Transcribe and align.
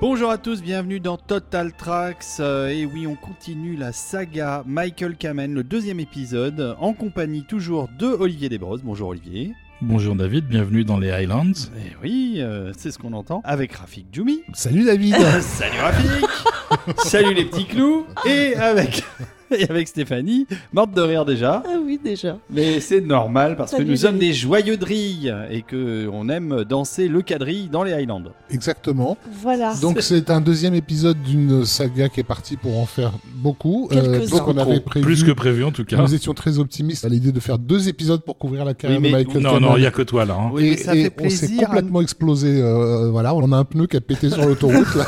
Bonjour 0.00 0.30
à 0.30 0.38
tous, 0.38 0.62
bienvenue 0.62 1.00
dans 1.00 1.16
Total 1.16 1.72
Tracks. 1.72 2.24
Euh, 2.38 2.68
et 2.68 2.86
oui, 2.86 3.08
on 3.08 3.16
continue 3.16 3.74
la 3.74 3.90
saga 3.90 4.62
Michael 4.64 5.16
Kamen, 5.16 5.52
le 5.52 5.64
deuxième 5.64 5.98
épisode, 5.98 6.76
en 6.78 6.92
compagnie 6.92 7.42
toujours 7.42 7.88
de 7.98 8.06
Olivier 8.06 8.48
Desbrosses. 8.48 8.82
Bonjour 8.84 9.08
Olivier. 9.08 9.54
Bonjour 9.82 10.14
David, 10.14 10.46
bienvenue 10.46 10.84
dans 10.84 10.98
les 10.98 11.10
Highlands. 11.10 11.50
Et 11.50 11.96
oui, 12.00 12.36
euh, 12.38 12.72
c'est 12.78 12.92
ce 12.92 12.98
qu'on 12.98 13.12
entend. 13.12 13.40
Avec 13.44 13.72
Rafik 13.72 14.06
Djoumi. 14.12 14.42
Salut 14.52 14.84
David 14.84 15.16
Salut 15.40 15.80
Rafik 15.80 16.26
Salut 16.98 17.34
les 17.34 17.44
petits 17.46 17.66
clous 17.66 18.06
Et 18.24 18.54
avec 18.54 19.02
et 19.56 19.68
avec 19.70 19.88
Stéphanie, 19.88 20.46
morte 20.72 20.92
de 20.94 21.00
rire 21.02 21.24
déjà. 21.24 21.62
Ah 21.66 21.76
oui, 21.84 22.00
déjà. 22.02 22.38
Mais 22.50 22.80
c'est 22.80 23.00
normal 23.00 23.56
parce 23.56 23.72
que 23.74 23.82
nous 23.82 23.96
sommes 23.96 24.18
des 24.18 24.32
joyeux 24.32 24.76
drilles 24.76 25.32
et 25.50 25.62
que 25.62 26.08
on 26.12 26.28
aime 26.28 26.64
danser 26.68 27.08
le 27.08 27.22
quadrille 27.22 27.68
dans 27.70 27.82
les 27.84 27.92
Highlands. 27.92 28.22
Exactement. 28.50 29.16
Voilà. 29.42 29.74
Donc 29.80 29.98
c'est 30.02 30.30
un 30.30 30.40
deuxième 30.40 30.74
épisode 30.74 31.20
d'une 31.22 31.64
saga 31.64 32.08
qui 32.08 32.20
est 32.20 32.24
partie 32.24 32.56
pour 32.56 32.78
en 32.78 32.86
faire 32.86 33.12
beaucoup. 33.36 33.88
Donc 34.30 34.48
on 34.48 34.56
avait 34.58 34.80
prévu, 34.80 35.04
Plus 35.04 35.24
que 35.24 35.32
prévu 35.32 35.64
en 35.64 35.70
tout 35.70 35.84
cas. 35.84 35.96
nous 35.98 36.14
étions 36.14 36.34
très 36.34 36.58
optimistes 36.58 37.04
à 37.04 37.08
l'idée 37.08 37.32
de 37.32 37.40
faire 37.40 37.58
deux 37.58 37.88
épides 37.88 38.08
pour 38.24 38.38
couvrir 38.38 38.64
la 38.64 38.74
carrière 38.74 39.00
Oui, 39.00 39.10
mais- 39.12 39.24
de 39.24 39.26
Michael 39.28 39.42
Non, 39.42 39.60
non, 39.60 39.76
il 39.76 39.80
n'y 39.80 39.86
a 39.86 39.90
que 39.90 40.02
toi 40.02 40.24
là. 40.24 40.34
hein. 40.40 40.50
Oui, 40.52 40.62
mais 40.62 40.68
et, 40.70 40.76
ça 40.78 40.94
et 40.96 41.04
fait 41.04 41.12
on 41.20 41.28
s'est 41.28 41.46
plaisir. 41.46 41.66
complètement 41.68 42.00
explosé. 42.00 42.60
euh, 42.62 43.10
voilà, 43.10 43.34
on 43.34 43.52
a 43.52 43.56
un 43.56 43.64
pneu 43.64 43.86
qui 43.86 43.96
a 43.96 44.00
pété 44.00 44.30
sur 44.30 44.44
l'autoroute. 44.46 44.86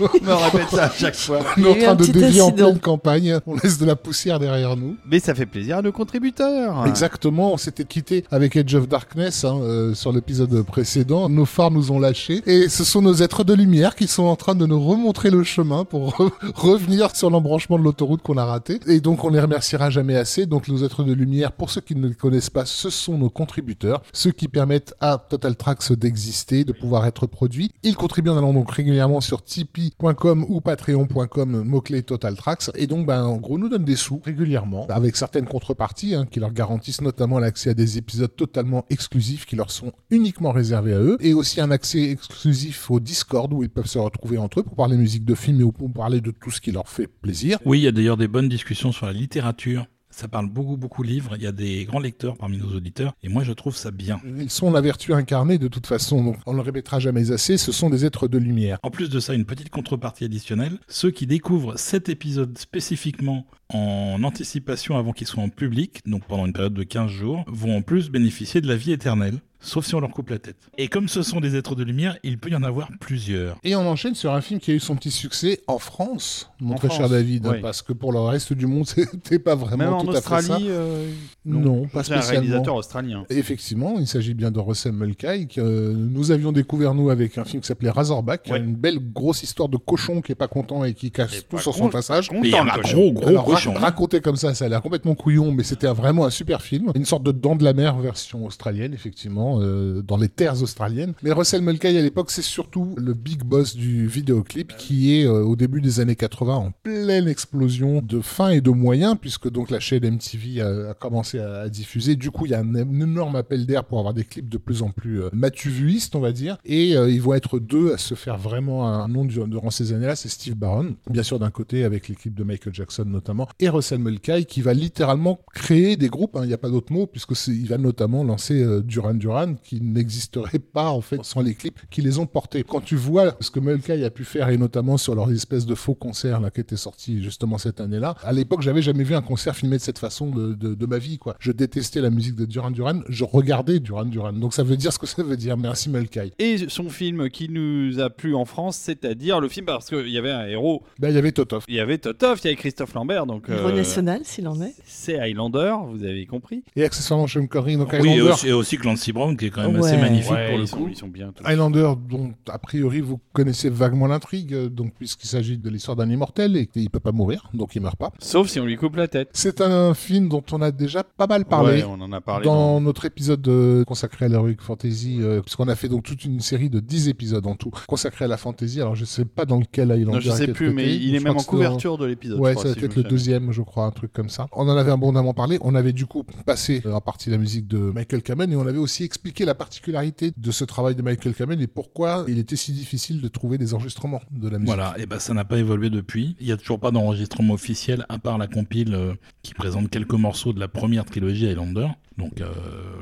On 0.00 0.24
me 0.24 0.32
répète 0.32 0.68
ça 0.70 0.84
à 0.84 0.90
chaque 0.90 1.16
fois. 1.16 1.40
on 1.56 1.64
est 1.64 1.70
en 1.70 1.74
train 1.74 1.94
de 1.96 2.04
dévier 2.12 2.40
en 2.40 2.50
pleine 2.52 2.78
campagne. 2.78 3.38
On 3.46 3.54
laisse 3.56 3.77
de 3.78 3.86
la 3.86 3.96
poussière 3.96 4.38
derrière 4.38 4.76
nous. 4.76 4.96
Mais 5.10 5.20
ça 5.20 5.34
fait 5.34 5.46
plaisir 5.46 5.78
à 5.78 5.82
nos 5.82 5.92
contributeurs. 5.92 6.86
Exactement, 6.86 7.52
on 7.52 7.56
s'était 7.56 7.84
quitté 7.84 8.24
avec 8.30 8.56
Edge 8.56 8.74
of 8.74 8.88
Darkness 8.88 9.44
hein, 9.44 9.58
euh, 9.62 9.94
sur 9.94 10.12
l'épisode 10.12 10.62
précédent. 10.62 11.28
Nos 11.28 11.44
phares 11.44 11.70
nous 11.70 11.90
ont 11.92 11.98
lâchés 11.98 12.42
et 12.46 12.68
ce 12.68 12.84
sont 12.84 13.02
nos 13.02 13.14
êtres 13.14 13.44
de 13.44 13.54
lumière 13.54 13.94
qui 13.96 14.06
sont 14.06 14.24
en 14.24 14.36
train 14.36 14.54
de 14.54 14.66
nous 14.66 14.80
remontrer 14.80 15.30
le 15.30 15.42
chemin 15.44 15.84
pour 15.84 16.14
re- 16.16 16.30
revenir 16.54 17.14
sur 17.14 17.30
l'embranchement 17.30 17.78
de 17.78 17.84
l'autoroute 17.84 18.22
qu'on 18.22 18.36
a 18.36 18.44
raté. 18.44 18.80
Et 18.86 19.00
donc 19.00 19.24
on 19.24 19.30
les 19.30 19.40
remerciera 19.40 19.90
jamais 19.90 20.16
assez. 20.16 20.46
Donc 20.46 20.68
nos 20.68 20.84
êtres 20.84 21.04
de 21.04 21.12
lumière, 21.12 21.52
pour 21.52 21.70
ceux 21.70 21.80
qui 21.80 21.94
ne 21.94 22.08
les 22.08 22.14
connaissent 22.14 22.50
pas, 22.50 22.64
ce 22.66 22.90
sont 22.90 23.16
nos 23.18 23.30
contributeurs, 23.30 24.02
ceux 24.12 24.30
qui 24.32 24.48
permettent 24.48 24.94
à 25.00 25.18
Total 25.18 25.56
Tracks 25.56 25.92
d'exister, 25.92 26.64
de 26.64 26.72
pouvoir 26.72 27.06
être 27.06 27.26
produit. 27.26 27.70
Ils 27.82 27.96
contribuent 27.96 28.30
en 28.30 28.38
allant 28.38 28.52
donc 28.52 28.70
régulièrement 28.70 29.20
sur 29.20 29.42
tipeee.com 29.42 30.44
ou 30.48 30.60
patreon.com, 30.60 31.62
mot-clé 31.64 32.02
Total 32.02 32.34
Tracks. 32.36 32.70
Et 32.74 32.86
donc, 32.86 33.06
ben, 33.06 33.24
en 33.24 33.36
gros, 33.36 33.58
nous 33.58 33.67
donnent 33.68 33.84
des 33.84 33.96
sous 33.96 34.20
régulièrement, 34.24 34.86
avec 34.88 35.16
certaines 35.16 35.46
contreparties, 35.46 36.14
hein, 36.14 36.26
qui 36.30 36.40
leur 36.40 36.52
garantissent 36.52 37.00
notamment 37.00 37.38
l'accès 37.38 37.70
à 37.70 37.74
des 37.74 37.98
épisodes 37.98 38.34
totalement 38.34 38.84
exclusifs 38.90 39.46
qui 39.46 39.56
leur 39.56 39.70
sont 39.70 39.92
uniquement 40.10 40.52
réservés 40.52 40.94
à 40.94 41.00
eux, 41.00 41.16
et 41.20 41.34
aussi 41.34 41.60
un 41.60 41.70
accès 41.70 42.10
exclusif 42.10 42.90
au 42.90 43.00
Discord 43.00 43.52
où 43.52 43.62
ils 43.62 43.70
peuvent 43.70 43.86
se 43.86 43.98
retrouver 43.98 44.38
entre 44.38 44.60
eux 44.60 44.62
pour 44.62 44.76
parler 44.76 44.96
musique 44.96 45.24
de 45.24 45.34
film 45.34 45.60
et 45.60 45.72
pour 45.72 45.92
parler 45.92 46.20
de 46.20 46.30
tout 46.30 46.50
ce 46.50 46.60
qui 46.60 46.72
leur 46.72 46.88
fait 46.88 47.06
plaisir. 47.06 47.58
Oui, 47.64 47.80
il 47.80 47.82
y 47.82 47.88
a 47.88 47.92
d'ailleurs 47.92 48.16
des 48.16 48.28
bonnes 48.28 48.48
discussions 48.48 48.92
sur 48.92 49.06
la 49.06 49.12
littérature. 49.12 49.86
Ça 50.18 50.26
parle 50.26 50.48
beaucoup, 50.48 50.76
beaucoup 50.76 51.04
livres. 51.04 51.36
Il 51.36 51.44
y 51.44 51.46
a 51.46 51.52
des 51.52 51.84
grands 51.84 52.00
lecteurs 52.00 52.36
parmi 52.36 52.58
nos 52.58 52.74
auditeurs. 52.74 53.14
Et 53.22 53.28
moi, 53.28 53.44
je 53.44 53.52
trouve 53.52 53.76
ça 53.76 53.92
bien. 53.92 54.20
Ils 54.40 54.50
sont 54.50 54.72
la 54.72 54.80
vertu 54.80 55.14
incarnée 55.14 55.58
de 55.58 55.68
toute 55.68 55.86
façon, 55.86 56.24
donc 56.24 56.38
on 56.44 56.54
ne 56.54 56.56
le 56.56 56.62
répétera 56.62 56.98
jamais 56.98 57.30
assez, 57.30 57.56
ce 57.56 57.70
sont 57.70 57.88
des 57.88 58.04
êtres 58.04 58.26
de 58.26 58.36
lumière. 58.36 58.80
En 58.82 58.90
plus 58.90 59.10
de 59.10 59.20
ça, 59.20 59.32
une 59.34 59.44
petite 59.44 59.70
contrepartie 59.70 60.24
additionnelle. 60.24 60.80
Ceux 60.88 61.12
qui 61.12 61.28
découvrent 61.28 61.78
cet 61.78 62.08
épisode 62.08 62.58
spécifiquement 62.58 63.46
en 63.68 64.20
anticipation 64.24 64.98
avant 64.98 65.12
qu'il 65.12 65.28
soit 65.28 65.42
en 65.42 65.50
public, 65.50 66.00
donc 66.04 66.24
pendant 66.26 66.46
une 66.46 66.52
période 66.52 66.74
de 66.74 66.82
15 66.82 67.08
jours, 67.08 67.44
vont 67.46 67.76
en 67.76 67.82
plus 67.82 68.10
bénéficier 68.10 68.60
de 68.60 68.66
la 68.66 68.74
vie 68.74 68.90
éternelle. 68.90 69.38
Sauf 69.60 69.84
si 69.86 69.94
on 69.96 70.00
leur 70.00 70.10
coupe 70.10 70.30
la 70.30 70.38
tête. 70.38 70.56
Et 70.78 70.86
comme 70.86 71.08
ce 71.08 71.22
sont 71.22 71.40
des 71.40 71.56
êtres 71.56 71.74
de 71.74 71.82
lumière, 71.82 72.16
il 72.22 72.38
peut 72.38 72.48
y 72.48 72.54
en 72.54 72.62
avoir 72.62 72.88
plusieurs. 73.00 73.56
Et 73.64 73.74
on 73.74 73.80
enchaîne 73.88 74.14
sur 74.14 74.32
un 74.32 74.40
film 74.40 74.60
qui 74.60 74.70
a 74.70 74.74
eu 74.74 74.78
son 74.80 74.94
petit 74.94 75.10
succès 75.10 75.60
en 75.66 75.78
France, 75.78 76.48
mon 76.60 76.74
En 76.74 76.76
très 76.76 76.90
cher 76.90 77.08
David, 77.08 77.44
oui. 77.46 77.60
parce 77.60 77.82
que 77.82 77.92
pour 77.92 78.12
le 78.12 78.20
reste 78.20 78.52
du 78.52 78.66
monde, 78.66 78.86
c'était 78.86 79.40
pas 79.40 79.56
vraiment 79.56 79.84
Même 79.84 79.92
en 79.94 80.04
tout 80.04 80.10
à 80.12 80.20
fait 80.20 80.28
ça. 80.28 80.36
Australie, 80.38 80.66
euh, 80.70 81.10
Non, 81.44 81.86
pas 81.88 82.04
c'est 82.04 82.12
un 82.12 82.16
spécialement. 82.20 82.40
réalisateur 82.42 82.74
australien. 82.76 83.24
Effectivement, 83.30 83.96
il 83.98 84.06
s'agit 84.06 84.34
bien 84.34 84.52
de 84.52 84.60
Russell 84.60 84.92
Mulcahy 84.92 85.48
que 85.48 85.60
euh, 85.60 85.92
nous 85.92 86.30
avions 86.30 86.52
découvert 86.52 86.94
nous 86.94 87.10
avec 87.10 87.36
un 87.36 87.44
film 87.44 87.60
qui 87.60 87.66
s'appelait 87.66 87.90
Razorback, 87.90 88.46
Ouais. 88.50 88.58
une 88.60 88.76
belle 88.76 89.00
grosse 89.00 89.42
histoire 89.42 89.68
de 89.68 89.76
cochon 89.76 90.20
qui 90.20 90.30
est 90.30 90.36
pas 90.36 90.46
content 90.48 90.84
et 90.84 90.94
qui 90.94 91.10
casse 91.10 91.36
Et 91.36 91.42
tout 91.42 91.58
sur 91.58 91.74
son 91.74 91.88
passage. 91.88 92.28
Content, 92.28 92.60
a 92.68 92.76
le 92.76 92.82
cochon. 92.82 92.96
gros, 92.96 93.12
gros 93.12 93.28
Alors, 93.28 93.44
cochon. 93.44 93.72
raconté 93.74 94.20
comme 94.20 94.36
ça, 94.36 94.54
ça 94.54 94.66
a 94.66 94.68
l'air 94.68 94.82
complètement 94.82 95.16
couillon, 95.16 95.50
mais 95.50 95.64
c'était 95.64 95.88
vraiment 95.88 96.26
un 96.26 96.30
super 96.30 96.62
film. 96.62 96.92
Une 96.94 97.04
sorte 97.04 97.24
de 97.24 97.32
dent 97.32 97.56
de 97.56 97.64
la 97.64 97.72
mer 97.72 97.98
version 97.98 98.46
australienne, 98.46 98.94
effectivement, 98.94 99.47
euh, 99.60 100.02
dans 100.02 100.16
les 100.16 100.28
terres 100.28 100.62
australiennes. 100.62 101.14
Mais 101.22 101.32
Russell 101.32 101.62
Mulcahy, 101.62 101.96
à 101.96 102.02
l'époque, 102.02 102.30
c'est 102.30 102.42
surtout 102.42 102.94
le 102.96 103.14
big 103.14 103.42
boss 103.42 103.76
du 103.76 104.06
vidéoclip 104.06 104.76
qui 104.76 105.16
est, 105.18 105.26
euh, 105.26 105.42
au 105.42 105.56
début 105.56 105.80
des 105.80 106.00
années 106.00 106.16
80, 106.16 106.54
en 106.54 106.72
pleine 106.82 107.28
explosion 107.28 108.02
de 108.02 108.20
fins 108.20 108.50
et 108.50 108.60
de 108.60 108.70
moyens, 108.70 109.16
puisque 109.20 109.48
donc 109.50 109.70
la 109.70 109.80
chaîne 109.80 110.04
MTV 110.04 110.60
a, 110.60 110.94
commencé 110.94 111.38
à, 111.38 111.68
diffuser. 111.68 112.16
Du 112.16 112.30
coup, 112.30 112.46
il 112.46 112.52
y 112.52 112.54
a 112.54 112.60
un, 112.60 112.74
énorme 112.74 113.36
appel 113.36 113.66
d'air 113.66 113.84
pour 113.84 113.98
avoir 113.98 114.14
des 114.14 114.24
clips 114.24 114.48
de 114.48 114.58
plus 114.58 114.82
en 114.82 114.90
plus 114.90 115.22
euh, 115.22 115.28
matuvuistes, 115.32 116.14
on 116.14 116.20
va 116.20 116.32
dire. 116.32 116.58
Et 116.64 116.96
euh, 116.96 117.10
ils 117.10 117.22
vont 117.22 117.34
être 117.34 117.58
deux 117.58 117.92
à 117.92 117.98
se 117.98 118.14
faire 118.14 118.38
vraiment 118.38 118.88
un 118.88 119.08
nom 119.08 119.24
du- 119.24 119.38
durant 119.46 119.70
ces 119.70 119.92
années-là. 119.92 120.16
C'est 120.16 120.28
Steve 120.28 120.54
Barron, 120.54 120.94
bien 121.08 121.22
sûr 121.22 121.38
d'un 121.38 121.50
côté 121.50 121.84
avec 121.84 122.08
clips 122.14 122.34
de 122.34 122.44
Michael 122.44 122.74
Jackson 122.74 123.04
notamment, 123.06 123.48
et 123.60 123.68
Russell 123.68 123.98
Mulcahy 123.98 124.46
qui 124.46 124.62
va 124.62 124.72
littéralement 124.74 125.40
créer 125.54 125.96
des 125.96 126.08
groupes. 126.08 126.36
hein. 126.36 126.40
Il 126.44 126.48
n'y 126.48 126.54
a 126.54 126.58
pas 126.58 126.70
d'autre 126.70 126.92
mot 126.92 127.06
puisque 127.06 127.34
il 127.46 127.66
va 127.68 127.78
notamment 127.78 128.24
lancer 128.24 128.62
euh, 128.62 128.80
Duran 128.82 129.14
Duran 129.46 129.54
qui 129.62 129.80
n'existerait 129.80 130.58
pas 130.58 130.90
en 130.90 131.00
fait 131.00 131.24
sans 131.24 131.40
les 131.40 131.54
clips 131.54 131.78
qui 131.90 132.02
les 132.02 132.18
ont 132.18 132.26
portés. 132.26 132.64
Quand 132.64 132.80
tu 132.80 132.96
vois 132.96 133.36
ce 133.40 133.50
que 133.50 133.60
Mulcahy 133.60 134.04
a 134.04 134.10
pu 134.10 134.24
faire 134.24 134.48
et 134.48 134.56
notamment 134.56 134.96
sur 134.96 135.14
leur 135.14 135.30
espèce 135.30 135.66
de 135.66 135.74
faux 135.74 135.94
concert 135.94 136.40
là 136.40 136.50
qui 136.50 136.60
était 136.60 136.76
sorti 136.76 137.22
justement 137.22 137.58
cette 137.58 137.80
année-là, 137.80 138.14
à 138.22 138.32
l'époque 138.32 138.62
j'avais 138.62 138.82
jamais 138.82 139.04
vu 139.04 139.14
un 139.14 139.22
concert 139.22 139.54
filmé 139.56 139.76
de 139.76 139.82
cette 139.82 139.98
façon 139.98 140.30
de, 140.30 140.54
de, 140.54 140.74
de 140.74 140.86
ma 140.86 140.98
vie 140.98 141.18
quoi. 141.18 141.36
Je 141.40 141.52
détestais 141.52 142.00
la 142.00 142.10
musique 142.10 142.34
de 142.34 142.44
Duran 142.44 142.70
Duran, 142.70 143.00
je 143.08 143.24
regardais 143.24 143.80
Duran 143.80 144.04
Duran. 144.04 144.32
Donc 144.32 144.54
ça 144.54 144.62
veut 144.62 144.76
dire 144.76 144.92
ce 144.92 144.98
que 144.98 145.06
ça 145.06 145.22
veut 145.22 145.36
dire. 145.36 145.56
Merci 145.56 145.90
Mulcahy. 145.90 146.32
Et 146.38 146.68
son 146.68 146.88
film 146.88 147.30
qui 147.30 147.48
nous 147.48 148.00
a 148.00 148.10
plu 148.10 148.34
en 148.34 148.44
France, 148.44 148.76
c'est-à-dire 148.76 149.40
le 149.40 149.48
film 149.48 149.66
parce 149.66 149.88
qu'il 149.88 150.08
y 150.08 150.18
avait 150.18 150.30
un 150.30 150.46
héros, 150.46 150.82
Ben 150.98 151.10
il 151.10 151.14
y 151.14 151.18
avait 151.18 151.32
Totov. 151.32 151.64
il 151.68 151.74
y 151.74 151.80
avait 151.80 151.98
Totov, 151.98 152.38
il 152.42 152.46
y 152.46 152.48
avait 152.48 152.56
Christophe 152.56 152.94
Lambert, 152.94 153.26
donc 153.26 153.48
Héros 153.48 153.68
euh, 153.68 153.72
national, 153.76 154.20
s'il 154.24 154.48
en 154.48 154.60
est. 154.60 154.74
c'est 154.84 155.18
Highlander, 155.18 155.74
vous 155.90 156.04
avez 156.04 156.26
compris. 156.26 156.62
Et 156.76 156.84
accessoirement 156.84 157.26
Sean 157.26 157.46
Connery, 157.46 157.76
donc 157.76 157.90
Oui, 157.92 158.08
et 158.08 158.12
Highlander. 158.12 158.32
aussi, 158.32 158.48
et 158.48 158.52
aussi 158.52 158.76
Clancy 158.78 159.12
Brown 159.12 159.27
qui 159.36 159.46
est 159.46 159.50
quand 159.50 159.62
même 159.62 159.80
Ouais. 159.80 159.88
assez 159.88 159.96
magnifique 160.00 160.30
Ouais, 160.32 160.48
pour 160.48 160.56
le 160.58 160.64
ils, 160.64 160.68
sont, 160.68 160.76
coup. 160.76 160.88
ils 160.90 160.96
sont 160.96 161.08
bien. 161.08 161.32
tous. 161.34 161.44
Highlander, 161.44 161.92
dont 162.08 162.32
a 162.48 162.58
priori 162.58 163.00
vous 163.00 163.20
connaissez 163.32 163.68
vaguement 163.70 164.06
l'intrigue, 164.06 164.54
euh, 164.54 164.68
donc 164.68 164.92
puisqu'il 164.98 165.26
s'agit 165.28 165.58
de 165.58 165.68
l'histoire 165.70 165.96
d'un 165.96 166.08
immortel 166.08 166.56
et 166.56 166.66
qu'il 166.66 166.88
peut 166.90 167.00
pas 167.00 167.12
mourir, 167.12 167.50
donc 167.54 167.74
il 167.76 167.82
meurt 167.82 167.96
pas. 167.96 168.12
Sauf 168.18 168.48
si 168.48 168.60
on 168.60 168.64
lui 168.66 168.76
coupe 168.76 168.96
la 168.96 169.08
tête. 169.08 169.30
C'est 169.32 169.60
un 169.60 169.94
film 169.94 170.28
dont 170.28 170.42
on 170.52 170.62
a 170.62 170.70
déjà 170.70 171.02
pas 171.04 171.26
mal 171.26 171.44
parlé. 171.44 171.78
Ouais, 171.82 171.84
on 171.88 172.00
en 172.00 172.12
a 172.12 172.20
parlé. 172.20 172.44
Dans 172.44 172.80
notre 172.80 173.04
épisode 173.04 173.46
euh, 173.48 173.84
consacré 173.84 174.26
à 174.26 174.28
l'Heroic 174.28 174.56
Fantasy, 174.60 175.18
euh, 175.20 175.40
puisqu'on 175.40 175.68
a 175.68 175.74
fait 175.74 175.88
donc 175.88 176.02
toute 176.04 176.24
une 176.24 176.40
série 176.40 176.70
de 176.70 176.80
10 176.80 177.08
épisodes 177.08 177.46
en 177.46 177.54
tout 177.54 177.70
consacrés 177.86 178.24
à 178.24 178.28
la 178.28 178.36
fantasy, 178.36 178.80
alors 178.80 178.94
je 178.94 179.04
sais 179.04 179.24
pas 179.24 179.44
dans 179.44 179.58
lequel 179.58 179.90
Highlander 179.92 180.16
Non, 180.18 180.20
je 180.20 180.30
a 180.30 180.36
sais 180.36 180.48
plus, 180.48 180.72
mais 180.72 180.94
il 180.96 181.14
est 181.14 181.20
même 181.20 181.34
en 181.34 181.36
dans- 181.38 181.42
couverture 181.44 181.98
de 181.98 182.06
l'épisode. 182.06 182.38
Ouais, 182.40 182.54
ça 182.54 182.68
va 182.68 182.74
si 182.74 182.84
être 182.84 182.96
le 182.96 183.02
deuxième, 183.02 183.52
je 183.52 183.62
crois, 183.62 183.84
un 183.84 183.90
truc 183.90 184.12
comme 184.12 184.28
ça. 184.28 184.46
On 184.52 184.68
en 184.68 184.76
avait 184.76 184.90
abondamment 184.90 185.34
parlé. 185.34 185.58
On 185.62 185.74
avait 185.74 185.92
du 185.92 186.06
coup 186.06 186.24
passé 186.46 186.82
euh, 186.86 186.92
en 186.92 187.00
partie 187.00 187.30
la 187.30 187.38
musique 187.38 187.66
de 187.68 187.78
Michael 187.78 188.22
Kamen 188.22 188.52
et 188.52 188.56
on 188.56 188.66
avait 188.66 188.78
aussi 188.78 189.04
expliqué 189.18 189.44
la 189.44 189.56
particularité 189.56 190.32
de 190.36 190.50
ce 190.52 190.62
travail 190.62 190.94
de 190.94 191.02
Michael 191.02 191.34
Kamen 191.34 191.60
et 191.60 191.66
pourquoi 191.66 192.24
il 192.28 192.38
était 192.38 192.54
si 192.54 192.70
difficile 192.70 193.20
de 193.20 193.26
trouver 193.26 193.58
des 193.58 193.74
enregistrements 193.74 194.22
de 194.30 194.48
la 194.48 194.58
musique. 194.58 194.68
Voilà, 194.68 194.94
et 194.96 195.06
ben 195.06 195.18
ça 195.18 195.34
n'a 195.34 195.44
pas 195.44 195.58
évolué 195.58 195.90
depuis. 195.90 196.36
Il 196.38 196.46
y 196.46 196.52
a 196.52 196.56
toujours 196.56 196.78
pas 196.78 196.92
d'enregistrement 196.92 197.54
officiel 197.54 198.06
à 198.08 198.20
part 198.20 198.38
la 198.38 198.46
compile 198.46 198.94
euh, 198.94 199.14
qui 199.42 199.54
présente 199.54 199.90
quelques 199.90 200.14
morceaux 200.14 200.52
de 200.52 200.60
la 200.60 200.68
première 200.68 201.04
trilogie 201.04 201.48
Highlander. 201.48 201.88
Donc 202.16 202.40
euh, 202.40 202.52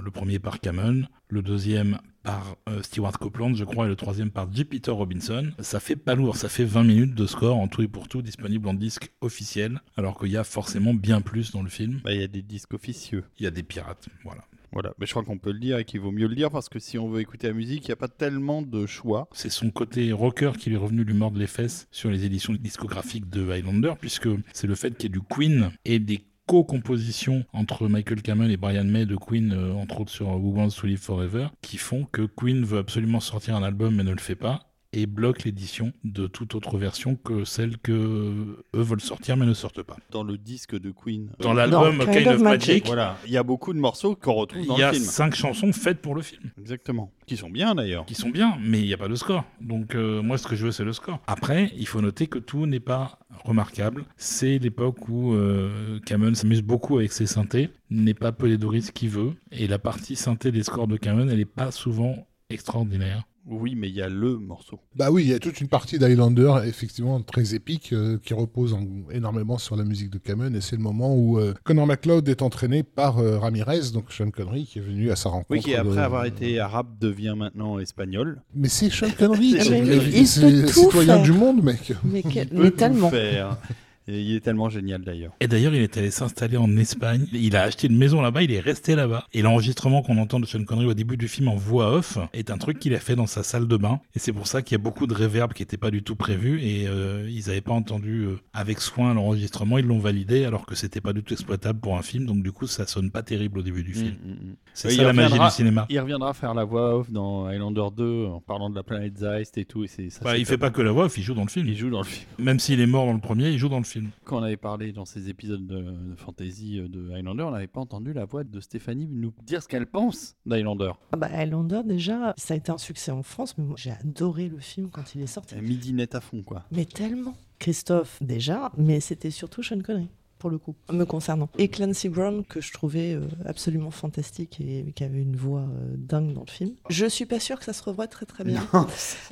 le 0.02 0.10
premier 0.10 0.38
par 0.38 0.58
Cameron, 0.58 1.02
le 1.28 1.42
deuxième 1.42 1.98
par 2.22 2.56
euh, 2.70 2.82
Stewart 2.82 3.18
Copeland, 3.18 3.54
je 3.54 3.64
crois, 3.64 3.84
et 3.84 3.88
le 3.88 3.96
troisième 3.96 4.30
par 4.30 4.50
J. 4.50 4.64
Peter 4.64 4.90
Robinson. 4.90 5.52
Ça 5.60 5.80
fait 5.80 5.96
pas 5.96 6.14
lourd, 6.14 6.36
ça 6.36 6.48
fait 6.48 6.64
20 6.64 6.82
minutes 6.82 7.14
de 7.14 7.26
score 7.26 7.58
en 7.58 7.68
tout 7.68 7.82
et 7.82 7.88
pour 7.88 8.08
tout 8.08 8.22
disponible 8.22 8.66
en 8.68 8.74
disque 8.74 9.12
officiel, 9.20 9.80
alors 9.98 10.18
qu'il 10.18 10.30
y 10.30 10.36
a 10.38 10.44
forcément 10.44 10.94
bien 10.94 11.20
plus 11.20 11.52
dans 11.52 11.62
le 11.62 11.68
film. 11.68 12.00
Bah, 12.04 12.12
il 12.12 12.20
y 12.20 12.24
a 12.24 12.28
des 12.28 12.42
disques 12.42 12.72
officieux. 12.72 13.24
Il 13.38 13.44
y 13.44 13.46
a 13.46 13.50
des 13.50 13.62
pirates, 13.62 14.08
voilà. 14.24 14.42
Voilà, 14.76 14.92
mais 14.98 15.06
je 15.06 15.12
crois 15.12 15.24
qu'on 15.24 15.38
peut 15.38 15.52
le 15.52 15.58
dire 15.58 15.78
et 15.78 15.86
qu'il 15.86 16.00
vaut 16.00 16.12
mieux 16.12 16.26
le 16.26 16.34
dire 16.34 16.50
parce 16.50 16.68
que 16.68 16.78
si 16.78 16.98
on 16.98 17.08
veut 17.08 17.22
écouter 17.22 17.46
la 17.46 17.54
musique, 17.54 17.84
il 17.84 17.88
n'y 17.88 17.94
a 17.94 17.96
pas 17.96 18.08
tellement 18.08 18.60
de 18.60 18.84
choix. 18.84 19.26
C'est 19.32 19.48
son 19.48 19.70
côté 19.70 20.12
rocker 20.12 20.52
qui 20.58 20.68
lui 20.68 20.76
est 20.76 20.78
revenu 20.78 21.02
lui 21.02 21.14
mordre 21.14 21.38
les 21.38 21.46
fesses 21.46 21.88
sur 21.90 22.10
les 22.10 22.26
éditions 22.26 22.52
discographiques 22.52 23.30
de 23.30 23.50
Highlander, 23.50 23.94
puisque 23.98 24.28
c'est 24.52 24.66
le 24.66 24.74
fait 24.74 24.90
qu'il 24.90 25.04
y 25.04 25.06
ait 25.06 25.18
du 25.18 25.22
Queen 25.22 25.70
et 25.86 25.98
des 25.98 26.26
co-compositions 26.46 27.46
entre 27.54 27.88
Michael 27.88 28.20
Kamen 28.20 28.50
et 28.50 28.58
Brian 28.58 28.84
May 28.84 29.06
de 29.06 29.16
Queen, 29.16 29.54
euh, 29.54 29.72
entre 29.72 30.02
autres 30.02 30.12
sur 30.12 30.28
Who 30.28 30.52
Wants 30.52 30.72
to 30.78 30.86
Live 30.86 31.00
Forever, 31.00 31.46
qui 31.62 31.78
font 31.78 32.04
que 32.04 32.26
Queen 32.26 32.62
veut 32.62 32.78
absolument 32.78 33.20
sortir 33.20 33.56
un 33.56 33.62
album 33.62 33.94
mais 33.96 34.04
ne 34.04 34.12
le 34.12 34.18
fait 34.18 34.36
pas. 34.36 34.75
Et 34.96 35.04
bloque 35.04 35.44
l'édition 35.44 35.92
de 36.04 36.26
toute 36.26 36.54
autre 36.54 36.78
version 36.78 37.16
que 37.16 37.44
celle 37.44 37.76
que 37.76 37.92
eux 37.92 38.82
veulent 38.82 39.00
sortir 39.02 39.36
mais 39.36 39.44
ne 39.44 39.52
sortent 39.52 39.82
pas. 39.82 39.96
Dans 40.10 40.24
le 40.24 40.38
disque 40.38 40.78
de 40.78 40.90
Queen. 40.90 41.30
Dans 41.38 41.52
l'album 41.52 41.98
Kind 41.98 42.12
Kind, 42.12 42.26
of 42.28 42.34
of 42.36 42.42
Magic, 42.42 42.68
Magic. 42.68 42.86
Voilà, 42.86 43.18
il 43.26 43.32
y 43.32 43.36
a 43.36 43.42
beaucoup 43.42 43.74
de 43.74 43.78
morceaux 43.78 44.16
qu'on 44.16 44.32
retrouve 44.32 44.66
dans 44.66 44.76
il 44.76 44.80
y 44.80 44.82
a 44.82 44.92
le 44.92 44.94
film. 44.94 45.04
cinq 45.04 45.34
chansons 45.34 45.70
faites 45.72 46.00
pour 46.00 46.14
le 46.14 46.22
film. 46.22 46.50
Exactement. 46.58 47.12
Qui 47.26 47.36
sont 47.36 47.50
bien 47.50 47.74
d'ailleurs. 47.74 48.06
qui 48.06 48.14
sont 48.14 48.30
bien, 48.30 48.56
mais 48.62 48.80
il 48.80 48.86
n'y 48.86 48.94
a 48.94 48.96
pas 48.96 49.08
de 49.08 49.14
score. 49.16 49.44
Donc 49.60 49.94
euh, 49.94 50.22
moi, 50.22 50.38
ce 50.38 50.46
que 50.46 50.56
je 50.56 50.64
veux, 50.64 50.72
c'est 50.72 50.84
le 50.84 50.94
score. 50.94 51.20
Après, 51.26 51.72
il 51.76 51.86
faut 51.86 52.00
noter 52.00 52.26
que 52.26 52.38
tout 52.38 52.64
n'est 52.64 52.80
pas 52.80 53.18
remarquable. 53.44 54.04
C'est 54.16 54.58
l'époque 54.58 55.08
où 55.10 55.34
euh, 55.34 56.00
Cameron 56.06 56.34
s'amuse 56.34 56.62
beaucoup 56.62 56.96
avec 56.96 57.12
ses 57.12 57.26
synthés, 57.26 57.68
n'est 57.90 58.14
pas 58.14 58.32
pelé 58.32 58.56
Doris 58.56 58.92
qui 58.92 59.08
veut, 59.08 59.34
et 59.52 59.66
la 59.66 59.78
partie 59.78 60.16
synthé 60.16 60.52
des 60.52 60.62
scores 60.62 60.88
de 60.88 60.96
Cameron, 60.96 61.28
elle 61.28 61.36
n'est 61.36 61.44
pas 61.44 61.70
souvent 61.70 62.26
extraordinaire. 62.48 63.24
Oui, 63.48 63.74
mais 63.76 63.88
il 63.88 63.94
y 63.94 64.02
a 64.02 64.08
le 64.08 64.38
morceau. 64.38 64.80
Bah 64.96 65.10
oui, 65.12 65.22
il 65.22 65.28
y 65.30 65.34
a 65.34 65.38
toute 65.38 65.60
une 65.60 65.68
partie 65.68 65.98
d'Highlander, 66.00 66.52
effectivement, 66.66 67.20
très 67.20 67.54
épique, 67.54 67.92
euh, 67.92 68.18
qui 68.24 68.34
repose 68.34 68.74
en- 68.74 68.84
énormément 69.12 69.56
sur 69.56 69.76
la 69.76 69.84
musique 69.84 70.10
de 70.10 70.18
Cameron, 70.18 70.52
et 70.54 70.60
c'est 70.60 70.74
le 70.74 70.82
moment 70.82 71.14
où 71.14 71.38
euh, 71.38 71.54
Connor 71.62 71.86
McLeod 71.86 72.28
est 72.28 72.42
entraîné 72.42 72.82
par 72.82 73.18
euh, 73.18 73.38
Ramirez, 73.38 73.90
donc 73.94 74.10
Sean 74.12 74.30
Connery, 74.30 74.64
qui 74.64 74.78
est 74.80 74.82
venu 74.82 75.12
à 75.12 75.16
sa 75.16 75.28
rencontre. 75.28 75.50
Oui, 75.50 75.60
qui 75.60 75.74
après 75.76 75.94
de- 75.94 76.00
avoir 76.00 76.24
été 76.24 76.58
arabe 76.58 76.88
devient 77.00 77.34
maintenant 77.36 77.78
espagnol. 77.78 78.42
Mais 78.54 78.68
c'est 78.68 78.90
Sean 78.90 79.10
Connery, 79.16 79.52
C'est 80.26 80.66
citoyen 80.68 81.14
faire. 81.14 81.22
du 81.22 81.32
monde, 81.32 81.62
mec. 81.62 81.92
Mais, 82.04 82.22
que- 82.22 82.28
Il 82.30 82.48
peut 82.48 82.62
mais 82.64 82.70
tout 82.72 82.76
tellement. 82.76 83.10
faire. 83.10 83.58
Et 84.08 84.20
il 84.20 84.36
est 84.36 84.40
tellement 84.40 84.68
génial 84.68 85.02
d'ailleurs. 85.02 85.32
Et 85.40 85.48
d'ailleurs, 85.48 85.74
il 85.74 85.82
est 85.82 85.96
allé 85.96 86.10
s'installer 86.10 86.56
en 86.56 86.76
Espagne. 86.76 87.26
Il 87.32 87.56
a 87.56 87.62
acheté 87.62 87.88
une 87.88 87.96
maison 87.96 88.22
là-bas, 88.22 88.42
il 88.42 88.52
est 88.52 88.60
resté 88.60 88.94
là-bas. 88.94 89.26
Et 89.32 89.42
l'enregistrement 89.42 90.02
qu'on 90.02 90.18
entend 90.18 90.38
de 90.38 90.46
Sean 90.46 90.64
Connery 90.64 90.86
au 90.86 90.94
début 90.94 91.16
du 91.16 91.26
film 91.28 91.48
en 91.48 91.56
voix 91.56 91.92
off 91.92 92.18
est 92.32 92.50
un 92.50 92.58
truc 92.58 92.78
qu'il 92.78 92.94
a 92.94 93.00
fait 93.00 93.16
dans 93.16 93.26
sa 93.26 93.42
salle 93.42 93.66
de 93.66 93.76
bain. 93.76 94.00
Et 94.14 94.18
c'est 94.18 94.32
pour 94.32 94.46
ça 94.46 94.62
qu'il 94.62 94.76
y 94.76 94.80
a 94.80 94.82
beaucoup 94.82 95.06
de 95.06 95.14
réverb 95.14 95.52
qui 95.52 95.62
n'était 95.62 95.76
pas 95.76 95.90
du 95.90 96.02
tout 96.02 96.14
prévu. 96.14 96.62
Et 96.62 96.86
euh, 96.86 97.28
ils 97.28 97.46
n'avaient 97.48 97.60
pas 97.60 97.72
entendu 97.72 98.24
euh, 98.24 98.38
avec 98.54 98.80
soin 98.80 99.12
l'enregistrement. 99.12 99.78
Ils 99.78 99.86
l'ont 99.86 99.98
validé 99.98 100.44
alors 100.44 100.66
que 100.66 100.76
c'était 100.76 101.00
pas 101.00 101.12
du 101.12 101.22
tout 101.24 101.34
exploitable 101.34 101.80
pour 101.80 101.96
un 101.98 102.02
film. 102.02 102.26
Donc 102.26 102.42
du 102.42 102.52
coup, 102.52 102.66
ça 102.66 102.86
sonne 102.86 103.10
pas 103.10 103.22
terrible 103.22 103.58
au 103.58 103.62
début 103.62 103.82
du 103.82 103.92
film. 103.92 104.14
Mm, 104.24 104.28
mm, 104.28 104.50
mm. 104.50 104.56
C'est 104.72 104.90
ça 104.90 105.02
la 105.02 105.12
magie 105.12 105.38
du 105.38 105.50
cinéma. 105.50 105.86
Il 105.88 105.98
reviendra 105.98 106.32
faire 106.34 106.54
la 106.54 106.64
voix 106.64 106.98
off 106.98 107.10
dans 107.10 107.46
Highlander 107.46 107.86
2 107.96 108.26
en 108.26 108.40
parlant 108.40 108.70
de 108.70 108.76
la 108.76 108.82
planète 108.82 109.18
Zeist 109.18 109.58
et 109.58 109.64
tout. 109.64 109.84
Et 109.84 109.88
ça, 109.88 110.20
Bah, 110.22 110.36
il 110.36 110.46
fait 110.46 110.58
pas 110.58 110.70
que 110.70 110.82
la 110.82 110.92
voix 110.92 111.06
off, 111.06 111.18
il 111.18 111.24
joue 111.24 111.34
dans 111.34 111.44
le 111.44 111.48
film. 111.48 111.66
Il 111.66 111.76
joue 111.76 111.90
dans 111.90 112.02
le 112.02 112.04
film. 112.04 112.26
Même 112.38 112.60
s'il 112.60 112.80
est 112.80 112.86
mort 112.86 113.06
dans 113.06 113.14
le 113.14 113.20
premier, 113.20 113.48
il 113.48 113.58
joue 113.58 113.68
dans 113.68 113.78
le 113.78 113.84
film. 113.84 113.95
Quand 114.24 114.38
on 114.38 114.42
avait 114.42 114.56
parlé 114.56 114.92
dans 114.92 115.04
ces 115.04 115.28
épisodes 115.28 115.66
de, 115.66 115.80
de 115.80 116.14
fantasy 116.16 116.78
euh, 116.80 116.88
de 116.88 117.10
Highlander, 117.12 117.44
on 117.44 117.50
n'avait 117.50 117.66
pas 117.66 117.80
entendu 117.80 118.12
la 118.12 118.24
voix 118.24 118.44
de 118.44 118.60
Stéphanie 118.60 119.06
nous 119.10 119.32
dire 119.44 119.62
ce 119.62 119.68
qu'elle 119.68 119.86
pense 119.86 120.36
d'Highlander. 120.46 120.92
Ah 121.12 121.16
bah, 121.16 121.28
Highlander, 121.32 121.82
déjà, 121.84 122.34
ça 122.36 122.54
a 122.54 122.56
été 122.56 122.70
un 122.70 122.78
succès 122.78 123.10
en 123.10 123.22
France, 123.22 123.56
mais 123.58 123.64
moi 123.64 123.76
j'ai 123.78 123.92
adoré 123.92 124.48
le 124.48 124.58
film 124.58 124.90
quand 124.90 125.14
il 125.14 125.22
est 125.22 125.26
sorti. 125.26 125.56
Midi 125.56 125.92
net 125.92 126.14
à 126.14 126.20
fond, 126.20 126.42
quoi. 126.42 126.64
Mais 126.70 126.84
tellement. 126.84 127.34
Christophe, 127.58 128.22
déjà, 128.22 128.70
mais 128.76 129.00
c'était 129.00 129.30
surtout 129.30 129.62
Sean 129.62 129.80
Connery, 129.80 130.08
pour 130.38 130.50
le 130.50 130.58
coup, 130.58 130.74
me 130.92 131.04
concernant. 131.04 131.48
Et 131.58 131.68
Clancy 131.68 132.08
Brown, 132.08 132.44
que 132.44 132.60
je 132.60 132.72
trouvais 132.72 133.14
euh, 133.14 133.22
absolument 133.44 133.90
fantastique 133.90 134.60
et 134.60 134.92
qui 134.94 135.04
avait 135.04 135.22
une 135.22 135.36
voix 135.36 135.60
euh, 135.60 135.94
dingue 135.96 136.32
dans 136.34 136.44
le 136.46 136.50
film. 136.50 136.72
Je 136.90 137.06
suis 137.06 137.26
pas 137.26 137.40
sûre 137.40 137.58
que 137.58 137.64
ça 137.64 137.72
se 137.72 137.82
revoit 137.82 138.06
très 138.06 138.26
très 138.26 138.44
bien. 138.44 138.66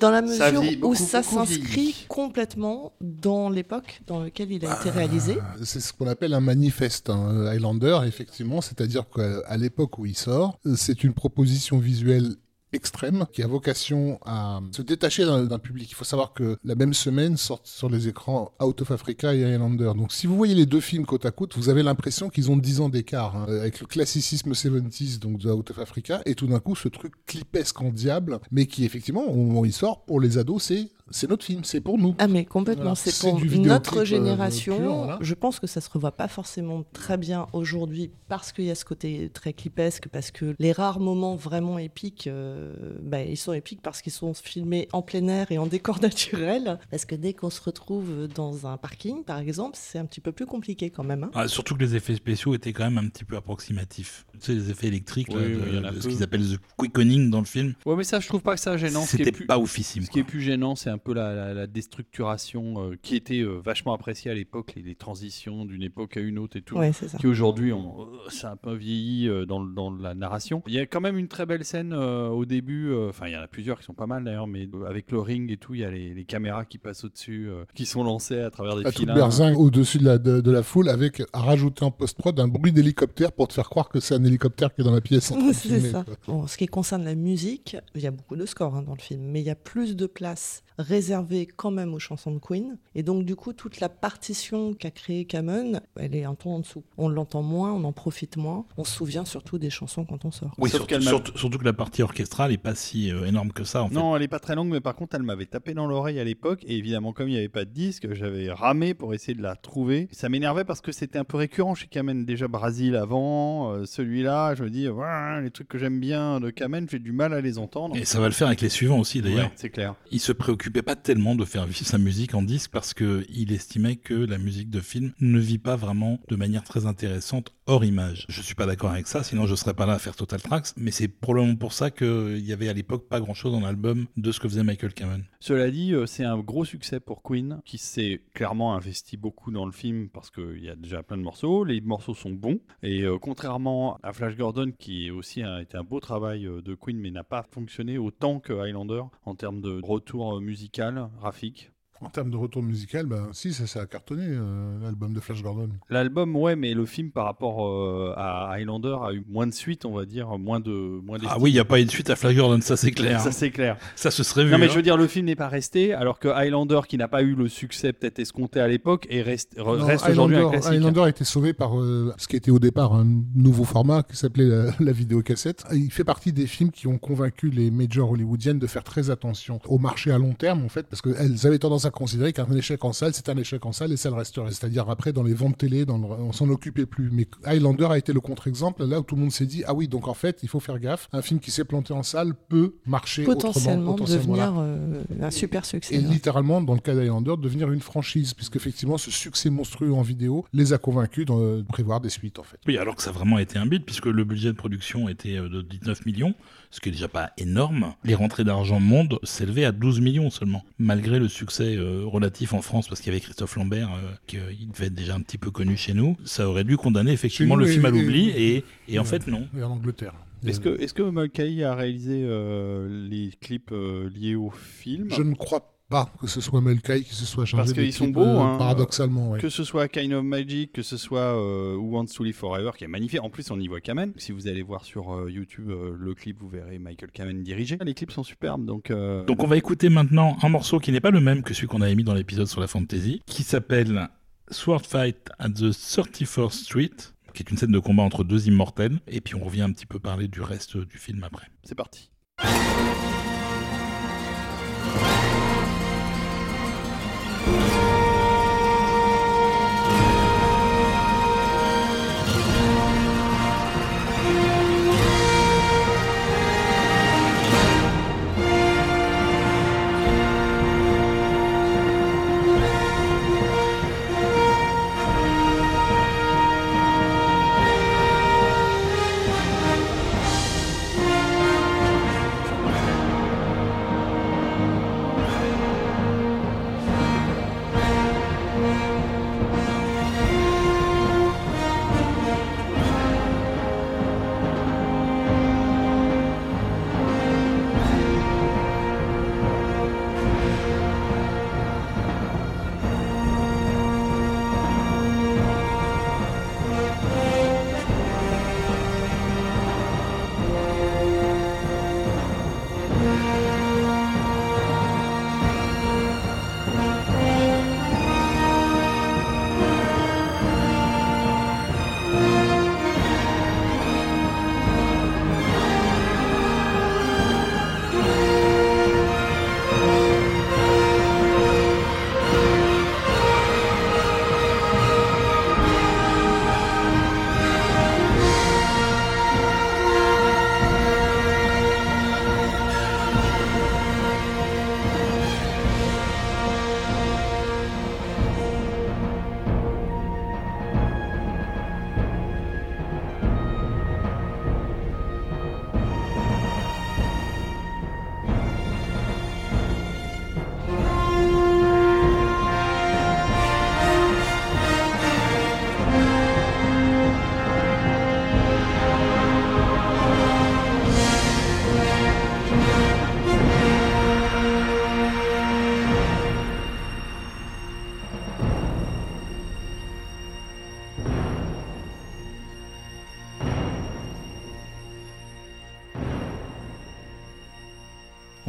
Dans 0.01 0.11
la 0.11 0.27
Ça 0.27 0.53
mesure 0.53 0.89
où 0.89 0.95
ça 0.95 1.23
s'inscrit 1.23 2.07
complètement 2.09 2.93
dans 3.01 3.49
l'époque 3.49 4.01
dans 4.07 4.21
laquelle 4.21 4.53
il 4.53 4.65
a 4.67 4.77
été 4.81 4.91
réalisé. 4.91 5.37
C'est 5.63 5.81
ce 5.81 5.93
qu'on 5.93 6.07
appelle 6.07 6.35
un 6.35 6.41
manifeste 6.41 7.11
hein, 7.11 7.47
Highlander, 7.47 8.01
effectivement, 8.07 8.61
c'est-à-dire 8.61 9.05
qu'à 9.15 9.57
l'époque 9.57 9.99
où 9.99 10.07
il 10.07 10.17
sort, 10.17 10.59
euh, 10.67 10.75
c'est 10.77 11.05
une 11.05 11.15
proposition 11.15 11.79
visuelle 11.79 12.37
extrême 12.75 13.27
qui 13.33 13.43
a 13.43 13.47
vocation 13.47 14.19
à 14.25 14.61
se 14.73 14.83
détacher 14.83 15.25
d'un 15.25 15.59
public. 15.59 15.91
Il 15.91 15.95
faut 15.95 16.05
savoir 16.05 16.33
que 16.33 16.57
la 16.65 16.75
même 16.75 16.95
semaine 16.95 17.37
sortent 17.37 17.67
sur 17.67 17.89
les 17.89 18.09
écrans 18.09 18.53
Out 18.61 18.83
of 18.83 18.91
Africa 18.91 19.35
et 19.35 19.45
Highlander. 19.45 19.93
Donc 19.97 20.13
si 20.13 20.27
vous 20.27 20.37
voyez 20.37 20.55
les 20.55 20.67
deux 20.67 20.81
films 20.81 21.07
côte 21.07 21.27
à 21.27 21.31
côte, 21.31 21.57
vous 21.57 21.69
avez 21.69 21.83
l'impression 21.83 22.29
qu'ils 22.31 22.51
ont 22.51 22.57
10 22.57 22.81
ans 22.81 22.89
d'écart, 22.89 23.37
hein, 23.37 23.47
avec 23.49 23.81
le 23.81 23.87
classicisme 23.87 24.53
70s 24.53 25.19
donc 25.19 25.39
de 25.39 25.51
Out 25.51 25.71
of 25.71 25.79
Africa, 25.79 26.21
et 26.27 26.35
tout 26.35 26.47
d'un 26.47 26.61
coup 26.61 26.77
ce 26.77 26.89
truc 26.89 27.13
clipesque 27.27 27.81
en 27.81 27.91
diable, 27.91 28.41
mais 28.51 28.67
qui 28.67 28.85
effectivement, 28.85 29.25
au 29.25 29.35
moment 29.35 29.61
où 29.61 29.65
il 29.65 29.73
sort, 29.73 30.05
pour 30.05 30.21
les 30.21 30.39
ados, 30.39 30.63
c'est 30.65 30.91
c'est 31.11 31.29
notre 31.29 31.45
film, 31.45 31.65
c'est 31.65 31.81
pour 31.81 31.99
nous. 31.99 32.15
Ah 32.19 32.27
mais 32.29 32.45
complètement, 32.45 32.95
Voilà. 32.95 32.97
c'est 32.97 33.19
pour 33.21 33.39
notre 33.61 33.99
euh, 34.01 34.05
génération. 34.05 34.77
pur, 34.79 34.95
voilà. 34.97 35.19
Je 35.21 35.35
pense 35.35 35.61
que 35.61 35.67
ça 35.67 35.81
se 35.81 35.91
revoit 35.91 36.13
pas 36.13 36.29
forcément 36.29 36.83
très 36.93 37.19
bien 37.19 37.47
aujourd'hui 37.53 38.11
parce 38.29 38.53
qu'il 38.53 38.65
y 38.65 38.71
a 38.71 38.75
ce 38.75 38.85
côté 38.87 39.31
très 39.33 39.53
clipesque, 39.53 40.09
parce 40.09 40.31
que 40.31 40.55
les 40.59 40.73
rares 40.73 41.01
moments 41.01 41.37
vraiment 41.37 41.79
épiques, 41.79 42.27
euh, 42.27 42.73
bah, 43.03 43.23
ils 43.23 43.37
sont 43.37 43.53
épiques 43.53 43.83
parce 43.83 44.01
qu'ils 44.01 44.13
sont 44.13 44.33
filmés 44.35 44.89
en 44.93 45.03
plein 45.03 45.29
air 45.29 45.53
et 45.53 45.59
en 45.59 45.67
décor 45.67 46.01
naturel. 46.03 46.79
Parce 46.91 47.05
que 47.05 47.15
dès 47.15 47.35
qu'on 47.35 47.51
se 47.51 47.61
retrouve 47.61 48.27
dans 48.35 48.67
un 48.67 48.77
parking, 48.79 49.25
par 49.25 49.39
exemple, 49.39 49.77
c'est 49.79 49.99
un 49.99 50.07
petit 50.07 50.21
peu 50.23 50.33
plus 50.33 50.47
compliqué 50.47 50.89
quand 50.91 51.05
même. 51.05 51.25
hein. 51.25 51.31
Ah, 51.35 51.49
surtout 51.49 51.75
que 51.77 51.81
les 51.85 51.97
effets 51.97 52.15
spéciaux 52.17 52.55
étaient 52.55 52.73
quand 52.73 52.85
même 52.85 52.99
un 52.99 53.09
petit 53.09 53.25
peu 53.25 53.37
approximatifs. 53.37 54.25
Tu 54.35 54.41
sais, 54.41 54.55
les 54.55 54.71
effets 54.71 54.87
électriques, 54.89 55.33
là, 55.33 55.41
de- 55.41 55.97
de 55.97 56.01
ce 56.01 56.09
qu'ils 56.09 56.23
appellent 56.23 56.47
the 56.57 56.59
quickening 56.79 57.31
dans 57.31 57.41
le 57.41 57.45
film, 57.47 57.75
Ouais, 57.85 57.95
mais 57.97 58.05
ça, 58.05 58.21
je 58.21 58.29
trouve 58.29 58.41
pas 58.41 58.55
que 58.55 58.61
ça 58.61 58.77
gênant. 58.77 59.03
C'était 59.03 59.33
plus, 59.33 59.47
pas 59.47 59.59
oufissime. 59.59 60.05
ce 60.05 60.11
qui 60.11 60.19
est 60.21 60.25
plus 60.25 60.41
gênant, 60.41 60.75
c'est 60.77 60.94
un 60.95 60.99
peu 60.99 61.13
la, 61.15 61.35
la- 61.35 61.55
la 61.55 61.67
déstructuration 61.67 62.91
euh, 62.91 62.97
qui 63.03 63.17
était 63.17 63.41
euh, 63.41 63.61
vachement 63.65 63.93
appréciée 63.95 64.31
à 64.31 64.35
l'époque, 64.35 64.73
les, 64.77 64.83
les 64.83 64.95
transitions 64.95 65.65
d'une 65.65 65.83
époque 65.83 66.17
à 66.17 66.21
une 66.21 66.39
autre 66.39 66.57
et 66.57 66.63
tout. 66.63 66.77
Ouais, 66.77 66.93
ça. 66.93 67.07
qui 67.19 67.27
aujourd'hui 67.27 67.73
ont- 67.73 68.03
euh, 68.03 68.05
c'est 68.31 68.47
un 68.47 68.57
peu 68.57 68.75
vieilli 68.75 69.29
euh, 69.29 69.45
dans, 69.47 69.65
la 69.91 70.15
narration. 70.15 70.63
Il 70.67 70.75
y 70.75 70.79
a 70.79 70.87
quand 70.87 71.01
même 71.01 71.19
une 71.19 71.29
très 71.29 71.47
belle 71.47 71.65
scène 71.65 71.93
euh, 71.93 72.29
au 72.29 72.45
début, 72.45 72.91
euh, 72.91 73.09
enfin 73.11 73.27
il 73.29 73.33
y 73.33 73.37
en 73.37 73.41
a 73.43 73.49
plusieurs 73.49 73.79
qui 73.79 73.85
sont 73.85 73.95
pas 73.95 74.07
mal 74.07 74.25
d'ailleurs, 74.25 74.47
mais 74.47 74.69
euh, 74.75 74.85
avec 74.87 75.11
le 75.11 75.21
ring 75.21 75.51
et 75.51 75.57
tout, 75.57 75.75
il 75.75 75.81
y 75.81 75.85
a 75.85 75.91
les, 75.91 76.15
les 76.15 76.25
caméras 76.25 76.65
qui 76.65 76.79
passent 76.79 77.05
au-dessus, 77.05 77.49
euh, 77.49 77.65
qui 77.75 77.87
sont 77.87 78.05
lancées 78.05 78.41
à 78.41 78.51
travers 78.51 78.77
des 78.77 78.91
filins. 78.91 79.15
berzingue 79.15 79.59
au-dessus 79.59 79.99
de 79.99 80.05
la, 80.05 80.19
de, 80.19 80.41
de 80.41 80.51
la 80.51 80.63
foule 80.63 80.89
avec 80.89 81.23
à 81.33 81.41
rajouter 81.41 81.85
en 81.85 81.91
post-prod 81.91 82.39
un 82.39 82.49
bruit 82.49 82.73
d'hélicoptère 82.73 83.33
pour 83.33 83.49
te 83.49 83.55
faire 83.55 83.69
croire 83.69 83.89
que 83.89 84.01
c'est 84.01 84.15
un 84.15 84.25
hélicoptère 84.25 84.75
qui 84.75 84.81
est 84.81 84.85
dans 84.85 84.93
la 84.95 85.01
pièce. 85.01 85.31
en 85.33 85.37
train 85.39 85.49
de 85.49 85.53
C'est 85.53 85.69
filmer, 85.69 85.91
ça. 85.91 86.05
Bon, 86.27 86.43
en 86.43 86.47
ce 86.47 86.57
qui 86.57 86.67
concerne 86.67 87.05
la 87.05 87.15
musique, 87.15 87.77
il 87.95 88.03
y 88.03 88.07
a 88.07 88.11
beaucoup 88.11 88.37
de 88.37 88.47
scores 88.47 88.75
hein, 88.77 88.83
dans 88.83 88.95
le 88.95 89.01
film, 89.01 89.23
mais 89.23 89.41
il 89.41 89.47
y 89.47 89.51
a 89.51 89.55
plus 89.57 89.97
de 89.97 90.07
place 90.07 90.63
réservée 90.85 91.47
quand 91.47 91.71
même 91.71 91.95
aux 91.95 91.99
chansons 91.99 92.33
de 92.33 92.39
Queen. 92.39 92.77
Et 92.95 93.03
donc, 93.03 93.25
du 93.25 93.37
coup, 93.37 93.53
toute 93.53 93.81
la 93.81 93.89
partition 93.89 94.75
qu'a 94.75 94.91
créée 94.91 95.25
Camon, 95.25 95.81
elle 95.97 96.15
est 96.15 96.25
un 96.25 96.35
ton 96.35 96.57
en 96.57 96.59
dessous. 96.61 96.85
On 96.99 97.09
l'entend 97.09 97.43
moins, 97.43 97.73
on 97.73 97.85
en 97.85 97.93
profite 97.93 98.37
moins. 98.37 98.67
On 98.77 98.85
se 98.85 98.93
souvient 98.93 99.25
surtout 99.25 99.59
des 99.59 99.71
chansons 99.71 100.05
quand 100.05 100.25
on 100.25 100.31
sort. 100.31 100.53
Oui, 100.59 100.71
surtout, 100.71 101.59
que 101.59 101.65
la 101.65 101.73
partie 101.73 102.03
orchestrale 102.03 102.53
est 102.53 102.59
pas 102.59 102.75
si 102.75 103.11
euh, 103.11 103.27
énorme 103.27 103.53
que 103.53 103.65
ça. 103.65 103.83
En 103.83 103.89
fait. 103.89 103.95
Non, 103.95 104.17
elle 104.17 104.23
est 104.23 104.29
pas 104.29 104.39
très 104.39 104.55
longue, 104.55 104.69
mais 104.69 104.81
par 104.81 104.95
contre, 104.95 105.17
elle 105.17 105.23
m'avait 105.23 105.47
tapé 105.47 105.75
dans 105.75 105.87
l'oreille 105.87 106.21
à 106.21 106.25
l'époque. 106.25 106.63
Et 106.67 106.77
évidemment, 106.77 107.13
comme 107.13 107.29
il 107.29 107.33
n'y 107.33 107.39
avait 107.39 107.49
pas 107.49 107.65
de 107.65 107.71
disque, 107.71 108.13
j'avais 108.13 108.51
ramé 108.51 108.95
pour 108.95 109.15
essayer 109.15 109.35
de 109.35 109.43
la 109.43 109.57
trouver. 109.57 110.09
Ça 110.13 110.29
m'énervait 110.29 110.65
parce 110.65 110.81
que 110.81 110.93
c'était 110.93 111.19
un 111.19 111.25
peu 111.25 111.37
récurrent 111.37 111.75
chez 111.75 111.87
Kamen. 111.87 112.25
Déjà 112.25 112.49
Brasil 112.49 112.97
avant, 112.97 113.73
euh, 113.73 113.85
celui-là, 113.87 114.55
je 114.55 114.65
me 114.65 114.71
dis, 114.71 114.89
Ouais, 114.89 115.43
les 115.43 115.51
trucs 115.51 115.69
que 115.69 115.79
j'aime 115.79 116.01
bien 116.01 116.41
de 116.41 116.51
Kamen, 116.51 116.87
j'ai 116.91 116.99
du 116.99 117.13
mal 117.13 117.33
à 117.33 117.41
les 117.41 117.59
entendre. 117.59 117.97
Et 117.97 118.05
ça 118.05 118.21
va 118.21 118.27
le 118.27 118.33
faire 118.33 118.49
avec 118.49 118.61
les 118.61 118.69
suivants 118.69 118.99
aussi 118.99 119.23
d'ailleurs. 119.23 119.47
Ouais, 119.47 119.53
c'est 119.57 119.71
clair. 119.71 119.95
Il 120.11 120.21
se 120.21 120.33
préoccupait 120.75 120.83
pas 120.83 121.01
tellement 121.01 121.37
de 121.37 121.45
faire 121.45 121.67
vivre 121.67 121.87
sa 121.87 121.99
musique 121.99 122.35
en 122.35 122.43
disque 122.43 122.71
parce 122.73 122.95
que 122.95 123.25
il 123.29 123.53
estimait 123.53 123.95
que 123.95 124.15
la 124.15 124.39
musique 124.39 124.71
de 124.71 124.81
film 124.81 125.13
ne 125.21 125.39
vit 125.39 125.59
pas 125.59 125.77
vraiment 125.77 126.19
de 126.29 126.35
manière 126.35 126.65
très 126.65 126.87
intéressante 126.87 127.54
hors 127.67 127.85
image. 127.85 128.27
Je 128.29 128.43
suis 128.43 128.55
pas 128.55 128.67
d'accord 128.67 128.91
avec 128.91 129.07
ça, 129.07 129.23
sinon 129.23 129.47
je 129.47 129.55
serais 129.55 129.75
pas 129.75 129.87
là 129.87 129.95
à 129.95 129.99
faire 129.99 130.17
Total 130.17 130.41
Tracks, 130.41 130.69
mais 130.77 130.91
c'est 130.91 131.09
probablement 131.09 131.57
pour 131.57 131.73
ça 131.73 131.91
qu'il 131.91 132.45
y 132.45 132.53
avait 132.53 132.69
à 132.69 132.73
l'époque 132.73 133.09
pas 133.09 133.21
grand 133.21 133.35
chose 133.35 133.53
dans 133.53 133.61
l'album 133.61 134.07
de 134.17 134.33
ce 134.33 134.41
que 134.41 134.49
faisait 134.49 134.65
Michael 134.65 134.95
Cameron. 134.95 135.23
Cela 135.41 135.71
dit, 135.71 135.93
euh, 135.93 136.07
c'est 136.07 136.25
un 136.25 136.39
gros 136.39 136.65
succès 136.65 137.01
pour 137.01 137.23
Queen, 137.23 137.61
qui 137.65 137.79
s'est 137.79 138.21
clairement 138.35 138.75
investi 138.75 139.17
beaucoup 139.17 139.51
dans 139.51 139.67
le 139.67 139.73
film 139.73 140.09
parce 140.09 140.31
qu'il 140.31 140.63
y 140.63 140.69
a 140.69 140.77
déjà 140.77 141.03
plein 141.03 141.17
de 141.17 141.23
morceaux. 141.23 141.65
Les 141.65 141.81
morceaux 141.81 142.15
sont 142.15 142.31
bons. 142.31 142.59
Et 142.83 143.03
euh, 143.03 143.19
contrairement 143.19 143.99
à 144.03 144.13
Flash 144.13 144.37
Gordon, 144.37 144.73
qui 144.79 145.11
aussi 145.11 145.43
a 145.43 145.63
été 145.63 145.77
un 145.77 145.85
beau 145.85 146.01
travail 146.01 146.47
euh, 146.47 146.63
de 146.63 146.75
Queen, 146.75 146.99
mais 146.99 147.11
n'a 147.11 147.25
pas 147.25 147.43
fonctionné 147.43 147.99
autant 147.99 148.41
que 148.41 148.53
Highlander 148.53 149.03
en 149.25 149.35
termes 149.35 149.61
de 149.61 149.81
retour 149.83 150.37
euh, 150.37 150.41
musical, 150.41 151.09
graphique. 151.19 151.71
En 152.01 152.11
termes 152.11 152.31
de 152.31 152.37
retour 152.37 152.63
musical, 152.63 153.07
ben, 153.07 153.29
si, 153.33 153.53
ça, 153.55 153.67
ça 153.67 153.81
a 153.81 153.87
cartonné, 153.87 154.25
euh, 154.27 154.79
l'album 154.83 155.15
de 155.15 155.21
Flash 155.21 155.43
Gordon. 155.43 155.71
L'album, 155.89 156.37
ouais, 156.37 156.55
mais 156.55 156.75
le 156.75 156.85
film 156.87 157.11
par 157.11 157.25
rapport 157.25 157.67
euh, 157.67 158.13
à 158.17 158.51
Highlander 158.53 158.97
a 159.03 159.13
eu 159.13 159.25
moins 159.29 159.47
de 159.47 159.55
suites, 159.55 159.85
on 159.87 159.93
va 159.95 160.05
dire, 160.05 160.37
moins 160.39 160.61
de 160.61 160.71
moins 160.71 161.19
Ah 161.27 161.37
oui, 161.41 161.51
il 161.51 161.55
y 161.55 161.59
a 161.61 161.65
pas 161.65 161.81
eu 161.81 161.85
de 161.85 161.91
suite 161.91 162.11
à 162.11 162.17
Flash 162.17 162.35
Gordon, 162.37 162.61
ça 162.61 162.77
c'est 162.77 162.91
clair. 162.91 163.21
Ça 163.21 163.33
c'est 163.33 163.51
clair. 163.51 163.79
Ça 163.97 164.11
se 164.11 164.23
serait 164.23 164.45
vu. 164.45 164.51
Non 164.51 164.59
mais 164.59 164.67
hein. 164.67 164.69
je 164.71 164.75
veux 164.77 164.83
dire 164.83 164.97
le 164.97 165.07
film 165.07 165.27
n'est 165.27 165.37
pas 165.37 165.49
resté 165.49 165.95
alors 165.95 166.19
que 166.19 166.29
Highlander 166.29 166.81
qui 166.89 166.99
n'a 166.99 167.09
pas 167.09 167.23
eu 167.23 167.35
le 167.35 167.49
succès 167.49 167.93
peut-être 167.93 168.19
escompté 168.19 168.61
à 168.61 168.69
l'époque 168.69 169.07
reste, 169.11 169.57
re- 169.57 169.79
Non, 169.79 169.87
reste 169.87 170.09
aujourd'hui 170.09 170.37
un 170.37 170.41
Highlander- 170.41 170.59
classique. 170.59 170.73
Highlander 170.79 171.01
a 171.01 171.09
été 171.09 171.25
sauvé 171.25 171.53
par 171.55 171.79
euh, 171.81 172.13
ce 172.19 172.29
qui 172.29 172.37
était 172.37 172.51
au 172.51 172.59
départ 172.59 172.93
un 172.95 173.07
nouveau 173.35 173.65
format 173.65 174.03
qui 174.03 174.17
s'appelait 174.17 174.45
la, 174.49 174.73
la 174.79 174.93
vidéocassette. 174.93 175.65
Il 175.73 175.91
fait 175.91 176.05
partie 176.05 176.33
des 176.33 176.47
films 176.47 176.71
qui 176.71 176.87
ont 176.87 176.99
convaincu 176.99 177.49
les 177.51 177.71
majors 177.71 178.11
hollywoodiennes 178.11 178.59
de 178.59 178.67
faire 178.67 178.85
très 178.85 179.09
attention 179.11 179.59
au 179.69 179.79
marché 179.79 180.11
à 180.11 180.19
long 180.19 180.35
terme 180.35 180.65
en 180.65 180.69
fait 180.69 180.87
parce 180.87 181.01
qu'elles 181.01 181.47
avaient 181.47 181.59
tendance 181.59 181.84
tendance 181.85 181.95
à 181.95 181.99
considérer 181.99 182.33
qu'un 182.33 182.51
échec 182.57 182.85
en 182.85 182.93
salle, 182.93 183.13
c'est 183.15 183.29
un 183.29 183.37
échec 183.37 183.65
en 183.67 183.73
salle 183.73 183.93
et 183.93 183.97
ça 183.97 184.09
le 184.11 184.17
resterait. 184.17 184.51
C'est-à-dire 184.51 184.89
après, 184.91 185.13
dans 185.13 185.23
les 185.23 185.35
ventes 185.35 185.59
télé, 185.59 185.85
dans 185.85 185.99
le- 185.99 186.05
on 186.07 186.33
s'en 186.33 186.49
occupait 186.49 186.87
plus. 186.87 187.11
Mais 187.13 187.27
Highlander 187.45 187.87
a 187.91 187.99
été 187.99 188.13
le 188.13 188.21
contre-exemple, 188.21 188.85
là 188.85 189.01
où 189.01 189.03
tout 189.03 189.15
le 189.17 189.21
monde 189.23 189.33
s'est 189.33 189.47
dit, 189.47 189.63
ah 189.67 189.75
oui, 189.75 189.89
donc 189.89 190.09
en 190.09 190.15
fait, 190.15 190.41
il 190.43 190.49
faut 190.49 190.61
faire 190.61 190.79
gaffe. 190.79 191.09
Un 191.13 191.23
film 191.23 191.41
qui 191.41 191.51
s'est 191.51 191.65
planté 191.65 191.93
en 191.93 192.03
salle 192.03 192.35
peut 192.49 192.75
marcher 192.87 193.25
Potentiellement, 193.25 193.93
autrement. 193.93 193.95
potentiellement, 193.97 194.35
devenir 194.35 194.53
voilà. 194.53 194.69
euh, 194.69 195.03
un 195.23 195.31
super 195.31 195.65
succès. 195.65 195.95
Et 195.97 195.99
littéralement, 195.99 196.61
dans 196.61 196.75
le 196.75 196.81
cas 196.81 196.95
d'Highlander, 196.95 197.35
devenir 197.41 197.71
une 197.71 197.81
franchise, 197.81 198.35
puisque 198.35 198.57
effectivement, 198.57 198.99
ce 198.99 199.11
succès 199.11 199.51
monstrueux 199.51 199.93
en 199.93 200.03
vidéo 200.03 200.45
les 200.53 200.73
a 200.73 200.79
convaincus 200.79 201.27
de 201.27 201.63
prévoir 201.69 202.01
des 202.01 202.09
suites, 202.11 202.39
en 202.39 202.43
fait. 202.45 202.59
Oui, 202.67 202.79
alors 202.79 202.97
que 202.97 203.03
ça 203.03 203.11
a 203.11 203.13
vraiment 203.13 203.39
été 203.39 203.59
un 203.59 203.67
bid, 203.67 203.85
puisque 203.85 204.07
le 204.07 204.25
budget 204.25 204.49
de 204.49 204.57
production 204.57 205.09
était 205.09 205.37
euh, 205.37 205.49
de 205.49 205.63
19 205.63 206.07
millions, 206.07 206.35
ce 206.71 206.81
qui 206.81 206.89
est 206.89 206.93
déjà 206.93 207.09
pas 207.09 207.31
énorme. 207.39 207.95
Les 208.05 208.15
rentrées 208.15 208.45
d'argent 208.45 208.81
monde 208.81 209.19
s'élevaient 209.23 209.65
à 209.65 209.73
12 209.73 210.01
millions 210.01 210.31
seulement, 210.31 210.65
malgré 210.79 211.19
le 211.19 211.29
succès 211.29 211.74
euh, 211.77 212.05
relatif 212.05 212.53
en 212.55 212.63
France, 212.63 212.89
parce 212.89 213.01
qu'il 213.01 213.13
y 213.13 213.17
avait 213.17 213.21
Christophe 213.25 213.57
Lambert, 213.57 213.91
euh, 213.93 214.13
qui 214.27 214.39
euh, 214.39 214.53
devait 214.73 214.87
être 214.87 214.95
déjà 214.95 215.15
un 215.15 215.21
petit 215.21 215.39
peu 215.39 215.51
connu 215.51 215.77
chez 215.77 215.95
nous. 215.95 216.17
Ça 216.25 216.49
aurait 216.49 216.65
dû 216.65 216.77
condamner 216.77 217.13
effectivement 217.13 217.57
le 217.57 217.67
film 217.67 217.85
à 217.85 217.91
l'oubli, 217.91 218.29
et- 218.31 218.57
et, 218.57 218.65
et 218.89 218.99
en 218.99 219.05
fait 219.05 219.27
non. 219.27 219.47
Et 219.59 219.63
en 219.63 219.71
Angleterre. 219.71 220.15
Est-ce 220.47 220.61
que, 220.61 220.79
est-ce 220.79 220.93
que 220.93 221.03
Mulcahy 221.03 221.65
a 221.65 221.75
réalisé 221.75 222.23
euh, 222.23 223.09
les 223.09 223.31
clips 223.41 223.73
euh, 223.73 224.11
liés 224.11 224.35
au 224.35 224.51
film? 224.51 225.09
Je 225.11 225.23
ne 225.23 225.35
crois 225.35 225.74
pas 225.95 226.11
que 226.21 226.27
ce 226.27 226.41
soit 226.41 226.61
Mulcahy 226.61 227.05
qui 227.05 227.15
se 227.15 227.25
soit 227.25 227.45
chargé 227.45 227.73
Parce 227.73 227.73
qu'ils 227.73 227.93
sont 227.93 228.09
beaux, 228.09 228.23
euh, 228.23 228.41
hein. 228.41 228.59
paradoxalement. 228.59 229.31
ouais. 229.31 229.39
Que 229.41 229.49
ce 229.49 229.63
soit 229.63 229.87
Kind 229.87 230.13
of 230.13 230.25
Magic, 230.25 230.73
que 230.73 230.83
ce 230.83 230.97
soit 230.97 231.21
euh, 231.21 231.77
Who 231.77 231.93
Wants 231.97 232.07
to 232.17 232.25
Live 232.25 232.35
Forever, 232.35 232.73
qui 232.77 232.83
est 232.83 232.89
magnifique. 232.89 233.21
En 233.23 233.31
plus, 233.31 233.49
on 233.53 233.61
y 233.61 233.69
voit 233.69 233.81
Kamen. 233.81 234.13
Si 234.17 234.33
vous 234.33 234.49
allez 234.49 234.63
voir 234.63 234.85
sur 234.85 235.15
euh, 235.15 235.31
YouTube 235.31 235.71
euh, 235.71 235.95
le 235.97 236.15
clip, 236.15 236.39
vous 236.41 236.49
verrez 236.49 236.81
Michael 236.81 237.13
Kamen 237.13 237.45
diriger. 237.45 237.79
Les 237.85 237.95
clips 237.95 238.11
sont 238.11 238.25
superbes, 238.25 238.65
donc. 238.65 238.91
euh, 238.91 239.25
Donc 239.25 239.45
on 239.45 239.47
va 239.47 239.57
écouter 239.57 239.89
maintenant 239.89 240.37
un 240.43 240.49
morceau 240.49 240.81
qui 240.81 240.91
n'est 240.91 241.01
pas 241.01 241.13
le 241.13 241.21
même 241.21 241.45
que 241.45 241.55
celui 241.55 241.69
qu'on 241.69 241.81
avait 241.81 241.95
mis 241.95 242.03
dans 242.03 242.15
l'épisode 242.15 242.49
sur 242.49 242.61
la 242.61 242.67
fantasy, 242.67 243.23
qui 243.27 243.45
s'appelle 243.45 244.09
Sword 244.51 244.85
Fight 244.87 245.31
at 245.39 245.51
the 245.51 245.71
31st 245.71 246.51
Street, 246.65 246.91
qui 247.35 247.43
est 247.45 247.51
une 247.53 247.57
scène 247.57 247.71
de 247.73 247.79
combat 247.79 248.03
entre 248.03 248.25
deux 248.25 248.49
immortels, 248.49 248.99
et 249.07 249.21
puis 249.21 249.37
on 249.37 249.45
revient 249.45 249.63
un 249.63 249.71
petit 249.73 249.87
peu 249.87 250.01
parler 250.01 250.27
du 250.27 250.41
reste 250.41 250.77
du 250.77 250.99
film 250.99 251.23
après. 251.23 251.47
c'est 251.63 251.77
parti. 251.77 252.11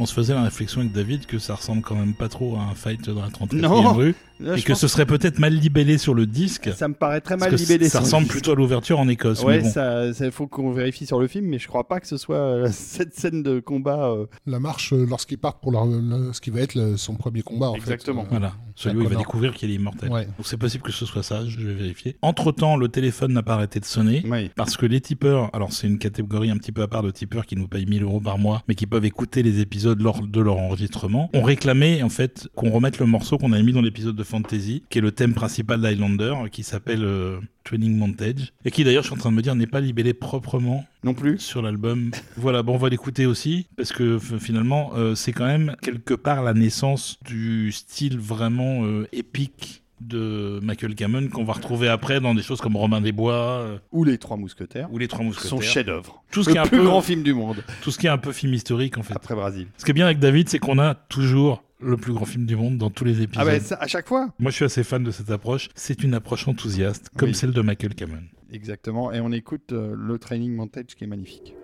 On 0.06 0.08
se 0.08 0.14
faisait 0.14 0.34
la 0.34 0.44
réflexion 0.44 0.82
avec 0.82 0.92
David 0.92 1.26
que 1.26 1.40
ça 1.40 1.56
ressemble 1.56 1.82
quand 1.82 1.96
même 1.96 2.14
pas 2.14 2.28
trop 2.28 2.54
à 2.54 2.60
un 2.60 2.76
fight 2.76 3.10
dans 3.10 3.22
la 3.22 3.28
34e 3.28 3.56
Non. 3.60 3.92
rue, 3.92 4.14
Là, 4.38 4.56
et 4.56 4.62
que 4.62 4.74
ce 4.74 4.86
serait 4.86 5.04
peut-être 5.04 5.40
mal 5.40 5.52
libellé 5.52 5.98
sur 5.98 6.14
le 6.14 6.26
disque. 6.26 6.62
que 6.70 6.72
ça 6.72 6.86
me 6.86 6.94
paraît 6.94 7.20
très 7.20 7.36
mal 7.36 7.52
libellé. 7.52 7.86
ça 7.88 7.90
sur 7.90 7.98
le 7.98 8.04
ressemble 8.04 8.26
plutôt 8.28 8.52
à 8.52 8.54
l'ouverture 8.54 9.00
en 9.00 9.08
Écosse. 9.08 9.42
Ouais, 9.42 9.56
mais 9.56 9.62
bon. 9.64 9.70
ça, 9.70 10.14
ça 10.14 10.30
faut 10.30 10.46
qu'on 10.46 10.70
vérifie 10.70 11.06
sur 11.06 11.18
le 11.18 11.26
film, 11.26 11.46
mais 11.46 11.58
je 11.58 11.66
crois 11.66 11.88
pas 11.88 11.98
que 11.98 12.06
ce 12.06 12.18
soit 12.18 12.36
euh, 12.36 12.68
cette 12.72 13.14
scène 13.18 13.42
de 13.42 13.58
combat. 13.58 14.12
euh, 14.12 14.26
La 14.46 14.60
marche, 14.60 14.92
euh, 14.92 15.04
lorsqu'il 15.08 15.38
part 15.38 15.58
pour 15.58 15.72
leur- 15.72 15.86
le- 15.86 16.32
ce 16.32 16.40
qui 16.40 16.50
va 16.50 16.60
être 16.60 16.76
le- 16.76 16.96
son 16.96 17.16
premier 17.16 17.42
combat, 17.42 17.70
en 17.70 17.74
Exactement. 17.74 18.22
fait. 18.22 18.30
Voilà, 18.30 18.52
celui 18.76 18.98
où 18.98 19.02
il 19.02 19.08
va 19.08 19.16
découvrir 19.16 19.54
qu'il 19.54 19.70
est 19.70 19.74
immortel. 19.74 20.10
Ouais. 20.10 20.26
Donc 20.26 20.44
c'est 20.44 20.56
possible 20.56 20.84
que 20.84 20.92
ce 20.92 21.06
soit 21.06 21.22
ça, 21.22 21.44
je 21.46 21.58
vais 21.58 21.74
vérifier. 21.74 22.16
Entre 22.22 22.52
temps, 22.52 22.76
le 22.76 22.88
téléphone 22.88 23.32
n'a 23.32 23.42
pas 23.42 23.54
arrêté 23.54 23.80
de 23.80 23.84
sonner. 23.84 24.22
Oui. 24.30 24.50
Parce 24.54 24.76
que 24.76 24.86
les 24.86 25.00
tipeurs, 25.00 25.50
alors 25.54 25.72
c'est 25.72 25.86
une 25.86 25.98
catégorie 25.98 26.50
un 26.50 26.58
petit 26.58 26.72
peu 26.72 26.82
à 26.82 26.88
part 26.88 27.02
de 27.02 27.10
tipeurs 27.10 27.46
qui 27.46 27.56
nous 27.56 27.66
payent 27.66 27.86
1000 27.86 28.02
euros 28.02 28.20
par 28.20 28.38
mois, 28.38 28.62
mais 28.68 28.74
qui 28.74 28.86
peuvent 28.86 29.04
écouter 29.04 29.42
les 29.42 29.60
épisodes 29.60 30.00
lors 30.00 30.24
de 30.24 30.40
leur 30.40 30.58
enregistrement, 30.58 31.30
ont 31.32 31.42
réclamé 31.42 32.02
en 32.02 32.10
fait 32.10 32.48
qu'on 32.54 32.70
remette 32.70 32.98
le 32.98 33.06
morceau 33.06 33.38
qu'on 33.38 33.52
avait 33.52 33.62
mis 33.62 33.72
dans 33.72 33.82
l'épisode 33.82 34.14
de 34.14 34.24
Fantasy, 34.24 34.84
qui 34.90 34.98
est 34.98 35.02
le 35.02 35.12
thème 35.12 35.34
principal 35.34 35.80
d'Highlander, 35.80 36.34
qui 36.52 36.62
s'appelle 36.62 37.04
euh, 37.04 37.38
Training 37.66 37.96
Montage, 37.96 38.52
et 38.64 38.70
qui 38.70 38.84
d'ailleurs, 38.84 39.02
je 39.02 39.08
suis 39.08 39.14
en 39.16 39.18
train 39.18 39.30
de 39.30 39.36
me 39.36 39.42
dire, 39.42 39.54
n'est 39.56 39.66
pas 39.66 39.80
libellé 39.80 40.14
proprement 40.14 40.84
Non 41.04 41.14
plus. 41.14 41.38
sur 41.38 41.60
l'album. 41.62 42.10
voilà, 42.36 42.62
bon, 42.62 42.74
on 42.74 42.78
va 42.78 42.88
l'écouter 42.88 43.26
aussi, 43.26 43.66
parce 43.76 43.92
que 43.92 44.18
finalement, 44.18 44.92
euh, 44.96 45.14
c'est 45.14 45.32
quand 45.32 45.46
même 45.46 45.74
quelque 45.82 46.14
part 46.14 46.42
la 46.42 46.54
naissance 46.54 47.18
du 47.24 47.72
style 47.72 48.18
vraiment 48.18 48.84
euh, 48.84 49.06
épique 49.12 49.82
de 50.02 50.60
Michael 50.62 50.94
Cameron 50.94 51.28
qu'on 51.28 51.44
va 51.44 51.54
retrouver 51.54 51.88
après 51.88 52.20
dans 52.20 52.34
des 52.34 52.42
choses 52.42 52.60
comme 52.60 52.76
Romain 52.76 53.00
des 53.00 53.12
Bois 53.12 53.32
euh, 53.34 53.78
Ou 53.92 54.04
les 54.04 54.18
Trois 54.18 54.36
Mousquetaires. 54.36 54.92
ou 54.92 54.98
Les 54.98 55.08
Trois 55.08 55.20
Son 55.20 55.24
Mousquetaires. 55.24 55.62
chef-d'œuvre. 55.62 56.22
Tout 56.30 56.42
ce 56.44 56.50
qui 56.50 56.56
est 56.56 56.60
Le 56.60 56.66
un 56.66 56.68
plus 56.68 56.78
peu 56.78 56.84
grand 56.84 57.00
film 57.00 57.22
du 57.22 57.32
monde 57.32 57.64
tout 57.82 57.90
ce 57.90 57.98
qui 57.98 58.06
est 58.06 58.10
un 58.10 58.18
peu 58.18 58.32
film 58.32 58.52
historique 58.52 58.98
en 58.98 59.02
fait. 59.02 59.14
après 59.16 59.34
Brésil. 59.34 59.68
Ce 59.78 59.86
qui 59.86 59.92
est 59.92 59.94
bien 59.94 60.04
avec 60.04 60.18
David, 60.18 60.50
c'est 60.50 60.58
qu'on 60.58 60.78
a 60.78 60.94
toujours 60.94 61.62
le 61.80 61.96
plus 61.96 62.12
grand 62.12 62.24
film 62.24 62.46
du 62.46 62.56
monde 62.56 62.78
dans 62.78 62.90
tous 62.90 63.04
les 63.04 63.20
épisodes. 63.22 63.46
Ah 63.46 63.50
bah 63.50 63.60
ça, 63.60 63.76
à 63.76 63.86
chaque 63.86 64.06
fois. 64.08 64.28
Moi, 64.38 64.50
je 64.50 64.56
suis 64.56 64.64
assez 64.64 64.82
fan 64.84 65.02
de 65.04 65.10
cette 65.10 65.30
approche. 65.30 65.68
C'est 65.74 66.02
une 66.02 66.14
approche 66.14 66.48
enthousiaste, 66.48 67.10
comme 67.16 67.28
Oui. 67.30 67.34
celle 67.34 67.52
de 67.52 67.60
Michael 67.60 67.94
Cameron. 67.94 68.22
Exactement. 68.52 69.12
Et 69.12 69.20
on 69.20 69.32
écoute 69.32 69.72
euh, 69.72 69.94
le 69.96 70.18
training 70.18 70.54
montage 70.54 70.94
qui 70.96 71.04
est 71.04 71.08
magnifique. 71.08 71.54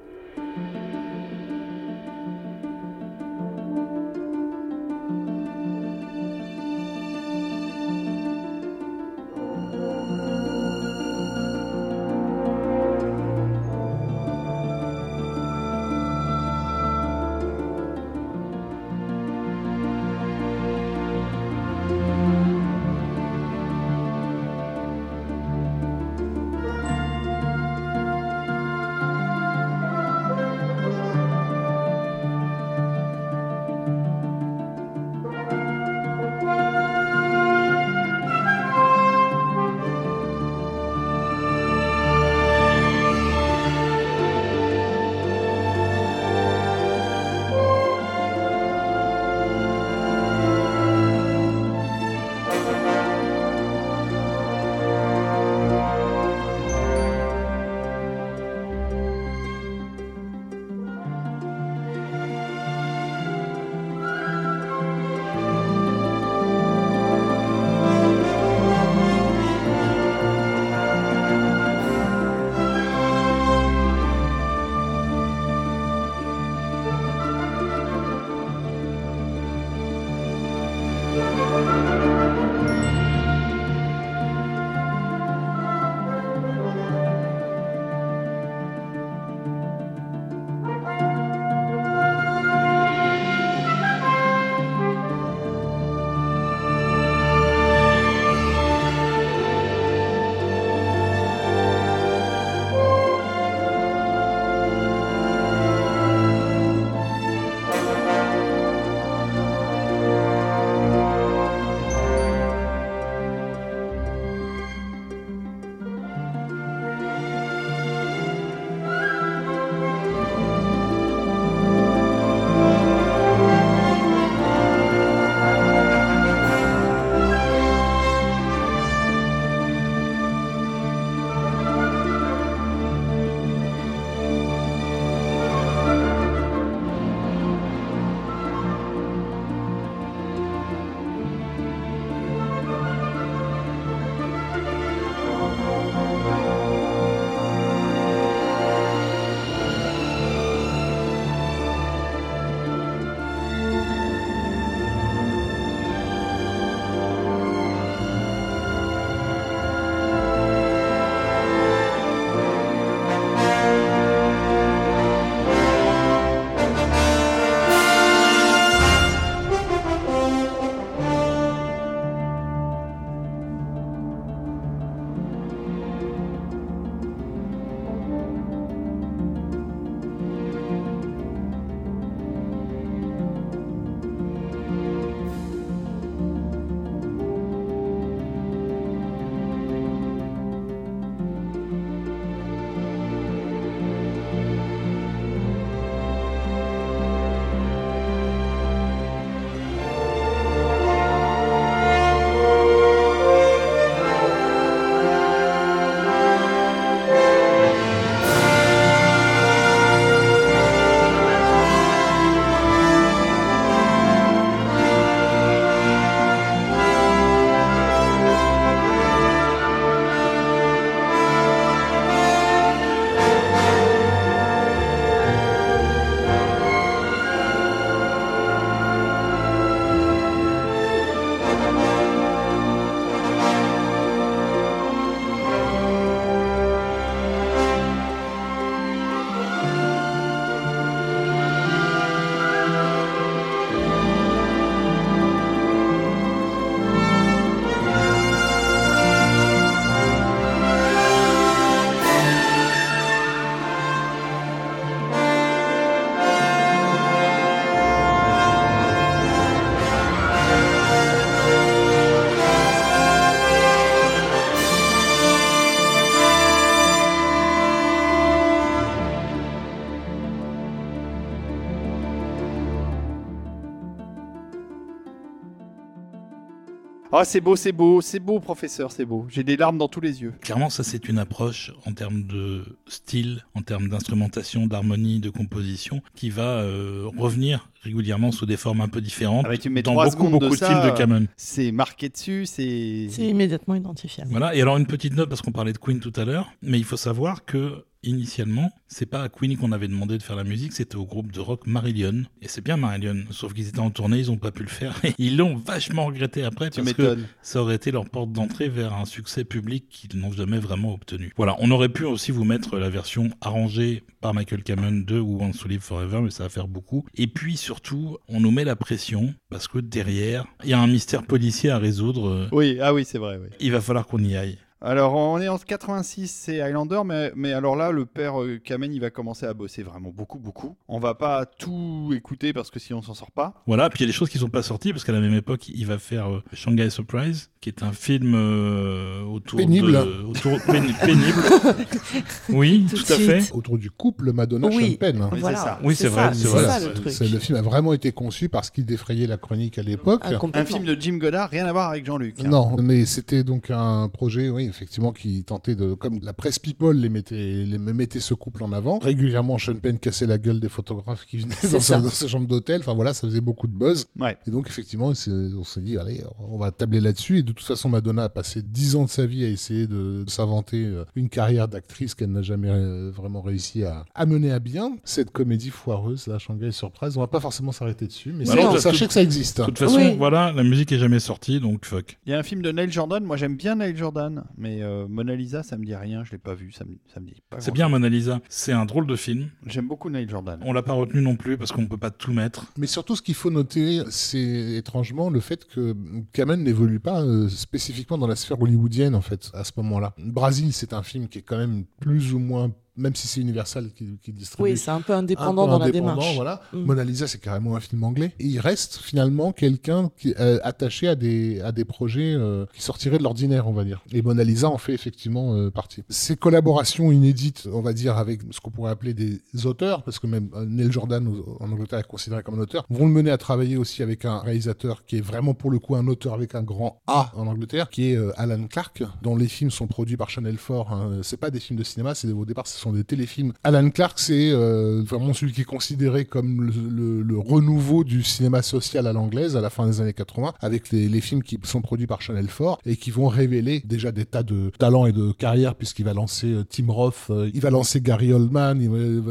Ah, 277.14 277.26
c'est 277.26 277.42
beau, 277.42 277.56
c'est 277.56 277.72
beau, 277.72 278.00
c'est 278.00 278.20
beau, 278.20 278.40
professeur, 278.40 278.90
c'est 278.90 279.04
beau. 279.04 279.26
J'ai 279.28 279.44
des 279.44 279.58
larmes 279.58 279.76
dans 279.76 279.86
tous 279.86 280.00
les 280.00 280.22
yeux. 280.22 280.32
Clairement, 280.40 280.70
ça 280.70 280.82
c'est 280.82 281.10
une 281.10 281.18
approche 281.18 281.70
en 281.84 281.92
termes 281.92 282.22
de 282.22 282.64
style, 282.86 283.44
en 283.54 283.60
termes 283.60 283.90
d'instrumentation, 283.90 284.66
d'harmonie, 284.66 285.20
de 285.20 285.28
composition, 285.28 286.00
qui 286.14 286.30
va 286.30 286.60
euh, 286.60 287.10
revenir 287.18 287.68
régulièrement 287.82 288.32
sous 288.32 288.46
des 288.46 288.56
formes 288.56 288.80
un 288.80 288.88
peu 288.88 289.02
différentes 289.02 289.44
Ah 289.46 289.50
bah, 289.50 289.58
tu 289.58 289.68
mets 289.68 289.82
dans 289.82 289.94
beaucoup 289.94 290.28
beaucoup 290.30 290.48
de, 290.48 290.56
ça, 290.56 290.68
films 290.68 290.90
de 290.90 290.96
Cameron. 290.96 291.26
C'est 291.36 291.70
marqué 291.70 292.08
dessus, 292.08 292.46
c'est. 292.46 293.08
C'est 293.10 293.28
immédiatement 293.28 293.74
identifiable. 293.74 294.30
Voilà. 294.30 294.54
Et 294.54 294.62
alors 294.62 294.78
une 294.78 294.86
petite 294.86 295.14
note 295.14 295.28
parce 295.28 295.42
qu'on 295.42 295.52
parlait 295.52 295.74
de 295.74 295.78
Queen 295.78 296.00
tout 296.00 296.14
à 296.16 296.24
l'heure, 296.24 296.50
mais 296.62 296.78
il 296.78 296.84
faut 296.84 296.96
savoir 296.96 297.44
que 297.44 297.84
initialement, 298.02 298.70
c'est 298.88 299.06
pas 299.06 299.22
à 299.22 299.28
Queen 299.28 299.56
qu'on 299.56 299.72
avait 299.72 299.88
demandé 299.88 300.18
de 300.18 300.22
faire 300.22 300.36
la 300.36 300.44
musique, 300.44 300.72
c'était 300.72 300.96
au 300.96 301.04
groupe 301.04 301.32
de 301.32 301.40
rock 301.40 301.66
Marillion. 301.66 302.24
Et 302.40 302.48
c'est 302.48 302.62
bien 302.62 302.76
Marillion, 302.76 303.24
sauf 303.30 303.54
qu'ils 303.54 303.68
étaient 303.68 303.78
en 303.78 303.90
tournée, 303.90 304.18
ils 304.18 304.30
ont 304.30 304.36
pas 304.36 304.50
pu 304.50 304.62
le 304.62 304.68
faire. 304.68 304.94
Et 305.04 305.14
ils 305.18 305.36
l'ont 305.36 305.56
vachement 305.56 306.06
regretté 306.06 306.42
après 306.44 306.70
Tu 306.70 306.80
parce 306.82 306.92
que 306.92 307.18
ça 307.42 307.62
aurait 307.62 307.76
été 307.76 307.90
leur 307.90 308.08
porte 308.08 308.32
d'entrée 308.32 308.68
vers 308.68 308.94
un 308.94 309.04
succès 309.04 309.44
public 309.44 309.86
qu'ils 309.88 310.18
n'ont 310.18 310.32
jamais 310.32 310.58
vraiment 310.58 310.94
obtenu. 310.94 311.32
Voilà, 311.36 311.56
on 311.60 311.70
aurait 311.70 311.88
pu 311.88 312.04
aussi 312.04 312.32
vous 312.32 312.44
mettre 312.44 312.76
la 312.78 312.90
version 312.90 313.30
arrangée 313.40 314.02
par 314.20 314.34
Michael 314.34 314.62
Cameron 314.62 315.02
de 315.06 315.18
Who 315.18 315.38
Wants 315.38 315.52
to 315.62 315.68
Live 315.68 315.80
Forever, 315.80 316.20
mais 316.22 316.30
ça 316.30 316.44
va 316.44 316.48
faire 316.48 316.68
beaucoup. 316.68 317.04
Et 317.14 317.26
puis 317.26 317.56
surtout, 317.56 318.18
on 318.28 318.40
nous 318.40 318.50
met 318.50 318.64
la 318.64 318.76
pression 318.76 319.34
parce 319.50 319.68
que 319.68 319.78
derrière, 319.78 320.46
il 320.64 320.70
y 320.70 320.72
a 320.72 320.78
un 320.80 320.86
mystère 320.86 321.22
policier 321.24 321.70
à 321.70 321.78
résoudre. 321.78 322.28
euh, 322.28 322.48
Oui, 322.52 322.78
ah 322.80 322.94
oui, 322.94 323.04
c'est 323.04 323.18
vrai, 323.18 323.38
oui. 323.42 323.48
Il 323.60 323.72
va 323.72 323.80
falloir 323.80 324.06
qu'on 324.06 324.22
y 324.22 324.36
aille. 324.36 324.58
Alors, 324.84 325.14
on 325.14 325.40
est 325.40 325.46
en 325.46 325.58
86, 325.58 326.26
c'est 326.26 326.60
Highlander, 326.60 327.02
mais, 327.06 327.30
mais 327.36 327.52
alors 327.52 327.76
là, 327.76 327.92
le 327.92 328.04
père 328.04 328.42
euh, 328.42 328.58
Kamen, 328.58 328.92
il 328.92 329.00
va 329.00 329.10
commencer 329.10 329.46
à 329.46 329.54
bosser 329.54 329.84
vraiment 329.84 330.10
beaucoup, 330.10 330.40
beaucoup. 330.40 330.76
On 330.88 330.98
va 330.98 331.14
pas 331.14 331.46
tout 331.46 332.10
écouter 332.16 332.52
parce 332.52 332.68
que 332.68 332.80
sinon 332.80 332.98
on 332.98 333.02
s'en 333.02 333.14
sort 333.14 333.30
pas. 333.30 333.62
Voilà, 333.68 333.88
puis 333.90 334.00
il 334.00 334.02
y 334.02 334.06
a 334.06 334.08
des 334.08 334.12
choses 334.12 334.28
qui 334.28 334.38
sont 334.38 334.48
pas 334.48 334.64
sorties 334.64 334.92
parce 334.92 335.04
qu'à 335.04 335.12
la 335.12 335.20
même 335.20 335.34
époque, 335.34 335.68
il 335.68 335.86
va 335.86 335.98
faire 335.98 336.28
euh, 336.32 336.42
Shanghai 336.52 336.90
Surprise, 336.90 337.51
qui 337.62 337.68
est 337.70 337.82
un 337.84 337.92
film 337.92 338.34
euh, 338.34 339.22
autour 339.22 339.56
Pénible. 339.58 339.92
de 339.92 340.24
autour 340.28 340.58
péni- 340.58 340.92
pénible. 341.06 341.38
oui, 342.50 342.86
Tout 342.90 343.12
à 343.12 343.16
fait. 343.16 343.50
Autour 343.54 343.78
du 343.78 343.90
couple 343.90 344.32
Madonna 344.32 344.66
Oui. 344.68 344.90
Sean 344.92 344.96
Penn. 344.98 345.22
hein. 345.22 345.30
Voilà, 345.38 345.56
ça. 345.56 345.80
Oui, 345.84 345.94
c'est 345.94 346.08
vrai, 346.08 346.32
c'est 346.34 347.28
le 347.28 347.38
film 347.38 347.56
a 347.58 347.62
vraiment 347.62 347.92
été 347.92 348.12
conçu 348.12 348.48
parce 348.48 348.68
qu'il 348.70 348.84
défrayait 348.84 349.26
la 349.26 349.36
chronique 349.36 349.78
à 349.78 349.82
l'époque. 349.82 350.22
Ah, 350.24 350.32
Un 350.54 350.64
film 350.64 350.84
de 350.84 350.96
Jim 351.00 351.18
Goddard, 351.18 351.50
rien 351.50 351.66
à 351.66 351.72
voir 351.72 351.90
avec 351.90 352.04
Jean-Luc. 352.04 352.34
hein. 352.40 352.48
Non, 352.48 352.76
mais 352.82 353.06
c'était 353.06 353.44
donc 353.44 353.70
un 353.70 354.08
projet 354.08 354.48
oui, 354.48 354.64
effectivement 354.66 355.12
qui 355.12 355.44
tentait 355.44 355.74
de, 355.76 355.94
comme 355.94 356.18
la 356.22 356.32
presse 356.32 356.58
People 356.58 356.96
les 356.96 357.08
mettait, 357.08 357.64
les 357.64 357.78
me 357.78 357.92
mettait 357.92 358.20
ce 358.20 358.34
couple 358.34 358.64
en 358.64 358.72
avant. 358.72 358.98
Régulièrement, 358.98 359.56
Sean 359.58 359.74
Penn 359.76 359.98
cassait 359.98 360.26
la 360.26 360.38
gueule 360.38 360.58
des 360.60 360.68
photographes 360.68 361.24
qui 361.26 361.38
venaient 361.38 361.54
dans 361.72 361.80
sa, 361.80 362.00
dans 362.00 362.10
sa 362.10 362.26
chambre 362.26 362.48
d'hôtel. 362.48 362.80
Enfin 362.80 362.94
voilà, 362.94 363.14
ça 363.14 363.28
faisait 363.28 363.40
beaucoup 363.40 363.68
de 363.68 363.72
buzz. 363.76 364.06
Ouais. 364.18 364.36
Et 364.48 364.50
donc 364.50 364.66
effectivement, 364.68 365.08
on 365.08 365.14
s'est 365.14 365.80
dit, 365.80 365.96
allez, 365.96 366.22
on 366.40 366.58
va 366.58 366.72
tabler 366.72 367.00
là-dessus. 367.00 367.38
Et 367.38 367.42
de 367.42 367.51
toute 367.52 367.66
façon, 367.66 367.88
Madonna 367.88 368.24
a 368.24 368.28
passé 368.28 368.62
dix 368.62 368.96
ans 368.96 369.04
de 369.04 369.10
sa 369.10 369.26
vie 369.26 369.44
à 369.44 369.48
essayer 369.48 369.86
de, 369.86 370.24
de 370.24 370.30
s'inventer 370.30 370.84
euh, 370.84 371.04
une 371.16 371.28
carrière 371.28 371.68
d'actrice 371.68 372.14
qu'elle 372.14 372.32
n'a 372.32 372.42
jamais 372.42 372.68
euh, 372.70 373.10
vraiment 373.14 373.42
réussi 373.42 373.84
à, 373.84 374.04
à 374.14 374.26
mener 374.26 374.52
à 374.52 374.58
bien. 374.58 374.96
Cette 375.04 375.30
comédie 375.30 375.70
foireuse, 375.70 376.26
la 376.26 376.38
Shanghai 376.38 376.70
Surprise, 376.72 377.16
on 377.16 377.20
va 377.20 377.26
pas 377.26 377.40
forcément 377.40 377.72
s'arrêter 377.72 378.06
dessus, 378.06 378.32
mais 378.32 378.44
Bah 378.44 378.54
non, 378.56 378.72
de 378.74 378.78
sachez 378.78 379.06
que 379.06 379.12
ça 379.12 379.22
existe. 379.22 379.60
De 379.60 379.66
toute 379.66 379.78
façon, 379.78 379.96
Oui. 379.96 380.14
voilà, 380.16 380.52
la 380.52 380.62
musique 380.62 380.92
est 380.92 380.98
jamais 380.98 381.20
sortie, 381.20 381.60
donc 381.60 381.84
fuck. 381.84 382.18
Il 382.26 382.30
y 382.30 382.34
a 382.34 382.38
un 382.38 382.42
film 382.42 382.62
de 382.62 382.70
Neil 382.72 382.90
Jordan, 382.90 383.22
moi 383.24 383.36
j'aime 383.36 383.56
bien 383.56 383.76
Neil 383.76 383.96
Jordan, 383.96 384.44
mais 384.56 384.82
euh, 384.82 385.06
Mona 385.08 385.34
Lisa 385.34 385.62
ça 385.62 385.76
me 385.76 385.84
dit 385.84 385.94
rien, 385.94 386.24
je 386.24 386.32
l'ai 386.32 386.38
pas 386.38 386.54
vu, 386.54 386.72
ça 386.72 386.84
me, 386.84 386.96
ça 387.12 387.20
me 387.20 387.26
dit 387.26 387.42
pas 387.50 387.60
C'est 387.60 387.72
bien 387.72 387.88
Mona 387.88 388.08
Lisa. 388.08 388.40
C'est 388.48 388.72
un 388.72 388.84
drôle 388.86 389.06
de 389.06 389.16
film. 389.16 389.48
J'aime 389.66 389.88
beaucoup 389.88 390.10
Neil 390.10 390.28
Jordan. 390.28 390.58
On 390.64 390.72
l'a 390.72 390.82
pas 390.82 390.92
retenu 390.92 391.20
non 391.22 391.36
plus 391.36 391.56
parce 391.56 391.72
qu'on 391.72 391.86
peut 391.86 391.96
pas 391.96 392.10
tout 392.10 392.32
mettre. 392.32 392.66
Mais 392.78 392.86
surtout, 392.86 393.16
ce 393.16 393.22
qu'il 393.22 393.34
faut 393.34 393.50
noter, 393.50 394.02
c'est 394.10 394.74
étrangement 394.76 395.30
le 395.30 395.40
fait 395.40 395.66
que 395.66 395.94
Kamen 396.32 396.62
n'évolue 396.62 397.00
pas 397.00 397.22
euh, 397.22 397.41
spécifiquement 397.48 398.18
dans 398.18 398.26
la 398.26 398.36
sphère 398.36 398.60
hollywoodienne, 398.60 399.14
en 399.14 399.20
fait, 399.20 399.50
à 399.54 399.64
ce 399.64 399.72
moment-là. 399.76 400.14
Brésil, 400.18 400.72
c'est 400.72 400.92
un 400.92 401.02
film 401.02 401.28
qui 401.28 401.38
est 401.38 401.42
quand 401.42 401.58
même 401.58 401.84
plus 402.00 402.34
ou 402.34 402.38
moins, 402.38 402.70
même 402.96 403.14
si 403.14 403.26
c'est 403.26 403.40
Universal 403.40 403.90
qui, 403.94 404.18
qui 404.22 404.32
distribue. 404.32 404.70
Oui, 404.70 404.76
c'est 404.76 404.90
un 404.90 405.00
peu 405.00 405.14
un 405.14 405.18
indépendant 405.18 405.64
peu 405.64 405.70
dans 405.72 405.78
la 405.78 405.86
indépendant, 405.86 406.14
démarche. 406.16 406.34
Voilà. 406.34 406.60
Mm. 406.72 406.78
Mona 406.84 407.04
Lisa, 407.04 407.26
c'est 407.26 407.40
carrément 407.40 407.76
un 407.76 407.80
film 407.80 408.04
anglais. 408.04 408.34
Et 408.38 408.46
il 408.46 408.60
reste 408.60 408.96
finalement 408.98 409.52
quelqu'un 409.52 410.10
qui 410.16 410.30
est 410.30 410.40
euh, 410.40 410.58
attaché 410.62 411.08
à 411.08 411.14
des, 411.14 411.60
à 411.60 411.72
des 411.72 411.84
projets 411.84 412.34
euh, 412.34 412.66
qui 412.74 412.82
sortiraient 412.82 413.18
de 413.18 413.22
l'ordinaire, 413.22 413.66
on 413.68 413.72
va 413.72 413.84
dire. 413.84 414.02
Et 414.12 414.20
Mona 414.20 414.44
Lisa 414.44 414.68
en 414.68 414.78
fait 414.78 414.92
effectivement 414.92 415.54
euh, 415.54 415.70
partie. 415.70 416.02
Ces 416.08 416.36
collaborations 416.36 417.10
inédites, 417.12 417.68
on 417.72 417.80
va 417.80 417.92
dire, 417.92 418.18
avec 418.18 418.40
ce 418.50 418.60
qu'on 418.60 418.70
pourrait 418.70 418.90
appeler 418.90 419.14
des 419.14 419.40
auteurs, 419.64 420.02
parce 420.02 420.18
que 420.18 420.26
même 420.26 420.50
euh, 420.54 420.66
Neil 420.66 420.92
Jordan 420.92 421.26
en 421.60 421.70
Angleterre 421.70 422.00
est 422.00 422.06
considéré 422.06 422.42
comme 422.42 422.56
un 422.56 422.62
auteur, 422.62 422.84
vont 422.90 423.06
le 423.06 423.12
mener 423.12 423.30
à 423.30 423.38
travailler 423.38 423.76
aussi 423.76 424.02
avec 424.02 424.24
un 424.24 424.38
réalisateur 424.40 425.04
qui 425.06 425.16
est 425.18 425.22
vraiment 425.22 425.54
pour 425.54 425.70
le 425.70 425.78
coup 425.78 425.96
un 425.96 426.06
auteur 426.08 426.34
avec 426.34 426.54
un 426.54 426.62
grand 426.62 427.00
A 427.06 427.32
en 427.36 427.46
Angleterre, 427.46 427.88
qui 427.88 428.12
est 428.12 428.18
Alan 428.36 428.66
Clark, 428.66 429.02
dont 429.22 429.36
les 429.36 429.48
films 429.48 429.70
sont 429.70 429.86
produits 429.86 430.16
par 430.16 430.28
Channel 430.28 430.56
4. 430.56 430.92
Hein. 430.92 431.20
C'est 431.22 431.36
pas 431.38 431.50
des 431.50 431.60
films 431.60 431.78
de 431.78 431.84
cinéma, 431.84 432.14
c'est 432.14 432.30
au 432.30 432.44
départ 432.44 432.66
ce 432.66 432.81
sont 432.82 432.92
des 432.92 433.04
téléfilms. 433.04 433.52
Alan 433.64 433.88
Clark, 433.90 434.18
c'est 434.18 434.50
euh, 434.52 435.02
vraiment 435.02 435.32
celui 435.32 435.52
qui 435.52 435.62
est 435.62 435.64
considéré 435.64 436.24
comme 436.24 436.70
le, 436.70 437.38
renouveau 437.38 438.04
du 438.04 438.22
cinéma 438.22 438.62
social 438.62 439.06
à 439.06 439.12
l'anglaise 439.12 439.56
à 439.56 439.60
la 439.60 439.70
fin 439.70 439.86
des 439.86 440.00
années 440.00 440.12
80, 440.12 440.54
avec 440.60 440.90
les, 440.92 441.20
films 441.20 441.42
qui 441.42 441.58
sont 441.62 441.80
produits 441.80 442.06
par 442.06 442.20
Channel 442.20 442.46
4 442.46 442.80
et 442.86 442.96
qui 442.96 443.10
vont 443.10 443.28
révéler 443.28 443.82
déjà 443.84 444.12
des 444.12 444.24
tas 444.24 444.42
de 444.42 444.70
talents 444.78 445.06
et 445.06 445.12
de 445.12 445.32
carrières, 445.32 445.74
puisqu'il 445.74 446.04
va 446.04 446.14
lancer 446.14 446.48
euh, 446.48 446.64
Tim 446.68 446.90
Roth, 446.90 447.14
euh, 447.30 447.50
il 447.54 447.60
va 447.60 447.70
lancer 447.70 448.00
Gary 448.00 448.32
Oldman, 448.32 448.78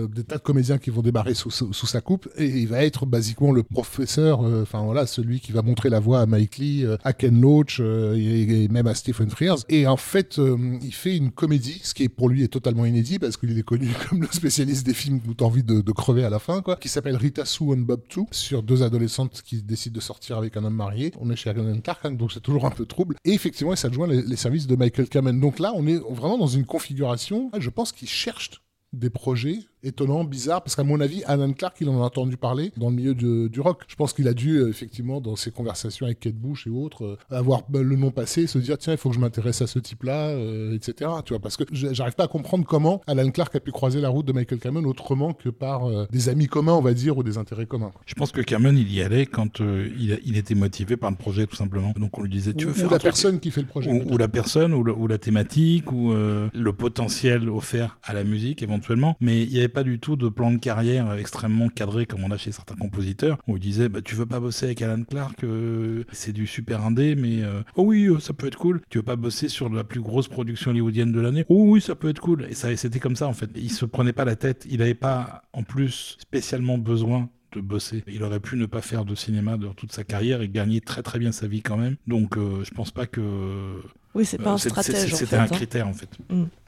des 0.07 0.23
tas 0.23 0.37
de 0.37 0.41
comédiens 0.41 0.77
qui 0.77 0.89
vont 0.89 1.01
débarrer 1.01 1.33
sous, 1.33 1.51
sa 1.51 2.01
coupe, 2.01 2.29
et 2.37 2.45
il 2.45 2.67
va 2.67 2.83
être 2.83 3.05
basiquement 3.05 3.51
le 3.51 3.63
professeur, 3.63 4.45
euh, 4.45 4.63
enfin 4.63 4.83
voilà, 4.83 5.05
celui 5.05 5.39
qui 5.39 5.51
va 5.51 5.61
montrer 5.61 5.89
la 5.89 5.99
voie 5.99 6.21
à 6.21 6.25
Mike 6.25 6.57
Lee, 6.57 6.85
euh, 6.85 6.97
à 7.03 7.13
Ken 7.13 7.39
Loach, 7.39 7.77
euh, 7.79 8.15
et, 8.15 8.67
même 8.69 8.87
à 8.87 8.95
Stephen 8.95 9.29
Frears. 9.29 9.59
Et 9.69 9.87
en 9.87 9.97
fait, 9.97 10.39
euh, 10.39 10.57
il 10.81 10.93
fait 10.93 11.15
une 11.15 11.31
comédie, 11.31 11.81
ce 11.83 11.93
qui 11.93 12.03
est 12.03 12.09
pour 12.09 12.29
lui 12.29 12.43
est 12.43 12.47
totalement 12.47 12.85
inédit, 12.85 13.19
parce 13.19 13.37
qu'il 13.41 13.57
est 13.57 13.63
connu 13.63 13.89
comme 14.09 14.21
le 14.21 14.27
spécialiste 14.31 14.85
des 14.85 14.93
films 14.93 15.19
où 15.27 15.33
t'as 15.33 15.45
envie 15.45 15.63
de, 15.63 15.91
crever 15.91 16.23
à 16.23 16.29
la 16.29 16.39
fin, 16.39 16.61
quoi, 16.61 16.77
qui 16.77 16.89
s'appelle 16.89 17.15
Rita 17.15 17.45
Sue 17.45 17.63
and 17.63 17.77
Bob 17.77 18.01
2, 18.15 18.21
sur 18.31 18.63
deux 18.63 18.83
adolescentes 18.83 19.41
qui 19.41 19.61
décident 19.61 19.95
de 19.95 20.01
sortir 20.01 20.37
avec 20.37 20.55
un 20.57 20.63
homme 20.63 20.75
marié. 20.75 21.11
On 21.19 21.29
est 21.29 21.35
chez 21.35 21.49
Alan 21.49 21.79
Clark, 21.81 22.15
donc 22.15 22.31
c'est 22.31 22.39
toujours 22.39 22.65
un 22.65 22.71
peu 22.71 22.85
trouble. 22.85 23.15
Et 23.25 23.33
effectivement, 23.33 23.73
il 23.73 23.77
s'adjoint 23.77 24.07
les, 24.07 24.21
les 24.21 24.35
services 24.35 24.67
de 24.67 24.75
Michael 24.75 25.09
Kamen. 25.09 25.39
Donc 25.39 25.59
là, 25.59 25.73
on 25.75 25.85
est 25.87 25.97
vraiment 25.97 26.37
dans 26.37 26.47
une 26.47 26.65
configuration, 26.65 27.49
ah, 27.53 27.57
je 27.59 27.69
pense 27.69 27.91
qu'il 27.91 28.07
cherche 28.07 28.61
des 28.93 29.09
projets 29.09 29.59
étonnants, 29.83 30.23
bizarres, 30.23 30.61
parce 30.63 30.75
qu'à 30.75 30.83
mon 30.83 30.99
avis, 30.99 31.23
Alan 31.25 31.51
Clark, 31.53 31.75
il 31.81 31.89
en 31.89 32.01
a 32.01 32.05
entendu 32.05 32.37
parler 32.37 32.71
dans 32.77 32.89
le 32.89 32.95
milieu 32.95 33.13
de- 33.15 33.47
du 33.47 33.59
rock. 33.61 33.83
Je 33.87 33.95
pense 33.95 34.13
qu'il 34.13 34.27
a 34.27 34.33
dû, 34.33 34.57
euh, 34.57 34.69
effectivement, 34.69 35.21
dans 35.21 35.35
ses 35.35 35.51
conversations 35.51 36.05
avec 36.05 36.19
Kate 36.19 36.35
Bush 36.35 36.67
et 36.67 36.69
autres, 36.69 37.03
euh, 37.31 37.35
avoir 37.35 37.63
bah, 37.69 37.81
le 37.81 37.95
nom 37.95 38.11
passé, 38.11 38.47
se 38.47 38.57
dire, 38.59 38.77
tiens, 38.77 38.93
il 38.93 38.97
faut 38.97 39.09
que 39.09 39.15
je 39.15 39.19
m'intéresse 39.19 39.61
à 39.61 39.67
ce 39.67 39.79
type-là, 39.79 40.29
euh, 40.29 40.75
etc. 40.75 41.09
Tu 41.25 41.33
vois, 41.33 41.39
parce 41.39 41.57
que 41.57 41.63
j'arrive 41.71 42.13
pas 42.15 42.25
à 42.25 42.27
comprendre 42.27 42.65
comment 42.65 43.01
Alan 43.07 43.29
Clark 43.31 43.55
a 43.55 43.59
pu 43.59 43.71
croiser 43.71 44.01
la 44.01 44.09
route 44.09 44.25
de 44.25 44.33
Michael 44.33 44.59
Cameron 44.59 44.85
autrement 44.85 45.33
que 45.33 45.49
par 45.49 45.85
euh, 45.89 46.05
des 46.11 46.29
amis 46.29 46.47
communs, 46.47 46.73
on 46.73 46.81
va 46.81 46.93
dire, 46.93 47.17
ou 47.17 47.23
des 47.23 47.37
intérêts 47.37 47.65
communs. 47.65 47.91
Je 48.05 48.13
pense 48.13 48.31
que 48.31 48.41
Cameron, 48.41 48.75
il 48.75 48.91
y 48.93 49.01
allait 49.01 49.25
quand 49.25 49.59
il, 49.59 50.13
a- 50.13 50.17
il 50.25 50.37
était 50.37 50.55
motivé 50.55 50.97
par 50.97 51.09
le 51.11 51.17
projet, 51.17 51.47
tout 51.47 51.55
simplement. 51.55 51.93
Donc 51.97 52.17
on 52.17 52.23
lui 52.23 52.29
disait, 52.29 52.53
tu 52.53 52.65
Ou, 52.65 52.69
veux 52.69 52.73
ou 52.73 52.77
faire 52.77 52.89
la 52.89 52.95
un 52.95 52.99
truc 52.99 53.03
personne 53.03 53.39
qui 53.39 53.51
fait 53.51 53.61
le 53.61 53.67
projet. 53.67 53.91
ou, 53.91 54.13
ou 54.13 54.17
la 54.17 54.27
personne, 54.27 54.73
ou, 54.73 54.83
le- 54.83 54.93
ou 54.93 55.07
la 55.07 55.17
thématique, 55.17 55.91
ou 55.91 56.11
le 56.13 56.71
potentiel 56.73 57.49
offert 57.49 57.97
à 58.03 58.13
la 58.13 58.23
musique 58.23 58.61
éventuellement. 58.63 59.15
Mais 59.21 59.43
il 59.43 59.49
n'y 59.49 59.59
avait 59.59 59.67
pas 59.71 59.83
du 59.83 59.99
tout 59.99 60.15
de 60.15 60.29
plan 60.29 60.51
de 60.51 60.57
carrière 60.57 61.11
extrêmement 61.13 61.69
cadré 61.69 62.05
comme 62.05 62.23
on 62.23 62.31
a 62.31 62.37
chez 62.37 62.51
certains 62.51 62.75
compositeurs, 62.75 63.37
où 63.47 63.57
il 63.57 63.59
disait 63.59 63.89
bah, 63.89 64.01
tu 64.01 64.15
veux 64.15 64.25
pas 64.25 64.39
bosser 64.39 64.67
avec 64.67 64.81
Alan 64.81 65.03
Clark, 65.03 65.43
euh, 65.43 66.03
c'est 66.11 66.33
du 66.33 66.45
super 66.47 66.85
indé, 66.85 67.15
mais 67.15 67.43
euh, 67.43 67.61
oh 67.75 67.83
oui, 67.83 68.05
euh, 68.05 68.19
ça 68.19 68.33
peut 68.33 68.47
être 68.47 68.57
cool. 68.57 68.81
Tu 68.89 68.99
veux 68.99 69.03
pas 69.03 69.15
bosser 69.15 69.49
sur 69.49 69.69
la 69.69 69.83
plus 69.83 70.01
grosse 70.01 70.27
production 70.27 70.71
hollywoodienne 70.71 71.11
de 71.11 71.19
l'année? 71.19 71.45
Oh 71.49 71.65
oui, 71.67 71.81
ça 71.81 71.95
peut 71.95 72.09
être 72.09 72.21
cool. 72.21 72.45
Et 72.49 72.53
ça, 72.53 72.75
c'était 72.75 72.99
comme 72.99 73.15
ça 73.15 73.27
en 73.27 73.33
fait. 73.33 73.49
Il 73.55 73.71
se 73.71 73.85
prenait 73.85 74.13
pas 74.13 74.25
la 74.25 74.35
tête. 74.35 74.65
Il 74.69 74.79
n'avait 74.79 74.93
pas 74.93 75.43
en 75.53 75.63
plus 75.63 76.17
spécialement 76.19 76.77
besoin 76.77 77.29
de 77.53 77.61
bosser. 77.61 78.03
Il 78.07 78.23
aurait 78.23 78.39
pu 78.39 78.55
ne 78.55 78.65
pas 78.65 78.81
faire 78.81 79.05
de 79.05 79.15
cinéma 79.15 79.57
de 79.57 79.67
toute 79.67 79.91
sa 79.91 80.03
carrière 80.03 80.41
et 80.41 80.49
gagner 80.49 80.81
très 80.81 81.03
très 81.03 81.19
bien 81.19 81.31
sa 81.31 81.47
vie 81.47 81.61
quand 81.61 81.77
même. 81.77 81.95
Donc 82.07 82.37
euh, 82.37 82.63
je 82.63 82.71
pense 82.71 82.91
pas 82.91 83.05
que 83.05 83.81
Oui, 84.15 84.25
c'est 84.25 84.37
pas 84.37 84.51
un 84.51 84.53
en 84.53 84.57
C'était 84.57 84.93
fait, 85.25 85.35
un 85.35 85.43
hein. 85.43 85.47
critère 85.47 85.87
en 85.87 85.93
fait. 85.93 86.09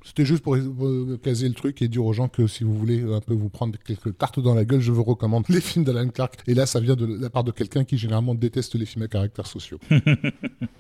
C'était 0.05 0.25
juste 0.25 0.43
pour, 0.43 0.57
caser 1.23 1.47
le 1.47 1.53
truc 1.53 1.81
et 1.81 1.87
dire 1.87 2.03
aux 2.05 2.11
gens 2.13 2.27
que 2.27 2.45
si 2.45 2.63
vous 2.65 2.77
voulez 2.77 3.01
un 3.03 3.21
peu 3.21 3.33
vous 3.33 3.47
prendre 3.49 3.77
quelques 3.85 4.17
tartes 4.17 4.39
dans 4.39 4.53
la 4.53 4.65
gueule, 4.65 4.81
je 4.81 4.91
vous 4.91 5.03
recommande 5.03 5.45
les 5.47 5.61
films 5.61 5.85
d'Alan 5.85 6.09
Clark. 6.09 6.35
Et 6.45 6.53
là, 6.53 6.65
ça 6.65 6.79
vient 6.81 6.95
de 6.95 7.05
la 7.05 7.29
part 7.29 7.43
de 7.45 7.51
quelqu'un 7.51 7.83
qui 7.85 7.97
généralement 7.97 8.35
déteste 8.35 8.75
les 8.75 8.85
films 8.85 9.03
à 9.05 9.07
caractère 9.07 9.47
sociaux. 9.47 9.79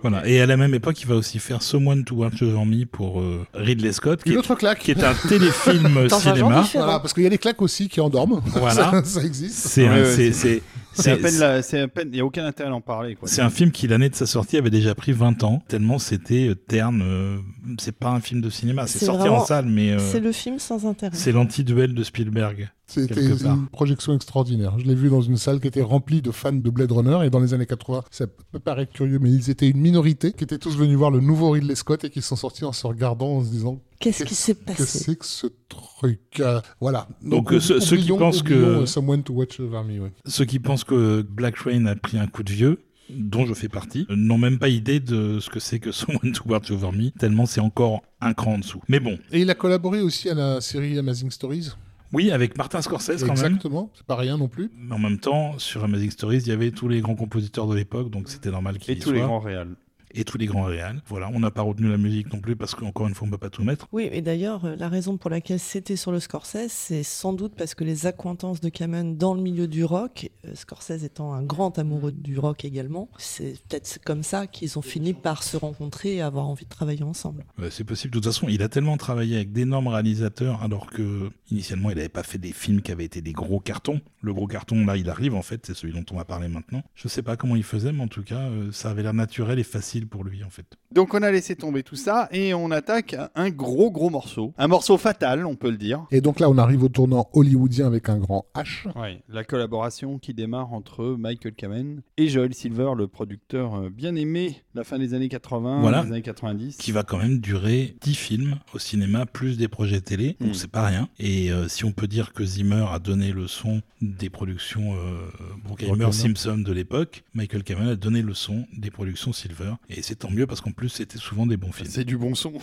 Voilà. 0.01 0.27
Et 0.27 0.41
à 0.41 0.45
la 0.45 0.57
même 0.57 0.73
époque, 0.73 0.99
il 1.01 1.07
va 1.07 1.15
aussi 1.15 1.39
faire 1.39 1.61
Someone 1.61 2.03
to 2.03 2.15
Watch 2.15 2.41
Over 2.41 2.65
Me 2.65 2.83
pour 2.85 3.21
euh, 3.21 3.45
Ridley 3.53 3.93
Scott, 3.93 4.21
qui 4.21 4.31
Une 4.31 4.35
est, 4.35 4.39
autre 4.39 4.55
claque. 4.55 4.79
qui 4.79 4.91
est 4.91 5.01
un 5.01 5.13
téléfilm 5.13 6.09
cinéma. 6.09 6.61
Voilà, 6.73 6.99
parce 6.99 7.13
qu'il 7.13 7.23
y 7.23 7.27
a 7.27 7.29
des 7.29 7.37
claques 7.37 7.61
aussi 7.61 7.87
qui 7.87 8.01
endorment. 8.01 8.41
Voilà. 8.47 8.91
ça, 8.91 9.03
ça 9.05 9.23
existe. 9.23 9.55
C'est 9.55 9.87
Ouais, 9.87 10.03
c'est, 10.05 10.33
c'est- 10.33 10.61
c'est, 10.93 11.01
C'est 11.03 11.11
à 11.11 11.15
c'est- 11.15 11.21
peine, 11.21 11.39
la- 11.39 11.61
c'est 11.61 11.79
à 11.79 11.87
peine, 11.87 12.09
il 12.11 12.17
y 12.17 12.21
a 12.21 12.25
aucun 12.25 12.45
intérêt 12.45 12.69
à 12.69 12.75
en 12.75 12.81
parler. 12.81 13.17
c'est 13.23 13.41
un 13.41 13.49
film 13.49 13.71
qui 13.71 13.87
l'année 13.87 14.09
de 14.09 14.15
sa 14.15 14.25
sortie 14.25 14.57
avait 14.57 14.69
déjà 14.69 14.93
pris 14.93 15.11
20 15.13 15.43
ans, 15.43 15.63
tellement 15.69 15.97
c'était 15.99 16.49
euh, 16.49 16.55
terne. 16.55 17.01
euh, 17.01 17.37
c'est 17.79 17.95
pas 17.97 18.09
un 18.11 18.19
film 18.19 18.41
de 18.41 18.49
cinéma, 18.49 18.85
c'est, 18.87 18.99
C'est 18.99 19.05
sorti 19.13 19.27
vraiment- 19.27 19.41
en 19.41 19.45
salle, 19.45 19.65
mais 19.65 19.91
euh, 19.91 19.99
C'est 19.99 20.19
le 20.19 20.31
film 20.31 20.59
sans 20.59 20.85
intérêt. 20.85 21.15
c'est 21.15 21.31
l'anti-duel 21.31 21.93
de 21.93 22.03
Spielberg. 22.03 22.69
C'était 22.85 23.25
une 23.25 23.67
projection 23.71 24.13
extraordinaire. 24.13 24.77
Je 24.77 24.85
l'ai 24.85 24.93
vu 24.93 25.09
dans 25.09 25.21
une 25.21 25.37
salle 25.37 25.59
qui 25.59 25.67
était 25.67 25.81
remplie 25.81 26.21
de 26.21 26.29
fans 26.31 26.51
de 26.51 26.69
Blade 26.69 26.91
Runner 26.91 27.25
et 27.25 27.29
dans 27.31 27.39
les 27.39 27.53
années 27.55 27.65
80, 27.65 28.03
ça 28.11 28.25
peut 28.51 28.59
paraître 28.59 28.91
curieux, 28.93 29.17
mais 29.19 29.31
ils 29.31 29.49
étaient 29.49 29.69
une 29.69 29.79
minorité 29.79 30.31
qui 30.33 30.43
étaient 30.43 30.59
tous 30.59 30.77
venus 30.77 30.97
voir 30.97 31.09
le 31.09 31.19
nouveau 31.19 31.51
Ridley 31.51 31.73
Scott 31.75 32.03
et 32.03 32.09
qui 32.11 32.21
sont 32.21 32.35
sortis 32.35 32.65
en 32.65 32.71
se 32.71 32.85
regardant 32.85 33.37
en 33.37 33.43
se 33.43 33.49
disant 33.49 33.79
Qu'est-ce 33.99 34.25
qui 34.25 34.35
s'est 34.35 34.53
que 34.53 34.65
passé 34.65 34.85
c'est 34.99 35.15
que 35.17 35.25
ce 35.25 35.47
truc 35.69 36.19
euh, 36.41 36.59
Voilà. 36.81 37.07
Donc, 37.23 37.53
euh, 37.53 37.59
ceux- 37.59 37.79
ceux 37.79 37.97
qui 37.97 38.09
pensent 38.09 38.43
que- 38.43 38.53
oublions, 38.53 38.85
Someone 38.85 39.23
to 39.23 39.33
Watch 39.33 39.59
Over 39.59 39.81
Me, 39.87 39.99
ouais. 40.01 40.11
Ceux 40.25 40.45
qui 40.45 40.59
pensent 40.59 40.83
que 40.83 41.21
Black 41.21 41.57
Rain 41.59 41.85
a 41.85 41.95
pris 41.95 42.17
un 42.19 42.27
coup 42.27 42.43
de 42.43 42.51
vieux, 42.51 42.79
dont 43.17 43.45
je 43.45 43.53
fais 43.53 43.69
partie, 43.69 44.05
n'ont 44.09 44.37
même 44.37 44.59
pas 44.59 44.69
idée 44.69 44.99
de 44.99 45.39
ce 45.39 45.49
que 45.49 45.59
c'est 45.59 45.79
que 45.79 45.91
Someone 45.93 46.31
to 46.33 46.43
Watch 46.47 46.71
Over 46.71 46.91
Me, 46.91 47.09
tellement 47.11 47.45
c'est 47.45 47.61
encore 47.61 48.01
un 48.21 48.33
cran 48.33 48.53
en 48.53 48.57
dessous. 48.59 48.81
Mais 48.87 48.99
bon, 48.99 49.17
Et 49.31 49.41
il 49.41 49.49
a 49.49 49.55
collaboré 49.55 50.01
aussi 50.01 50.29
à 50.29 50.33
la 50.33 50.61
série 50.61 50.97
Amazing 50.97 51.31
Stories. 51.31 51.71
oui, 52.11 52.31
avec 52.31 52.57
Martin 52.57 52.81
Scorsese 52.81 53.21
quand 53.21 53.27
même. 53.35 53.45
Exactement. 53.45 53.91
C'est 53.95 54.05
pas 54.05 54.15
rien 54.15 54.37
non 54.37 54.47
plus. 54.47 54.69
Mais 54.77 54.93
en 54.93 54.99
même 54.99 55.19
temps, 55.19 55.57
sur 55.57 55.83
Amazing 55.83 56.11
Stories, 56.11 56.37
il 56.37 56.47
y 56.47 56.51
avait 56.51 56.71
tous 56.71 56.87
les 56.87 57.01
grands 57.01 57.15
compositeurs 57.15 57.67
de 57.67 57.75
l'époque, 57.75 58.09
donc 58.11 58.29
c'était 58.29 58.51
normal 58.51 58.77
qu'il 58.77 58.93
Et 58.93 58.97
y 58.97 58.99
tous 58.99 59.11
les 59.11 59.21
grands 59.21 59.39
réals. 59.39 59.75
Et 60.13 60.23
tous 60.23 60.37
les 60.37 60.45
grands 60.45 60.63
réals. 60.63 61.01
Voilà, 61.07 61.29
on 61.33 61.39
n'a 61.39 61.51
pas 61.51 61.61
retenu 61.61 61.89
la 61.89 61.97
musique 61.97 62.31
non 62.31 62.39
plus 62.39 62.55
parce 62.55 62.75
qu'encore 62.75 63.07
une 63.07 63.15
fois, 63.15 63.25
on 63.25 63.27
ne 63.27 63.31
peut 63.31 63.39
pas 63.39 63.49
tout 63.49 63.63
mettre. 63.63 63.87
Oui, 63.91 64.09
et 64.11 64.21
d'ailleurs, 64.21 64.65
euh, 64.65 64.75
la 64.75 64.89
raison 64.89 65.17
pour 65.17 65.29
laquelle 65.29 65.59
c'était 65.59 65.95
sur 65.95 66.11
le 66.11 66.19
Scorsese, 66.19 66.69
c'est 66.69 67.03
sans 67.03 67.33
doute 67.33 67.53
parce 67.57 67.73
que 67.75 67.83
les 67.83 68.05
accointances 68.05 68.61
de 68.61 68.69
Cameron 68.69 69.11
dans 69.11 69.33
le 69.33 69.41
milieu 69.41 69.67
du 69.67 69.83
rock, 69.83 70.29
euh, 70.45 70.55
Scorsese 70.55 71.03
étant 71.03 71.33
un 71.33 71.43
grand 71.43 71.79
amoureux 71.79 72.11
du 72.11 72.37
rock 72.37 72.65
également, 72.65 73.09
c'est 73.17 73.55
peut-être 73.67 73.99
comme 74.05 74.23
ça 74.23 74.47
qu'ils 74.47 74.77
ont 74.77 74.81
fini 74.81 75.13
par 75.13 75.43
se 75.43 75.57
rencontrer 75.57 76.15
et 76.15 76.21
avoir 76.21 76.47
envie 76.47 76.65
de 76.65 76.69
travailler 76.69 77.03
ensemble. 77.03 77.45
C'est 77.69 77.83
possible. 77.83 78.13
De 78.13 78.19
toute 78.19 78.25
façon, 78.25 78.47
il 78.49 78.61
a 78.61 78.69
tellement 78.69 78.97
travaillé 78.97 79.37
avec 79.37 79.51
d'énormes 79.51 79.87
réalisateurs 79.87 80.61
alors 80.61 80.87
que 80.87 81.31
initialement, 81.49 81.89
il 81.89 81.95
n'avait 81.95 82.09
pas 82.09 82.23
fait 82.23 82.37
des 82.37 82.51
films 82.51 82.81
qui 82.81 82.91
avaient 82.91 83.05
été 83.05 83.21
des 83.21 83.33
gros 83.33 83.59
cartons. 83.59 84.01
Le 84.21 84.33
gros 84.33 84.47
carton, 84.47 84.85
là, 84.85 84.97
il 84.97 85.09
arrive 85.09 85.35
en 85.35 85.41
fait, 85.41 85.65
c'est 85.65 85.73
celui 85.73 85.93
dont 85.93 86.05
on 86.11 86.17
va 86.17 86.25
parler 86.25 86.47
maintenant. 86.47 86.83
Je 86.95 87.07
sais 87.07 87.21
pas 87.21 87.37
comment 87.37 87.55
il 87.55 87.63
faisait, 87.63 87.91
mais 87.91 88.03
en 88.03 88.07
tout 88.07 88.23
cas, 88.23 88.39
euh, 88.39 88.71
ça 88.71 88.89
avait 88.89 89.03
l'air 89.03 89.13
naturel 89.13 89.59
et 89.59 89.63
facile 89.63 90.02
facile 90.03 90.07
pour 90.07 90.23
lui 90.23 90.43
en 90.43 90.49
fait. 90.49 90.65
Donc 90.91 91.13
on 91.13 91.21
a 91.21 91.31
laissé 91.31 91.55
tomber 91.55 91.83
tout 91.83 91.95
ça 91.95 92.27
et 92.31 92.53
on 92.53 92.71
attaque 92.71 93.15
un 93.35 93.49
gros 93.49 93.91
gros 93.91 94.09
morceau. 94.09 94.53
Un 94.57 94.67
morceau 94.67 94.97
fatal, 94.97 95.45
on 95.45 95.55
peut 95.55 95.69
le 95.71 95.77
dire. 95.77 96.05
Et 96.11 96.21
donc 96.21 96.39
là, 96.39 96.49
on 96.49 96.57
arrive 96.57 96.83
au 96.83 96.89
tournant 96.89 97.29
hollywoodien 97.33 97.87
avec 97.87 98.09
un 98.09 98.17
grand 98.17 98.45
H. 98.55 98.87
Ouais, 98.99 99.21
la 99.29 99.43
collaboration 99.43 100.19
qui 100.19 100.33
démarre 100.33 100.73
entre 100.73 101.15
Michael 101.17 101.53
Kamen 101.53 102.01
et 102.17 102.27
Joel 102.27 102.53
Silver, 102.53 102.91
le 102.97 103.07
producteur 103.07 103.75
euh, 103.75 103.89
bien 103.89 104.15
aimé 104.15 104.61
de 104.73 104.79
la 104.79 104.83
fin 104.83 104.99
des 104.99 105.13
années 105.13 105.29
80, 105.29 105.81
Voilà. 105.81 106.03
des 106.03 106.11
années 106.11 106.21
90. 106.21 106.77
Qui 106.77 106.91
va 106.91 107.03
quand 107.03 107.17
même 107.17 107.39
durer 107.39 107.95
10 108.01 108.15
films 108.15 108.59
au 108.73 108.79
cinéma, 108.79 109.25
plus 109.25 109.57
des 109.57 109.67
projets 109.67 110.01
télé, 110.01 110.35
donc 110.39 110.49
Mm. 110.51 110.53
c'est 110.53 110.71
pas 110.71 110.85
rien. 110.85 111.09
Et 111.19 111.51
euh, 111.51 111.67
si 111.67 111.85
on 111.85 111.91
peut 111.91 112.07
dire 112.07 112.33
que 112.33 112.43
Zimmer 112.45 112.85
a 112.91 112.99
donné 112.99 113.31
le 113.31 113.47
son 113.47 113.81
des 114.01 114.29
productions 114.29 114.95
euh, 114.95 115.29
Bruckheimer. 115.63 116.11
Simpson 116.11 116.57
de 116.57 116.71
l'époque, 116.73 117.23
Michael 117.33 117.63
Kamen 117.63 117.87
a 117.87 117.95
donné 117.95 118.21
le 118.21 118.33
son 118.33 118.65
des 118.77 118.91
productions 118.91 119.31
Silver. 119.33 119.73
Et 119.95 120.01
c'est 120.01 120.15
tant 120.15 120.31
mieux 120.31 120.47
parce 120.47 120.61
qu'en 120.61 120.71
plus 120.71 120.89
c'était 120.89 121.17
souvent 121.17 121.45
des 121.45 121.57
bons 121.57 121.71
films. 121.71 121.89
C'est 121.89 122.03
du 122.03 122.17
bon 122.17 122.35
son. 122.35 122.53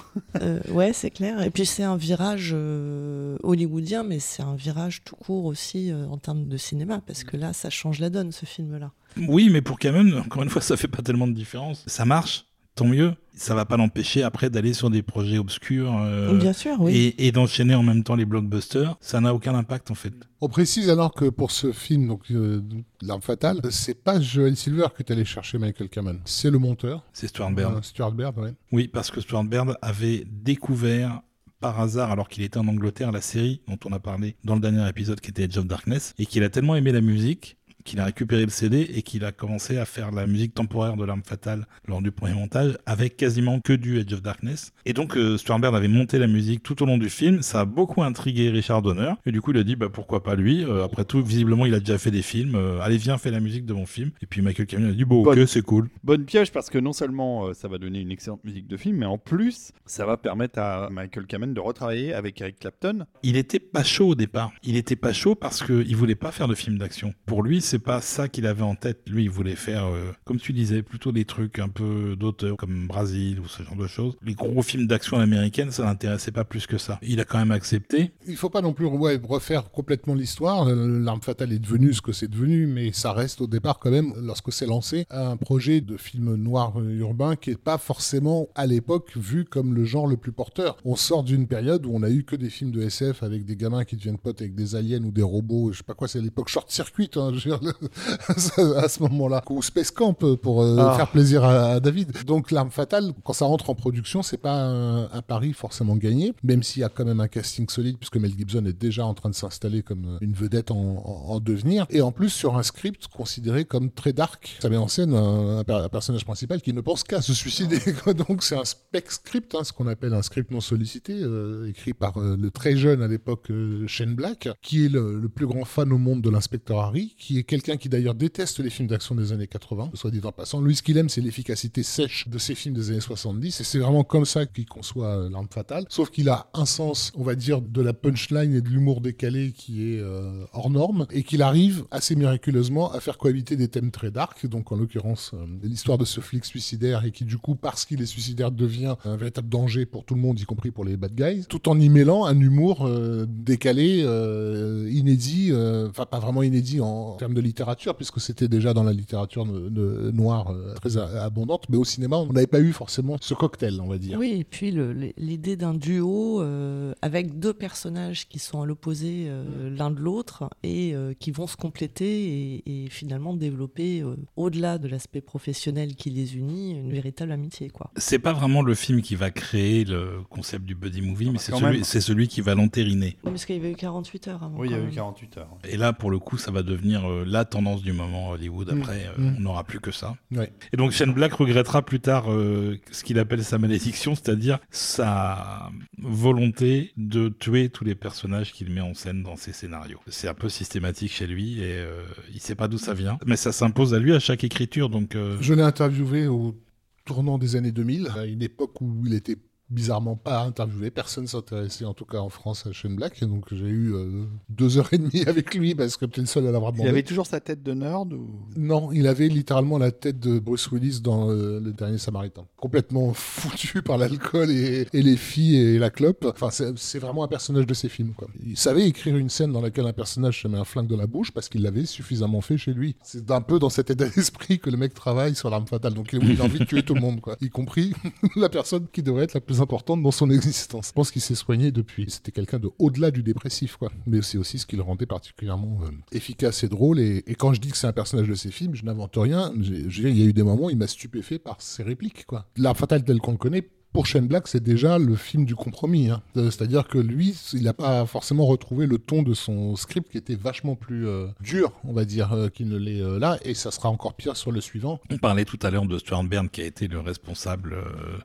Euh, 0.41 0.61
ouais, 0.71 0.93
c'est 0.93 1.11
clair. 1.11 1.43
Et 1.43 1.51
puis 1.51 1.67
c'est 1.67 1.83
un 1.83 1.97
virage 1.97 2.51
euh, 2.55 3.37
hollywoodien, 3.43 4.03
mais 4.03 4.19
c'est 4.19 4.43
un 4.43 4.55
virage 4.55 5.03
tout 5.05 5.17
court 5.17 5.45
aussi 5.45 5.91
euh, 5.91 6.07
en 6.07 6.19
termes 6.19 6.47
de 6.47 6.57
cinéma, 6.57 7.01
parce 7.07 7.25
que 7.25 7.37
là, 7.37 7.53
ça 7.53 7.71
change 7.71 7.99
la 7.99 8.11
donne, 8.11 8.33
ce 8.33 8.47
film-là. 8.47 8.93
Oui, 9.29 9.49
mais 9.51 9.61
pour 9.61 9.79
Kamen, 9.79 10.15
encore 10.19 10.43
une 10.43 10.51
fois, 10.51 10.63
ça 10.63 10.77
fait 10.77 10.89
pas 10.89 11.03
tellement 11.03 11.27
de 11.27 11.33
différence. 11.33 11.85
Ça 11.87 12.05
marche, 12.05 12.47
tant 12.75 12.87
mieux. 12.87 13.15
Ça 13.35 13.55
va 13.55 13.65
pas 13.65 13.79
l'empêcher 13.79 14.23
après 14.23 14.51
d'aller 14.51 14.75
sur 14.75 14.91
des 14.91 15.03
projets 15.03 15.39
obscurs 15.39 15.97
euh, 15.99 16.37
Bien 16.37 16.53
sûr, 16.53 16.77
oui. 16.79 16.95
et, 16.95 17.27
et 17.27 17.33
d'enchaîner 17.33 17.75
en 17.75 17.83
même 17.83 18.05
temps 18.05 18.15
les 18.15 18.27
blockbusters. 18.27 18.97
Ça 19.01 19.21
n'a 19.21 19.33
aucun 19.35 19.55
impact 19.55 19.91
en 19.91 19.95
fait. 19.95 20.13
On 20.43 20.49
précise 20.49 20.91
alors 20.91 21.15
que 21.15 21.27
pour 21.31 21.51
ce 21.51 21.73
film, 21.73 22.07
donc 22.09 22.31
euh, 22.31 22.61
L'arme 23.01 23.23
fatale, 23.23 23.61
c'est 23.71 24.03
pas 24.03 24.21
Joel 24.21 24.57
Silver 24.57 24.89
qui 24.95 25.03
est 25.03 25.11
allé 25.13 25.25
chercher 25.25 25.57
Michael 25.59 25.89
Kamen, 25.89 26.21
c'est 26.27 26.51
le 26.51 26.59
monteur. 26.59 27.07
C'est 27.15 27.29
Stuart 27.29 27.53
Baird. 27.53 27.77
Euh, 27.79 27.83
Stuart 27.83 28.13
Baird, 28.13 28.37
ouais. 28.39 28.53
Oui, 28.73 28.89
parce 28.89 29.11
que 29.11 29.21
Stuart 29.23 29.45
Baird 29.45 29.77
avait 29.81 30.25
découvert 30.31 31.23
par 31.61 31.79
hasard, 31.81 32.11
alors 32.11 32.29
qu'il 32.29 32.43
était 32.43 32.59
en 32.59 32.67
Angleterre, 32.69 33.13
la 33.13 33.21
série 33.21 33.61
dont 33.69 33.79
on 33.85 33.93
a 33.93 33.99
parlé 33.99 34.35
dans 34.45 34.55
le 34.55 34.61
dernier 34.61 34.87
épisode 34.89 35.21
qui 35.21 35.29
était 35.31 35.43
Edge 35.43 35.59
of 35.59 35.67
Darkness, 35.67 36.15
et 36.19 36.25
qu'il 36.27 36.43
a 36.43 36.49
tellement 36.49 36.75
aimé 36.75 36.91
la 36.91 37.03
musique 37.03 37.59
qu'il 37.85 38.01
a 38.01 38.05
récupéré 38.05 38.45
le 38.45 38.51
CD 38.51 38.81
et 38.95 39.03
qu'il 39.03 39.25
a 39.25 39.33
commencé 39.33 39.79
à 39.79 39.85
faire 39.85 40.11
la 40.11 40.27
musique 40.27 40.55
temporaire 40.55 40.97
de 40.97 41.05
l'arme 41.05 41.23
fatale 41.25 41.67
lors 41.87 42.03
du 42.03 42.11
premier 42.11 42.35
montage 42.35 42.77
avec 42.87 43.17
quasiment 43.17 43.61
que 43.61 43.73
du 43.73 43.99
Edge 43.99 44.13
of 44.13 44.23
Darkness. 44.23 44.73
Et 44.87 44.93
donc 44.93 45.17
euh, 45.17 45.37
Stuart 45.37 45.59
Baird 45.59 45.75
avait 45.75 45.89
monté 45.89 46.19
la 46.19 46.27
musique 46.27 46.63
tout 46.63 46.83
au 46.83 46.87
long 46.87 46.99
du 46.99 47.11
film, 47.11 47.43
ça 47.43 47.61
a 47.61 47.65
beaucoup 47.65 48.03
intrigué 48.03 48.51
Richard 48.51 48.83
Donner 48.83 49.13
et 49.27 49.33
du 49.33 49.41
coup 49.41 49.53
il 49.53 49.59
a 49.59 49.65
dit 49.65 49.77
bah 49.77 49.89
pourquoi 49.93 50.23
pas 50.23 50.35
lui? 50.35 50.65
Euh, 50.65 50.85
après 50.85 51.05
tout, 51.05 51.23
visiblement 51.23 51.67
il 51.67 51.75
a 51.75 51.81
déjà 51.81 51.99
fait 51.99 52.11
des 52.11 52.23
films. 52.23 52.55
Euh, 52.55 52.81
allez 52.81 52.97
viens 52.97 53.19
fais 53.19 53.31
la 53.31 53.41
musique 53.41 53.67
de 53.67 53.75
mon 53.75 53.87
film. 53.87 54.11
Et 54.23 54.27
puis 54.27 54.43
Michael 54.43 54.67
Cameron 54.67 54.91
a 54.91 54.93
dit 54.93 55.05
bon 55.05 55.25
ok 55.25 55.39
c'est 55.47 55.63
cool. 55.63 55.89
Bonne 56.05 56.25
piège 56.25 56.53
parce 56.53 56.71
que 56.71 56.79
non 56.79 56.93
seulement 56.93 57.47
euh, 57.47 57.55
ça 57.55 57.69
va 57.69 57.79
donner 57.79 58.01
une 58.01 58.11
excellente 58.11 58.45
musique 58.45 58.67
de 58.67 58.77
film, 58.77 58.97
mais 58.99 59.07
en 59.07 59.19
plus 59.19 59.73
ça 59.87 60.07
va 60.07 60.17
permettre 60.17 60.59
à 60.59 60.89
Michael 60.91 61.27
Kamen 61.27 61.55
de 61.55 61.61
retravailler 61.61 62.15
avec 62.15 62.41
Eric 62.41 62.59
Clapton. 62.61 63.05
Il 63.23 63.37
était 63.37 63.59
pas 63.59 63.85
chaud 63.85 64.09
au 64.09 64.15
départ. 64.15 64.53
Il 64.63 64.77
était 64.77 64.97
pas 64.97 65.13
chaud 65.13 65.35
parce 65.35 65.63
qu'il 65.63 65.97
voulait 65.97 66.15
pas 66.15 66.33
faire 66.33 66.49
de 66.49 66.55
film 66.55 66.79
d'action. 66.79 67.15
Pour 67.27 67.43
lui, 67.43 67.61
c'est 67.71 67.79
pas 67.79 68.01
ça 68.01 68.27
qu'il 68.27 68.47
avait 68.47 68.65
en 68.65 68.75
tête. 68.75 68.99
Lui, 69.07 69.23
il 69.23 69.31
voulait 69.31 69.55
faire, 69.55 69.85
euh, 69.85 70.13
comme 70.25 70.41
tu 70.41 70.53
disais, 70.53 70.83
plutôt 70.83 71.13
des 71.13 71.25
trucs 71.25 71.61
un 71.61 71.69
peu 71.69 72.17
d'auteur 72.19 72.57
comme 72.57 72.89
Brasil 72.89 73.39
ou 73.39 73.47
ce 73.47 73.63
genre 73.63 73.77
de 73.77 73.87
choses. 73.87 74.17
Les 74.25 74.35
gros 74.35 74.61
films 74.63 74.89
d'action 74.89 75.19
américaines, 75.21 75.71
ça 75.71 75.85
l'intéressait 75.85 76.33
pas 76.33 76.43
plus 76.43 76.67
que 76.67 76.79
ça. 76.79 76.99
Il 77.01 77.21
a 77.21 77.25
quand 77.25 77.39
même 77.39 77.53
accepté. 77.53 78.11
Il 78.27 78.35
faut 78.35 78.51
pas 78.51 78.61
non 78.61 78.73
plus 78.73 78.87
refaire 78.87 79.71
complètement 79.71 80.15
l'histoire. 80.15 80.65
L'arme 80.65 81.21
fatale 81.23 81.53
est 81.53 81.61
devenue 81.61 81.95
ce 81.95 82.03
que 82.03 82.11
c'est 82.11 82.27
devenu, 82.27 82.67
mais 82.67 82.91
ça 82.93 83.13
reste 83.13 83.41
au 83.41 83.47
départ 83.47 83.79
quand 83.79 83.93
même, 83.93 84.15
lorsque 84.17 84.53
c'est 84.53 84.67
lancé, 84.67 85.07
un 85.11 85.37
projet 85.37 85.81
de 85.81 85.97
film 85.97 86.35
noir 86.35 86.77
urbain 86.81 87.37
qui 87.37 87.51
est 87.51 87.57
pas 87.57 87.79
forcément 87.79 88.49
à 88.57 88.67
l'époque 88.67 89.13
vu 89.17 89.45
comme 89.45 89.75
le 89.75 89.85
genre 89.85 90.09
le 90.09 90.17
plus 90.17 90.33
porteur. 90.33 90.77
On 90.85 90.97
sort 90.97 91.23
d'une 91.23 91.47
période 91.47 91.87
où 91.87 91.93
on 91.95 92.03
a 92.03 92.11
eu 92.11 92.25
que 92.25 92.35
des 92.35 92.51
films 92.51 92.73
de 92.73 92.83
SF 92.83 93.23
avec 93.23 93.45
des 93.45 93.55
gamins 93.55 93.85
qui 93.85 93.95
deviennent 93.95 94.19
potes 94.19 94.41
avec 94.41 94.57
des 94.57 94.75
aliens 94.75 95.05
ou 95.05 95.13
des 95.13 95.23
robots. 95.23 95.71
Je 95.71 95.79
sais 95.79 95.85
pas 95.85 95.95
quoi, 95.95 96.09
c'est 96.09 96.19
à 96.19 96.23
l'époque 96.23 96.49
short 96.49 96.69
circuit. 96.69 97.09
Hein, 97.15 97.31
à 98.77 98.89
ce 98.89 99.03
moment-là, 99.03 99.43
ou 99.51 99.63
Space 99.63 99.91
Camp 99.91 100.15
pour 100.15 100.63
euh, 100.63 100.77
Ah. 100.79 100.95
faire 100.97 101.11
plaisir 101.11 101.45
à, 101.45 101.73
à 101.75 101.81
David. 101.81 102.13
Donc 102.25 102.51
l'arme 102.51 102.71
fatale, 102.71 103.13
quand 103.25 103.33
ça 103.33 103.45
rentre 103.45 103.71
en 103.71 103.75
production, 103.75 104.23
c'est 104.23 104.37
pas 104.37 104.55
un, 104.65 105.05
un 105.11 105.23
pari 105.23 105.53
forcément 105.53 105.97
gagné, 105.97 106.33
même 106.43 106.63
s'il 106.63 106.81
y 106.83 106.85
a 106.85 106.89
quand 106.89 107.05
même 107.05 107.21
un 107.21 107.29
casting 107.29 107.69
solide 107.69 107.97
puisque 107.99 108.17
Mel 108.17 108.33
Gibson 108.37 108.65
est 108.67 108.79
déjà 108.79 109.05
en 109.07 109.15
train 109.15 109.31
de 109.31 109.35
s'installer 109.35 109.83
comme 109.83 110.19
une 110.21 110.33
vedette 110.33 110.71
en, 110.71 110.77
en- 110.77 111.31
en 111.35 111.41
devenir, 111.41 111.87
et 111.91 112.01
en 112.03 112.13
plus 112.13 112.31
sur 112.31 112.57
un 112.57 112.63
script 112.63 113.09
considéré 113.09 113.65
comme 113.65 113.91
très 113.91 114.13
dark. 114.13 114.57
Ça 114.61 114.69
met 114.69 114.77
en 114.77 114.89
scène 114.89 115.15
un, 115.15 115.59
un 115.59 115.65
per- 115.65 115.75
un 115.85 115.89
personnage 115.89 116.25
principal 116.25 116.61
qui 116.63 116.73
ne 116.73 116.81
pense 116.81 117.03
qu'à 117.05 117.21
se 117.21 117.35
suicider. 117.35 117.79
Donc 118.29 118.43
c'est 118.43 118.57
un 118.57 118.65
spec 118.65 119.11
script, 119.11 119.55
hein, 119.55 119.65
ce 119.65 119.73
qu'on 119.73 119.87
appelle 119.87 120.15
un 120.15 120.23
script 120.23 120.51
non 120.51 120.61
sollicité, 120.61 121.15
euh, 121.21 121.69
écrit 121.69 121.93
par 121.95 122.17
euh, 122.19 122.37
le 122.41 122.51
très 122.51 122.77
jeune 122.77 123.03
à 123.03 123.09
l'époque 123.09 123.51
euh, 123.51 123.87
Shane 123.87 124.15
Black, 124.15 124.49
qui 124.63 124.87
est 124.87 124.89
le, 124.89 125.19
le 125.19 125.29
plus 125.29 125.47
grand 125.47 125.65
fan 125.65 125.93
au 125.93 125.99
monde 125.99 126.23
de 126.23 126.31
l'inspecteur 126.31 126.81
Harry, 126.81 127.15
qui 127.19 127.39
est 127.39 127.43
quelqu'un 127.51 127.77
qui 127.77 127.89
d'ailleurs 127.89 128.15
déteste 128.15 128.61
les 128.61 128.71
films 128.71 128.87
d'action 128.87 129.17
des 129.17 129.33
années 129.33 129.49
80, 129.49 129.91
soit 129.95 130.13
dit 130.13 130.21
en 130.23 130.31
passant. 130.31 130.61
Lui, 130.61 130.77
ce 130.77 130.85
qu'il 130.85 130.97
aime, 130.99 131.09
c'est 131.09 131.21
l'efficacité 131.21 131.83
sèche 131.83 132.29
de 132.29 132.39
ces 132.39 132.55
films 132.55 132.77
des 132.77 132.93
années 132.93 133.01
70, 133.01 133.61
et 133.61 133.65
c'est 133.65 133.81
vraiment 133.81 134.05
comme 134.05 134.25
ça 134.25 134.47
qu'il 134.47 134.67
conçoit 134.67 135.17
euh, 135.17 135.29
L'arme 135.29 135.49
fatale. 135.53 135.85
Sauf 135.89 136.11
qu'il 136.11 136.29
a 136.29 136.49
un 136.55 136.65
sens, 136.65 137.11
on 137.17 137.25
va 137.25 137.35
dire, 137.35 137.61
de 137.61 137.83
la 137.83 137.93
punchline 137.93 138.55
et 138.55 138.61
de 138.61 138.69
l'humour 138.69 139.01
décalé 139.01 139.51
qui 139.51 139.83
est 139.83 139.99
euh, 139.99 140.45
hors 140.53 140.71
norme, 140.71 141.09
et 141.11 141.25
qu'il 141.25 141.43
arrive 141.43 141.87
assez 141.91 142.15
miraculeusement 142.15 142.93
à 142.93 143.01
faire 143.01 143.19
cohabiter 143.19 143.57
des 143.57 143.67
thèmes 143.67 143.91
très 143.91 144.13
dark, 144.13 144.47
donc 144.47 144.71
en 144.71 144.77
l'occurrence 144.77 145.33
euh, 145.35 145.45
l'histoire 145.65 145.99
de 145.99 146.05
ce 146.05 146.21
flic 146.21 146.45
suicidaire, 146.45 147.05
et 147.05 147.11
qui 147.11 147.25
du 147.25 147.37
coup, 147.37 147.57
parce 147.57 147.85
qu'il 147.85 148.01
est 148.01 148.07
suicidaire, 148.07 148.53
devient 148.53 148.95
un 149.05 149.17
véritable 149.17 149.49
danger 149.49 149.87
pour 149.87 150.05
tout 150.05 150.15
le 150.15 150.21
monde, 150.21 150.39
y 150.39 150.45
compris 150.45 150.71
pour 150.71 150.85
les 150.85 150.97
bad 150.97 151.17
guys, 151.17 151.47
tout 151.49 151.69
en 151.69 151.81
y 151.81 151.89
mêlant 151.89 152.27
un 152.27 152.39
humour 152.39 152.87
euh, 152.87 153.27
décalé, 153.29 154.03
euh, 154.05 154.89
inédit, 154.89 155.51
enfin 155.89 156.07
pas 156.07 156.21
vraiment 156.21 156.45
inédit 156.45 156.81
en 156.81 157.17
termes 157.17 157.35
de 157.35 157.40
littérature, 157.41 157.95
puisque 157.97 158.21
c'était 158.21 158.49
déjà 158.49 158.75
dans 158.75 158.83
la 158.85 158.93
littérature 158.93 159.45
no- 159.47 159.71
no- 159.71 160.13
noire 160.13 160.51
euh, 160.53 160.75
très 160.75 160.97
a- 160.97 161.25
abondante, 161.25 161.65
mais 161.69 161.77
au 161.77 161.85
cinéma, 161.85 162.17
on 162.17 162.33
n'avait 162.33 162.47
pas 162.47 162.61
eu 162.61 162.73
forcément 162.73 163.17
ce 163.21 163.35
cocktail, 163.35 163.81
on 163.81 163.89
va 163.89 163.99
dire. 163.99 164.19
Oui, 164.19 164.37
et 164.41 164.45
puis 164.45 164.75
l'idée 165.17 165.57
d'un 165.57 165.75
duo 165.75 166.41
euh, 166.43 166.93
avec 167.03 167.39
deux 167.39 167.53
personnages 167.53 168.29
qui 168.29 168.39
sont 168.39 168.63
à 168.63 168.67
l'opposé 168.67 169.27
euh, 169.29 169.71
l'un 169.77 169.91
de 169.91 170.01
l'autre 170.01 170.49
et 170.63 170.95
euh, 170.95 171.13
qui 171.19 171.31
vont 171.31 171.47
se 171.47 171.57
compléter 171.57 172.61
et, 172.67 172.85
et 172.85 172.91
finalement 172.91 173.35
développer, 173.35 174.03
euh, 174.03 174.17
au-delà 174.37 174.79
de 174.79 174.89
l'aspect 174.89 175.21
professionnel 175.21 175.95
qui 175.95 176.11
les 176.11 176.37
unit, 176.37 176.73
une 176.73 176.91
véritable 176.93 177.33
amitié. 177.33 177.69
quoi. 177.71 177.91
C'est 177.97 178.19
pas 178.19 178.33
vraiment 178.33 178.63
le 178.63 178.75
film 178.75 179.03
qui 179.03 179.15
va 179.15 179.31
créer 179.31 179.85
le 179.85 180.19
concept 180.29 180.65
du 180.65 180.75
buddy 180.75 181.01
movie, 181.03 181.27
mais 181.27 181.35
bah, 181.35 181.73
c'est 181.83 182.01
celui, 182.01 182.29
qui 182.29 182.41
va 182.41 182.55
l'entériner. 182.55 183.17
Oui, 183.25 183.31
Parce 183.33 183.45
qu'il 183.45 183.57
y 183.57 183.59
avait 183.59 183.73
eu 183.73 183.77
48 183.77 184.29
heures 184.29 184.43
avant. 184.43 184.59
Oui, 184.59 184.69
il 184.69 184.73
y 184.73 184.75
a 184.75 184.79
eu 184.79 184.83
même. 184.83 184.91
48 184.95 185.39
heures. 185.39 185.49
Et 185.69 185.77
là, 185.77 185.93
pour 185.93 186.11
le 186.11 186.19
coup, 186.19 186.39
ça 186.39 186.51
va 186.51 186.63
devenir 186.63 187.09
euh, 187.11 187.25
la 187.31 187.45
tendance 187.45 187.83
du 187.83 187.93
moment 187.93 188.31
Hollywood. 188.31 188.73
Mm. 188.73 188.79
Après, 188.81 189.07
euh, 189.07 189.21
Mm. 189.21 189.35
on 189.39 189.41
n'aura 189.41 189.65
plus 189.65 189.81
que 189.81 189.91
ça. 189.91 190.17
Ouais. 190.33 190.53
Et 190.73 190.77
donc 190.77 190.93
Shane 190.93 191.13
Black 191.13 191.33
regrettera 191.35 191.83
plus 191.83 192.01
tard 192.01 192.31
euh, 192.33 192.77
ce 192.91 193.05
qu'il 193.05 193.19
appelle 193.19 193.43
sa 193.45 193.59
malédiction, 193.59 194.15
c'est-à-dire 194.15 194.59
sa 194.71 195.71
volonté 195.99 196.93
de 196.97 197.29
tuer 197.29 197.69
tous 197.69 197.85
les 197.85 197.95
personnages 197.95 198.53
qu'il 198.53 198.71
met 198.71 198.81
en 198.81 198.95
scène 198.95 199.23
dans 199.23 199.37
ses 199.37 199.53
scénarios. 199.53 200.01
C'est 200.07 200.29
un 200.29 200.35
peu 200.35 200.49
systématique 200.49 201.13
chez 201.13 201.27
lui 201.27 201.61
et 201.61 201.77
euh, 201.79 202.03
il 202.33 202.41
sait 202.41 202.55
pas 202.55 202.69
d'où 202.69 202.79
ça 202.79 202.95
vient, 202.95 203.19
mais 203.27 203.37
ça 203.37 203.53
s'impose 203.53 203.95
à 203.95 203.99
lui 203.99 204.13
à 204.13 204.19
chaque 204.21 204.45
écriture. 204.45 204.89
Donc 204.91 205.15
euh, 205.15 205.37
Je 205.41 205.55
l'ai 205.55 205.63
interviewé 205.63 206.27
au 206.27 206.57
tournant 207.05 207.39
des 207.39 207.57
années 207.57 207.73
2000, 207.73 208.09
à 208.17 208.25
une 208.27 208.43
époque 208.43 208.81
où 208.81 209.03
il 209.07 209.15
était 209.15 209.37
bizarrement 209.71 210.17
pas 210.17 210.43
interviewé, 210.43 210.91
personne 210.91 211.27
s'intéressait 211.27 211.85
en 211.85 211.95
tout 211.95 212.05
cas 212.05 212.19
en 212.19 212.29
France 212.29 212.67
à 212.67 212.73
Shane 212.73 212.97
Black, 212.97 213.23
donc 213.25 213.45
j'ai 213.53 213.67
eu 213.67 213.95
euh, 213.95 214.25
deux 214.49 214.79
heures 214.79 214.93
et 214.93 214.99
demie 214.99 215.23
avec 215.27 215.55
lui 215.55 215.75
parce 215.75 215.97
que 215.97 216.07
j'étais 216.07 216.21
le 216.21 216.27
seul 216.27 216.47
à 216.47 216.51
l'avoir 216.51 216.73
Il 216.73 216.79
demandé. 216.79 216.91
avait 216.91 217.03
toujours 217.03 217.27
sa 217.27 217.41
tête 217.41 217.63
de 217.63 217.73
nerd 217.73 218.13
ou... 218.13 218.29
Non, 218.57 218.91
il 218.93 219.07
avait 219.07 219.29
littéralement 219.29 219.79
la 219.79 219.93
tête 219.93 220.19
de 220.19 220.39
Bruce 220.39 220.71
Willis 220.73 221.01
dans 221.01 221.31
euh, 221.31 221.61
Le 221.61 221.73
Dernier 221.73 221.99
Samaritain. 221.99 222.47
Complètement 222.57 223.13
foutu 223.15 223.83
par 223.83 223.97
l'alcool 223.99 224.51
et, 224.51 224.87
et 224.93 225.03
les 225.03 225.17
filles 225.17 225.57
et 225.57 225.79
la 225.79 225.91
clope. 225.91 226.27
Enfin, 226.35 226.51
c'est 226.77 226.99
vraiment 226.99 227.25
un 227.25 227.29
personnage 227.29 227.67
de 227.67 227.75
ses 227.75 227.89
films. 227.89 228.13
Quoi. 228.15 228.29
Il 228.45 228.57
savait 228.57 228.87
écrire 228.87 229.17
une 229.17 229.29
scène 229.29 229.53
dans 229.53 229.61
laquelle 229.61 229.87
un 229.87 229.93
personnage 229.93 230.43
se 230.43 230.49
met 230.49 230.59
un 230.59 230.65
flingue 230.65 230.89
dans 230.89 230.97
la 230.97 231.07
bouche 231.07 231.31
parce 231.33 231.49
qu'il 231.49 231.63
l'avait 231.63 231.87
suffisamment 231.87 232.41
fait 232.41 232.59
chez 232.59 232.73
lui. 232.73 232.97
C'est 233.03 233.31
un 233.31 233.41
peu 233.41 233.59
dans 233.59 233.71
cet 233.71 233.91
état 233.91 234.09
d'esprit 234.17 234.59
que 234.59 234.71
le 234.71 234.77
mec 234.77 234.95
travaille 234.95 235.35
sur 235.35 235.51
l'arme 235.51 235.67
fatale. 235.67 235.95
Donc 235.95 236.13
il 236.13 236.41
a 236.41 236.45
envie 236.45 236.59
de 236.59 236.65
tuer 236.65 236.83
tout 236.83 236.95
le 236.95 237.01
monde, 237.01 237.21
quoi. 237.21 237.37
y 237.41 237.49
compris 237.51 237.93
la 238.37 238.49
personne 238.49 238.87
qui 238.93 239.03
devrait 239.03 239.25
être 239.25 239.35
la 239.35 239.41
plus 239.41 239.60
importante 239.61 240.03
dans 240.03 240.11
son 240.11 240.31
existence. 240.31 240.89
Je 240.89 240.93
pense 240.93 241.11
qu'il 241.11 241.23
s'est 241.23 241.35
soigné 241.35 241.71
depuis. 241.73 242.07
C'était 242.11 242.33
quelqu'un 242.33 242.59
de 242.59 242.71
au-delà 242.79 243.11
du 243.11 243.23
dépressif, 243.23 243.77
quoi. 243.77 243.91
Mais 244.07 244.23
c'est 244.23 244.39
aussi 244.39 244.59
ce 244.59 244.67
qui 244.67 244.77
le 244.77 244.83
rendait 244.83 245.07
particulièrement 245.07 245.81
euh, 245.85 245.91
efficace 246.13 246.63
et 246.65 246.69
drôle. 246.69 247.01
Et, 247.01 247.23
et 247.27 247.35
quand 247.35 247.53
je 247.53 247.61
dis 247.61 247.71
que 247.71 247.77
c'est 247.77 247.87
un 247.87 247.93
personnage 247.93 248.29
de 248.29 248.35
ses 248.35 248.51
films, 248.51 248.75
je 248.75 248.85
n'invente 248.85 249.15
rien. 249.17 249.53
Il 249.57 250.19
y 250.19 250.23
a 250.23 250.27
eu 250.27 250.33
des 250.33 250.43
moments 250.43 250.67
où 250.67 250.71
il 250.71 250.77
m'a 250.77 250.87
stupéfait 250.87 251.39
par 251.39 251.61
ses 251.63 251.83
répliques, 251.83 252.27
quoi. 252.27 252.47
La 252.57 252.75
fatale 252.75 253.05
telle 253.05 253.19
qu'on 253.21 253.33
le 253.33 253.39
connaît 253.39 253.69
pour 253.93 254.07
Shane 254.07 254.29
Black, 254.29 254.47
c'est 254.47 254.63
déjà 254.63 254.99
le 254.99 255.17
film 255.17 255.45
du 255.45 255.57
compromis. 255.57 256.11
hein. 256.11 256.23
Euh, 256.37 256.53
C'est-à-dire 256.53 256.87
que 256.87 256.97
lui, 256.97 257.37
il 257.55 257.65
n'a 257.65 257.73
pas 257.73 258.07
forcément 258.07 258.47
retrouvé 258.47 258.87
le 258.87 258.99
ton 258.99 259.25
de 259.25 259.35
son 259.35 259.75
script 259.75 260.13
qui 260.13 260.17
était 260.17 260.37
vachement 260.37 260.77
plus 260.77 261.09
euh, 261.09 261.27
dur, 261.41 261.73
on 261.83 261.93
va 261.93 262.05
dire, 262.05 262.33
euh, 262.33 262.49
qu'il 262.51 262.69
ne 262.69 262.77
l'est 262.77 263.03
euh, 263.03 263.19
là, 263.19 263.39
et 263.45 263.53
ça 263.53 263.73
sera 263.73 263.89
encore 263.91 264.15
pire 264.15 264.37
sur 264.37 264.53
le 264.53 264.61
suivant. 264.61 265.01
On 265.11 265.19
parlait 265.19 265.45
tout 265.45 265.59
à 265.63 265.71
l'heure 265.73 265.87
de 265.87 265.99
Stuart 265.99 266.23
Byrne 266.23 266.49
qui 266.49 266.61
a 266.63 266.67
été 266.67 266.87
le 266.87 267.01
responsable 267.01 267.73
euh, 267.73 268.19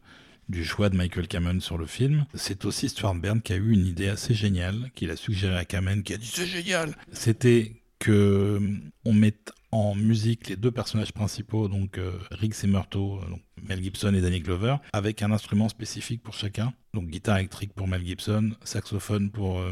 du 0.50 0.64
choix 0.64 0.90
de 0.90 0.96
Michael 0.96 1.28
Kamen 1.28 1.62
sur 1.62 1.78
le 1.78 1.86
film. 1.86 2.26
C'est 2.34 2.66
aussi 2.66 2.90
Stuart 2.90 3.16
Byrne 3.16 3.42
qui 3.42 3.54
a 3.54 3.56
eu 3.56 3.72
une 3.72 3.86
idée 3.86 4.08
assez 4.08 4.34
géniale, 4.34 4.92
qu'il 4.96 5.10
a 5.12 5.16
suggéré 5.16 5.58
à 5.58 5.66
Kamen, 5.66 6.04
qui 6.04 6.14
a 6.14 6.18
dit 6.18 6.32
c'est 6.32 6.46
génial. 6.46 6.96
C'était 7.12 7.74
que 8.00 8.12
euh, 8.12 8.60
on 9.06 9.14
mette 9.14 9.52
en 9.72 9.96
musique 9.96 10.48
les 10.48 10.56
deux 10.56 10.72
personnages 10.72 11.12
principaux, 11.12 11.68
donc 11.68 11.98
euh, 11.98 12.12
Riggs 12.32 12.56
et 12.64 12.68
Murtaugh, 12.68 13.22
euh, 13.22 13.30
donc 13.30 13.42
Mel 13.62 13.82
Gibson 13.82 14.14
et 14.14 14.22
Danny 14.22 14.42
Glover, 14.42 14.76
avec 14.94 15.22
un 15.22 15.32
instrument 15.32 15.70
spécifique 15.70 16.22
pour 16.22 16.34
chacun, 16.34 16.74
donc 16.94 17.08
guitare 17.08 17.38
électrique 17.38 17.74
pour 17.74 17.88
Mel 17.88 18.06
Gibson, 18.06 18.52
saxophone 18.64 19.30
pour 19.32 19.60
euh, 19.60 19.72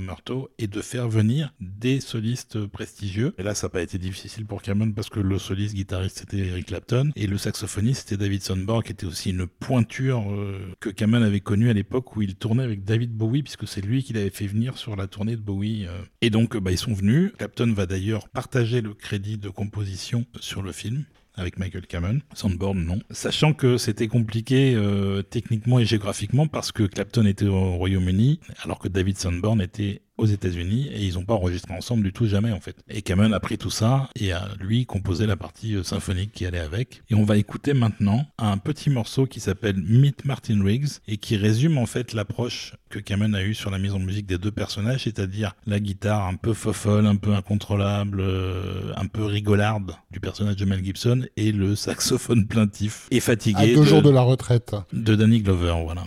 et 0.58 0.68
de 0.68 0.82
faire 0.82 1.08
venir 1.08 1.54
des 1.60 2.00
solistes 2.00 2.66
prestigieux. 2.68 3.34
Et 3.38 3.44
là, 3.44 3.56
ça 3.56 3.68
n'a 3.68 3.72
pas 3.72 3.82
été 3.82 3.98
difficile 3.98 4.46
pour 4.46 4.62
Cameron 4.62 4.92
parce 4.92 5.10
que 5.10 5.20
le 5.20 5.40
soliste 5.40 5.76
guitariste 5.76 6.20
c'était 6.20 6.38
Eric 6.38 6.68
Clapton 6.68 7.12
et 7.16 7.28
le 7.28 7.38
saxophoniste 7.38 8.10
c'était 8.10 8.24
David 8.24 8.44
Sonborg, 8.44 8.84
qui 8.86 8.92
était 8.92 9.06
aussi 9.06 9.32
une 9.32 9.48
pointure 9.48 10.32
euh, 10.32 10.74
que 10.80 10.90
Cameron 10.90 11.24
avait 11.24 11.40
connue 11.40 11.70
à 11.70 11.74
l'époque 11.74 12.16
où 12.16 12.22
il 12.22 12.36
tournait 12.36 12.64
avec 12.64 12.84
David 12.84 13.12
Bowie, 13.12 13.44
puisque 13.44 13.68
c'est 13.68 13.82
lui 13.82 14.04
qui 14.04 14.14
l'avait 14.14 14.30
fait 14.30 14.48
venir 14.48 14.78
sur 14.78 14.96
la 14.96 15.08
tournée 15.08 15.36
de 15.36 15.42
Bowie. 15.42 15.86
euh. 15.88 16.04
Et 16.22 16.30
donc, 16.30 16.56
euh, 16.56 16.60
bah, 16.60 16.72
ils 16.72 16.78
sont 16.78 16.94
venus. 16.94 17.32
Clapton 17.38 17.72
va 17.74 17.86
d'ailleurs 17.86 18.30
partager 18.30 18.82
le 18.82 18.94
crédit 18.94 19.38
de 19.38 19.50
composition 19.50 20.26
sur 20.40 20.62
le 20.62 20.72
film 20.72 21.06
avec 21.36 21.58
Michael 21.58 21.88
Cameron, 21.88 22.20
Soundboard 22.34 22.78
non. 22.78 23.00
Sachant 23.10 23.54
que 23.54 23.78
c'était 23.78 24.08
compliqué 24.08 24.76
euh, 24.76 25.24
techniquement 25.24 25.80
et 25.80 25.86
géographiquement 25.86 26.48
parce 26.48 26.72
que 26.72 26.84
Clapton 26.84 27.26
était 27.26 27.46
au 27.46 27.74
Royaume-Uni 27.74 28.40
alors 28.64 28.80
que 28.80 28.88
David 28.88 29.18
Soundbourne 29.18 29.62
était 29.62 30.03
aux 30.24 30.28
États-Unis 30.28 30.90
et 30.94 31.04
ils 31.04 31.16
n'ont 31.16 31.26
pas 31.26 31.34
enregistré 31.34 31.74
ensemble 31.74 32.04
du 32.04 32.14
tout 32.14 32.26
jamais 32.26 32.52
en 32.52 32.60
fait. 32.60 32.78
Et 32.90 33.02
Cameron 33.02 33.34
a 33.34 33.40
pris 33.40 33.58
tout 33.58 33.70
ça 33.70 34.10
et 34.16 34.32
a 34.32 34.48
lui 34.60 34.86
composé 34.86 35.28
la 35.28 35.36
partie 35.36 35.76
euh, 35.76 35.84
symphonique 35.84 36.32
qui 36.32 36.46
allait 36.46 36.60
avec. 36.60 37.04
Et 37.10 37.16
on 37.16 37.24
va 37.24 37.38
écouter 37.38 37.74
maintenant 37.74 38.26
un 38.38 38.58
petit 38.58 38.90
morceau 38.90 39.26
qui 39.28 39.40
s'appelle 39.40 39.76
Meet 39.78 40.26
Martin 40.26 40.64
Riggs 40.64 41.00
et 41.08 41.18
qui 41.18 41.36
résume 41.36 41.78
en 41.78 41.86
fait 41.86 42.14
l'approche 42.14 42.74
que 42.90 43.00
Cameron 43.00 43.34
a 43.34 43.44
eue 43.44 43.54
sur 43.54 43.70
la 43.70 43.80
mise 43.80 43.94
en 43.94 44.00
musique 44.00 44.26
des 44.26 44.38
deux 44.38 44.52
personnages, 44.52 45.04
c'est-à-dire 45.04 45.56
la 45.66 45.80
guitare 45.80 46.26
un 46.28 46.36
peu 46.36 46.54
fofolle, 46.54 47.06
un 47.06 47.16
peu 47.16 47.34
incontrôlable, 47.34 48.20
euh, 48.22 48.94
un 48.96 49.08
peu 49.08 49.26
rigolarde 49.26 49.96
du 50.12 50.20
personnage 50.20 50.56
de 50.56 50.66
Mel 50.66 50.84
Gibson 50.84 51.26
et 51.36 51.52
le 51.52 51.76
saxophone 51.84 52.48
plaintif 52.48 53.08
et 53.12 53.18
À 53.18 53.22
fatigué 53.22 53.76
deux 53.76 53.82
de, 53.82 53.86
jours 53.86 54.02
de 54.02 54.10
la 54.10 54.22
retraite. 54.22 54.76
de 54.94 55.16
Danny 55.16 55.42
Glover, 55.42 55.76
voilà. 55.84 56.06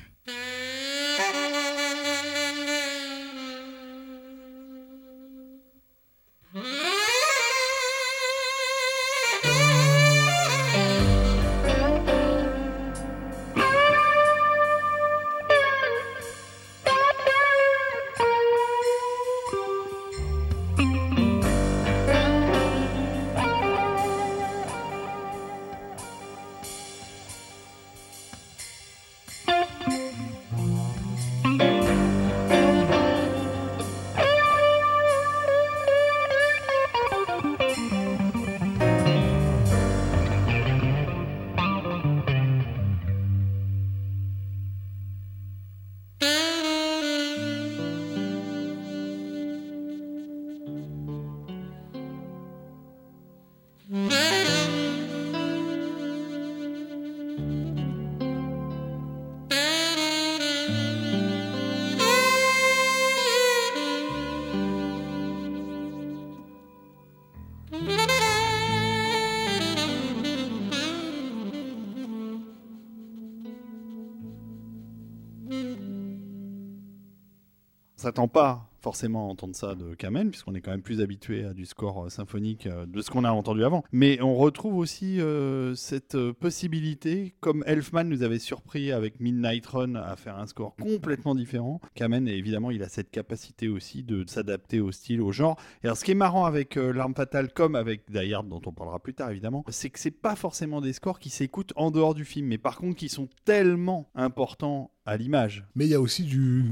S'attend 78.16 78.28
pas 78.28 78.60
forcément 78.86 79.30
entendre 79.30 79.56
ça 79.56 79.74
de 79.74 79.96
Kamen, 79.96 80.30
puisqu'on 80.30 80.54
est 80.54 80.60
quand 80.60 80.70
même 80.70 80.80
plus 80.80 81.00
habitué 81.00 81.44
à 81.44 81.54
du 81.54 81.66
score 81.66 82.04
euh, 82.04 82.08
symphonique 82.08 82.68
euh, 82.68 82.86
de 82.86 83.00
ce 83.00 83.10
qu'on 83.10 83.24
a 83.24 83.32
entendu 83.32 83.64
avant. 83.64 83.82
Mais 83.90 84.22
on 84.22 84.36
retrouve 84.36 84.76
aussi 84.76 85.20
euh, 85.20 85.74
cette 85.74 86.16
possibilité, 86.34 87.34
comme 87.40 87.64
Elfman 87.66 88.04
nous 88.04 88.22
avait 88.22 88.38
surpris 88.38 88.92
avec 88.92 89.18
Midnight 89.18 89.66
Run 89.66 89.94
à 89.96 90.14
faire 90.14 90.38
un 90.38 90.46
score 90.46 90.76
complètement 90.76 91.34
différent. 91.34 91.80
Kamen, 91.94 92.28
évidemment, 92.28 92.70
il 92.70 92.82
a 92.82 92.88
cette 92.88 93.10
capacité 93.10 93.68
aussi 93.68 94.04
de 94.04 94.24
s'adapter 94.28 94.80
au 94.80 94.92
style, 94.92 95.20
au 95.20 95.32
genre. 95.32 95.58
Et 95.82 95.86
alors, 95.86 95.96
ce 95.96 96.04
qui 96.04 96.12
est 96.12 96.14
marrant 96.14 96.44
avec 96.44 96.76
euh, 96.76 96.92
L'arme 96.92 97.14
fatale, 97.14 97.52
comme 97.52 97.74
avec 97.74 98.10
Die 98.10 98.32
Hard, 98.32 98.48
dont 98.48 98.62
on 98.66 98.72
parlera 98.72 99.00
plus 99.00 99.14
tard 99.14 99.30
évidemment, 99.30 99.64
c'est 99.68 99.90
que 99.90 99.98
c'est 99.98 100.10
pas 100.12 100.36
forcément 100.36 100.80
des 100.80 100.92
scores 100.92 101.18
qui 101.18 101.30
s'écoutent 101.30 101.72
en 101.74 101.90
dehors 101.90 102.14
du 102.14 102.24
film, 102.24 102.46
mais 102.46 102.58
par 102.58 102.76
contre 102.76 102.96
qui 102.96 103.08
sont 103.08 103.28
tellement 103.44 104.08
importants 104.14 104.92
à 105.06 105.16
l'image. 105.16 105.64
Mais 105.76 105.86
il 105.86 105.90
y 105.90 105.94
a 105.94 106.00
aussi 106.00 106.24
du 106.24 106.64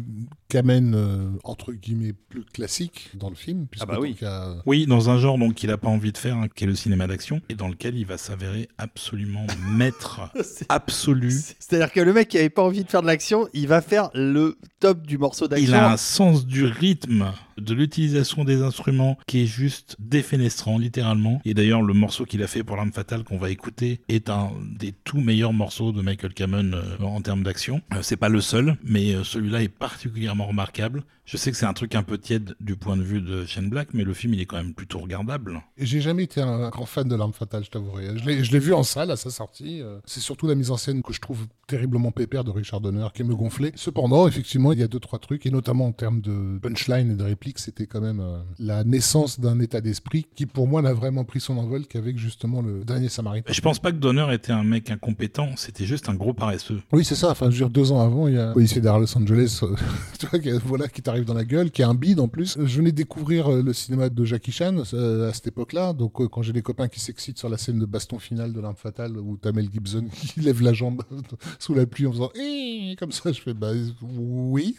Kamen, 0.49 1.39
entre 1.45 1.73
guillemets, 1.73 2.04
plus 2.13 2.45
classique 2.45 3.11
dans 3.15 3.31
le 3.31 3.35
film. 3.35 3.67
puisque 3.71 3.85
Ah 3.85 3.87
bah 3.87 3.99
oui. 4.01 4.17
a- 4.23 4.57
Oui, 4.67 4.87
dans 4.87 5.11
un 5.11 5.19
genre 5.19 5.39
donc 5.39 5.55
qu'il 5.55 5.71
n'a 5.71 5.77
pas 5.79 5.89
envie 5.89 6.13
de 6.13 6.19
faire, 6.19 6.37
hein, 6.37 6.49
qui 6.55 6.65
est 6.65 6.67
le 6.67 6.75
cinéma 6.75 7.07
d'action, 7.07 7.41
et 7.49 7.55
dans 7.55 7.69
lequel 7.69 7.97
il 7.97 8.05
va 8.07 8.19
s'avérer 8.19 8.69
absolument 8.79 9.47
maître 9.71 10.21
C'est- 10.43 10.67
absolu. 10.69 11.31
C'est-à-dire 11.59 11.93
que 11.93 12.01
le 12.01 12.13
mec 12.13 12.29
qui 12.29 12.39
avait 12.39 12.51
pas 12.51 12.63
envie 12.63 12.85
de 12.85 12.91
faire 12.91 13.03
de 13.03 13.07
l'action, 13.07 13.49
il 13.53 13.67
va 13.69 13.81
faire 13.81 14.11
le 14.15 14.59
top 14.81 15.07
du 15.07 15.19
morceau 15.19 15.49
d'action. 15.49 15.67
Il 15.69 15.75
a 15.75 15.91
un 15.93 15.97
sens 15.97 16.47
du 16.47 16.65
rythme, 16.65 17.33
de 17.59 17.75
l'utilisation 17.75 18.45
des 18.45 18.63
instruments 18.63 19.19
qui 19.27 19.43
est 19.43 19.47
juste 19.47 19.97
défenestrant, 19.99 20.79
littéralement. 20.79 21.41
Et 21.45 21.55
d'ailleurs, 21.55 21.83
le 21.83 21.95
morceau 21.95 22.25
qu'il 22.25 22.43
a 22.43 22.47
fait 22.47 22.63
pour 22.65 22.77
L'Arme 22.77 22.93
Fatale 22.93 23.25
qu'on 23.25 23.39
va 23.39 23.51
écouter 23.51 24.01
est 24.09 24.31
un 24.31 24.51
des 24.79 24.93
tout 25.05 25.21
meilleurs 25.21 25.53
morceaux 25.53 25.93
de 25.93 26.03
Michael 26.03 26.35
Cameron 26.35 26.73
euh, 26.73 27.05
en 27.05 27.21
termes 27.21 27.43
d'action. 27.43 27.81
Euh, 27.93 27.99
c'est 28.03 28.17
pas 28.17 28.29
le 28.29 28.41
seul, 28.41 28.77
mais 28.85 29.15
euh, 29.15 29.25
celui-là 29.25 29.63
est 29.63 29.69
particulièrement 29.69 30.47
remarquable. 30.47 31.03
Je 31.27 31.39
sais 31.39 31.51
que 31.51 31.57
c'est 31.57 31.65
un 31.65 31.73
truc 31.73 31.95
un 31.95 32.03
peu 32.03 32.19
tiède 32.19 32.55
du 32.61 32.77
point 32.77 32.99
de 32.99 33.03
vue 33.03 33.23
de 33.23 33.47
Shane 33.47 33.71
Black, 33.71 33.89
mais 33.95 34.05
le 34.05 34.13
film 34.13 34.35
il 34.35 34.41
est 34.43 34.45
quand 34.45 34.59
même 34.59 34.75
plutôt 34.75 34.99
regardable. 34.99 35.63
J'ai 35.79 36.03
jamais 36.03 36.25
été 36.25 36.43
un 36.43 36.69
grand 36.69 36.85
fan 36.85 37.09
de 37.09 37.17
L'Arme 37.17 37.33
Fatale, 37.33 37.65
je 37.65 37.71
t'avouerai. 37.71 38.19
Je 38.19 38.53
l'ai- 38.53 38.59
vu 38.59 38.75
en 38.75 38.83
salle 38.83 39.11
à 39.11 39.17
sa 39.17 39.31
sortie. 39.31 39.81
C'est 40.05 40.21
surtout 40.21 40.47
la 40.47 40.55
mise 40.55 40.71
en 40.71 40.77
scène 40.77 41.03
que 41.03 41.15
je 41.15 41.21
trouve 41.21 41.47
terriblement 41.67 42.11
pépère 42.11 42.45
de 42.45 42.51
Richard 42.51 42.81
Donner 42.83 43.07
qui 43.15 43.25
me 43.25 43.35
gonflait. 43.35 43.73
Cependant, 43.75 44.29
effectivement, 44.29 44.73
il 44.73 44.81
y 44.81 44.83
a 44.83 44.87
deux, 44.87 45.01
trois 45.01 45.19
trucs, 45.19 45.47
et 45.47 45.51
notamment 45.51 45.87
en 45.87 45.93
termes 45.93 46.21
de 46.21 46.59
punchline 46.59 47.11
et 47.13 47.15
de 47.15 47.23
réplique, 47.25 47.44
c'était 47.57 47.87
quand 47.87 48.01
même 48.01 48.21
euh, 48.21 48.39
la 48.59 48.85
naissance 48.85 49.41
d'un 49.41 49.61
état 49.61 49.81
d'esprit 49.81 50.27
qui, 50.35 50.47
pour 50.47 50.67
moi, 50.67 50.83
n'a 50.83 50.93
vraiment 50.93 51.25
pris 51.25 51.41
son 51.41 51.59
envol 51.59 51.87
qu'avec 51.87 52.19
justement 52.19 52.63
le 52.63 52.85
dernier 52.85 53.09
Samaritain. 53.09 53.53
Je 53.53 53.61
pense 53.61 53.79
pas 53.79 53.93
que 53.93 53.97
Donner 53.97 54.27
était 54.33 54.53
un 54.53 54.65
mec 54.65 54.91
incompétent, 54.91 55.51
c'était 55.57 55.85
juste 55.85 56.09
un 56.09 56.15
gros 56.15 56.33
paresseux. 56.35 56.81
Oui, 56.93 57.05
c'est 57.05 57.15
ça. 57.15 57.31
Enfin, 57.31 57.47
je 57.47 57.51
veux 57.53 57.57
dire, 57.59 57.71
deux 57.71 57.93
ans 57.93 58.01
avant, 58.01 58.29
il 58.29 58.35
y 58.35 58.39
a 58.39 58.51
un 58.51 58.53
policier 58.53 58.81
derrière 58.81 59.01
Los 59.01 59.17
Angeles, 59.17 59.61
euh, 59.63 59.75
tu 60.19 60.27
vois, 60.27 60.39
qui, 60.39 60.51
voilà, 60.65 60.89
qui 60.89 61.03
t'arrive 61.03 61.25
dans 61.25 61.35
la 61.35 61.45
gueule, 61.45 61.71
qui 61.71 61.83
a 61.83 61.89
un 61.89 61.95
bide 61.95 62.21
en 62.21 62.29
plus. 62.29 62.57
Je 62.59 62.77
venais 62.79 62.93
découvrir 62.93 63.49
euh, 63.53 63.63
le 63.63 63.73
cinéma 63.73 64.09
de 64.09 64.25
Jackie 64.25 64.53
Chan 64.53 64.83
euh, 64.95 65.29
à 65.29 65.33
cette 65.33 65.47
époque-là. 65.49 65.93
Donc, 65.93 66.21
euh, 66.21 66.29
quand 66.29 66.43
j'ai 66.43 66.53
des 66.53 66.63
copains 66.63 66.89
qui 66.89 67.01
s'excitent 67.01 67.39
sur 67.39 67.49
la 67.49 67.59
scène 67.59 67.79
de 67.79 67.87
baston 67.87 68.19
finale 68.19 68.53
de 68.53 68.61
l'arme 68.61 68.77
fatale, 68.77 69.19
où 69.19 69.37
t'as 69.37 69.53
Mel 69.53 69.69
Gibson 69.73 70.05
qui 70.13 70.41
lève 70.41 70.63
la 70.63 70.73
jambe 70.73 71.03
sous 71.59 71.75
la 71.75 71.87
pluie 71.87 72.07
en 72.07 72.13
faisant 72.13 72.31
Eh 72.35 72.97
comme 72.99 73.13
ça, 73.13 73.33
je 73.33 73.41
fais 73.41 73.55
bah 73.55 73.73
oui, 74.03 74.77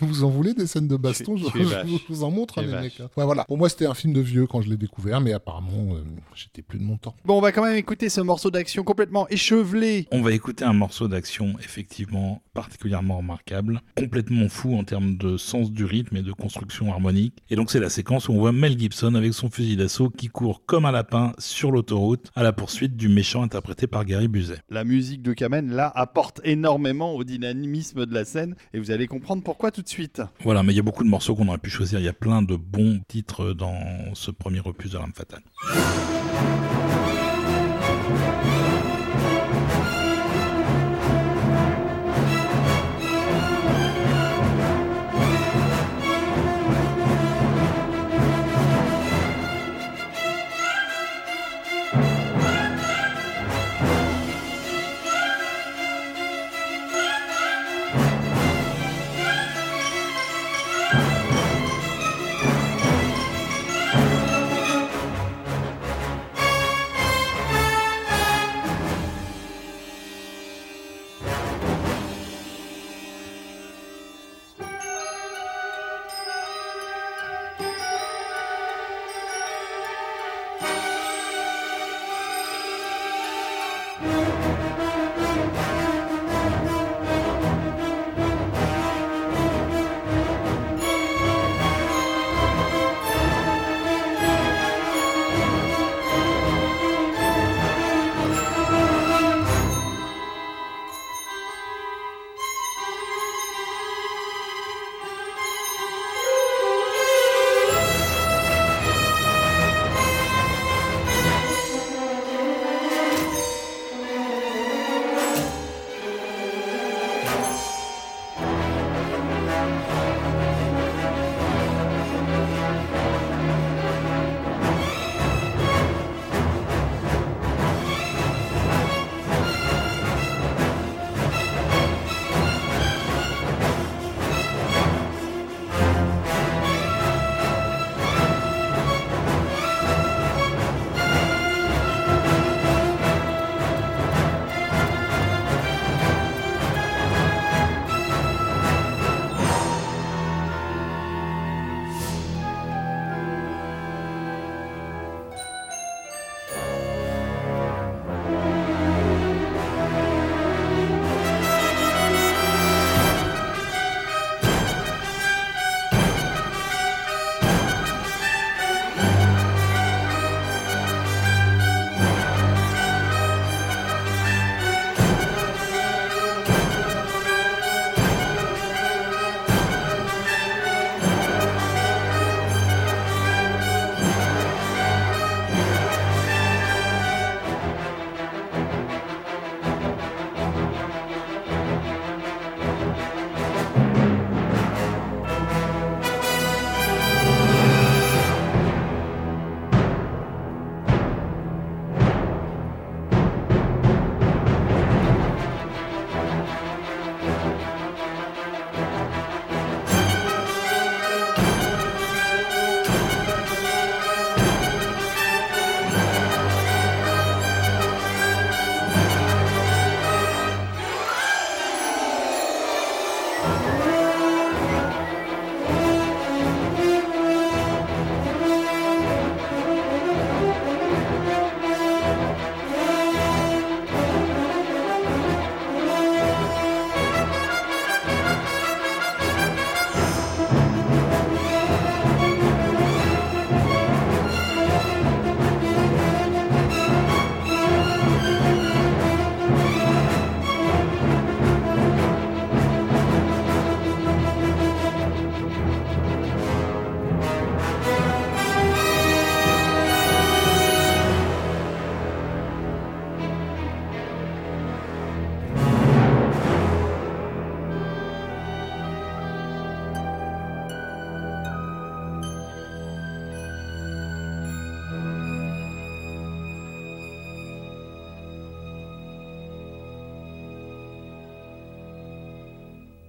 vous 0.00 0.24
en 0.24 0.30
voulez 0.30 0.52
des 0.54 0.66
scènes 0.66 0.88
de 0.88 0.96
baston 0.96 1.36
Tu- 1.36 1.44
je, 1.44 1.50
tu 1.50 1.60
es 1.60 1.64
vache. 1.64 1.86
Je 1.98 2.04
vous 2.08 2.24
en 2.24 2.30
montre, 2.30 2.58
hein, 2.58 2.62
es 2.62 2.66
les 2.66 2.72
mecs. 2.80 3.00
hein. 3.00 3.08
Ouais, 3.16 3.24
voilà. 3.24 3.44
Pour 3.44 3.58
moi, 3.58 3.68
c'était 3.68 3.86
un 3.86 3.94
film 3.94 4.12
de 4.12 4.20
vieux 4.20 4.46
quand 4.46 4.60
je 4.62 4.68
l'ai 4.68 4.76
découvert, 4.76 5.20
mais 5.20 5.32
apparemment, 5.32 5.94
euh, 5.94 6.02
j'étais 6.34 6.62
plus 6.62 6.78
de 6.78 6.84
mon 6.84 6.96
temps. 6.96 7.14
Bon, 7.24 7.38
on 7.38 7.40
va 7.40 7.52
quand 7.52 7.62
même 7.64 7.76
écouter 7.76 8.08
ce 8.08 8.20
morceau 8.20 8.50
d'action 8.50 8.82
complètement 8.84 9.28
échevelé. 9.28 10.06
On 10.12 10.22
va 10.22 10.32
écouter 10.32 10.64
un 10.64 10.72
morceau 10.72 11.08
d'action 11.08 11.54
effectivement 11.60 12.42
particulièrement 12.56 13.18
remarquable, 13.18 13.82
complètement 13.96 14.48
fou 14.48 14.76
en 14.76 14.82
termes 14.82 15.18
de 15.18 15.36
sens 15.36 15.70
du 15.70 15.84
rythme 15.84 16.16
et 16.16 16.22
de 16.22 16.32
construction 16.32 16.90
harmonique. 16.90 17.34
Et 17.50 17.54
donc 17.54 17.70
c'est 17.70 17.80
la 17.80 17.90
séquence 17.90 18.28
où 18.28 18.32
on 18.32 18.38
voit 18.38 18.52
Mel 18.52 18.78
Gibson 18.78 19.14
avec 19.14 19.34
son 19.34 19.50
fusil 19.50 19.76
d'assaut 19.76 20.08
qui 20.08 20.28
court 20.28 20.62
comme 20.64 20.86
un 20.86 20.90
lapin 20.90 21.34
sur 21.38 21.70
l'autoroute 21.70 22.30
à 22.34 22.42
la 22.42 22.54
poursuite 22.54 22.96
du 22.96 23.10
méchant 23.10 23.42
interprété 23.42 23.86
par 23.86 24.06
Gary 24.06 24.26
Busey. 24.26 24.56
La 24.70 24.84
musique 24.84 25.20
de 25.20 25.34
Kamen, 25.34 25.70
là, 25.70 25.92
apporte 25.94 26.40
énormément 26.44 27.14
au 27.14 27.24
dynamisme 27.24 28.06
de 28.06 28.14
la 28.14 28.24
scène 28.24 28.56
et 28.72 28.78
vous 28.78 28.90
allez 28.90 29.06
comprendre 29.06 29.42
pourquoi 29.42 29.70
tout 29.70 29.82
de 29.82 29.88
suite. 29.88 30.22
Voilà, 30.42 30.62
mais 30.62 30.72
il 30.72 30.76
y 30.76 30.80
a 30.80 30.82
beaucoup 30.82 31.04
de 31.04 31.10
morceaux 31.10 31.36
qu'on 31.36 31.48
aurait 31.48 31.58
pu 31.58 31.68
choisir. 31.68 31.98
Il 31.98 32.06
y 32.06 32.08
a 32.08 32.14
plein 32.14 32.40
de 32.40 32.56
bons 32.56 33.00
titres 33.06 33.52
dans 33.52 33.76
ce 34.14 34.30
premier 34.30 34.60
opus 34.64 34.92
de 34.92 34.96
L'Arme 34.96 35.12
Fatale. 35.12 35.42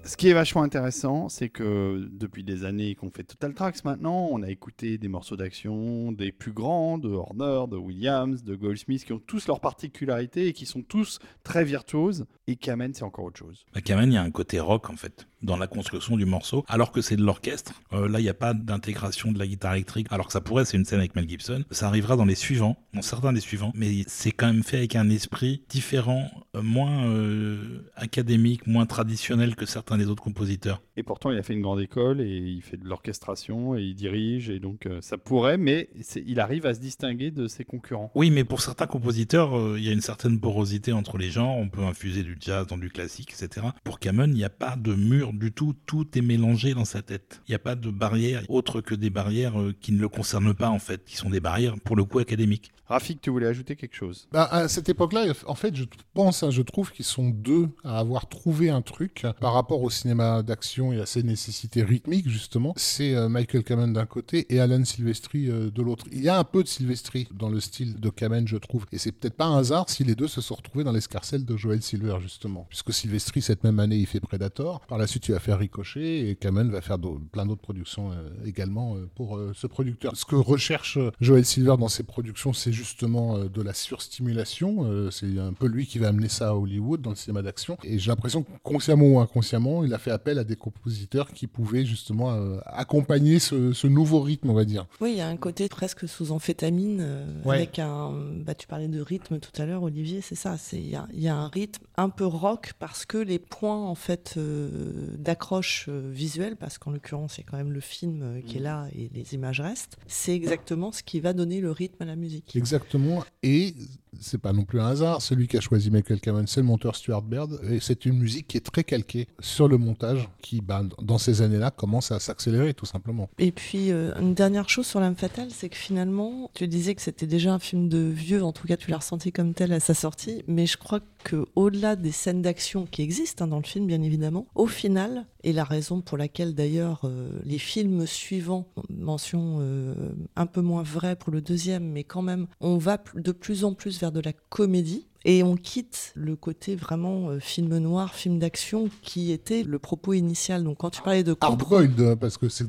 Ce 0.07 0.15
qui 0.15 0.29
est 0.29 0.33
vachement 0.33 0.63
intéressant, 0.63 1.27
c'est 1.27 1.49
que 1.49 2.07
depuis 2.09 2.45
des 2.45 2.63
années 2.63 2.95
qu'on 2.95 3.11
fait 3.11 3.25
Total 3.25 3.53
Tracks 3.53 3.83
maintenant, 3.83 4.29
on 4.31 4.41
a 4.41 4.49
écouté 4.49 4.97
des 4.97 5.09
morceaux 5.09 5.35
d'action 5.35 6.13
des 6.13 6.31
plus 6.31 6.53
grands, 6.53 6.97
de 6.97 7.09
Horner, 7.09 7.65
de 7.69 7.75
Williams, 7.75 8.41
de 8.41 8.55
Goldsmith, 8.55 9.03
qui 9.03 9.11
ont 9.11 9.19
tous 9.19 9.47
leurs 9.47 9.59
particularités 9.59 10.47
et 10.47 10.53
qui 10.53 10.65
sont 10.65 10.81
tous 10.81 11.19
très 11.43 11.65
virtuoses. 11.65 12.25
Et 12.49 12.55
Kamen, 12.55 12.93
c'est 12.93 13.03
encore 13.03 13.25
autre 13.25 13.39
chose. 13.39 13.65
À 13.73 13.81
Kamen, 13.81 14.09
il 14.09 14.15
y 14.15 14.17
a 14.17 14.21
un 14.21 14.31
côté 14.31 14.61
rock 14.61 14.89
en 14.89 14.95
fait 14.95 15.27
dans 15.41 15.57
la 15.57 15.67
construction 15.67 16.17
du 16.17 16.25
morceau, 16.25 16.65
alors 16.67 16.91
que 16.91 17.01
c'est 17.01 17.15
de 17.15 17.23
l'orchestre. 17.23 17.73
Euh, 17.93 18.07
là, 18.07 18.19
il 18.19 18.23
n'y 18.23 18.29
a 18.29 18.33
pas 18.33 18.53
d'intégration 18.53 19.31
de 19.31 19.37
la 19.37 19.45
guitare 19.45 19.73
électrique, 19.73 20.07
alors 20.09 20.27
que 20.27 20.33
ça 20.33 20.41
pourrait, 20.41 20.65
c'est 20.65 20.77
une 20.77 20.85
scène 20.85 20.99
avec 20.99 21.15
Mel 21.15 21.27
Gibson. 21.27 21.63
Ça 21.71 21.87
arrivera 21.87 22.15
dans 22.15 22.25
les 22.25 22.35
suivants, 22.35 22.77
dans 22.93 23.01
certains 23.01 23.33
des 23.33 23.39
suivants, 23.39 23.71
mais 23.75 24.03
c'est 24.07 24.31
quand 24.31 24.47
même 24.47 24.63
fait 24.63 24.77
avec 24.77 24.95
un 24.95 25.09
esprit 25.09 25.63
différent 25.69 26.31
euh, 26.55 26.61
moins 26.61 27.05
euh, 27.07 27.81
académique, 27.95 28.65
moins 28.65 28.85
traditionnel 28.85 29.55
que 29.55 29.65
certains 29.65 29.97
des 29.97 30.07
autres 30.07 30.23
compositeurs. 30.23 30.81
Et 30.95 31.03
pourtant, 31.03 31.29
il 31.29 31.37
a 31.37 31.43
fait 31.43 31.53
une 31.53 31.61
grande 31.61 31.81
école 31.81 32.21
et 32.21 32.37
il 32.37 32.61
fait 32.61 32.77
de 32.77 32.85
l'orchestration 32.85 33.75
et 33.75 33.83
il 33.83 33.93
dirige. 33.93 34.49
Et 34.49 34.59
donc, 34.59 34.87
ça 35.01 35.19
pourrait, 35.19 35.57
mais 35.57 35.89
il 36.15 36.39
arrive 36.39 36.65
à 36.65 36.73
se 36.73 36.79
distinguer 36.79 37.29
de 37.29 37.47
ses 37.47 37.65
concurrents. 37.65 38.11
Oui, 38.15 38.31
mais 38.31 38.43
pour 38.43 38.61
certains 38.61 38.87
compositeurs, 38.87 39.77
il 39.77 39.83
y 39.83 39.89
a 39.89 39.91
une 39.91 40.01
certaine 40.01 40.39
porosité 40.39 40.93
entre 40.93 41.19
les 41.19 41.29
genres. 41.29 41.55
On 41.55 41.69
peut 41.69 41.83
infuser 41.83 42.23
du 42.23 42.36
jazz 42.39 42.67
dans 42.67 42.77
du 42.77 42.89
classique, 42.89 43.33
etc. 43.33 43.67
Pour 43.83 43.99
Cameron, 43.99 44.27
il 44.27 44.35
n'y 44.35 44.43
a 44.43 44.49
pas 44.49 44.75
de 44.75 44.93
mur 44.93 45.33
du 45.33 45.51
tout. 45.51 45.75
Tout 45.85 46.17
est 46.17 46.21
mélangé 46.21 46.73
dans 46.73 46.85
sa 46.85 47.01
tête. 47.01 47.41
Il 47.47 47.51
n'y 47.51 47.55
a 47.55 47.59
pas 47.59 47.75
de 47.75 47.89
barrières 47.89 48.43
autres 48.49 48.81
que 48.81 48.95
des 48.95 49.09
barrières 49.09 49.59
euh, 49.59 49.75
qui 49.79 49.91
ne 49.91 49.99
le 49.99 50.09
concernent 50.09 50.53
pas, 50.53 50.69
en 50.69 50.79
fait, 50.79 51.03
qui 51.05 51.15
sont 51.15 51.29
des 51.29 51.39
barrières, 51.39 51.75
pour 51.83 51.95
le 51.95 52.03
coup, 52.03 52.19
académiques. 52.19 52.71
Rafik, 52.87 53.19
tu 53.19 53.29
voulais 53.29 53.47
ajouter 53.47 53.75
quelque 53.75 53.95
chose? 53.95 54.27
Bah, 54.31 54.47
à 54.49 54.67
cette 54.69 54.87
époque-là, 54.87 55.25
en 55.45 55.55
fait, 55.55 55.75
je 55.75 55.83
pense, 56.13 56.43
hein, 56.43 56.51
je 56.51 56.61
trouve 56.61 56.91
qu'ils 56.91 57.05
sont 57.05 57.29
deux 57.29 57.67
à 57.83 57.99
avoir 57.99 58.29
trouvé 58.29 58.69
un 58.69 58.81
truc 58.81 59.25
par 59.41 59.53
rapport 59.53 59.81
au 59.81 59.89
cinéma 59.89 60.41
d'action 60.41 60.93
et 60.93 61.01
à 61.01 61.05
ses 61.05 61.23
nécessités 61.23 61.83
rythmiques, 61.83 62.29
justement. 62.29 62.73
C'est 62.77 63.13
euh, 63.13 63.27
Michael 63.27 63.63
Kamen 63.63 63.91
d'un 63.91 64.05
côté 64.05 64.45
et 64.53 64.61
Alan 64.61 64.83
Silvestri 64.85 65.49
euh, 65.49 65.69
de 65.69 65.81
l'autre. 65.81 66.05
Il 66.11 66.21
y 66.21 66.29
a 66.29 66.39
un 66.39 66.43
peu 66.45 66.63
de 66.63 66.67
Silvestri 66.67 67.27
dans 67.33 67.49
le 67.49 67.59
style 67.59 67.99
de 67.99 68.09
Kamen, 68.09 68.47
je 68.47 68.57
trouve. 68.57 68.85
Et 68.93 68.97
c'est 68.97 69.11
peut-être 69.11 69.35
pas 69.35 69.45
un 69.45 69.57
hasard 69.57 69.89
si 69.89 70.05
les 70.05 70.15
deux 70.15 70.27
se 70.27 70.39
sont 70.39 70.55
retrouvés 70.55 70.85
dans 70.85 70.93
l'escarcelle 70.93 71.43
de 71.43 71.57
Joel 71.57 71.81
Silver, 71.81 72.17
justement. 72.27 72.65
Puisque 72.69 72.93
Silvestri, 72.93 73.41
cette 73.41 73.63
même 73.63 73.79
année, 73.79 73.97
il 73.97 74.05
fait 74.05 74.19
Predator. 74.19 74.81
Par 74.87 74.97
la 74.97 75.07
suite, 75.07 75.27
il 75.27 75.31
va 75.31 75.39
faire 75.39 75.57
Ricochet 75.59 76.29
et 76.29 76.35
Kamen 76.35 76.69
va 76.69 76.81
faire 76.81 76.97
plein 77.31 77.45
d'autres 77.45 77.61
productions 77.61 78.11
euh, 78.11 78.29
également 78.45 78.95
euh, 78.95 79.09
pour 79.15 79.37
euh, 79.37 79.51
ce 79.55 79.65
producteur. 79.67 80.15
Ce 80.15 80.25
que 80.25 80.35
recherche 80.35 80.99
Joel 81.21 81.45
Silver 81.45 81.75
dans 81.79 81.87
ses 81.87 82.03
productions, 82.03 82.53
c'est 82.53 82.71
justement 82.73 83.37
euh, 83.37 83.49
de 83.49 83.61
la 83.61 83.73
surstimulation. 83.73 84.85
Euh, 84.85 85.11
c'est 85.11 85.37
un 85.39 85.53
peu 85.53 85.67
lui 85.67 85.85
qui 85.87 85.99
va 85.99 86.09
amener 86.09 86.29
ça 86.29 86.49
à 86.49 86.53
Hollywood 86.53 87.01
dans 87.01 87.11
le 87.11 87.15
cinéma 87.15 87.41
d'action. 87.41 87.77
Et 87.83 87.99
j'ai 87.99 88.09
l'impression 88.11 88.43
que 88.43 88.49
consciemment 88.63 89.05
ou 89.07 89.19
inconsciemment, 89.19 89.83
il 89.83 89.93
a 89.93 89.97
fait 89.97 90.11
appel 90.11 90.39
à 90.39 90.43
des 90.43 90.55
compositeurs 90.55 91.31
qui 91.31 91.47
pouvaient 91.47 91.85
justement 91.85 92.33
euh, 92.33 92.57
accompagner 92.65 93.39
ce, 93.39 93.73
ce 93.73 93.87
nouveau 93.87 94.21
rythme, 94.21 94.49
on 94.49 94.53
va 94.53 94.65
dire. 94.65 94.85
Oui, 95.01 95.11
il 95.13 95.17
y 95.17 95.21
a 95.21 95.27
un 95.27 95.37
côté 95.37 95.67
presque 95.69 96.07
sous 96.07 96.31
amphétamine, 96.31 96.99
euh, 97.01 97.25
Ouais. 97.45 97.55
avec 97.57 97.79
un. 97.79 98.13
Bah, 98.45 98.55
tu 98.55 98.67
parlais 98.67 98.87
de 98.87 99.01
rythme 99.01 99.39
tout 99.39 99.61
à 99.61 99.65
l'heure, 99.65 99.83
Olivier, 99.83 100.21
c'est 100.21 100.35
ça. 100.35 100.57
c'est- 100.57 100.77
Il 100.77 100.87
y 100.87 101.21
y 101.21 101.27
a 101.27 101.35
un 101.35 101.47
rythme 101.47 101.83
un 101.97 102.09
peu 102.09 102.16
rock 102.25 102.73
parce 102.79 103.05
que 103.05 103.17
les 103.17 103.39
points 103.39 103.85
en 103.85 103.95
fait 103.95 104.35
euh, 104.37 105.15
d'accroche 105.17 105.85
euh, 105.89 106.09
visuelle, 106.11 106.55
parce 106.55 106.77
qu'en 106.77 106.91
l'occurrence, 106.91 107.39
a 107.39 107.43
quand 107.43 107.57
même 107.57 107.71
le 107.71 107.79
film 107.79 108.21
euh, 108.21 108.41
qui 108.41 108.57
est 108.57 108.61
là 108.61 108.87
et 108.95 109.09
les 109.13 109.33
images 109.33 109.61
restent, 109.61 109.97
c'est 110.07 110.33
exactement 110.33 110.91
ce 110.91 111.03
qui 111.03 111.19
va 111.19 111.33
donner 111.33 111.61
le 111.61 111.71
rythme 111.71 112.03
à 112.03 112.05
la 112.05 112.15
musique. 112.15 112.55
Exactement. 112.55 113.23
Et 113.43 113.73
c'est 114.21 114.37
pas 114.37 114.53
non 114.53 114.65
plus 114.65 114.79
un 114.79 114.87
hasard. 114.87 115.21
Celui 115.21 115.47
qui 115.47 115.57
a 115.57 115.61
choisi 115.61 115.91
Michael 115.91 116.19
Cameron, 116.19 116.45
c'est 116.47 116.61
le 116.61 116.65
monteur 116.67 116.95
Stuart 116.95 117.21
Baird. 117.21 117.59
Et 117.69 117.79
c'est 117.79 118.05
une 118.05 118.17
musique 118.17 118.47
qui 118.47 118.57
est 118.57 118.65
très 118.65 118.83
calquée 118.83 119.27
sur 119.39 119.67
le 119.67 119.77
montage, 119.77 120.29
qui, 120.41 120.61
bah, 120.61 120.83
dans 121.01 121.17
ces 121.17 121.41
années-là, 121.41 121.71
commence 121.71 122.11
à 122.11 122.19
s'accélérer, 122.19 122.73
tout 122.73 122.85
simplement. 122.85 123.29
Et 123.39 123.51
puis, 123.51 123.91
euh, 123.91 124.13
une 124.19 124.33
dernière 124.33 124.69
chose 124.69 124.85
sur 124.85 124.99
L'âme 124.99 125.15
fatale, 125.15 125.49
c'est 125.51 125.69
que 125.69 125.75
finalement, 125.75 126.49
tu 126.53 126.67
disais 126.67 126.95
que 126.95 127.01
c'était 127.01 127.27
déjà 127.27 127.53
un 127.53 127.59
film 127.59 127.89
de 127.89 127.99
vieux, 127.99 128.43
en 128.43 128.51
tout 128.51 128.67
cas, 128.67 128.77
tu 128.77 128.91
l'as 128.91 128.97
ressenti 128.97 129.31
comme 129.31 129.53
tel 129.53 129.71
à 129.73 129.79
sa 129.79 129.93
sortie, 129.93 130.43
mais 130.47 130.65
je 130.65 130.77
crois 130.77 130.99
que 131.23 131.45
au-delà 131.55 131.95
des 131.95 132.11
scènes 132.11 132.41
d'action 132.41 132.85
qui 132.85 133.01
existent 133.01 133.45
hein, 133.45 133.47
dans 133.47 133.57
le 133.57 133.63
film, 133.63 133.87
bien 133.87 134.01
évidemment, 134.01 134.47
au 134.55 134.67
final, 134.67 135.25
et 135.43 135.53
la 135.53 135.63
raison 135.63 136.01
pour 136.01 136.17
laquelle 136.17 136.55
d'ailleurs 136.55 137.01
euh, 137.03 137.29
les 137.43 137.57
films 137.57 138.05
suivants, 138.05 138.67
mention 138.89 139.57
euh, 139.59 139.93
un 140.35 140.45
peu 140.45 140.61
moins 140.61 140.83
vraie 140.83 141.15
pour 141.15 141.31
le 141.31 141.41
deuxième, 141.41 141.89
mais 141.91 142.03
quand 142.03 142.21
même, 142.21 142.47
on 142.59 142.77
va 142.77 142.97
de 143.15 143.31
plus 143.31 143.63
en 143.63 143.73
plus 143.73 143.99
vers 143.99 144.06
de 144.11 144.21
la 144.21 144.33
comédie. 144.33 145.07
Et 145.25 145.43
on 145.43 145.55
quitte 145.55 146.13
le 146.15 146.35
côté 146.35 146.75
vraiment 146.75 147.29
euh, 147.29 147.39
film 147.39 147.77
noir, 147.77 148.13
film 148.13 148.39
d'action 148.39 148.89
qui 149.01 149.31
était 149.31 149.63
le 149.63 149.79
propos 149.79 150.13
initial. 150.13 150.63
Donc 150.63 150.77
quand 150.77 150.89
tu 150.89 151.01
parlais 151.01 151.23
de 151.23 151.33
compromis- 151.33 151.85
Hardboiled, 151.87 152.15
parce 152.15 152.37
que 152.37 152.49
c'est 152.49 152.67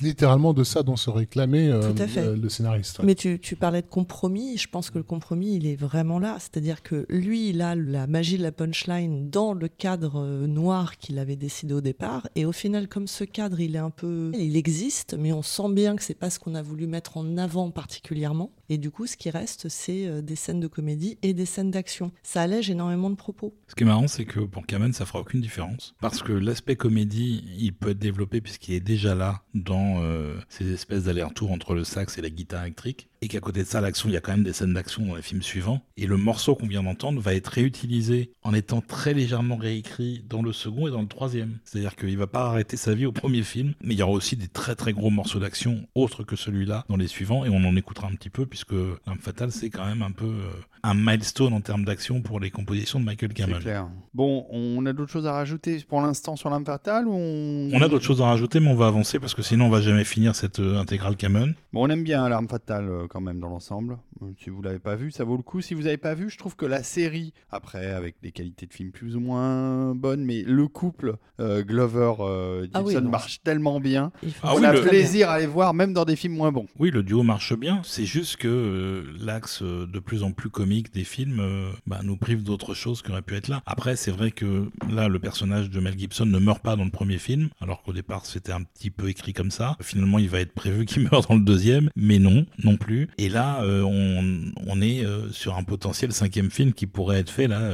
littéralement 0.00 0.52
de 0.52 0.64
ça 0.64 0.82
dont 0.82 0.96
se 0.96 1.08
réclamait 1.08 1.68
euh, 1.68 1.92
euh, 2.16 2.36
le 2.36 2.48
scénariste. 2.48 3.00
Mais 3.02 3.14
tu, 3.14 3.38
tu 3.38 3.56
parlais 3.56 3.80
de 3.80 3.86
compromis, 3.86 4.58
je 4.58 4.68
pense 4.68 4.90
que 4.90 4.98
le 4.98 5.04
compromis, 5.04 5.56
il 5.56 5.66
est 5.66 5.76
vraiment 5.76 6.18
là. 6.18 6.36
C'est-à-dire 6.40 6.82
que 6.82 7.06
lui, 7.08 7.50
il 7.50 7.62
a 7.62 7.74
la 7.74 8.06
magie 8.06 8.38
de 8.38 8.42
la 8.42 8.52
punchline 8.52 9.30
dans 9.30 9.54
le 9.54 9.68
cadre 9.68 10.20
euh, 10.20 10.46
noir 10.46 10.98
qu'il 10.98 11.18
avait 11.18 11.36
décidé 11.36 11.74
au 11.74 11.80
départ. 11.80 12.28
Et 12.34 12.44
au 12.44 12.52
final, 12.52 12.88
comme 12.88 13.06
ce 13.06 13.24
cadre, 13.24 13.60
il 13.60 13.76
est 13.76 13.78
un 13.78 13.90
peu... 13.90 14.32
Il 14.38 14.56
existe, 14.56 15.14
mais 15.18 15.32
on 15.32 15.42
sent 15.42 15.70
bien 15.70 15.96
que 15.96 16.02
c'est 16.02 16.14
pas 16.14 16.30
ce 16.30 16.38
qu'on 16.38 16.54
a 16.54 16.62
voulu 16.62 16.86
mettre 16.86 17.16
en 17.16 17.38
avant 17.38 17.70
particulièrement. 17.70 18.50
Et 18.68 18.78
du 18.78 18.90
coup, 18.90 19.06
ce 19.06 19.16
qui 19.16 19.30
reste, 19.30 19.68
c'est 19.68 20.06
euh, 20.06 20.20
des 20.22 20.36
scènes 20.36 20.60
de 20.60 20.66
comédie 20.66 21.18
et 21.22 21.32
des 21.34 21.46
scènes 21.46 21.70
d'action. 21.70 21.83
Ça 22.22 22.42
allège 22.42 22.70
énormément 22.70 23.10
de 23.10 23.16
propos. 23.16 23.54
Ce 23.68 23.74
qui 23.74 23.84
est 23.84 23.86
marrant, 23.86 24.08
c'est 24.08 24.24
que 24.24 24.40
pour 24.40 24.66
Kamen, 24.66 24.92
ça 24.92 25.06
fera 25.06 25.20
aucune 25.20 25.40
différence. 25.40 25.94
Parce 26.00 26.22
que 26.22 26.32
l'aspect 26.32 26.76
comédie, 26.76 27.44
il 27.58 27.72
peut 27.72 27.90
être 27.90 27.98
développé 27.98 28.40
puisqu'il 28.40 28.74
est 28.74 28.80
déjà 28.80 29.14
là 29.14 29.42
dans 29.54 30.02
euh, 30.02 30.36
ces 30.48 30.72
espèces 30.72 31.04
d'aller-retour 31.04 31.52
entre 31.52 31.74
le 31.74 31.84
sax 31.84 32.18
et 32.18 32.22
la 32.22 32.30
guitare 32.30 32.62
électrique. 32.62 33.08
Et 33.22 33.28
qu'à 33.28 33.40
côté 33.40 33.60
de 33.60 33.66
ça, 33.66 33.80
l'action, 33.80 34.10
il 34.10 34.12
y 34.12 34.16
a 34.16 34.20
quand 34.20 34.32
même 34.32 34.44
des 34.44 34.52
scènes 34.52 34.74
d'action 34.74 35.06
dans 35.06 35.16
les 35.16 35.22
films 35.22 35.42
suivants. 35.42 35.80
Et 35.96 36.06
le 36.06 36.18
morceau 36.18 36.54
qu'on 36.54 36.66
vient 36.66 36.82
d'entendre 36.82 37.20
va 37.20 37.34
être 37.34 37.48
réutilisé 37.48 38.32
en 38.42 38.52
étant 38.52 38.82
très 38.82 39.14
légèrement 39.14 39.56
réécrit 39.56 40.22
dans 40.28 40.42
le 40.42 40.52
second 40.52 40.88
et 40.88 40.90
dans 40.90 41.00
le 41.00 41.08
troisième. 41.08 41.58
C'est-à-dire 41.64 41.96
qu'il 41.96 42.18
va 42.18 42.26
pas 42.26 42.46
arrêter 42.46 42.76
sa 42.76 42.94
vie 42.94 43.06
au 43.06 43.12
premier 43.12 43.42
film, 43.42 43.72
mais 43.82 43.94
il 43.94 43.98
y 43.98 44.02
aura 44.02 44.12
aussi 44.12 44.36
des 44.36 44.48
très 44.48 44.74
très 44.74 44.92
gros 44.92 45.08
morceaux 45.08 45.38
d'action 45.38 45.86
autres 45.94 46.22
que 46.22 46.36
celui-là 46.36 46.84
dans 46.88 46.96
les 46.96 47.06
suivants. 47.06 47.46
Et 47.46 47.48
on 47.48 47.64
en 47.64 47.76
écoutera 47.76 48.08
un 48.08 48.14
petit 48.14 48.30
peu 48.30 48.44
puisque 48.44 48.74
L'Arme 49.06 49.18
Fatale, 49.20 49.52
c'est 49.52 49.70
quand 49.70 49.86
même 49.86 50.02
un 50.02 50.10
peu 50.10 50.26
euh, 50.26 50.50
un 50.84 50.94
milestone 50.94 51.52
en 51.52 51.60
termes 51.60 51.84
d'action 51.84 52.20
pour 52.20 52.38
les 52.40 52.50
compositions 52.50 53.00
de 53.00 53.04
Michael 53.04 53.30
C'est 53.30 53.42
Cameron. 53.42 53.60
clair. 53.60 53.88
Bon, 54.12 54.46
on 54.50 54.84
a 54.86 54.92
d'autres 54.92 55.10
choses 55.10 55.26
à 55.26 55.32
rajouter 55.32 55.78
pour 55.88 56.00
l'instant 56.00 56.36
sur 56.36 56.50
l'âme 56.50 56.64
fatale 56.64 57.08
ou 57.08 57.12
on... 57.14 57.70
On 57.72 57.82
a 57.82 57.88
d'autres 57.88 58.04
choses 58.04 58.20
à 58.22 58.26
rajouter, 58.26 58.60
mais 58.60 58.68
on 58.68 58.74
va 58.76 58.86
avancer 58.86 59.18
parce 59.18 59.34
que 59.34 59.42
sinon 59.42 59.66
on 59.66 59.70
va 59.70 59.80
jamais 59.80 60.04
finir 60.04 60.36
cette 60.36 60.60
euh, 60.60 60.78
intégrale 60.78 61.16
Cameron. 61.16 61.54
Bon, 61.72 61.86
on 61.86 61.90
aime 61.90 62.04
bien 62.04 62.28
l'arme 62.28 62.48
fatale 62.48 62.88
euh, 62.88 63.06
quand 63.08 63.20
même 63.20 63.40
dans 63.40 63.48
l'ensemble. 63.48 63.98
Euh, 64.22 64.26
Si 64.42 64.50
vous 64.50 64.62
l'avez 64.62 64.78
pas 64.78 64.94
vu, 64.94 65.10
ça 65.10 65.24
vaut 65.24 65.36
le 65.36 65.42
coup. 65.42 65.60
Si 65.62 65.74
vous 65.74 65.82
n'avez 65.82 65.96
pas 65.96 66.14
vu, 66.14 66.28
je 66.30 66.36
trouve 66.38 66.54
que 66.54 66.66
la 66.66 66.82
série, 66.82 67.32
après 67.50 67.86
avec 67.90 68.16
des 68.22 68.30
qualités 68.30 68.66
de 68.66 68.72
film 68.72 68.90
plus 68.92 69.16
ou 69.16 69.20
moins 69.20 69.94
bonnes, 69.94 70.24
mais 70.24 70.42
le 70.42 70.68
couple 70.68 71.16
euh, 71.40 71.62
Glover 71.62 72.12
euh, 72.20 72.66
Ah 72.74 72.82
oui, 72.82 72.90
Gibson 72.92 73.04
non. 73.04 73.10
marche 73.10 73.40
tellement 73.42 73.80
bien. 73.80 74.12
Ah 74.42 74.52
on 74.54 74.58
oui, 74.60 74.66
a 74.66 74.72
le- 74.74 74.82
plaisir 74.82 75.30
à 75.30 75.38
les 75.40 75.46
voir 75.46 75.72
même 75.74 75.92
dans 75.94 76.04
des 76.04 76.14
films 76.16 76.34
moins 76.34 76.52
bons. 76.52 76.66
Oui, 76.78 76.90
le 76.90 77.02
duo 77.02 77.22
marche 77.22 77.54
bien. 77.56 77.80
C'est 77.84 78.04
juste 78.04 78.36
que 78.36 78.48
euh, 78.48 79.02
l'axe 79.24 79.62
de 79.62 79.98
plus 79.98 80.22
en 80.22 80.32
plus 80.32 80.50
comique 80.50 80.73
des 80.82 81.04
films 81.04 81.40
euh, 81.40 81.70
bah, 81.86 82.00
nous 82.02 82.16
prive 82.16 82.42
d'autres 82.42 82.74
choses 82.74 83.02
qui 83.02 83.10
auraient 83.10 83.22
pu 83.22 83.34
être 83.36 83.48
là. 83.48 83.62
Après, 83.66 83.96
c'est 83.96 84.10
vrai 84.10 84.30
que 84.30 84.70
là, 84.90 85.08
le 85.08 85.18
personnage 85.18 85.70
de 85.70 85.80
Mel 85.80 85.98
Gibson 85.98 86.26
ne 86.26 86.38
meurt 86.38 86.62
pas 86.62 86.76
dans 86.76 86.84
le 86.84 86.90
premier 86.90 87.18
film, 87.18 87.48
alors 87.60 87.82
qu'au 87.82 87.92
départ 87.92 88.26
c'était 88.26 88.52
un 88.52 88.62
petit 88.62 88.90
peu 88.90 89.08
écrit 89.08 89.32
comme 89.32 89.50
ça. 89.50 89.76
Finalement, 89.80 90.18
il 90.18 90.28
va 90.28 90.40
être 90.40 90.52
prévu 90.52 90.84
qu'il 90.84 91.02
meure 91.10 91.22
dans 91.22 91.34
le 91.34 91.42
deuxième, 91.42 91.90
mais 91.96 92.18
non, 92.18 92.46
non 92.62 92.76
plus. 92.76 93.08
Et 93.18 93.28
là, 93.28 93.62
euh, 93.62 93.82
on, 93.82 94.80
est 94.80 95.04
euh, 95.04 95.30
sur 95.30 95.56
un 95.56 95.62
potentiel 95.62 96.12
cinquième 96.12 96.50
film 96.50 96.72
qui 96.72 96.86
pourrait 96.86 97.20
être 97.20 97.30
fait 97.30 97.46
là 97.46 97.72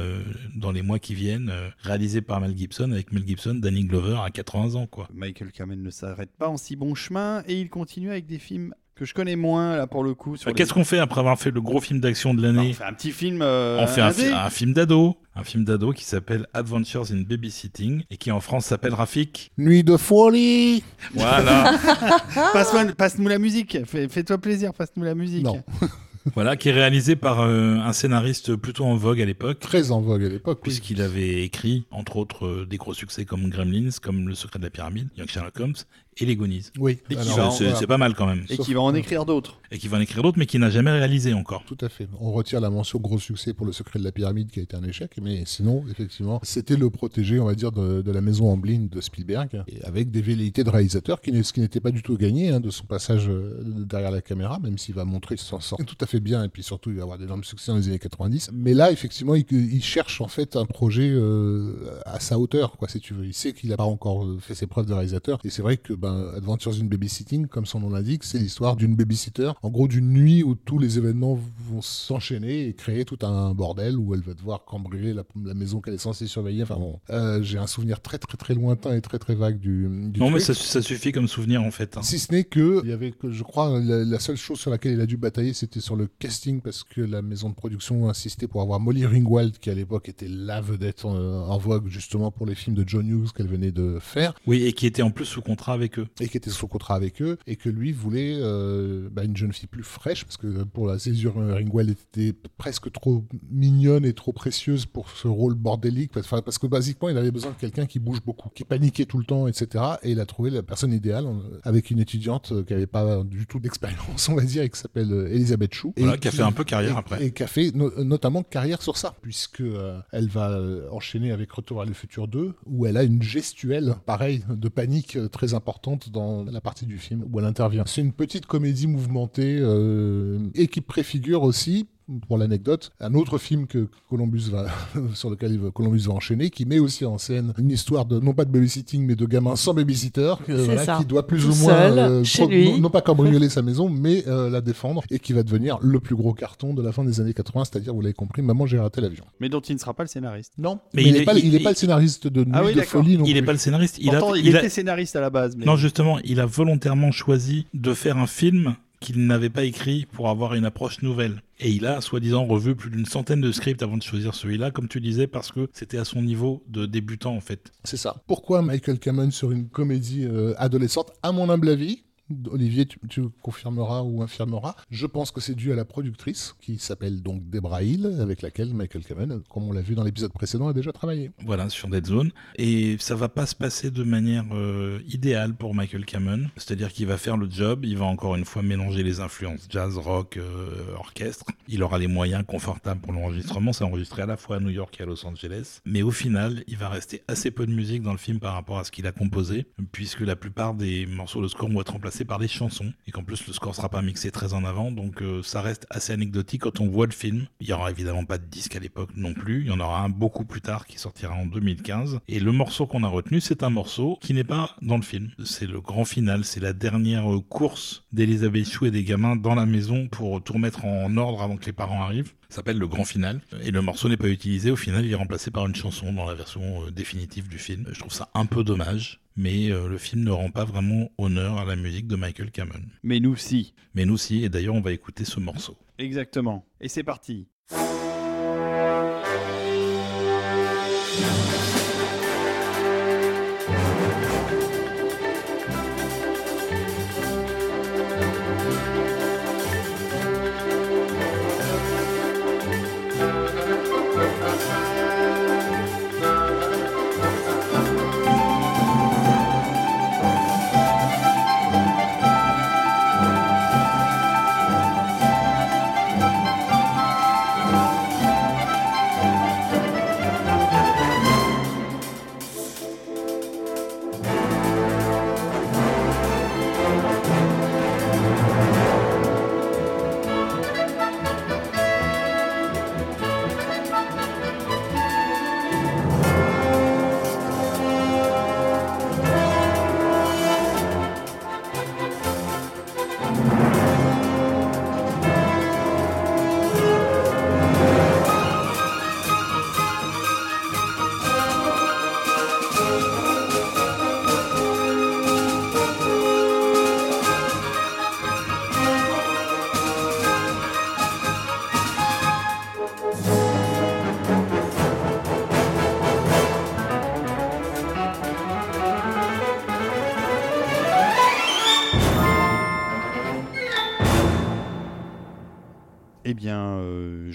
dans 0.55 0.71
les 0.71 0.81
mois 0.81 0.99
qui 0.99 1.15
viennent, 1.15 1.51
réalisé 1.81 2.21
par 2.21 2.39
Mel 2.41 2.55
Gibson 2.55 2.91
avec 2.91 3.11
Mel 3.11 3.25
Gibson, 3.25 3.55
Danny 3.55 3.85
Glover 3.85 4.19
à 4.23 4.29
80 4.29 4.75
ans, 4.75 4.87
quoi. 4.87 5.07
Michael 5.13 5.51
Kamen 5.51 5.81
ne 5.81 5.89
s'arrête 5.89 6.31
pas 6.37 6.47
en 6.47 6.57
si 6.57 6.75
bon 6.75 6.95
chemin 6.95 7.43
et 7.47 7.59
il 7.59 7.69
continue 7.69 8.11
avec 8.11 8.25
des 8.25 8.39
films 8.39 8.73
que 9.01 9.05
je 9.07 9.15
connais 9.15 9.35
moins 9.35 9.75
là 9.77 9.87
pour 9.87 10.03
le 10.03 10.13
coup. 10.13 10.37
sur 10.37 10.45
Bah, 10.45 10.51
les- 10.51 10.55
Qu'est-ce 10.55 10.73
qu'on 10.75 10.83
fait 10.83 10.99
après 10.99 11.19
avoir 11.21 11.39
fait 11.39 11.49
le 11.49 11.59
gros 11.59 11.81
film 11.81 11.99
d'action 11.99 12.35
de 12.35 12.41
l'année 12.43 12.69
On 12.69 12.73
fait 12.73 12.83
un 12.83 12.93
petit 12.93 13.11
film. 13.11 13.41
euh, 13.41 13.79
On 13.81 13.87
fait 13.87 14.01
un, 14.01 14.11
fi- 14.11 14.27
un 14.27 14.49
film 14.51 14.73
d'ado, 14.73 15.17
un 15.35 15.43
film 15.43 15.63
d'ado 15.65 15.91
qui 15.91 16.03
s'appelle 16.03 16.45
Adventures 16.53 17.11
in 17.11 17.21
Babysitting 17.27 18.03
et 18.11 18.17
qui 18.17 18.31
en 18.31 18.39
France 18.41 18.65
s'appelle 18.67 18.93
Rafik. 18.93 19.51
Nuit 19.57 19.83
de 19.83 19.97
folie 19.97 20.83
Voilà, 21.15 21.73
Passe-nous 22.97 23.27
la 23.27 23.39
musique. 23.39 23.79
Fais- 23.85 24.07
Fais-toi 24.07 24.37
plaisir, 24.37 24.73
passe-nous 24.73 25.03
la 25.03 25.15
musique. 25.15 25.43
Non. 25.43 25.63
voilà 26.35 26.55
qui 26.55 26.69
est 26.69 26.73
réalisé 26.73 27.15
par 27.15 27.41
euh, 27.41 27.77
un 27.77 27.93
scénariste 27.93 28.55
plutôt 28.55 28.85
en 28.85 28.95
vogue 28.95 29.19
à 29.21 29.25
l'époque. 29.25 29.59
Très 29.59 29.91
en 29.91 30.01
vogue 30.01 30.23
à 30.23 30.29
l'époque. 30.29 30.59
oui. 30.59 30.69
Puisqu'il 30.69 31.01
avait 31.01 31.43
écrit, 31.43 31.85
entre 31.91 32.17
autres, 32.17 32.45
euh, 32.45 32.67
des 32.69 32.77
gros 32.77 32.93
succès 32.93 33.25
comme 33.25 33.49
Gremlins, 33.49 33.89
comme 34.01 34.27
Le 34.29 34.35
secret 34.35 34.59
de 34.59 34.63
la 34.65 34.69
pyramide, 34.69 35.07
Young 35.17 35.27
Sherlock 35.27 35.59
Holmes 35.59 35.73
et 36.17 36.25
Les 36.25 36.35
Goonies. 36.35 36.65
Oui, 36.77 36.99
Et 37.09 37.15
qui 37.15 37.21
alors, 37.21 37.35
va 37.37 37.47
en- 37.47 37.51
C'est 37.51 37.63
voilà. 37.63 37.79
c'est 37.79 37.87
pas 37.87 37.97
mal 37.97 38.13
quand 38.15 38.27
même. 38.27 38.43
Et 38.49 38.55
Sauf 38.57 38.65
qui 38.65 38.73
va 38.73 38.81
en 38.81 38.93
écrire 38.93 39.25
d'autres. 39.25 39.57
Et 39.71 39.77
qui 39.79 39.87
va 39.87 39.97
en 39.97 40.01
écrire 40.01 40.21
d'autres, 40.21 40.37
mais 40.37 40.45
qui 40.45 40.59
n'a 40.59 40.69
jamais 40.69 40.91
réalisé 40.91 41.33
encore. 41.33 41.63
Tout 41.65 41.77
à 41.81 41.89
fait. 41.89 42.07
On 42.19 42.31
retire 42.31 42.59
la 42.61 42.69
mention 42.69 42.99
gros 42.99 43.17
succès 43.19 43.53
pour 43.53 43.65
le 43.65 43.71
secret 43.71 43.97
de 43.99 44.03
la 44.03 44.11
pyramide 44.11 44.49
qui 44.51 44.59
a 44.59 44.63
été 44.63 44.75
un 44.75 44.83
échec, 44.83 45.11
mais 45.21 45.43
sinon, 45.45 45.83
effectivement, 45.89 46.39
c'était 46.43 46.75
le 46.75 46.89
protégé, 46.89 47.39
on 47.39 47.45
va 47.45 47.55
dire, 47.55 47.71
de, 47.71 48.01
de 48.01 48.11
la 48.11 48.21
maison 48.21 48.49
Amblin 48.51 48.87
de 48.91 49.01
Spielberg, 49.01 49.63
et 49.67 49.81
avec 49.83 50.11
des 50.11 50.21
velléités 50.21 50.63
de 50.63 50.69
réalisateur, 50.69 51.21
qui 51.21 51.31
n'est- 51.31 51.43
ce 51.43 51.53
qui 51.53 51.61
n'était 51.61 51.79
pas 51.79 51.91
du 51.91 52.03
tout 52.03 52.17
gagné 52.17 52.49
hein, 52.49 52.59
de 52.59 52.69
son 52.69 52.83
passage 52.85 53.27
euh, 53.29 53.61
derrière 53.63 54.11
la 54.11 54.21
caméra, 54.21 54.59
même 54.59 54.77
s'il 54.77 54.93
va 54.95 55.05
montrer 55.05 55.35
qu'il 55.35 55.45
s'en 55.47 55.59
sort 55.59 55.79
tout 55.85 55.95
à 55.99 56.05
fait 56.05 56.11
fait 56.11 56.19
bien 56.19 56.43
et 56.43 56.49
puis 56.49 56.61
surtout 56.61 56.89
il 56.89 56.97
va 56.97 57.03
avoir 57.03 57.17
d'énormes 57.17 57.45
succès 57.45 57.71
dans 57.71 57.77
les 57.77 57.87
années 57.87 57.97
90. 57.97 58.49
Mais 58.51 58.73
là, 58.73 58.91
effectivement, 58.91 59.33
il, 59.33 59.45
il 59.49 59.81
cherche 59.81 60.19
en 60.19 60.27
fait 60.27 60.57
un 60.57 60.65
projet 60.65 61.09
euh, 61.09 61.73
à 62.05 62.19
sa 62.19 62.37
hauteur, 62.37 62.75
quoi, 62.75 62.89
si 62.89 62.99
tu 62.99 63.13
veux. 63.13 63.25
Il 63.25 63.33
sait 63.33 63.53
qu'il 63.53 63.69
n'a 63.69 63.77
pas 63.77 63.85
encore 63.85 64.25
euh, 64.25 64.37
fait 64.41 64.53
ses 64.55 64.67
preuves 64.67 64.87
de 64.87 64.93
réalisateur. 64.93 65.39
Et 65.45 65.49
c'est 65.49 65.61
vrai 65.61 65.77
que 65.77 65.93
ben, 66.01 66.31
Adventures 66.35 66.73
in 66.81 66.85
Babysitting, 66.85 67.47
comme 67.47 67.65
son 67.65 67.79
nom 67.79 67.89
l'indique, 67.89 68.23
c'est 68.23 68.39
l'histoire 68.39 68.75
d'une 68.75 68.95
babysitter, 68.95 69.51
en 69.61 69.69
gros 69.69 69.87
d'une 69.87 70.09
nuit 70.11 70.43
où 70.43 70.55
tous 70.55 70.79
les 70.79 70.97
événements 70.97 71.39
vont 71.69 71.81
s'enchaîner 71.81 72.67
et 72.67 72.73
créer 72.73 73.05
tout 73.05 73.19
un 73.21 73.53
bordel 73.53 73.97
où 73.97 74.13
elle 74.13 74.21
va 74.21 74.33
devoir 74.33 74.65
cambrioler 74.65 75.13
la, 75.13 75.23
la 75.45 75.53
maison 75.53 75.79
qu'elle 75.81 75.93
est 75.93 75.97
censée 75.99 76.27
surveiller. 76.27 76.63
Enfin 76.63 76.75
bon, 76.75 76.99
euh, 77.09 77.41
j'ai 77.43 77.57
un 77.57 77.67
souvenir 77.67 78.01
très 78.01 78.17
très 78.17 78.37
très 78.37 78.53
lointain 78.55 78.95
et 78.95 79.01
très 79.01 79.19
très 79.19 79.35
vague 79.35 79.59
du. 79.59 79.87
du 80.09 80.19
Non, 80.19 80.29
mais 80.31 80.39
ça, 80.39 80.53
ça 80.53 80.81
suffit 80.81 81.11
comme 81.11 81.27
souvenir 81.27 81.61
en 81.63 81.71
fait. 81.71 81.97
hein. 81.97 82.01
Si 82.01 82.19
ce 82.19 82.31
n'est 82.31 82.43
que, 82.43 82.81
il 82.83 82.89
y 82.89 82.93
avait, 82.93 83.13
je 83.29 83.43
crois, 83.43 83.79
la, 83.79 84.03
la 84.03 84.19
seule 84.19 84.37
chose 84.37 84.59
sur 84.59 84.71
laquelle 84.71 84.93
il 84.93 85.01
a 85.01 85.05
dû 85.05 85.17
batailler, 85.17 85.53
c'était 85.53 85.79
sur 85.79 85.95
le 85.95 86.07
casting, 86.19 86.61
parce 86.61 86.83
que 86.83 87.01
la 87.01 87.21
maison 87.21 87.49
de 87.49 87.55
production 87.55 88.09
insistait 88.09 88.47
pour 88.47 88.61
avoir 88.61 88.79
Molly 88.79 89.05
Ringwald, 89.05 89.57
qui 89.59 89.69
à 89.69 89.73
l'époque 89.75 90.09
était 90.09 90.27
la 90.27 90.61
vedette 90.61 91.05
en, 91.05 91.15
en 91.15 91.57
vogue 91.57 91.87
justement 91.87 92.31
pour 92.31 92.45
les 92.45 92.55
films 92.55 92.75
de 92.75 92.83
John 92.87 93.07
Hughes 93.07 93.31
qu'elle 93.35 93.47
venait 93.47 93.71
de 93.71 93.97
faire, 93.99 94.33
Oui, 94.47 94.63
et 94.63 94.73
qui 94.73 94.87
était 94.87 95.01
en 95.03 95.11
plus 95.11 95.25
sous 95.25 95.41
contrat 95.41 95.73
avec 95.73 95.90
eux. 95.99 96.07
et 96.19 96.27
qui 96.27 96.37
était 96.37 96.49
sous 96.49 96.67
contrat 96.67 96.95
avec 96.95 97.21
eux, 97.21 97.37
et 97.47 97.55
que 97.55 97.69
lui 97.69 97.91
voulait 97.91 98.35
euh, 98.39 99.09
bah, 99.11 99.23
une 99.23 99.35
jeune 99.37 99.53
fille 99.53 99.67
plus 99.67 99.83
fraîche, 99.83 100.23
parce 100.25 100.37
que 100.37 100.63
pour 100.63 100.87
la 100.87 100.99
césure, 100.99 101.37
euh, 101.39 101.53
Ringwald 101.55 101.89
était 101.89 102.33
presque 102.57 102.91
trop 102.91 103.23
mignonne 103.49 104.05
et 104.05 104.13
trop 104.13 104.33
précieuse 104.33 104.85
pour 104.85 105.09
ce 105.09 105.27
rôle 105.27 105.55
bordélique, 105.55 106.11
parce, 106.11 106.57
que 106.57 106.67
basiquement, 106.67 107.09
il 107.09 107.17
avait 107.17 107.31
besoin 107.31 107.51
de 107.51 107.55
quelqu'un 107.57 107.85
qui 107.85 107.99
bouge 107.99 108.21
beaucoup, 108.25 108.49
qui 108.49 108.63
paniquait 108.63 109.05
tout 109.05 109.17
le 109.17 109.25
temps, 109.25 109.47
etc. 109.47 109.83
Et 110.03 110.11
il 110.11 110.19
a 110.19 110.25
trouvé 110.25 110.49
la 110.49 110.63
personne 110.63 110.93
idéale 110.93 111.25
avec 111.63 111.91
une 111.91 111.99
étudiante 111.99 112.51
euh, 112.51 112.63
qui 112.63 112.73
n'avait 112.73 112.87
pas 112.87 113.23
du 113.23 113.45
tout 113.47 113.59
d'expérience, 113.59 114.29
on 114.29 114.35
va 114.35 114.43
dire, 114.43 114.63
et 114.63 114.69
qui 114.69 114.79
s'appelle 114.79 115.11
euh, 115.11 115.27
Elisabeth 115.33 115.73
Chou. 115.73 115.93
Voilà, 115.97 116.15
Et 116.15 116.19
qui 116.19 116.27
a 116.27 116.31
fait 116.31 116.41
un 116.43 116.51
peu 116.51 116.63
carrière 116.63 116.95
et- 116.95 116.99
après. 116.99 117.25
Et 117.25 117.31
qui 117.31 117.43
a 117.43 117.47
fait 117.47 117.71
no- 117.75 118.03
notamment 118.03 118.43
carrière 118.43 118.81
sur 118.81 118.97
ça, 118.97 119.15
puisque 119.21 119.61
euh, 119.61 119.99
elle 120.11 120.27
va 120.29 120.51
euh, 120.51 120.87
enchaîner 120.91 121.31
avec 121.31 121.51
Retour 121.51 121.81
à 121.81 121.85
le 121.85 121.93
futur 121.93 122.27
2, 122.27 122.53
où 122.65 122.85
elle 122.85 122.97
a 122.97 123.03
une 123.03 123.21
gestuelle, 123.21 123.95
pareil, 124.05 124.43
de 124.49 124.69
panique 124.69 125.15
euh, 125.17 125.27
très 125.27 125.53
importante 125.53 125.80
dans 126.11 126.43
la 126.43 126.61
partie 126.61 126.85
du 126.85 126.97
film 126.97 127.25
où 127.31 127.39
elle 127.39 127.45
intervient. 127.45 127.83
C'est 127.85 128.01
une 128.01 128.13
petite 128.13 128.45
comédie 128.45 128.87
mouvementée 128.87 129.57
euh, 129.59 130.39
et 130.53 130.67
qui 130.67 130.81
préfigure 130.81 131.43
aussi 131.43 131.87
pour 132.27 132.37
l'anecdote, 132.37 132.91
un 132.99 133.13
autre 133.13 133.37
film 133.37 133.67
que 133.67 133.87
Columbus 134.09 134.49
va, 134.51 134.67
sur 135.13 135.29
lequel 135.29 135.59
Columbus 135.73 135.99
va 136.07 136.13
enchaîner, 136.13 136.49
qui 136.49 136.65
met 136.65 136.79
aussi 136.79 137.05
en 137.05 137.17
scène 137.17 137.53
une 137.57 137.69
histoire 137.71 138.05
de, 138.05 138.19
non 138.19 138.33
pas 138.33 138.45
de 138.45 138.51
babysitting, 138.51 139.05
mais 139.05 139.15
de 139.15 139.25
gamins 139.25 139.55
sans 139.55 139.73
babysitter, 139.73 140.33
euh, 140.49 140.65
voilà, 140.65 140.97
qui 140.97 141.05
doit 141.05 141.27
plus 141.27 141.41
Tout 141.41 141.51
ou 141.51 141.55
moins, 141.55 141.89
seul, 141.95 142.25
chez 142.25 142.45
lui. 142.47 142.71
non, 142.71 142.77
non 142.79 142.89
pas 142.89 143.01
cambrioler 143.01 143.49
sa 143.49 143.61
maison, 143.61 143.89
mais 143.89 144.23
euh, 144.27 144.49
la 144.49 144.61
défendre, 144.61 145.03
et 145.09 145.19
qui 145.19 145.33
va 145.33 145.43
devenir 145.43 145.77
le 145.81 145.99
plus 145.99 146.15
gros 146.15 146.33
carton 146.33 146.73
de 146.73 146.81
la 146.81 146.91
fin 146.91 147.03
des 147.03 147.19
années 147.21 147.33
80, 147.33 147.65
c'est-à-dire, 147.65 147.93
vous 147.93 148.01
l'avez 148.01 148.13
compris, 148.13 148.41
Maman, 148.41 148.65
j'ai 148.65 148.79
raté 148.79 149.01
l'avion. 149.01 149.23
Mais 149.39 149.49
dont 149.49 149.59
il 149.61 149.73
ne 149.75 149.79
sera 149.79 149.93
pas 149.93 150.03
le 150.03 150.09
scénariste. 150.09 150.53
Non, 150.57 150.79
Mais 150.93 151.01
mais, 151.03 151.03
il 151.03 151.07
il 151.07 151.13
n'est 151.13 151.19
est- 151.19 151.25
pas, 151.25 151.33
il- 151.35 151.45
il 151.45 151.55
est 151.55 151.59
pas 151.59 151.69
il- 151.69 151.73
le 151.73 151.77
scénariste 151.77 152.27
de 152.27 152.43
Nuit 152.43 152.51
Ah 152.53 152.63
oui, 152.65 152.73
de 152.73 152.81
folie 152.81 153.17
non 153.17 153.25
Il 153.25 153.33
n'est 153.35 153.41
pas 153.41 153.51
le 153.53 153.57
scénariste. 153.57 153.97
Il 153.99 154.09
Pourtant, 154.09 154.33
a, 154.33 154.37
il, 154.37 154.47
il 154.47 154.55
a- 154.55 154.59
était 154.59 154.69
scénariste 154.69 155.15
à 155.15 155.21
la 155.21 155.29
base. 155.29 155.55
Mais... 155.57 155.65
Non, 155.65 155.75
justement, 155.75 156.19
il 156.23 156.39
a 156.39 156.45
volontairement 156.45 157.11
choisi 157.11 157.65
de 157.73 157.93
faire 157.93 158.17
un 158.17 158.27
film 158.27 158.75
qu'il 159.01 159.25
n'avait 159.25 159.49
pas 159.49 159.65
écrit 159.65 160.05
pour 160.05 160.29
avoir 160.29 160.53
une 160.53 160.63
approche 160.63 161.01
nouvelle. 161.01 161.41
Et 161.59 161.69
il 161.69 161.85
a, 161.85 161.99
soi-disant, 161.99 162.45
revu 162.45 162.75
plus 162.75 162.89
d'une 162.89 163.05
centaine 163.05 163.41
de 163.41 163.51
scripts 163.51 163.83
avant 163.83 163.97
de 163.97 164.03
choisir 164.03 164.33
celui-là, 164.33 164.71
comme 164.71 164.87
tu 164.87 165.01
disais, 165.01 165.27
parce 165.27 165.51
que 165.51 165.69
c'était 165.73 165.97
à 165.97 166.05
son 166.05 166.21
niveau 166.21 166.63
de 166.69 166.85
débutant, 166.85 167.35
en 167.35 167.41
fait. 167.41 167.71
C'est 167.83 167.97
ça. 167.97 168.23
Pourquoi 168.27 168.61
Michael 168.61 168.99
Cameron 168.99 169.31
sur 169.31 169.51
une 169.51 169.67
comédie 169.67 170.25
euh, 170.25 170.53
adolescente 170.57 171.11
À 171.23 171.31
mon 171.31 171.49
humble 171.49 171.69
avis, 171.69 172.03
Olivier, 172.49 172.85
tu, 172.85 173.23
confirmeras 173.41 174.01
ou 174.01 174.21
infirmeras, 174.21 174.75
je 174.89 175.05
pense 175.05 175.31
que 175.31 175.41
c'est 175.41 175.55
dû 175.55 175.71
à 175.71 175.75
la 175.75 175.85
productrice, 175.85 176.55
qui 176.61 176.77
s'appelle 176.77 177.21
donc 177.21 177.49
Debra 177.49 177.83
Hill, 177.83 178.17
avec 178.21 178.41
laquelle 178.41 178.73
Michael 178.73 179.03
Cameron, 179.03 179.41
comme 179.49 179.63
on 179.63 179.73
l'a 179.73 179.81
vu 179.81 179.95
dans 179.95 180.03
l'épisode 180.03 180.31
précédent, 180.33 180.67
a 180.67 180.73
déjà 180.73 180.91
travaillé. 180.91 181.31
Voilà, 181.45 181.69
sur 181.69 181.87
Dead 181.87 182.05
Zone. 182.05 182.31
Et 182.55 182.97
ça 182.99 183.15
va 183.15 183.29
pas 183.29 183.45
se 183.45 183.55
passer 183.55 183.91
de 183.91 184.03
manière 184.03 184.45
euh, 184.53 184.99
idéale 185.07 185.53
pour 185.53 185.73
Michael 185.75 186.05
Cameron. 186.05 186.45
C'est-à-dire 186.57 186.91
qu'il 186.91 187.07
va 187.07 187.17
faire 187.17 187.37
le 187.37 187.49
job, 187.49 187.85
il 187.85 187.97
va 187.97 188.05
encore 188.05 188.35
une 188.35 188.45
fois 188.45 188.61
mélanger 188.61 189.03
les 189.03 189.19
influences 189.19 189.67
jazz, 189.69 189.97
rock, 189.97 190.37
euh, 190.37 190.95
orchestre. 190.97 191.45
Il 191.67 191.83
aura 191.83 191.97
les 191.97 192.07
moyens 192.07 192.43
confortables 192.45 193.01
pour 193.01 193.13
l'enregistrement. 193.13 193.73
C'est 193.73 193.83
enregistré 193.83 194.21
à 194.23 194.25
la 194.25 194.37
fois 194.37 194.57
à 194.57 194.59
New 194.59 194.69
York 194.69 194.95
et 194.99 195.03
à 195.03 195.05
Los 195.05 195.25
Angeles. 195.25 195.79
Mais 195.85 196.01
au 196.01 196.11
final, 196.11 196.63
il 196.67 196.77
va 196.77 196.89
rester 196.89 197.23
assez 197.27 197.51
peu 197.51 197.65
de 197.65 197.71
musique 197.71 198.01
dans 198.01 198.11
le 198.11 198.17
film 198.17 198.39
par 198.39 198.53
rapport 198.53 198.79
à 198.79 198.83
ce 198.83 198.91
qu'il 198.91 199.07
a 199.07 199.11
composé, 199.11 199.65
puisque 199.91 200.21
la 200.21 200.35
plupart 200.35 200.73
des 200.73 201.05
morceaux 201.05 201.41
de 201.41 201.47
score 201.47 201.69
vont 201.69 201.81
être 201.81 201.93
remplacés 201.93 202.20
par 202.25 202.39
des 202.39 202.47
chansons. 202.47 202.93
Et 203.07 203.11
qu'en 203.11 203.23
plus, 203.23 203.45
le 203.47 203.53
score 203.53 203.75
sera 203.75 203.89
pas 203.89 204.01
mixé 204.01 204.31
très 204.31 204.53
en 204.53 204.63
avant. 204.63 204.91
Donc 204.91 205.21
euh, 205.21 205.41
ça 205.43 205.61
reste 205.61 205.85
assez 205.89 206.13
anecdotique 206.13 206.61
quand 206.61 206.79
on 206.79 206.87
voit 206.87 207.05
le 207.05 207.11
film. 207.11 207.47
Il 207.59 207.67
y 207.67 207.73
aura 207.73 207.91
évidemment 207.91 208.25
pas 208.25 208.37
de 208.37 208.45
disque 208.45 208.75
à 208.75 208.79
l'époque 208.79 209.09
non 209.15 209.33
plus. 209.33 209.61
Il 209.61 209.67
y 209.67 209.71
en 209.71 209.79
aura 209.79 210.01
un 210.01 210.09
beaucoup 210.09 210.45
plus 210.45 210.61
tard 210.61 210.85
qui 210.85 210.99
sortira 210.99 211.33
en 211.33 211.45
2015. 211.45 212.19
Et 212.27 212.39
le 212.39 212.51
morceau 212.51 212.85
qu'on 212.85 213.03
a 213.03 213.07
retenu, 213.07 213.41
c'est 213.41 213.63
un 213.63 213.69
morceau 213.69 214.17
qui 214.21 214.33
n'est 214.33 214.43
pas 214.43 214.75
dans 214.81 214.97
le 214.97 215.03
film. 215.03 215.31
C'est 215.43 215.67
le 215.67 215.81
grand 215.81 216.05
final. 216.05 216.43
C'est 216.45 216.59
la 216.59 216.73
dernière 216.73 217.31
euh, 217.31 217.41
course 217.41 218.03
d'Elisabeth 218.11 218.69
Chou 218.69 218.85
et 218.85 218.91
des 218.91 219.03
gamins 219.03 219.35
dans 219.35 219.55
la 219.55 219.65
maison 219.65 220.07
pour 220.07 220.41
tout 220.43 220.53
remettre 220.53 220.85
en 220.85 221.15
ordre 221.17 221.41
avant 221.41 221.57
que 221.57 221.65
les 221.65 221.73
parents 221.73 222.01
arrivent. 222.03 222.33
S'appelle 222.49 222.77
le 222.77 222.87
grand 222.87 223.05
final. 223.05 223.39
Et 223.63 223.71
le 223.71 223.81
morceau 223.81 224.09
n'est 224.09 224.17
pas 224.17 224.27
utilisé. 224.27 224.71
Au 224.71 224.75
final, 224.75 225.05
il 225.05 225.11
est 225.11 225.15
remplacé 225.15 225.51
par 225.51 225.65
une 225.65 225.75
chanson 225.75 226.11
dans 226.11 226.25
la 226.25 226.33
version 226.33 226.83
euh, 226.85 226.91
définitive 226.91 227.47
du 227.47 227.57
film. 227.57 227.85
Je 227.91 227.99
trouve 227.99 228.11
ça 228.11 228.29
un 228.33 228.45
peu 228.45 228.65
dommage. 228.65 229.20
Mais 229.37 229.71
euh, 229.71 229.87
le 229.87 229.97
film 229.97 230.23
ne 230.23 230.31
rend 230.31 230.51
pas 230.51 230.65
vraiment 230.65 231.09
honneur 231.17 231.57
à 231.57 231.65
la 231.65 231.75
musique 231.75 232.07
de 232.07 232.15
Michael 232.15 232.51
Cameron. 232.51 232.81
Mais 233.03 233.19
nous, 233.19 233.35
si. 233.35 233.73
Mais 233.95 234.05
nous 234.05 234.15
aussi, 234.15 234.43
et 234.43 234.49
d'ailleurs 234.49 234.75
on 234.75 234.81
va 234.81 234.91
écouter 234.91 235.25
ce 235.25 235.39
morceau. 235.39 235.77
Exactement. 235.97 236.65
Et 236.79 236.89
c'est 236.89 237.03
parti. 237.03 237.47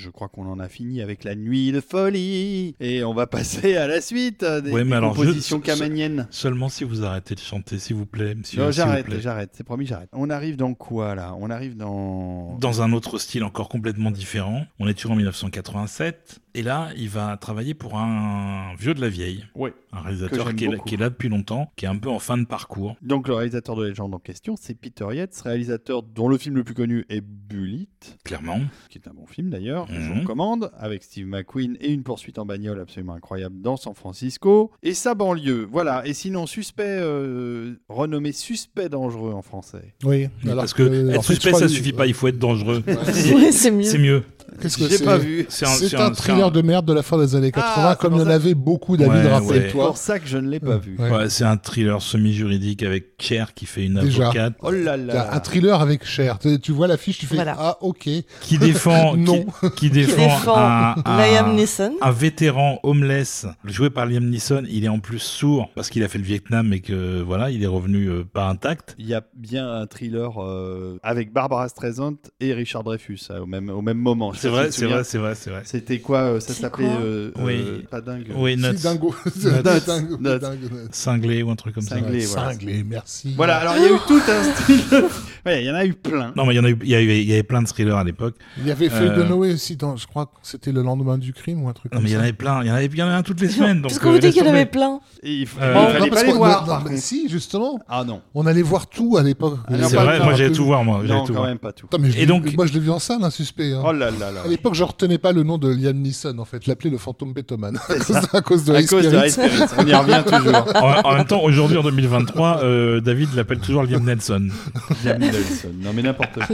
Je 0.06 0.10
crois 0.12 0.28
qu'on 0.28 0.46
en 0.48 0.60
a 0.60 0.68
fini 0.68 1.02
avec 1.02 1.24
la 1.24 1.34
nuit 1.34 1.72
de 1.72 1.80
folie. 1.80 2.76
Et 2.80 3.02
on 3.02 3.12
va 3.12 3.26
passer 3.26 3.76
à 3.76 3.88
la 3.88 4.00
suite 4.00 4.44
des, 4.44 4.70
Ouais, 4.70 4.84
mais 4.84 4.90
des 4.90 4.96
alors, 4.96 5.14
je- 5.14 5.20
compositions 5.20 5.58
kameniennes. 5.60 6.28
Seulement 6.30 6.68
si 6.68 6.84
vous 6.84 7.04
arrêtez 7.04 7.34
de 7.34 7.40
chanter, 7.40 7.78
s'il 7.80 7.96
vous 7.96 8.06
plaît, 8.06 8.34
monsieur. 8.36 8.62
Non, 8.62 8.70
j'arrête, 8.70 9.06
j'arrête, 9.20 9.50
c'est 9.54 9.64
promis, 9.64 9.84
j'arrête. 9.86 10.08
On 10.12 10.30
arrive 10.30 10.56
dans 10.56 10.74
quoi 10.74 11.14
là? 11.16 11.34
On 11.40 11.50
arrive 11.50 11.76
dans. 11.76 12.56
Dans 12.60 12.82
un 12.82 12.92
autre 12.92 13.18
style 13.18 13.42
encore 13.42 13.68
complètement 13.68 14.10
différent. 14.12 14.64
On 14.78 14.86
est 14.86 14.94
toujours 14.94 15.12
en 15.12 15.16
1987. 15.16 16.38
Et 16.58 16.62
là, 16.62 16.88
il 16.96 17.10
va 17.10 17.36
travailler 17.36 17.74
pour 17.74 17.98
un 17.98 18.74
vieux 18.78 18.94
de 18.94 19.00
la 19.02 19.10
vieille, 19.10 19.44
Ouais. 19.54 19.74
un 19.92 20.00
réalisateur 20.00 20.54
qui 20.54 20.64
est, 20.64 20.68
là, 20.68 20.76
beaucoup. 20.76 20.88
qui 20.88 20.94
est 20.94 20.98
là 20.98 21.10
depuis 21.10 21.28
longtemps, 21.28 21.70
qui 21.76 21.84
est 21.84 21.88
un 21.88 21.98
peu 21.98 22.08
en 22.08 22.18
fin 22.18 22.38
de 22.38 22.46
parcours. 22.46 22.96
Donc 23.02 23.28
le 23.28 23.34
réalisateur 23.34 23.76
de 23.76 23.84
Légende 23.84 24.14
en 24.14 24.18
question, 24.18 24.54
c'est 24.58 24.72
Peter 24.72 25.04
Yates, 25.12 25.38
réalisateur 25.44 26.02
dont 26.02 26.28
le 26.28 26.38
film 26.38 26.56
le 26.56 26.64
plus 26.64 26.72
connu 26.72 27.04
est 27.10 27.20
Bullitt, 27.20 28.16
Clairement. 28.24 28.60
qui 28.88 28.96
est 28.96 29.06
un 29.06 29.12
bon 29.12 29.26
film 29.26 29.50
d'ailleurs, 29.50 29.86
que 29.86 29.92
je 29.94 29.98
Mhm. 30.00 30.14
vous 30.14 30.20
recommande, 30.22 30.70
avec 30.78 31.02
Steve 31.02 31.26
McQueen 31.26 31.76
et 31.78 31.92
une 31.92 32.02
poursuite 32.02 32.38
en 32.38 32.46
bagnole 32.46 32.80
absolument 32.80 33.12
incroyable 33.14 33.60
dans 33.60 33.76
San 33.76 33.94
Francisco, 33.94 34.70
et 34.82 34.94
sa 34.94 35.14
banlieue. 35.14 35.68
Voilà, 35.70 36.06
et 36.06 36.14
sinon 36.14 36.46
suspect, 36.46 36.84
euh, 36.86 37.74
renommé 37.90 38.32
suspect 38.32 38.88
dangereux 38.88 39.34
en 39.34 39.42
français. 39.42 39.94
Oui, 40.04 40.28
alors 40.44 40.56
parce 40.56 40.72
que, 40.72 40.82
être 41.10 41.18
en 41.18 41.22
fait, 41.22 41.34
je 41.34 41.38
suspect, 41.40 41.52
ça 41.52 41.60
que- 41.66 41.68
suffit 41.68 41.92
pas, 41.92 42.06
il 42.06 42.14
faut 42.14 42.28
être 42.28 42.38
dangereux. 42.38 42.82
Ouais, 42.86 42.94
c'est 43.52 43.70
mieux. 43.70 43.82
C'est 43.84 43.98
mieux. 43.98 44.22
Qu'est-ce 44.60 44.76
que 44.78 44.88
J'ai 44.88 44.96
c'est 44.98 45.04
pas 45.04 45.18
vu. 45.18 45.46
C'est 45.48 45.66
C'est 45.66 45.94
un, 45.96 46.10
thriller 46.12 46.50
de 46.50 46.62
merde 46.62 46.86
de 46.86 46.92
la 46.92 47.02
fin 47.02 47.18
des 47.18 47.34
années 47.34 47.52
80, 47.52 47.72
Ah, 47.76 47.90
c'est 47.92 47.98
comme 48.00 48.14
il 48.14 48.20
y 48.20 48.24
en 48.24 48.28
avait 48.30 48.54
beaucoup, 48.54 48.96
David, 48.96 49.12
Ouais, 49.14 49.22
C'est 49.22 49.28
rappelle-toi. 49.32 49.86
pour 49.86 49.96
ça 49.96 50.18
que 50.18 50.26
je 50.26 50.38
ne 50.38 50.48
l'ai 50.48 50.60
pas 50.60 50.76
vu. 50.78 50.96
Ouais. 50.98 51.10
Ouais, 51.10 51.28
c'est 51.30 51.44
un 51.44 51.56
thriller 51.56 52.00
semi-juridique 52.02 52.82
avec 52.82 53.12
Cher 53.20 53.54
qui 53.54 53.66
fait 53.66 53.84
une 53.86 54.00
Déjà. 54.00 54.24
avocate 54.24 54.54
Oh 54.62 54.70
là 54.70 54.96
là. 54.96 55.34
Un 55.34 55.40
thriller 55.40 55.80
avec 55.80 56.04
Cher. 56.06 56.38
Tu, 56.38 56.58
tu 56.60 56.72
vois 56.72 56.86
l'affiche, 56.86 57.18
tu 57.18 57.26
fais 57.26 57.36
Voilà. 57.36 57.56
Ah, 57.58 57.78
ok. 57.80 58.08
qui 58.40 58.58
défend, 58.58 59.16
Non. 59.16 59.44
qui, 59.44 59.70
qui 59.70 59.70
Qui 59.86 59.90
défend, 59.90 60.56
un- 60.56 60.94
Liam 61.04 61.54
Neeson. 61.54 61.92
un 62.00 62.10
vétéran 62.10 62.78
homeless 62.82 63.46
joué 63.64 63.90
par 63.90 64.06
Liam 64.06 64.24
Neeson. 64.28 64.64
Il 64.68 64.84
est 64.84 64.88
en 64.88 64.98
plus 64.98 65.18
sourd 65.18 65.70
parce 65.74 65.90
qu'il 65.90 66.02
a 66.02 66.08
fait 66.08 66.18
le 66.18 66.24
Vietnam 66.24 66.72
et 66.72 66.80
que 66.80 67.20
voilà, 67.22 67.50
il 67.50 67.62
est 67.62 67.66
revenu 67.68 68.06
euh, 68.08 68.24
pas 68.24 68.48
intact. 68.48 68.94
Il 68.98 69.06
y 69.06 69.14
a 69.14 69.22
bien 69.34 69.68
un 69.70 69.86
thriller 69.86 70.42
euh, 70.42 70.98
avec 71.02 71.32
Barbara 71.32 71.68
Streisand 71.68 72.16
et 72.40 72.52
Richard 72.52 72.82
Dreyfus 72.84 73.20
euh, 73.30 73.40
au, 73.40 73.46
même, 73.46 73.70
au 73.70 73.82
même 73.82 73.98
moment. 73.98 74.32
C'est 74.46 74.50
vrai, 74.52 74.70
c'est 74.70 74.86
vrai, 74.86 75.04
c'est 75.04 75.18
vrai, 75.18 75.34
c'est 75.34 75.50
vrai. 75.50 75.62
C'était 75.64 75.98
quoi 75.98 76.18
euh, 76.20 76.40
Ça 76.40 76.54
s'appelait 76.54 76.88
euh, 76.88 77.30
Oui. 77.40 77.54
euh, 77.58 77.82
pas 77.90 78.00
dingue. 78.00 78.26
Oui, 78.36 78.56
Nuts, 78.56 78.74
dingo. 78.82 79.14
Cinglé 80.90 81.42
ou 81.42 81.50
un 81.50 81.56
truc 81.56 81.74
comme 81.74 81.82
ça. 81.82 81.96
Cinglé. 81.96 82.84
merci. 82.84 83.34
Voilà, 83.36 83.56
alors 83.58 83.74
il 83.76 83.82
y 83.82 83.86
a 83.86 83.90
eu 83.90 83.98
tout 84.06 84.20
un 84.28 84.42
style. 84.54 85.04
Ouais, 85.44 85.62
il 85.62 85.66
y 85.66 85.70
en 85.70 85.74
a 85.74 85.84
eu 85.84 85.94
plein. 85.94 86.32
Non, 86.36 86.44
mais 86.46 86.54
il 86.54 86.56
y 86.56 86.60
en 86.60 86.64
a 86.64 86.70
eu, 86.70 86.78
il 86.82 86.88
y 86.90 87.32
avait, 87.32 87.42
plein 87.42 87.62
de 87.62 87.66
thrillers 87.66 87.96
à 87.96 88.04
l'époque. 88.04 88.36
Il 88.58 88.66
y 88.66 88.70
avait 88.70 88.88
Feuille 88.88 89.16
de 89.16 89.22
Noé 89.22 89.52
aussi, 89.52 89.76
dans, 89.76 89.96
je 89.96 90.06
crois 90.06 90.26
que 90.26 90.32
c'était 90.42 90.72
le 90.72 90.82
lendemain 90.82 91.18
du 91.18 91.32
crime 91.32 91.64
ou 91.64 91.68
un 91.68 91.72
truc 91.72 91.92
Non, 91.92 91.98
comme 91.98 92.04
mais 92.04 92.10
il 92.10 92.14
y 92.14 92.16
en 92.16 92.20
avait 92.20 92.32
plein. 92.32 92.62
Il 92.62 92.68
y 92.68 92.70
en 92.70 92.74
avait, 92.74 92.86
il 92.86 92.96
y 92.96 93.02
en 93.02 93.06
avait 93.06 93.16
un 93.16 93.22
toutes 93.22 93.40
les 93.40 93.48
semaines. 93.48 93.82
Parce 93.82 93.98
qu'on 93.98 94.12
vous 94.12 94.18
dit 94.18 94.30
qu'il 94.30 94.42
y 94.44 94.46
en 94.46 94.50
avait 94.50 94.66
plein. 94.66 95.00
Il, 95.22 95.46
fallait 95.46 96.10
pas 96.10 96.22
les 96.22 96.32
voir. 96.32 96.84
Si, 96.96 97.28
justement. 97.28 97.78
Ah 97.88 98.04
non. 98.04 98.22
On 98.34 98.46
allait 98.46 98.62
voir 98.62 98.88
tout 98.88 99.16
à 99.16 99.22
l'époque. 99.22 99.58
Ah, 99.68 99.74
C'est 99.88 99.96
vrai, 99.96 100.20
moi 100.20 100.34
que- 100.34 100.48
tout 100.48 100.64
voir, 100.64 100.84
moi. 100.84 101.02
Non, 101.02 101.20
tout 101.24 101.32
quand 101.32 101.38
voir. 101.40 101.48
même 101.48 101.58
pas 101.58 101.72
tout. 101.72 101.86
Attends, 101.86 101.98
mais 101.98 102.10
je 102.10 102.18
Et 102.18 102.26
donc- 102.26 102.54
moi 102.56 102.66
je 102.66 102.72
l'ai 102.72 102.80
vu 102.80 102.90
en 102.90 102.98
salle, 102.98 103.22
un 103.22 103.30
suspect. 103.30 103.72
hein. 103.72 103.82
Oh 103.84 103.92
là 103.92 104.10
là 104.10 104.30
À 104.44 104.48
l'époque, 104.48 104.74
je 104.74 104.84
retenais 104.84 105.18
pas 105.18 105.32
le 105.32 105.42
nom 105.42 105.58
de 105.58 105.68
Liam 105.68 105.96
Neeson, 105.96 106.38
en 106.38 106.44
fait. 106.44 106.62
Je 106.64 106.68
l'appelais 106.70 106.90
le 106.90 106.98
fantôme 106.98 107.34
pétomane. 107.34 107.78
à, 107.88 107.94
cause, 107.96 108.16
à 108.34 108.40
cause 108.42 108.64
de 108.64 108.74
À 108.74 108.80
High 108.80 108.88
cause 108.88 109.04
de. 109.10 109.16
High 109.16 109.68
on 109.78 109.86
y 109.86 109.94
revient 109.94 110.22
toujours. 110.26 110.66
En, 110.76 111.08
en 111.10 111.14
même 111.16 111.24
temps, 111.26 111.42
aujourd'hui, 111.42 111.76
en 111.78 111.82
2023, 111.82 112.60
euh, 112.62 113.00
David 113.00 113.34
l'appelle 113.34 113.58
toujours 113.60 113.82
Liam 113.84 114.04
Nelson. 114.04 114.48
Liam 115.04 115.18
Neeson. 115.18 115.68
Non 115.80 115.90
mais 115.94 116.02
n'importe 116.02 116.32
quoi. 116.34 116.46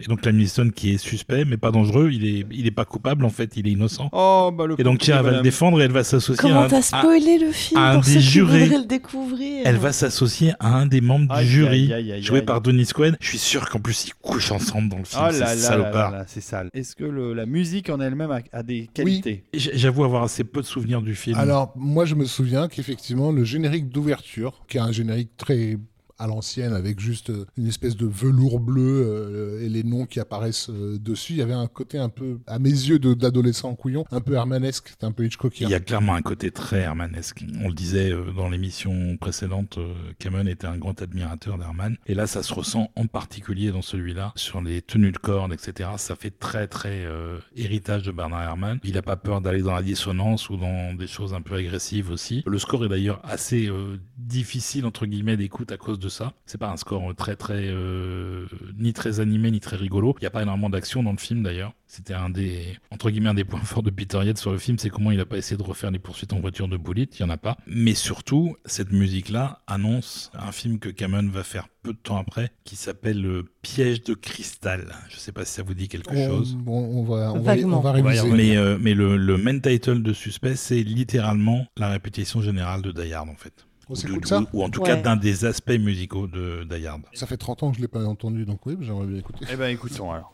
Et 0.00 0.06
donc 0.08 0.24
Liam 0.24 0.36
Neeson 0.36 0.70
qui 0.74 0.94
est 0.94 0.98
suspect, 0.98 1.44
mais 1.44 1.56
pas 1.56 1.70
dangereux. 1.70 2.10
Il 2.12 2.24
est, 2.26 2.46
il 2.50 2.66
est 2.66 2.70
pas 2.70 2.84
coupable, 2.84 3.24
en 3.24 3.30
fait, 3.30 3.52
il 3.56 3.66
est 3.68 3.72
innocent. 3.72 4.08
Oh 4.12 4.50
bah 4.56 4.66
le 4.66 4.80
Et 4.80 4.84
donc 4.84 5.02
Cher 5.02 5.22
va 5.22 5.30
le 5.32 5.40
défendre 5.42 5.80
et 5.80 5.84
elle 5.84 5.92
va 5.92 6.04
s'associer 6.04 6.48
à, 6.50 6.52
Comment 6.52 6.62
un- 6.64 6.68
t'as 6.68 6.78
à- 6.78 6.82
spoilé 6.82 7.38
le 7.38 7.52
film 7.52 7.80
un 7.80 7.94
pour 7.94 8.02
des 8.04 8.20
jurés. 8.20 8.66
le 8.66 8.84
découvrir 8.86 9.62
elle 9.64 9.76
va 9.76 9.92
s'associer 9.92 10.52
à 10.60 10.68
un 10.76 10.86
des 10.86 11.00
membres 11.00 11.36
du 11.38 11.46
jury, 11.46 11.92
joué 12.22 12.42
par 12.42 12.60
Denis 12.60 12.86
Quaid. 12.94 13.16
Je 13.20 13.28
suis 13.28 13.38
sûr 13.38 13.68
qu'en 13.68 13.78
plus 13.80 14.06
ils 14.06 14.14
couchent 14.20 14.52
ensemble 14.52 14.88
dans 14.90 14.98
le 14.98 15.04
film. 15.04 15.22
Oh 15.24 15.28
c'est 15.32 15.38
là 15.40 15.46
là 15.46 15.54
là 15.54 15.60
salopard. 15.60 16.10
là 16.10 16.18
là, 16.18 16.24
c'est 16.26 16.40
sale. 16.42 16.70
Est-ce 16.84 16.96
que 16.96 17.04
le- 17.04 17.32
la 17.32 17.46
musique 17.46 17.88
en 17.88 17.98
elle-même 17.98 18.30
a, 18.30 18.40
a 18.52 18.62
des 18.62 18.88
qualités? 18.92 19.44
J- 19.54 19.70
J'avoue 19.72 20.04
avoir 20.04 20.22
assez 20.22 20.44
peu 20.44 20.60
de 20.60 20.66
souvenirs 20.66 21.00
du 21.00 21.14
film. 21.14 21.34
Alors, 21.38 21.72
moi, 21.76 22.04
je 22.04 22.14
me 22.14 22.26
souviens 22.26 22.68
qu'effectivement, 22.68 23.32
le 23.32 23.42
générique 23.42 23.88
d'ouverture, 23.88 24.66
qui 24.68 24.76
est 24.76 24.80
un 24.80 24.92
générique 24.92 25.34
très 25.38 25.78
à 26.18 26.26
l'ancienne, 26.26 26.72
avec 26.72 27.00
juste 27.00 27.30
euh, 27.30 27.46
une 27.56 27.66
espèce 27.66 27.96
de 27.96 28.06
velours 28.06 28.60
bleu 28.60 29.04
euh, 29.06 29.64
et 29.64 29.68
les 29.68 29.82
noms 29.82 30.06
qui 30.06 30.20
apparaissent 30.20 30.70
euh, 30.70 30.98
dessus, 30.98 31.34
il 31.34 31.38
y 31.38 31.42
avait 31.42 31.52
un 31.52 31.66
côté 31.66 31.98
un 31.98 32.08
peu, 32.08 32.38
à 32.46 32.58
mes 32.58 32.70
yeux 32.70 32.98
d'adolescent 32.98 33.74
couillon, 33.74 34.04
un 34.10 34.20
peu 34.20 34.34
hermanesque, 34.34 34.94
un 35.02 35.12
peu 35.12 35.24
Hitchcockien. 35.24 35.68
Il 35.68 35.70
y 35.70 35.74
a 35.74 35.80
clairement 35.80 36.14
un 36.14 36.22
côté 36.22 36.50
très 36.50 36.80
hermanesque. 36.80 37.44
On 37.62 37.68
le 37.68 37.74
disait 37.74 38.12
euh, 38.12 38.32
dans 38.32 38.48
l'émission 38.48 39.16
précédente, 39.16 39.78
euh, 39.78 39.94
Cameron 40.18 40.46
était 40.46 40.66
un 40.66 40.78
grand 40.78 41.00
admirateur 41.00 41.58
d'Herman. 41.58 41.96
Et 42.06 42.14
là, 42.14 42.26
ça 42.26 42.42
se 42.42 42.52
ressent 42.54 42.90
en 42.96 43.06
particulier 43.06 43.70
dans 43.70 43.82
celui-là, 43.82 44.32
sur 44.36 44.60
les 44.60 44.82
tenues 44.82 45.12
de 45.12 45.18
cordes, 45.18 45.52
etc. 45.52 45.90
Ça 45.96 46.16
fait 46.16 46.30
très, 46.30 46.66
très 46.66 47.04
euh, 47.04 47.38
héritage 47.56 48.02
de 48.02 48.12
Bernard 48.12 48.42
Herrmann. 48.42 48.78
Il 48.84 48.94
n'a 48.94 49.02
pas 49.02 49.16
peur 49.16 49.40
d'aller 49.40 49.62
dans 49.62 49.74
la 49.74 49.82
dissonance 49.82 50.50
ou 50.50 50.56
dans 50.56 50.94
des 50.94 51.06
choses 51.06 51.34
un 51.34 51.42
peu 51.42 51.54
agressives 51.54 52.10
aussi. 52.10 52.42
Le 52.46 52.58
score 52.58 52.84
est 52.84 52.88
d'ailleurs 52.88 53.20
assez 53.24 53.70
difficile, 54.16 54.86
entre 54.86 55.06
guillemets, 55.06 55.36
d'écoute 55.36 55.72
à 55.72 55.76
cause 55.76 55.98
de 55.98 56.08
ça. 56.08 56.32
C'est 56.46 56.58
pas 56.58 56.70
un 56.70 56.76
score 56.76 57.10
euh, 57.10 57.14
très, 57.14 57.36
très, 57.36 57.66
euh, 57.68 58.46
ni 58.78 58.92
très 58.92 59.20
animé, 59.20 59.50
ni 59.50 59.60
très 59.60 59.76
rigolo. 59.76 60.14
Il 60.18 60.22
n'y 60.22 60.26
a 60.26 60.30
pas 60.30 60.42
énormément 60.42 60.70
d'action 60.70 61.02
dans 61.02 61.12
le 61.12 61.18
film 61.18 61.42
d'ailleurs. 61.42 61.72
C'était 61.86 62.14
un 62.14 62.30
des, 62.30 62.76
entre 62.90 63.10
guillemets, 63.10 63.28
un 63.30 63.34
des 63.34 63.44
points 63.44 63.60
forts 63.64 63.82
de 63.82 63.90
Peter 63.90 64.18
Yates 64.24 64.38
sur 64.38 64.52
le 64.52 64.58
film, 64.58 64.78
c'est 64.78 64.90
comment 64.90 65.10
il 65.10 65.16
n'a 65.18 65.24
pas 65.26 65.36
essayé 65.36 65.56
de 65.56 65.62
refaire 65.62 65.90
les 65.90 65.98
poursuites 65.98 66.32
en 66.32 66.40
voiture 66.40 66.68
de 66.68 66.76
Bullitt, 66.76 67.18
il 67.18 67.24
n'y 67.24 67.30
en 67.30 67.32
a 67.32 67.36
pas. 67.36 67.56
Mais 67.66 67.94
surtout, 67.94 68.56
cette 68.64 68.92
musique-là 68.92 69.62
annonce 69.66 70.30
un 70.34 70.52
film 70.52 70.78
que 70.78 70.88
Cameron 70.88 71.28
va 71.28 71.42
faire 71.44 71.68
peu 71.82 71.92
de 71.92 71.98
temps 71.98 72.16
après, 72.16 72.50
qui 72.64 72.76
s'appelle 72.76 73.20
Le 73.20 73.44
Piège 73.62 74.02
de 74.04 74.14
cristal. 74.14 74.94
Je 75.10 75.18
sais 75.18 75.32
pas 75.32 75.44
si 75.44 75.52
ça 75.52 75.62
vous 75.62 75.74
dit 75.74 75.88
quelque 75.88 76.14
On, 76.14 76.26
chose. 76.28 76.56
on- 76.66 76.72
on 76.72 77.02
va, 77.04 77.32
on 77.32 77.40
va, 77.40 77.54
va 77.54 78.14
y 78.14 78.20
réviser. 78.20 78.30
Mais, 78.30 78.56
euh, 78.56 78.78
mais 78.80 78.94
le, 78.94 79.16
le 79.16 79.36
main 79.36 79.58
title 79.58 80.02
de 80.02 80.12
Suspect, 80.12 80.56
c'est 80.56 80.82
littéralement 80.82 81.66
la 81.76 81.88
répétition 81.90 82.40
générale 82.40 82.82
de 82.82 82.90
Die 82.92 83.12
Hard, 83.12 83.28
en 83.28 83.34
fait. 83.36 83.66
On 83.88 83.92
Ou 83.92 83.96
de- 83.96 84.00
s'écoute 84.00 84.26
ça 84.26 84.40
ou, 84.40 84.46
ou 84.60 84.62
en 84.64 84.70
tout 84.70 84.82
cas 84.82 84.96
d'un 84.96 85.16
des 85.16 85.44
aspects 85.44 85.70
musicaux 85.78 86.26
de 86.26 86.64
Die 86.70 86.86
Hard. 86.86 87.02
Ça 87.12 87.26
fait 87.26 87.36
30 87.36 87.62
ans 87.62 87.70
que 87.70 87.76
je 87.76 87.82
l'ai 87.82 87.88
pas 87.88 88.04
entendu, 88.04 88.44
donc 88.44 88.64
oui, 88.66 88.76
j'aimerais 88.80 89.06
bien 89.06 89.18
écouter. 89.18 89.44
Eh 89.50 89.56
ben 89.56 89.66
écoutons 89.68 90.10
alors. 90.12 90.33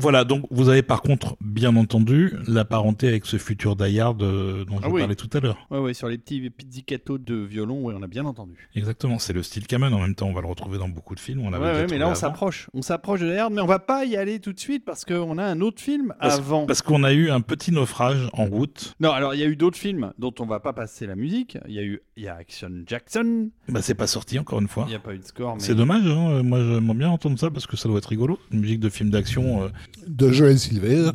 Voilà, 0.00 0.24
donc 0.24 0.44
vous 0.50 0.68
avez 0.68 0.82
par 0.82 1.02
contre, 1.02 1.36
bien 1.40 1.76
entendu, 1.76 2.32
la 2.48 2.64
parenté 2.64 3.08
avec 3.08 3.26
ce 3.26 3.36
futur 3.36 3.76
Die-Hard 3.76 4.22
euh, 4.22 4.64
dont 4.64 4.76
Ah 4.78 4.86
je 4.86 4.90
oui. 4.90 5.00
parlais 5.00 5.14
tout 5.14 5.28
à 5.32 5.40
l'heure. 5.40 5.66
Ouais, 5.70 5.78
ouais, 5.78 5.94
sur 5.94 6.08
les 6.08 6.18
petits 6.18 6.48
pizzicatos 6.50 7.18
de 7.18 7.34
violon, 7.36 7.82
ouais, 7.82 7.94
on 7.96 8.02
a 8.02 8.06
bien 8.06 8.24
entendu. 8.24 8.68
Exactement, 8.74 9.18
c'est 9.18 9.32
le 9.32 9.42
style 9.42 9.66
Kamen. 9.66 9.92
En 9.92 10.00
même 10.00 10.14
temps, 10.14 10.26
on 10.28 10.32
va 10.32 10.40
le 10.40 10.46
retrouver 10.46 10.78
dans 10.78 10.88
beaucoup 10.88 11.14
de 11.14 11.20
films. 11.20 11.40
On 11.44 11.50
Ouais, 11.52 11.86
mais 11.90 11.98
là 11.98 12.08
on 12.08 12.14
s'approche. 12.14 12.68
On 12.72 12.80
s'approche 12.82 13.20
de 13.20 13.26
Die 13.30 13.36
Hard, 13.36 13.52
mais 13.52 13.60
on 13.60 13.66
va 13.66 13.78
pas 13.78 14.04
y 14.06 14.16
aller 14.16 14.40
tout 14.40 14.52
de 14.52 14.58
suite 14.60 14.84
parce 14.84 15.04
qu'on 15.04 15.36
a 15.36 15.44
un 15.44 15.60
autre 15.60 15.80
film 15.82 16.14
Parce- 16.20 16.38
avant. 16.38 16.64
Parce 16.66 16.80
qu'on 16.82 17.04
a 17.04 17.12
eu 17.12 17.30
un 17.30 17.40
petit 17.42 17.70
naufrage 17.72 18.28
en 18.32 18.46
route. 18.46 18.94
Non, 19.00 19.10
alors 19.10 19.34
il 19.34 19.40
y 19.40 19.42
a 19.42 19.46
eu 19.46 19.56
d'autres 19.56 19.76
films 19.78 20.12
dont 20.18 20.32
on 20.38 20.46
va 20.46 20.60
pas 20.60 20.72
passer 20.72 21.06
la 21.06 21.16
musique. 21.16 21.58
Il 21.68 21.74
y 21.74 21.78
a 21.78 21.82
eu 21.82 22.00
y 22.16 22.28
a 22.28 22.34
Action 22.36 22.70
Jackson. 22.86 23.50
Bah, 23.68 23.82
c'est 23.82 23.94
pas 23.94 24.06
sorti 24.06 24.38
encore 24.38 24.60
une 24.60 24.68
fois. 24.68 24.84
Il 24.86 24.90
n'y 24.90 24.94
a 24.96 25.00
pas 25.00 25.14
eu 25.14 25.18
de 25.18 25.24
score, 25.24 25.54
mais 25.54 25.60
C'est 25.60 25.74
dommage, 25.74 26.06
hein. 26.06 26.42
Moi 26.42 26.58
j'aimerais 26.60 26.94
bien 26.94 27.08
entendre 27.10 27.38
ça 27.38 27.50
parce 27.50 27.66
que 27.66 27.76
ça 27.76 27.88
doit 27.88 27.98
être 27.98 28.06
rigolo. 28.06 28.38
Une 28.52 28.60
musique 28.60 28.80
de 28.80 28.88
film 28.88 29.10
d'action. 29.10 29.62
euh, 29.64 29.68
De 30.06 30.30
Joel 30.32 30.58
Silver, 30.58 31.10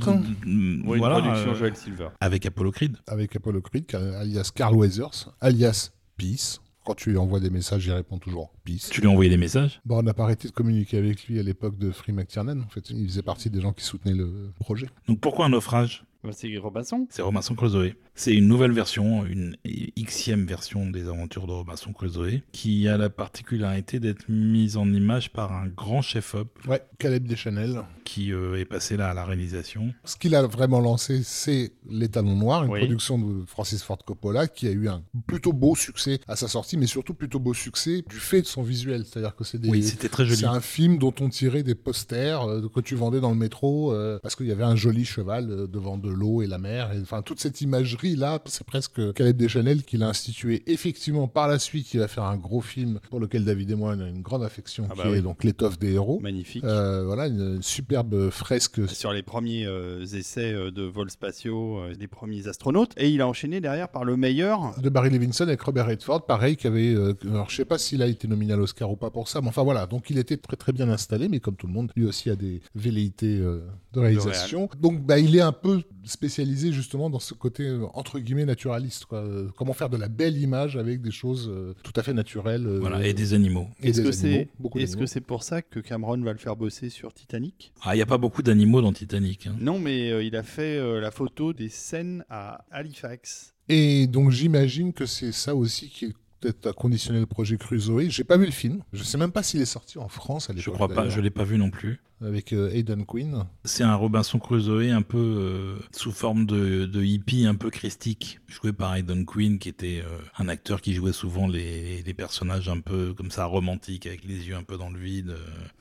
mm, 0.45 0.87
Ouais, 0.87 0.97
une 0.97 0.99
voilà, 0.99 1.19
production 1.19 1.51
euh, 1.51 1.55
Joel 1.55 1.75
Silver. 1.75 2.07
avec 2.19 2.45
Apollo 2.45 2.71
Creed. 2.71 2.97
avec 3.07 3.35
Apollo 3.35 3.61
Creed, 3.61 3.93
alias 3.95 4.51
Carl 4.53 4.75
Weathers, 4.75 5.33
alias 5.41 5.91
Peace. 6.17 6.59
Quand 6.85 6.93
tu 6.93 7.09
lui 7.09 7.17
envoies 7.17 7.39
des 7.39 7.49
messages, 7.49 7.85
il 7.87 7.91
répond 7.93 8.19
toujours 8.19 8.53
Peace. 8.63 8.89
Tu 8.91 9.01
lui 9.01 9.07
as 9.07 9.11
envoyé 9.11 9.29
des 9.29 9.37
messages? 9.37 9.81
Bon, 9.85 9.97
on 9.99 10.03
n'a 10.03 10.13
pas 10.13 10.23
arrêté 10.23 10.47
de 10.47 10.53
communiquer 10.53 10.99
avec 10.99 11.25
lui 11.27 11.39
à 11.39 11.43
l'époque 11.43 11.79
de 11.79 11.89
Free 11.91 12.13
McTiernan. 12.13 12.61
En 12.61 12.69
fait, 12.69 12.89
il 12.91 13.07
faisait 13.07 13.23
partie 13.23 13.49
des 13.49 13.59
gens 13.59 13.73
qui 13.73 13.83
soutenaient 13.83 14.13
le 14.13 14.51
projet. 14.59 14.87
Donc 15.07 15.19
pourquoi 15.19 15.45
un 15.47 15.49
naufrage? 15.49 16.05
Bah, 16.23 16.29
c'est 16.31 16.55
Robinson. 16.57 17.07
C'est 17.09 17.21
Robinson 17.23 17.53
Crusoe. 17.55 17.93
C'est 18.15 18.33
une 18.35 18.47
nouvelle 18.47 18.71
version, 18.71 19.25
une 19.25 19.55
xème 19.97 20.45
version 20.45 20.89
des 20.89 21.07
aventures 21.07 21.45
de 21.47 21.51
Robinson 21.53 21.91
Crusoe, 21.93 22.41
qui 22.51 22.87
a 22.87 22.97
la 22.97 23.09
particularité 23.09 23.99
d'être 23.99 24.29
mise 24.29 24.77
en 24.77 24.91
image 24.91 25.31
par 25.33 25.53
un 25.53 25.67
grand 25.67 26.01
chef-op 26.03 26.49
Ouais, 26.67 26.81
Caleb 26.99 27.27
Deschanel. 27.27 27.81
Qui 28.05 28.31
euh, 28.31 28.55
est 28.59 28.65
passé 28.65 28.95
là 28.95 29.09
à 29.09 29.13
la 29.13 29.25
réalisation. 29.25 29.93
Ce 30.05 30.15
qu'il 30.15 30.35
a 30.35 30.43
vraiment 30.43 30.79
lancé, 30.79 31.21
c'est 31.23 31.73
Les 31.89 32.07
Talons 32.07 32.35
Noirs, 32.37 32.63
une 32.63 32.71
Oui. 32.71 32.79
production 32.79 33.17
de 33.19 33.45
Francis 33.45 33.83
Ford 33.83 33.97
Coppola 34.05 34.47
qui 34.47 34.67
a 34.67 34.71
eu 34.71 34.87
un 34.87 35.03
plutôt 35.27 35.51
beau 35.51 35.75
succès 35.75 36.19
à 36.27 36.35
sa 36.35 36.47
sortie, 36.47 36.77
mais 36.77 36.85
surtout 36.87 37.13
plutôt 37.13 37.39
beau 37.39 37.53
succès 37.53 38.03
du 38.07 38.15
fait 38.17 38.41
de 38.41 38.47
son 38.47 38.63
visuel. 38.63 39.03
C'est-à-dire 39.05 39.35
que 39.35 39.43
c'est 39.43 39.57
des. 39.57 39.69
Oui, 39.69 39.83
c'était 39.83 40.07
très 40.07 40.25
joli. 40.25 40.37
C'est 40.39 40.45
un 40.45 40.61
film 40.61 40.97
dont 40.97 41.13
on 41.19 41.27
tirait 41.29 41.63
des 41.63 41.75
posters 41.75 42.43
euh, 42.47 42.69
que 42.73 42.79
tu 42.79 42.95
vendais 42.95 43.19
dans 43.19 43.31
le 43.31 43.35
métro 43.37 43.91
euh, 43.91 44.19
parce 44.23 44.35
qu'il 44.35 44.45
y 44.47 44.51
avait 44.51 44.63
un 44.63 44.75
joli 44.75 45.03
cheval 45.03 45.49
euh, 45.49 45.67
devant 45.67 45.97
de 45.97 46.09
l'eau 46.09 46.41
et 46.41 46.47
la 46.47 46.59
mer. 46.59 46.91
Enfin, 47.01 47.21
toute 47.23 47.39
cette 47.39 47.59
imagerie-là, 47.61 48.39
c'est 48.45 48.65
presque 48.65 49.13
Caleb 49.13 49.35
Deschanel 49.37 49.83
qui 49.83 49.97
l'a 49.97 50.07
institué. 50.09 50.63
Effectivement, 50.67 51.27
par 51.27 51.47
la 51.47 51.59
suite, 51.59 51.93
il 51.93 51.99
va 51.99 52.07
faire 52.07 52.23
un 52.25 52.37
gros 52.37 52.61
film 52.61 52.99
pour 53.09 53.19
lequel 53.19 53.43
David 53.45 53.71
et 53.71 53.75
moi 53.75 53.95
on 53.97 53.99
a 54.01 54.07
une 54.07 54.21
grande 54.21 54.43
affection, 54.43 54.87
Ah 54.89 54.93
qui 54.93 55.01
bah 55.09 55.09
est 55.17 55.21
donc 55.21 55.43
L'étoffe 55.43 55.79
des 55.79 55.93
héros. 55.93 56.19
Magnifique. 56.21 56.63
Euh, 56.63 57.03
voilà, 57.05 57.27
une 57.27 57.61
superbe 57.95 58.29
fresque 58.29 58.89
Sur 58.89 59.13
les 59.13 59.21
premiers 59.23 59.65
euh, 59.65 60.03
essais 60.03 60.51
euh, 60.51 60.69
de 60.69 60.83
vols 60.83 61.09
spatiaux 61.09 61.79
euh, 61.79 61.95
des 61.95 62.07
premiers 62.07 62.47
astronautes. 62.49 62.91
Et 62.97 63.09
il 63.09 63.21
a 63.21 63.27
enchaîné 63.27 63.61
derrière 63.61 63.87
par 63.89 64.03
le 64.03 64.17
meilleur. 64.17 64.77
de 64.81 64.89
Barry 64.89 65.09
Levinson 65.11 65.43
avec 65.45 65.61
Robert 65.61 65.87
Redford, 65.87 66.25
pareil, 66.25 66.57
qui 66.57 66.67
avait. 66.67 66.93
euh, 66.93 67.13
alors, 67.23 67.49
je 67.49 67.55
sais 67.55 67.63
pas 67.65 67.77
s'il 67.77 68.01
a 68.01 68.07
été 68.07 68.27
nominé 68.27 68.51
à 68.53 68.57
l'Oscar 68.57 68.91
ou 68.91 68.97
pas 68.97 69.11
pour 69.11 69.29
ça, 69.29 69.39
mais 69.41 69.47
enfin 69.47 69.63
voilà. 69.63 69.85
Donc, 69.87 70.09
il 70.09 70.17
était 70.17 70.35
très 70.37 70.57
très 70.57 70.73
bien 70.73 70.89
installé, 70.89 71.29
mais 71.29 71.39
comme 71.39 71.55
tout 71.55 71.67
le 71.67 71.73
monde, 71.73 71.91
lui 71.95 72.05
aussi 72.05 72.29
a 72.29 72.35
des 72.35 72.61
velléités 72.75 73.37
euh, 73.39 73.61
de 73.93 73.99
réalisation. 74.01 74.69
Donc, 74.81 75.01
bah, 75.01 75.17
il 75.17 75.33
est 75.37 75.41
un 75.41 75.53
peu 75.53 75.81
spécialisé 76.03 76.71
justement 76.71 77.09
dans 77.09 77.19
ce 77.19 77.33
côté 77.33 77.63
euh, 77.63 77.85
entre 77.93 78.19
guillemets 78.19 78.45
naturaliste. 78.45 79.05
Quoi. 79.05 79.19
Euh, 79.19 79.47
Comment 79.57 79.73
faire 79.73 79.89
de 79.89 79.97
la 79.97 80.07
belle 80.09 80.37
image 80.37 80.75
avec 80.77 81.01
des 81.01 81.11
choses 81.11 81.49
euh, 81.49 81.73
tout 81.83 81.93
à 81.95 82.03
fait 82.03 82.13
naturelles. 82.13 82.67
euh, 82.67 82.79
Voilà, 82.79 83.07
et 83.07 83.13
des 83.13 83.33
animaux. 83.33 83.67
Est-ce 83.81 84.01
que 84.01 84.11
c'est 84.11 84.49
d'animaux. 84.59 84.95
que 84.99 85.05
c'est 85.05 85.21
pour 85.21 85.43
ça 85.43 85.61
que 85.61 85.79
Cameron 85.79 86.17
va 86.21 86.33
le 86.33 86.37
faire 86.39 86.55
bosser 86.55 86.89
sur 86.89 87.13
Titanic? 87.13 87.71
Ah, 87.85 87.93
il 87.93 87.97
n'y 87.97 88.01
a 88.01 88.07
pas 88.07 88.17
beaucoup 88.17 88.41
d'animaux 88.41 88.81
dans 88.81 88.91
Titanic. 88.91 89.47
hein. 89.47 89.55
Non, 89.59 89.77
mais 89.79 90.11
euh, 90.11 90.23
il 90.23 90.35
a 90.35 90.43
fait 90.43 90.77
euh, 90.77 90.99
la 90.99 91.11
photo 91.11 91.53
des 91.53 91.69
scènes 91.69 92.25
à 92.29 92.65
Halifax. 92.71 93.53
Et 93.69 94.07
donc, 94.07 94.31
j'imagine 94.31 94.91
que 94.91 95.05
c'est 95.05 95.31
ça 95.31 95.55
aussi 95.55 95.89
qui 95.89 96.13
peut-être 96.39 96.67
a 96.67 96.73
conditionné 96.73 97.19
le 97.19 97.25
projet 97.25 97.57
Crusoe. 97.57 98.09
J'ai 98.09 98.23
pas 98.23 98.37
vu 98.37 98.45
le 98.45 98.51
film. 98.51 98.81
Je 98.93 99.03
sais 99.03 99.17
même 99.17 99.31
pas 99.31 99.43
s'il 99.43 99.61
est 99.61 99.65
sorti 99.65 99.97
en 99.99 100.07
France 100.07 100.49
à 100.49 100.53
l'époque. 100.53 100.65
Je 100.65 100.69
crois 100.71 100.87
pas, 100.89 101.09
je 101.09 101.19
l'ai 101.21 101.29
pas 101.29 101.43
vu 101.43 101.57
non 101.57 101.69
plus. 101.69 102.01
Avec 102.21 102.53
euh, 102.53 102.71
Aidan 102.71 103.03
Quinn. 103.03 103.45
C'est 103.65 103.83
un 103.83 103.95
Robinson 103.95 104.39
Crusoe 104.39 104.91
un 104.91 105.01
peu 105.01 105.17
euh, 105.17 105.75
sous 105.91 106.11
forme 106.11 106.45
de, 106.45 106.85
de 106.85 107.03
hippie, 107.03 107.45
un 107.45 107.55
peu 107.55 107.69
christique, 107.69 108.39
joué 108.47 108.71
par 108.71 108.95
Aidan 108.95 109.25
Quinn, 109.25 109.59
qui 109.59 109.67
était 109.67 110.01
euh, 110.01 110.17
un 110.37 110.47
acteur 110.47 110.81
qui 110.81 110.93
jouait 110.93 111.11
souvent 111.11 111.47
les, 111.47 112.01
les 112.03 112.13
personnages 112.13 112.69
un 112.69 112.79
peu 112.79 113.13
comme 113.13 113.31
ça 113.31 113.45
romantiques, 113.45 114.07
avec 114.07 114.23
les 114.23 114.47
yeux 114.47 114.55
un 114.55 114.63
peu 114.63 114.77
dans 114.77 114.89
le 114.89 114.97
vide. 114.97 115.35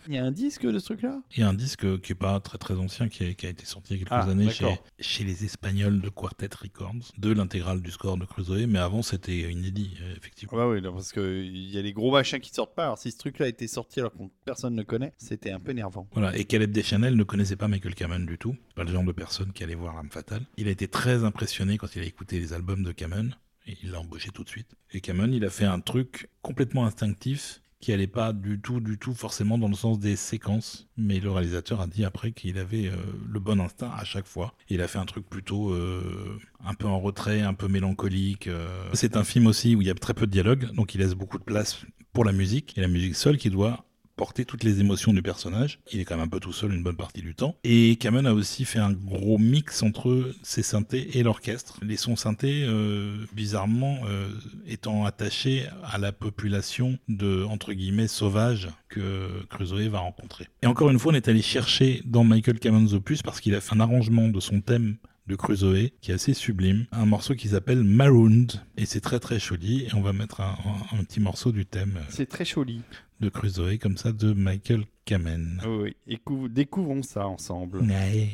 Il 0.08 0.14
y 0.14 0.18
a 0.18 0.24
un 0.24 0.32
disque 0.32 0.66
de 0.66 0.78
ce 0.78 0.86
truc-là? 0.86 1.22
Il 1.36 1.40
y 1.40 1.42
a 1.44 1.48
un 1.48 1.54
disque 1.54 2.00
qui 2.00 2.12
est 2.12 2.16
pas 2.16 2.40
très 2.40 2.58
très 2.58 2.74
ancien, 2.74 3.08
qui 3.08 3.24
a, 3.24 3.34
qui 3.34 3.46
a 3.46 3.50
été 3.50 3.64
sorti 3.64 3.94
il 3.94 3.98
y 3.98 4.02
a 4.02 4.04
quelques 4.04 4.12
Ah, 4.12 4.28
années 4.28 4.50
chez, 4.98 5.24
les 5.24 5.44
Espagnols 5.44 6.00
de 6.00 6.08
Quartet 6.08 6.50
Records, 6.60 7.12
de 7.16 7.32
l'intégrale 7.32 7.80
du 7.80 7.92
score 7.92 8.18
de 8.18 8.24
Crusoe, 8.24 8.66
mais 8.66 8.80
avant 8.80 9.02
c'était 9.02 9.52
inédit, 9.52 9.98
effectivement. 10.16 10.58
Ouais, 10.58 10.66
ouais, 10.66 10.80
non, 10.80 10.92
parce 10.92 11.12
qu'il 11.12 11.70
y 11.70 11.78
a 11.78 11.82
les 11.82 11.92
gros 11.92 12.10
machins 12.10 12.40
qui 12.40 12.50
sortent 12.52 12.74
pas. 12.74 12.84
Alors, 12.84 12.98
si 12.98 13.12
ce 13.12 13.18
truc-là 13.18 13.46
a 13.46 13.48
été 13.48 13.68
sorti 13.68 14.00
alors 14.00 14.12
que 14.12 14.18
personne 14.44 14.74
ne 14.74 14.82
connaît, 14.82 15.12
c'était 15.16 15.52
un 15.52 15.60
peu 15.60 15.70
énervant. 15.70 16.08
Voilà, 16.12 16.23
et 16.32 16.44
Caleb 16.44 16.70
Deschanel 16.70 17.16
ne 17.16 17.24
connaissait 17.24 17.56
pas 17.56 17.68
Michael 17.68 17.94
Kamen 17.94 18.26
du 18.26 18.38
tout. 18.38 18.56
Pas 18.74 18.84
le 18.84 18.92
genre 18.92 19.04
de 19.04 19.12
personne 19.12 19.52
qui 19.52 19.62
allait 19.64 19.74
voir 19.74 19.94
L'âme 19.94 20.10
fatale. 20.10 20.42
Il 20.56 20.68
a 20.68 20.70
été 20.70 20.88
très 20.88 21.24
impressionné 21.24 21.78
quand 21.78 21.94
il 21.96 22.02
a 22.02 22.06
écouté 22.06 22.38
les 22.38 22.52
albums 22.52 22.82
de 22.82 22.92
Kamen, 22.92 23.34
il 23.66 23.90
l'a 23.90 24.00
embauché 24.00 24.30
tout 24.30 24.44
de 24.44 24.48
suite. 24.48 24.74
Et 24.92 25.00
Kamen, 25.00 25.32
il 25.32 25.44
a 25.44 25.50
fait 25.50 25.64
un 25.64 25.80
truc 25.80 26.28
complètement 26.42 26.86
instinctif 26.86 27.60
qui 27.80 27.92
allait 27.92 28.06
pas 28.06 28.32
du 28.32 28.58
tout, 28.60 28.80
du 28.80 28.96
tout 28.96 29.12
forcément 29.12 29.58
dans 29.58 29.68
le 29.68 29.74
sens 29.74 29.98
des 29.98 30.16
séquences. 30.16 30.88
Mais 30.96 31.20
le 31.20 31.30
réalisateur 31.30 31.82
a 31.82 31.86
dit 31.86 32.04
après 32.04 32.32
qu'il 32.32 32.56
avait 32.56 32.86
euh, 32.88 32.96
le 33.30 33.40
bon 33.40 33.60
instinct 33.60 33.92
à 33.94 34.04
chaque 34.04 34.26
fois. 34.26 34.54
Il 34.70 34.80
a 34.80 34.88
fait 34.88 34.98
un 34.98 35.04
truc 35.04 35.28
plutôt 35.28 35.70
euh, 35.70 36.38
un 36.64 36.72
peu 36.72 36.86
en 36.86 36.98
retrait, 36.98 37.42
un 37.42 37.52
peu 37.52 37.68
mélancolique. 37.68 38.46
euh. 38.46 38.88
C'est 38.94 39.16
un 39.18 39.24
film 39.24 39.46
aussi 39.46 39.76
où 39.76 39.82
il 39.82 39.86
y 39.86 39.90
a 39.90 39.94
très 39.94 40.14
peu 40.14 40.26
de 40.26 40.32
dialogue, 40.32 40.72
donc 40.74 40.94
il 40.94 41.02
laisse 41.02 41.14
beaucoup 41.14 41.38
de 41.38 41.44
place 41.44 41.84
pour 42.14 42.24
la 42.24 42.32
musique. 42.32 42.72
Et 42.78 42.80
la 42.80 42.88
musique 42.88 43.16
seule 43.16 43.36
qui 43.36 43.50
doit 43.50 43.84
porter 44.16 44.44
toutes 44.44 44.62
les 44.64 44.80
émotions 44.80 45.12
du 45.12 45.22
personnage. 45.22 45.80
Il 45.92 46.00
est 46.00 46.04
quand 46.04 46.16
même 46.16 46.26
un 46.26 46.28
peu 46.28 46.40
tout 46.40 46.52
seul 46.52 46.72
une 46.72 46.82
bonne 46.82 46.96
partie 46.96 47.20
du 47.22 47.34
temps. 47.34 47.56
Et 47.64 47.96
Kamen 47.96 48.26
a 48.26 48.32
aussi 48.34 48.64
fait 48.64 48.78
un 48.78 48.92
gros 48.92 49.38
mix 49.38 49.82
entre 49.82 50.32
ses 50.42 50.62
synthés 50.62 51.18
et 51.18 51.22
l'orchestre. 51.22 51.78
Les 51.82 51.96
sons 51.96 52.16
synthés, 52.16 52.64
euh, 52.66 53.16
bizarrement, 53.34 53.98
euh, 54.06 54.28
étant 54.66 55.04
attachés 55.04 55.64
à 55.84 55.98
la 55.98 56.12
population 56.12 56.98
de, 57.08 57.44
entre 57.44 57.72
guillemets, 57.72 58.08
sauvages 58.08 58.68
que 58.88 59.28
Crusoe 59.50 59.88
va 59.88 59.98
rencontrer. 59.98 60.46
Et 60.62 60.66
encore 60.66 60.90
une 60.90 60.98
fois, 60.98 61.12
on 61.12 61.16
est 61.16 61.28
allé 61.28 61.42
chercher 61.42 62.02
dans 62.04 62.24
Michael 62.24 62.58
Kamen's 62.60 62.92
opus 62.94 63.22
parce 63.22 63.40
qu'il 63.40 63.54
a 63.54 63.60
fait 63.60 63.74
un 63.74 63.80
arrangement 63.80 64.28
de 64.28 64.40
son 64.40 64.60
thème 64.60 64.96
de 65.26 65.36
Crusoe, 65.36 65.88
qui 66.02 66.10
est 66.10 66.14
assez 66.14 66.34
sublime. 66.34 66.84
Un 66.92 67.06
morceau 67.06 67.34
qui 67.34 67.48
s'appelle 67.48 67.82
Marooned, 67.82 68.60
et 68.76 68.84
c'est 68.84 69.00
très 69.00 69.18
très 69.20 69.40
joli. 69.40 69.84
Et 69.84 69.94
on 69.94 70.02
va 70.02 70.12
mettre 70.12 70.42
un, 70.42 70.54
un- 70.92 70.98
un 70.98 71.02
petit 71.04 71.18
morceau 71.18 71.50
du 71.50 71.64
thème 71.64 71.98
C'est 72.10 72.26
très 72.26 72.44
joli. 72.44 72.82
De 73.20 73.28
Crusoe, 73.28 73.78
comme 73.78 73.96
ça, 73.96 74.12
de 74.12 74.32
Michael 74.32 74.84
Kamen. 75.04 75.60
Oui, 75.66 75.76
oui. 75.82 75.96
Écou- 76.06 76.48
découvrons 76.48 77.02
ça 77.02 77.26
ensemble. 77.26 77.78
Ouais. 77.82 78.28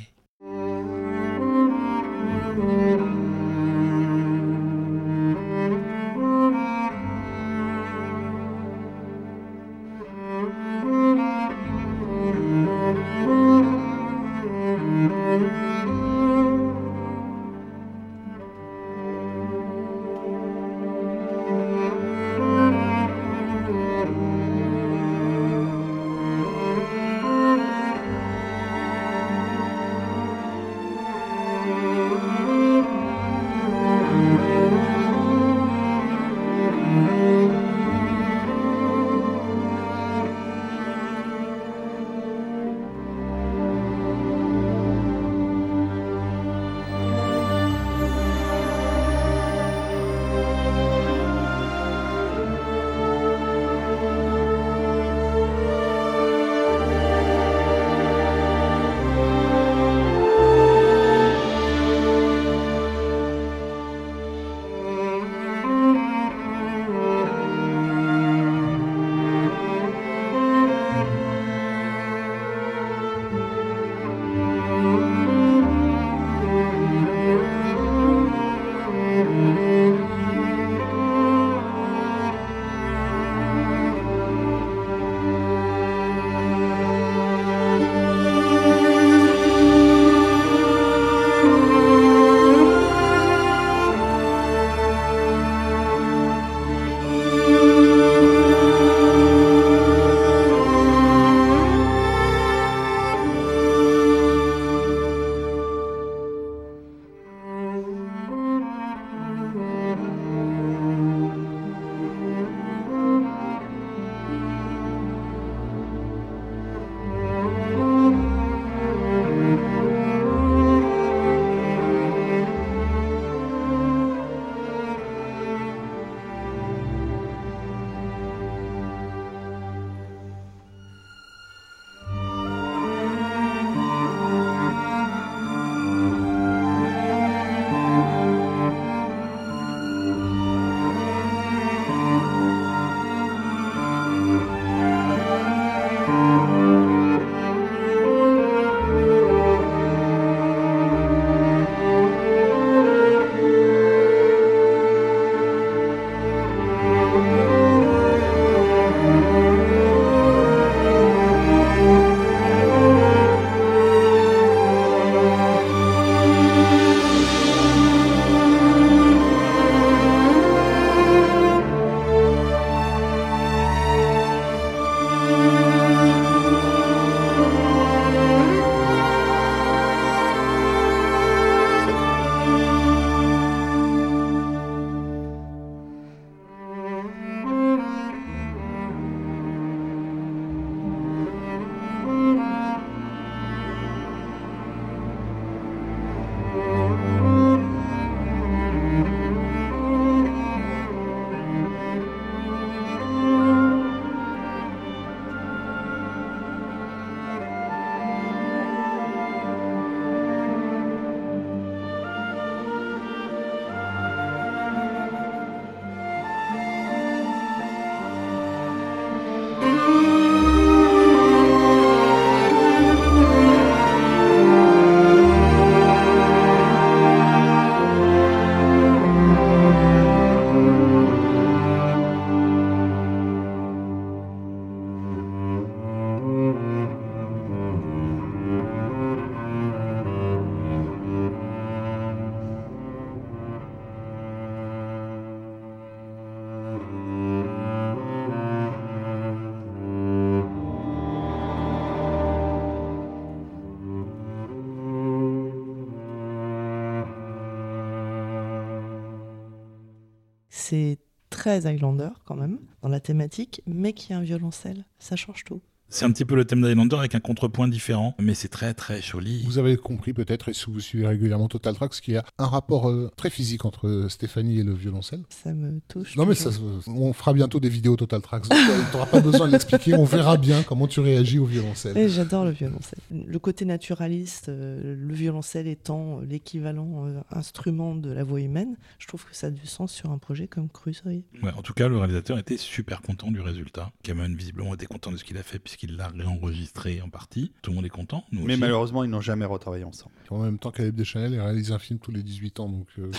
Très 261.50 261.66
Highlander 261.66 262.10
quand 262.24 262.36
même, 262.36 262.60
dans 262.80 262.88
la 262.88 263.00
thématique, 263.00 263.60
mais 263.66 263.92
qui 263.92 264.12
a 264.12 264.18
un 264.18 264.22
violoncelle. 264.22 264.84
Ça 265.00 265.16
change 265.16 265.42
tout. 265.42 265.60
C'est 265.90 266.04
un 266.04 266.12
petit 266.12 266.24
peu 266.24 266.36
le 266.36 266.44
thème 266.44 266.62
d'Highlander 266.62 266.96
avec 266.96 267.14
un 267.14 267.20
contrepoint 267.20 267.68
différent, 267.68 268.14
mais 268.18 268.34
c'est 268.34 268.48
très 268.48 268.74
très 268.74 269.02
joli. 269.02 269.42
Vous 269.44 269.58
avez 269.58 269.76
compris 269.76 270.12
peut-être, 270.12 270.48
et 270.48 270.54
si 270.54 270.66
vous 270.68 270.80
suivez 270.80 271.06
régulièrement 271.06 271.48
Total 271.48 271.74
Tracks, 271.74 272.00
qu'il 272.00 272.14
y 272.14 272.16
a 272.16 272.24
un 272.38 272.46
rapport 272.46 272.88
euh, 272.88 273.10
très 273.16 273.30
physique 273.30 273.64
entre 273.64 273.88
euh, 273.88 274.08
Stéphanie 274.08 274.60
et 274.60 274.62
le 274.62 274.72
violoncelle. 274.72 275.22
Ça 275.28 275.52
me 275.52 275.80
touche. 275.88 276.16
Non 276.16 276.26
mais 276.26 276.34
ça, 276.34 276.50
on 276.86 277.12
fera 277.12 277.32
bientôt 277.32 277.60
des 277.60 277.68
vidéos 277.68 277.96
Total 277.96 278.22
Tracks, 278.22 278.48
donc 278.48 278.58
tu 278.58 278.96
n'auras 278.96 279.06
pas 279.06 279.20
besoin 279.20 279.46
de 279.46 279.52
l'expliquer, 279.52 279.94
on 279.94 280.04
verra 280.04 280.36
bien 280.36 280.62
comment 280.62 280.86
tu 280.86 281.00
réagis 281.00 281.38
au 281.38 281.44
violoncelle. 281.44 281.96
Et 281.98 282.08
j'adore 282.08 282.44
le 282.44 282.52
violoncelle. 282.52 283.00
Le 283.10 283.38
côté 283.38 283.64
naturaliste, 283.64 284.48
euh, 284.48 284.94
le 284.96 285.14
violoncelle 285.14 285.66
étant 285.66 286.20
euh, 286.20 286.24
l'équivalent 286.24 287.06
euh, 287.06 287.20
instrument 287.30 287.94
de 287.94 288.10
la 288.10 288.24
voix 288.24 288.40
humaine, 288.40 288.76
je 288.98 289.06
trouve 289.06 289.24
que 289.24 289.34
ça 289.34 289.48
a 289.48 289.50
du 289.50 289.66
sens 289.66 289.92
sur 289.92 290.10
un 290.10 290.18
projet 290.18 290.46
comme 290.46 290.68
Crusoe. 290.68 291.22
Ouais, 291.42 291.52
en 291.56 291.62
tout 291.62 291.74
cas, 291.74 291.88
le 291.88 291.96
réalisateur 291.98 292.38
était 292.38 292.56
super 292.56 293.02
content 293.02 293.30
du 293.30 293.40
résultat. 293.40 293.90
Cameron, 294.02 294.34
visiblement, 294.34 294.74
était 294.74 294.86
content 294.86 295.10
de 295.10 295.16
ce 295.16 295.24
qu'il 295.24 295.36
a 295.38 295.42
fait 295.42 295.58
puisqu'il 295.80 295.96
l'a 295.96 296.08
réenregistré 296.08 297.00
en 297.02 297.08
partie. 297.08 297.52
Tout 297.62 297.70
le 297.70 297.76
monde 297.76 297.86
est 297.86 297.90
content. 297.90 298.24
Nous 298.32 298.44
Mais 298.44 298.52
aussi. 298.54 298.60
malheureusement, 298.60 299.04
ils 299.04 299.10
n'ont 299.10 299.20
jamais 299.20 299.44
retravaillé 299.44 299.84
ensemble. 299.84 300.14
En 300.30 300.38
même 300.42 300.58
temps, 300.58 300.70
Caleb 300.70 300.94
Deschanel 300.94 301.32
il 301.32 301.40
réalise 301.40 301.72
un 301.72 301.78
film 301.78 301.98
tous 301.98 302.12
les 302.12 302.22
18 302.22 302.60
ans, 302.60 302.68
donc 302.68 302.86
euh, 302.98 303.10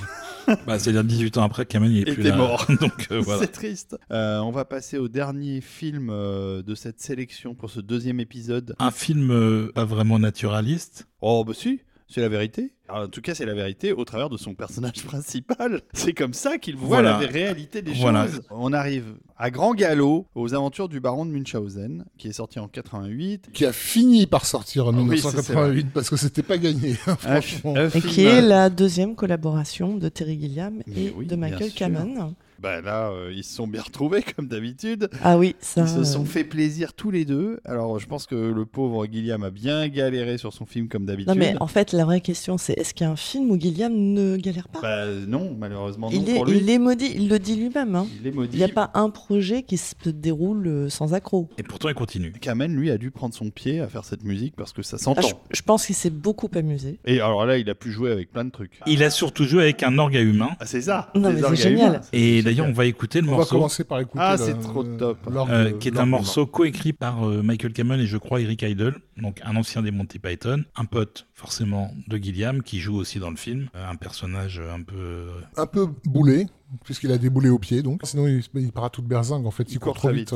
Bah, 0.68 0.80
C'est-à-dire 0.80 1.04
18 1.04 1.38
ans 1.38 1.44
après, 1.44 1.66
Cameron 1.66 1.92
il 1.92 2.08
est 2.08 2.14
plus 2.14 2.24
là. 2.24 2.36
mort. 2.36 2.66
Donc 2.82 3.08
euh, 3.12 3.20
voilà. 3.22 3.42
C'est 3.42 3.52
triste. 3.52 3.98
Euh, 4.12 4.40
on 4.40 4.52
va 4.52 4.66
passer 4.66 4.98
au 4.98 5.08
dernier 5.08 5.62
film 5.62 6.10
euh, 6.10 6.62
de 6.62 6.76
cette 6.76 7.02
sélection 7.02 7.56
pour 7.56 7.70
ce 7.70 7.80
deuxième 7.80 8.20
épisode. 8.20 8.76
Un 8.80 8.92
film 8.92 9.32
euh, 9.32 9.72
pas 9.74 9.86
vraiment 9.86 10.20
naturaliste. 10.20 11.08
Oh, 11.22 11.44
bah 11.44 11.54
si, 11.56 11.82
c'est 12.12 12.22
la 12.22 12.30
vérité. 12.30 12.74
Alors, 12.90 13.04
en 13.06 13.08
tout 13.08 13.22
cas, 13.22 13.34
c'est 13.34 13.46
la 13.46 13.54
vérité 13.54 13.94
au 13.94 14.04
travers 14.04 14.30
de 14.30 14.36
son 14.38 14.54
personnage 14.54 15.04
principal. 15.06 15.82
C'est 15.94 16.12
comme 16.14 16.34
ça 16.34 16.58
qu'il 16.58 16.76
voit 16.76 16.88
Voilà. 17.02 17.12
la 17.22 17.28
réalité 17.28 17.82
des 17.82 17.94
Voilà. 17.94 18.26
choses. 18.28 18.42
On 18.52 18.74
arrive 18.74 19.14
à 19.38 19.50
grand 19.50 19.74
galop 19.74 20.28
aux 20.36 20.54
aventures 20.54 20.90
du 20.90 21.00
baron 21.00 21.26
de 21.26 21.32
Munchausen, 21.32 22.04
qui 22.18 22.28
est 22.28 22.34
sorti 22.34 22.60
en 22.60 22.68
88. 22.68 23.50
qui 23.54 23.66
a 23.66 23.72
fini 23.72 24.28
par 24.28 24.46
sortir 24.46 24.88
en 24.88 24.94
Ah 24.94 24.98
oui, 24.98 25.04
1988 25.16 25.88
parce 25.94 26.10
que 26.10 26.18
c'était 26.18 26.44
pas 26.44 26.58
gagné. 26.58 26.98
hein, 27.08 27.18
Un, 27.26 27.40
franchement. 27.42 27.76
un 27.78 27.90
Et 27.90 28.02
qui 28.02 28.26
est 28.26 28.42
la 28.42 28.70
deuxième 28.70 29.16
collaboration 29.16 29.96
de 29.98 30.10
Terry 30.10 30.40
Gilliam 30.40 30.82
Mais 30.86 31.04
et 31.06 31.14
oui, 31.16 31.26
de 31.26 31.36
Michael. 31.38 31.72
Kamen. 31.72 32.34
Bah 32.62 32.80
là, 32.82 33.10
euh, 33.10 33.32
ils 33.36 33.44
se 33.44 33.56
sont 33.56 33.68
bien 33.68 33.82
retrouvés 33.86 34.24
comme 34.36 34.48
d'habitude. 34.48 35.10
Ah 35.24 35.38
oui, 35.38 35.56
ça. 35.60 35.82
Ils 35.82 35.88
se 35.88 36.04
sont 36.04 36.22
euh, 36.22 36.26
fait 36.26 36.44
plaisir 36.44 36.94
tous 36.94 37.10
les 37.12 37.26
deux. 37.26 37.60
Alors, 37.66 37.98
je 38.00 38.06
pense 38.08 38.28
que 38.28 38.36
le 38.36 38.66
pauvre 38.66 39.06
Gilliam 39.12 39.44
a 39.44 39.50
bien 39.50 39.88
galéré 39.88 40.38
sur 40.38 40.54
son 40.54 40.66
film 40.66 40.88
comme 40.88 41.06
d'habitude. 41.06 41.30
Non 41.30 41.36
mais 41.36 41.56
en 41.60 41.68
fait, 41.68 41.92
la 41.92 42.06
vraie 42.06 42.22
question, 42.22 42.58
c'est 42.58 42.74
est-ce 42.74 42.94
qu'il 42.94 43.06
y 43.06 43.08
a 43.08 43.12
un 43.12 43.16
film 43.16 43.50
où 43.52 43.60
Gilliam 43.60 43.92
ne 43.94 44.38
galère 44.38 44.68
pas? 44.68 44.80
Bah 44.82 45.06
non, 45.28 45.56
malheureusement 45.58 46.12
non 46.12 46.18
il, 46.22 46.30
est, 46.30 46.36
pour 46.36 46.46
lui. 46.46 46.58
il 46.60 46.70
est 46.70 46.78
maudit, 46.78 47.12
il 47.16 47.30
le 47.30 47.40
dit 47.40 47.56
lui-même. 47.56 47.96
hein. 47.96 48.06
Il 48.22 48.28
est 48.28 48.32
maudit. 48.32 48.52
Il 48.54 48.58
n'y 48.60 48.64
a 48.64 48.68
pas 48.70 48.92
un 48.94 49.10
projet 49.10 49.64
qui 49.64 49.78
se 49.78 49.96
déroule 50.10 50.68
euh, 50.68 50.90
sans 50.90 51.14
accroc. 51.16 51.50
Et 51.58 51.64
pourtant, 51.64 51.90
il 51.90 51.96
continue. 51.96 52.32
Kamen, 52.34 52.72
lui, 52.76 52.92
a 52.92 52.98
dû 52.98 53.10
prendre 53.12 53.34
son 53.34 53.50
pied 53.50 53.80
à 53.80 53.88
faire 53.88 54.06
cette 54.06 54.24
musique 54.24 54.56
parce 54.56 54.72
que 54.74 54.84
ça 54.84 54.98
Ah, 55.00 55.04
s'entend. 55.04 55.22
je, 55.28 55.34
je 55.58 55.62
pense 55.64 55.86
qu'il 55.88 55.96
s'est 55.96 56.10
beaucoup 56.12 56.50
amusé. 56.54 57.00
Et 57.06 57.16
alors 57.22 57.46
là, 57.46 57.58
il 57.58 57.70
a 57.70 57.76
pu 57.76 57.92
jouer 57.92 58.12
avec 58.12 58.32
plein 58.32 58.46
de 58.46 58.52
trucs. 58.52 58.80
Il 58.86 59.04
a 59.04 59.10
surtout 59.10 59.46
joué 59.46 59.64
avec 59.64 59.82
un 59.84 59.98
orgue 59.98 60.16
à 60.18 60.22
humain. 60.22 60.50
Ah, 60.60 60.66
c'est 60.68 60.82
ça 60.82 61.12
Non, 61.16 61.32
mais 61.34 61.42
c'est 61.42 61.56
génial. 61.56 61.90
humains. 61.94 62.02
Et. 62.14 62.51
D'ailleurs, 62.52 62.68
on 62.68 62.74
va 62.74 62.86
écouter 62.86 63.22
le 63.22 63.28
On 63.28 63.32
va 63.32 63.38
morceau. 63.38 63.56
commencer 63.56 63.84
par 63.84 64.00
écouter. 64.00 64.24
Ah, 64.24 64.38
c'est 64.38 64.60
trop 64.60 64.84
top. 64.84 65.18
l'orgue- 65.30 65.50
euh, 65.52 65.78
qui 65.80 65.88
est 65.90 65.98
un 65.98 66.06
morceau 66.06 66.46
coécrit 66.46 66.94
par 66.94 67.28
euh, 67.28 67.42
Michael 67.42 67.74
Kamen 67.74 68.00
et 68.00 68.06
je 68.06 68.18
crois 68.18 68.42
Eric 68.42 68.62
Idle, 68.64 68.96
donc 69.18 69.40
un 69.44 69.56
ancien 69.56 69.82
des 69.82 69.92
Monty 69.92 70.20
Python, 70.20 70.64
un 70.76 70.86
pote 70.86 71.28
forcément 71.34 71.92
de 72.08 72.18
Gilliam 72.18 72.62
qui 72.62 72.80
joue 72.80 72.96
aussi 72.98 73.20
dans 73.20 73.30
le 73.32 73.36
film, 73.38 73.68
euh, 73.76 73.90
un 73.90 73.96
personnage 73.96 74.60
euh, 74.60 74.74
un 74.76 74.82
peu 74.82 74.96
euh, 74.98 75.42
un 75.58 75.66
peu 75.66 75.88
boulé, 76.06 76.46
puisqu'il 76.84 77.12
a 77.12 77.18
des 77.18 77.30
boulets 77.30 77.50
aux 77.50 77.60
pieds, 77.60 77.82
donc. 77.82 78.02
Sinon, 78.04 78.28
il, 78.28 78.44
il 78.56 78.72
part 78.72 78.86
à 78.86 78.90
toute 78.90 79.06
berzingue, 79.06 79.46
en 79.46 79.52
fait. 79.52 79.64
Il, 79.70 79.74
Il 79.74 79.80
court 79.80 79.94
court 79.94 80.02
trop 80.02 80.12
vite. 80.12 80.34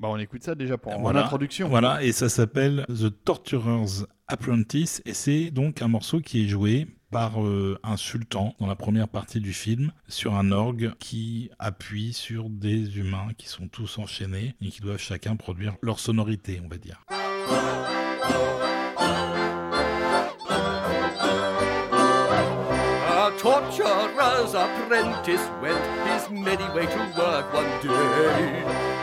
Bah, 0.00 0.08
on 0.10 0.18
écoute 0.18 0.42
ça 0.42 0.54
déjà 0.54 0.76
pour 0.76 0.98
Voilà. 0.98 1.20
en 1.22 1.24
introduction. 1.24 1.68
Voilà, 1.68 2.02
et 2.02 2.12
ça 2.12 2.28
s'appelle 2.28 2.84
The 2.88 3.12
Torturer's 3.24 4.04
Apprentice, 4.26 5.00
et 5.06 5.14
c'est 5.14 5.50
donc 5.50 5.80
un 5.80 5.88
morceau 5.88 6.20
qui 6.20 6.44
est 6.44 6.48
joué 6.48 6.86
par 7.10 7.42
euh, 7.42 7.78
un 7.82 7.96
sultan 7.96 8.54
dans 8.60 8.66
la 8.66 8.76
première 8.76 9.08
partie 9.08 9.40
du 9.40 9.52
film 9.52 9.92
sur 10.08 10.34
un 10.34 10.52
orgue 10.52 10.92
qui 10.98 11.50
appuie 11.58 12.12
sur 12.12 12.50
des 12.50 12.98
humains 12.98 13.28
qui 13.36 13.48
sont 13.48 13.68
tous 13.68 13.98
enchaînés 13.98 14.54
et 14.60 14.68
qui 14.68 14.80
doivent 14.80 14.98
chacun 14.98 15.36
produire 15.36 15.76
leur 15.82 15.98
sonorité, 15.98 16.60
on 16.64 16.68
va 16.68 16.76
dire. 16.76 17.04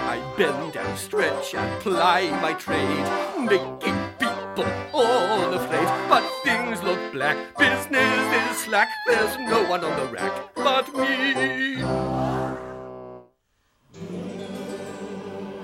I 0.07 0.19
bend 0.37 0.77
and 0.77 0.97
stretch 0.97 1.55
and 1.55 1.81
ply 1.81 2.29
my 2.41 2.53
trade, 2.53 3.05
making 3.37 4.14
people 4.55 4.71
all 4.93 5.53
afraid. 5.53 5.87
But 6.09 6.23
things 6.43 6.81
look 6.83 6.99
black, 7.11 7.37
business 7.57 8.51
is 8.51 8.57
slack, 8.57 8.89
there's 9.07 9.37
no 9.37 9.63
one 9.69 9.83
on 9.83 9.95
the 9.99 10.05
rack 10.11 10.53
but 10.55 10.87
me. 10.95 11.75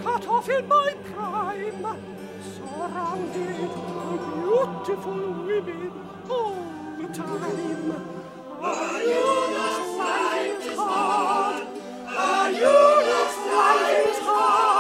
Cut 0.04 0.28
off 0.28 0.50
in 0.50 0.68
my 0.68 0.94
prime, 1.14 1.86
surrounded 2.56 3.70
by 3.70 4.18
beautiful 4.36 5.34
women 5.46 5.92
all 6.30 6.56
the 6.98 7.08
time. 7.14 7.92
A 8.64 8.66
eunuch's 9.00 9.98
life 9.98 10.66
is 10.66 10.78
hard. 10.78 11.68
A 12.08 12.52
eunuch's 12.52 13.38
life 13.52 14.08
is 14.08 14.20
hard. 14.20 14.71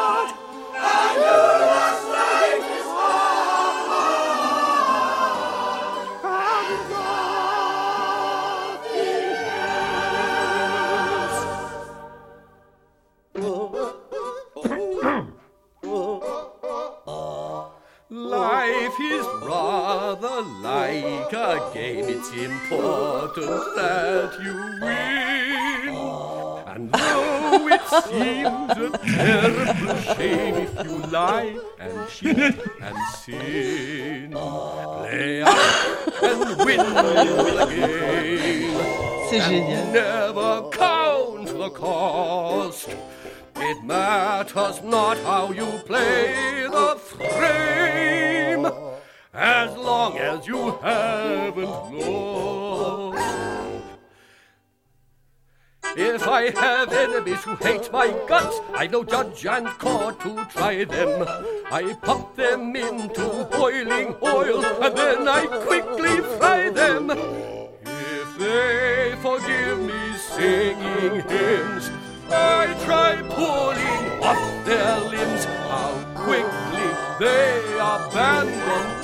Like 20.42 21.34
a 21.34 21.72
game. 21.74 22.06
It's 22.10 22.32
important 22.32 23.76
that 23.76 24.32
you 24.44 24.54
win. 24.82 25.96
And 26.68 26.92
though 26.92 27.68
it 27.68 27.82
seems 28.08 28.72
a 28.78 28.89
terrible 28.98 29.96
shame 30.16 30.56
if 30.56 30.74
you 30.86 30.98
lie 31.12 31.58
and 31.80 32.10
cheat 32.10 32.58
and 32.82 32.98
sin, 33.18 34.32
play 34.32 35.42
up 35.42 36.24
and 36.24 36.58
win 36.66 36.80
again. 37.66 38.72
C'est 39.30 39.42
génial. 39.42 39.86
Never 39.94 40.70
count 40.72 41.48
the 41.48 41.70
cost. 41.70 42.89
It 43.58 43.84
matters 43.84 44.82
not 44.82 45.18
how 45.20 45.52
you 45.52 45.68
play 45.86 46.68
the 46.68 46.96
frame, 46.96 47.81
as 49.34 49.76
long 49.78 50.18
as 50.18 50.46
you 50.46 50.72
haven't 50.82 51.94
lost. 51.94 53.22
If 55.96 56.26
I 56.28 56.52
have 56.52 56.94
enemies 56.94 57.44
who 57.44 57.56
hate 57.56 57.92
my 57.92 58.08
guts, 58.28 58.60
I've 58.74 58.92
no 58.92 59.04
judge 59.04 59.46
and 59.46 59.68
court 59.78 60.20
to 60.22 60.46
try 60.46 60.86
them. 60.86 61.26
I 61.70 61.94
pop 62.02 62.36
them 62.36 62.76
into 62.76 63.48
boiling 63.52 64.16
oil 64.24 64.66
and 64.66 64.98
then 64.98 65.28
I 65.28 65.48
quickly 65.48 66.18
fry 66.38 66.70
them. 66.70 67.12
If 67.12 68.38
they 68.38 69.16
forgive 69.22 69.80
me 69.80 70.18
singing 70.18 71.22
hymns, 71.30 71.92
I 72.30 72.74
try 72.86 73.22
pulling 73.30 74.24
off 74.24 74.66
their 74.66 75.00
limbs. 75.10 75.44
How 75.44 75.94
quickly 76.16 76.90
they 77.20 77.62
abandon 77.80 79.01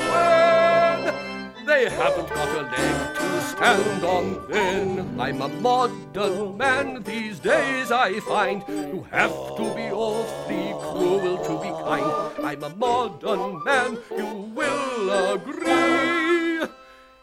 they 1.68 1.89
haven't 1.89 2.30
got 2.30 2.47
a 2.47 2.61
leg 2.61 3.15
to 3.15 3.41
stand 3.41 4.03
on. 4.03 4.47
Then 4.49 5.20
I'm 5.20 5.41
a 5.41 5.49
modern 5.49 6.57
man 6.57 7.03
these 7.03 7.39
days. 7.39 7.91
I 7.91 8.20
find 8.22 8.63
you 8.68 9.05
have 9.11 9.36
to 9.57 9.76
be 9.76 9.91
awfully 9.91 10.74
cruel 10.80 11.38
to 11.43 11.53
be 11.61 11.72
kind. 11.84 12.11
I'm 12.43 12.63
a 12.63 12.70
modern 12.76 13.63
man, 13.63 13.97
you 14.18 14.51
will 14.55 15.34
agree. 15.34 16.68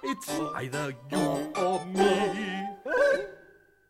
It's 0.02 0.30
either 0.56 0.92
you 1.10 1.52
or 1.56 1.84
me. 1.86 2.64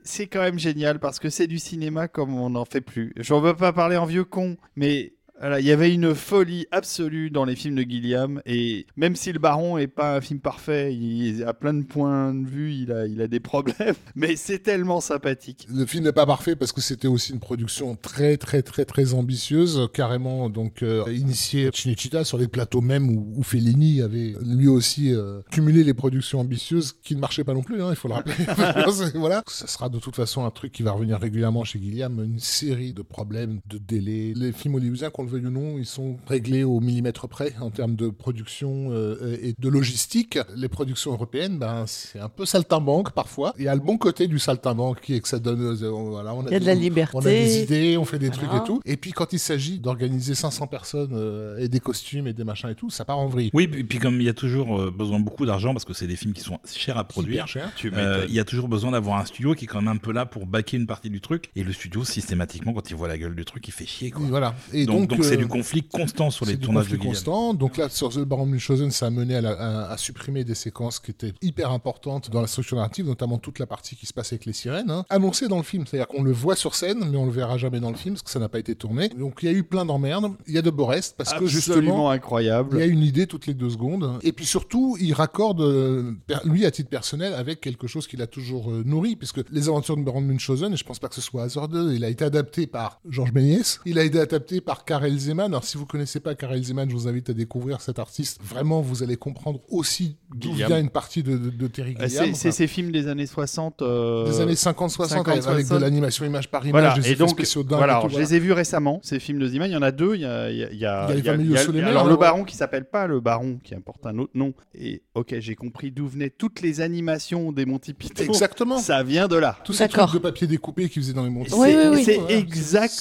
C'est 0.07 0.27
quand 0.27 0.43
même 0.43 0.59
génial 0.59 1.01
parce 1.01 1.19
que 1.19 1.31
c'est 1.31 1.47
du 1.47 1.59
cinéma 1.59 2.09
comme 2.09 2.39
on 2.39 2.51
n'en 2.51 2.67
fait 2.67 2.83
plus. 2.83 3.13
J'en 3.17 3.41
veux 3.41 3.57
pas 3.57 3.73
parler 3.73 3.97
en 3.97 4.05
vieux 4.05 4.25
con, 4.25 4.57
mais 4.77 5.15
Voilà, 5.45 5.61
il 5.61 5.67
y 5.67 5.73
avait 5.73 5.93
une 5.93 6.15
folie 6.15 6.67
absolue 6.71 7.29
dans 7.29 7.45
les 7.45 7.55
films 7.55 7.75
de 7.75 7.83
Gilliam 7.83 8.41
et 8.47 8.87
même 8.97 9.15
si 9.15 9.31
Le 9.31 9.39
Baron 9.39 9.77
est 9.77 9.89
pas 9.89 10.17
un 10.17 10.23
film 10.23 10.41
parfait, 10.41 10.95
il 10.95 11.45
a 11.45 11.53
plein 11.53 11.75
de 11.75 11.83
points 11.83 12.33
de 12.33 12.49
vue, 12.49 12.73
il 12.73 12.91
a, 12.91 13.07
il 13.07 13.21
a 13.21 13.29
des 13.29 13.41
problèmes, 13.41 13.95
mais 14.15 14.37
c'est 14.37 14.61
tellement 14.61 15.03
sympathique. 15.03 15.69
Le 15.71 15.85
film 15.85 16.05
n'est 16.05 16.13
pas 16.13 16.25
parfait 16.25 16.57
parce 16.57 16.73
que 16.73 16.81
c'était 16.81 17.09
aussi 17.09 17.33
une 17.33 17.41
production 17.41 17.95
très 17.95 18.39
très 18.39 18.63
très 18.63 18.87
très 18.87 19.13
ambitieuse, 19.13 19.87
carrément 19.93 20.49
donc 20.49 20.83
euh, 20.83 21.05
initié 21.13 21.69
Cinecittà 21.75 22.25
sur 22.25 22.39
les 22.39 22.49
plateaux 22.49 22.81
même 22.81 23.11
où, 23.11 23.35
où 23.37 23.43
Fellini 23.43 24.01
avait 24.01 24.33
lui 24.41 24.69
aussi 24.69 25.13
euh, 25.13 25.43
cumulé 25.51 25.85
les 25.85 25.93
productions 25.93 26.41
ambitieuses 26.41 26.95
qui 27.03 27.17
ne 27.17 27.21
marchaient 27.21 27.45
pas 27.45 27.53
non 27.53 27.63
plus, 27.63 27.83
hein, 27.83 27.89
il 27.91 27.97
faut 27.97 28.09
le 28.09 28.15
rappeler. 28.15 28.35
voilà, 29.15 29.43
ça 29.47 29.67
sera 29.67 29.91
de 29.91 29.99
toute 29.99 30.17
façon 30.17 30.47
un 30.47 30.51
truc 30.51 30.73
qui 30.73 30.83
va 30.83 30.93
revenir 30.93 31.21
régulièrement 31.21 31.65
chez 31.65 31.79
Gilliam, 31.79 32.19
une 32.25 32.39
série 32.39 32.95
de 32.95 33.03
problèmes, 33.03 33.61
de 33.67 33.77
délais. 33.77 34.33
Les 34.35 34.51
films 34.51 34.77
hollywoodiens, 34.77 35.11
qu'on 35.11 35.34
le 35.34 35.34
veuille 35.35 35.47
ou 35.47 35.51
non, 35.51 35.79
ils 35.79 35.87
sont 35.87 36.17
réglés 36.27 36.65
au 36.65 36.81
millimètre 36.81 37.29
près 37.29 37.55
en 37.61 37.71
termes 37.71 37.97
de 37.97 38.09
production 38.09 38.89
euh, 38.91 39.37
et 39.43 39.55
de 39.59 39.69
logistique. 39.69 40.39
Les 40.57 40.69
productions 40.69 41.13
européennes, 41.13 41.59
ben 41.59 41.85
c'est 41.87 42.21
un 42.21 42.29
peu 42.29 42.45
saltimbanque 42.47 43.13
parfois. 43.13 43.55
Il 43.59 43.65
y 43.65 43.69
a 43.69 43.75
le 43.75 43.81
bon 43.81 43.99
côté 43.99 44.27
du 44.27 44.39
saltimbanque 44.39 45.01
qui 45.01 45.15
est 45.15 45.21
que 45.21 45.29
ça 45.29 45.39
donne, 45.39 45.61
euh, 45.63 45.91
voilà, 45.91 46.35
on 46.35 46.45
a 46.47 46.49
Il 46.49 46.53
y 46.53 46.57
a 46.57 46.61
de 46.61 46.67
la 46.67 46.75
liberté. 46.75 47.17
on 47.17 47.21
a 47.21 47.25
des 47.25 47.63
idées, 47.63 47.97
on 47.97 48.05
fait 48.05 48.19
des 48.19 48.31
trucs 48.31 48.49
Voilà. 48.49 48.63
et 48.63 48.67
tout. 48.67 48.81
Et 48.85 48.97
puis 48.97 49.13
quand 49.13 49.33
il 49.33 49.39
s'agit 49.39 49.79
d'organiser 49.79 50.35
500 50.35 50.67
personnes 50.67 51.13
euh, 51.13 51.59
et 51.59 51.69
des 51.69 51.81
costumes 51.81 52.27
et 52.27 52.33
des 52.33 52.45
machins 52.45 52.71
et 52.71 52.75
tout, 52.75 52.91
ça 52.91 53.05
part 53.05 53.19
en 53.19 53.27
vrille. 53.29 53.51
Oui, 53.53 53.65
et 53.65 53.85
puis 53.85 53.99
comme 53.99 54.21
il 54.21 54.25
y 54.25 54.29
a 54.29 54.35
toujours 54.35 54.81
euh, 54.81 54.91
besoin 54.91 55.19
de 55.19 55.25
beaucoup 55.25 55.47
d'argent 55.47 55.73
parce 55.73 55.85
que 55.85 55.93
c'est 55.95 56.07
des 56.07 56.17
films 56.17 56.33
qui 56.33 56.43
sont 56.43 56.59
chers 56.65 56.99
à 56.99 57.05
produire. 57.05 57.47
Cher. 57.47 57.73
Tu 57.77 57.91
euh, 57.95 58.27
il 58.29 58.35
y 58.35 58.41
a 58.41 58.45
toujours 58.45 58.69
besoin 58.69 58.93
d'avoir 58.93 59.19
un 59.19 59.25
studio 59.25 59.55
qui 59.55 59.65
est 59.65 59.69
quand 59.69 59.81
même 59.81 59.89
un 59.89 59.97
peu 59.97 60.13
là 60.13 60.27
pour 60.27 60.47
baquer 60.47 60.77
une 60.77 60.87
partie 60.87 61.11
du 61.11 61.21
truc. 61.21 61.51
Et 61.57 61.65
le 61.65 61.73
studio, 61.73 62.05
systématiquement, 62.05 62.73
quand 62.73 62.91
il 62.91 62.97
voit 62.97 63.09
la 63.09 63.19
gueule 63.19 63.35
du 63.35 63.45
truc, 63.45 63.67
il 63.69 63.73
fait 63.73 63.87
chier. 63.87 64.11
Quoi. 64.11 64.27
Et 64.27 64.29
voilà. 64.29 64.55
Et 64.73 64.87
donc, 64.87 65.09
donc 65.09 65.14
c'est 65.23 65.35
euh, 65.35 65.39
du 65.39 65.47
conflit 65.47 65.83
constant 65.83 66.31
sur 66.31 66.45
les 66.47 66.53
C'est 66.53 66.57
du 66.59 66.65
tournages 66.67 66.89
de 66.89 66.97
conflit 66.97 67.11
constant. 67.11 67.55
Donc 67.55 67.77
là, 67.77 67.89
sur 67.89 68.09
The 68.11 68.21
Baron 68.21 68.47
Munchausen, 68.47 68.91
ça 68.91 69.07
a 69.07 69.11
mené 69.11 69.37
à, 69.37 69.41
la- 69.41 69.53
à- 69.53 69.93
à 69.93 69.97
supprimer 69.97 70.45
des 70.45 70.55
séquences 70.55 70.99
qui 70.99 71.11
étaient 71.11 71.33
hyper 71.43 71.71
importantes 71.71 72.31
dans 72.31 72.41
la 72.41 72.47
structure 72.47 72.77
narrative, 72.77 73.07
notamment 73.07 73.39
toute 73.39 73.59
la 73.59 73.67
partie 73.67 73.97
qui 73.97 74.07
se 74.07 74.13
passe 74.13 74.33
avec 74.33 74.47
les 74.47 74.53
sirènes, 74.53 74.91
hein, 74.91 75.05
annoncée 75.11 75.49
dans 75.49 75.57
le 75.59 75.63
film. 75.63 75.85
C'est-à-dire 75.87 76.09
qu'on 76.09 76.23
le 76.23 76.33
voit 76.33 76.57
sur 76.57 76.75
scène, 76.75 77.05
mais 77.11 77.17
on 77.17 77.27
le 77.27 77.33
verra 77.33 77.57
jamais 77.59 77.81
dans 77.81 77.91
le 77.91 77.97
film 77.97 78.15
parce 78.15 78.23
que 78.23 78.31
ça 78.31 78.39
n'a 78.41 78.49
pas 78.49 78.59
été 78.59 78.75
tourné. 78.75 79.09
Donc 79.11 79.39
il 79.43 79.47
y 79.47 79.49
a 79.49 79.53
eu 79.53 79.63
plein 79.65 79.85
d'emmerdes. 79.85 80.33
Il 80.47 80.55
y 80.55 80.59
a 80.59 80.63
de 80.63 80.71
beaux 80.71 80.87
restes 80.87 81.15
parce 81.17 81.33
que 81.35 81.47
justement, 81.47 81.75
Absolument 81.77 82.13
il 82.13 82.17
incroyable. 82.17 82.79
y 82.79 82.83
a 82.83 82.87
une 82.87 83.03
idée 83.03 83.27
toutes 83.27 83.47
les 83.47 83.55
deux 83.55 83.71
secondes. 83.71 84.19
Et 84.23 84.33
puis 84.33 84.47
surtout, 84.47 84.97
il 85.01 85.13
raccorde, 85.13 85.61
euh, 85.61 86.13
lui, 86.45 86.65
à 86.67 86.71
titre 86.71 86.89
personnel, 86.91 87.35
avec 87.35 87.61
quelque 87.61 87.87
chose 87.87 88.07
qu'il 88.07 88.23
a 88.23 88.27
toujours 88.27 88.71
euh, 88.71 88.83
nourri, 88.85 89.17
puisque 89.17 89.41
les 89.51 89.69
aventures 89.69 89.97
de 89.97 90.03
Baron 90.03 90.21
de 90.23 90.27
Munchausen, 90.27 90.73
et 90.73 90.77
je 90.77 90.85
pense 90.85 90.99
pas 90.99 91.09
que 91.09 91.15
ce 91.15 91.21
soit 91.21 91.43
hasard 91.45 91.69
2, 91.69 91.93
il 91.95 92.05
a 92.05 92.09
été 92.09 92.25
adapté 92.25 92.67
par 92.67 93.01
Georges 93.09 93.33
Méliès, 93.33 93.81
il 93.87 93.99
a 93.99 94.05
été 94.05 94.19
adapté 94.21 94.61
par 94.61 94.85
Karel 95.05 95.19
Zeman. 95.19 95.47
Alors 95.53 95.65
si 95.65 95.77
vous 95.77 95.87
connaissez 95.87 96.21
pas 96.21 96.35
Karel 96.35 96.63
Zeman, 96.63 96.89
je 96.89 96.95
vous 96.95 97.09
invite 97.09 97.31
à 97.31 97.33
découvrir 97.35 97.81
cet 97.81 97.99
artiste. 97.99 98.41
Vraiment, 98.43 98.81
vous 98.81 99.03
allez 99.03 99.17
comprendre 99.17 99.61
aussi 99.69 100.17
d'où 100.35 100.53
vient 100.53 100.79
une 100.81 100.89
partie 100.91 101.23
de, 101.23 101.37
de, 101.37 101.51
de 101.51 101.67
Terry 101.67 101.95
Euh, 102.01 102.09
Gilliam. 102.09 102.27
C'est 102.27 102.35
c'est 102.35 102.53
ces 102.53 102.67
films 102.67 102.91
des 102.91 103.07
années 103.09 103.27
60. 103.27 103.83
euh, 103.83 104.27
des 104.27 104.41
années 104.41 104.55
50-60, 104.55 105.09
50, 105.09 105.29
avec, 105.29 105.47
avec 105.47 105.65
de 105.65 105.69
60. 105.69 105.81
l'animation 105.81 106.25
image 106.25 106.51
par 106.51 106.67
image, 106.67 106.73
Voilà, 106.83 106.99
des 106.99 107.11
et 107.13 107.15
donc, 107.17 107.31
spéciaux 107.31 107.63
dingues. 107.63 107.79
voilà, 107.79 107.93
et 107.95 107.97
alors, 107.97 108.09
tout, 108.09 108.15
je 108.15 108.19
les 108.21 108.35
ai 108.35 108.39
vus 108.39 108.53
récemment, 108.53 109.01
ces 109.03 109.21
films 109.21 109.39
de 109.39 109.47
Zima. 109.49 109.67
Il 109.67 109.73
y 109.73 109.77
en 109.77 109.83
a 109.83 109.93
deux. 109.93 110.15
Il 110.15 110.23
y 110.23 110.25
a, 110.25 110.51
il 110.51 110.57
y 110.59 110.65
a, 110.65 110.71
il 110.73 110.79
y 110.79 110.87
a- 110.87 111.07
Il 111.09 111.11
y 111.11 111.13
a 111.13 111.15
les 111.15 111.19
il 111.21 111.25
y 111.25 111.29
a- 111.29 111.33
familles 111.33 111.47
il 111.49 111.53
y 111.53 111.57
a- 111.57 111.61
sous 111.63 111.73
les 111.73 111.81
mers, 111.81 111.89
Alors, 111.91 112.05
là, 112.05 112.09
le 112.09 112.15
ouais. 112.15 112.21
baron 112.21 112.45
qui 112.45 112.57
s'appelle 112.57 112.85
pas 112.87 113.07
le 113.07 113.21
baron, 113.21 113.59
qui 113.63 113.75
porte 113.77 114.07
un 114.07 114.19
autre 114.19 114.33
nom. 114.35 114.55
Et 114.75 115.03
ok, 115.15 115.35
j'ai 115.39 115.55
compris 115.55 115.91
d'où 115.91 116.07
venaient 116.09 116.31
toutes 116.31 116.61
les 116.63 116.81
animations 116.81 117.53
des 117.53 117.67
Monty 117.67 117.93
Python. 117.95 118.25
Exactement. 118.25 118.79
Ça 118.79 119.03
vient 119.03 119.29
de 119.29 119.37
là. 119.37 119.59
Tous 119.65 119.73
ces 119.75 119.89
trucs 119.89 120.13
de 120.15 120.19
papier 120.19 120.47
découpé 120.47 120.89
qu'ils 120.89 121.03
faisaient 121.03 121.13
dans 121.15 121.25
les 121.25 121.31
montagnes. 121.31 121.59
Oui, 121.59 122.05
C'est- 122.05 122.21
exactement 122.31 122.93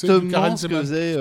ce 0.58 0.68
que 0.68 0.74
Zeman. 0.74 0.82
faisait. 0.82 1.14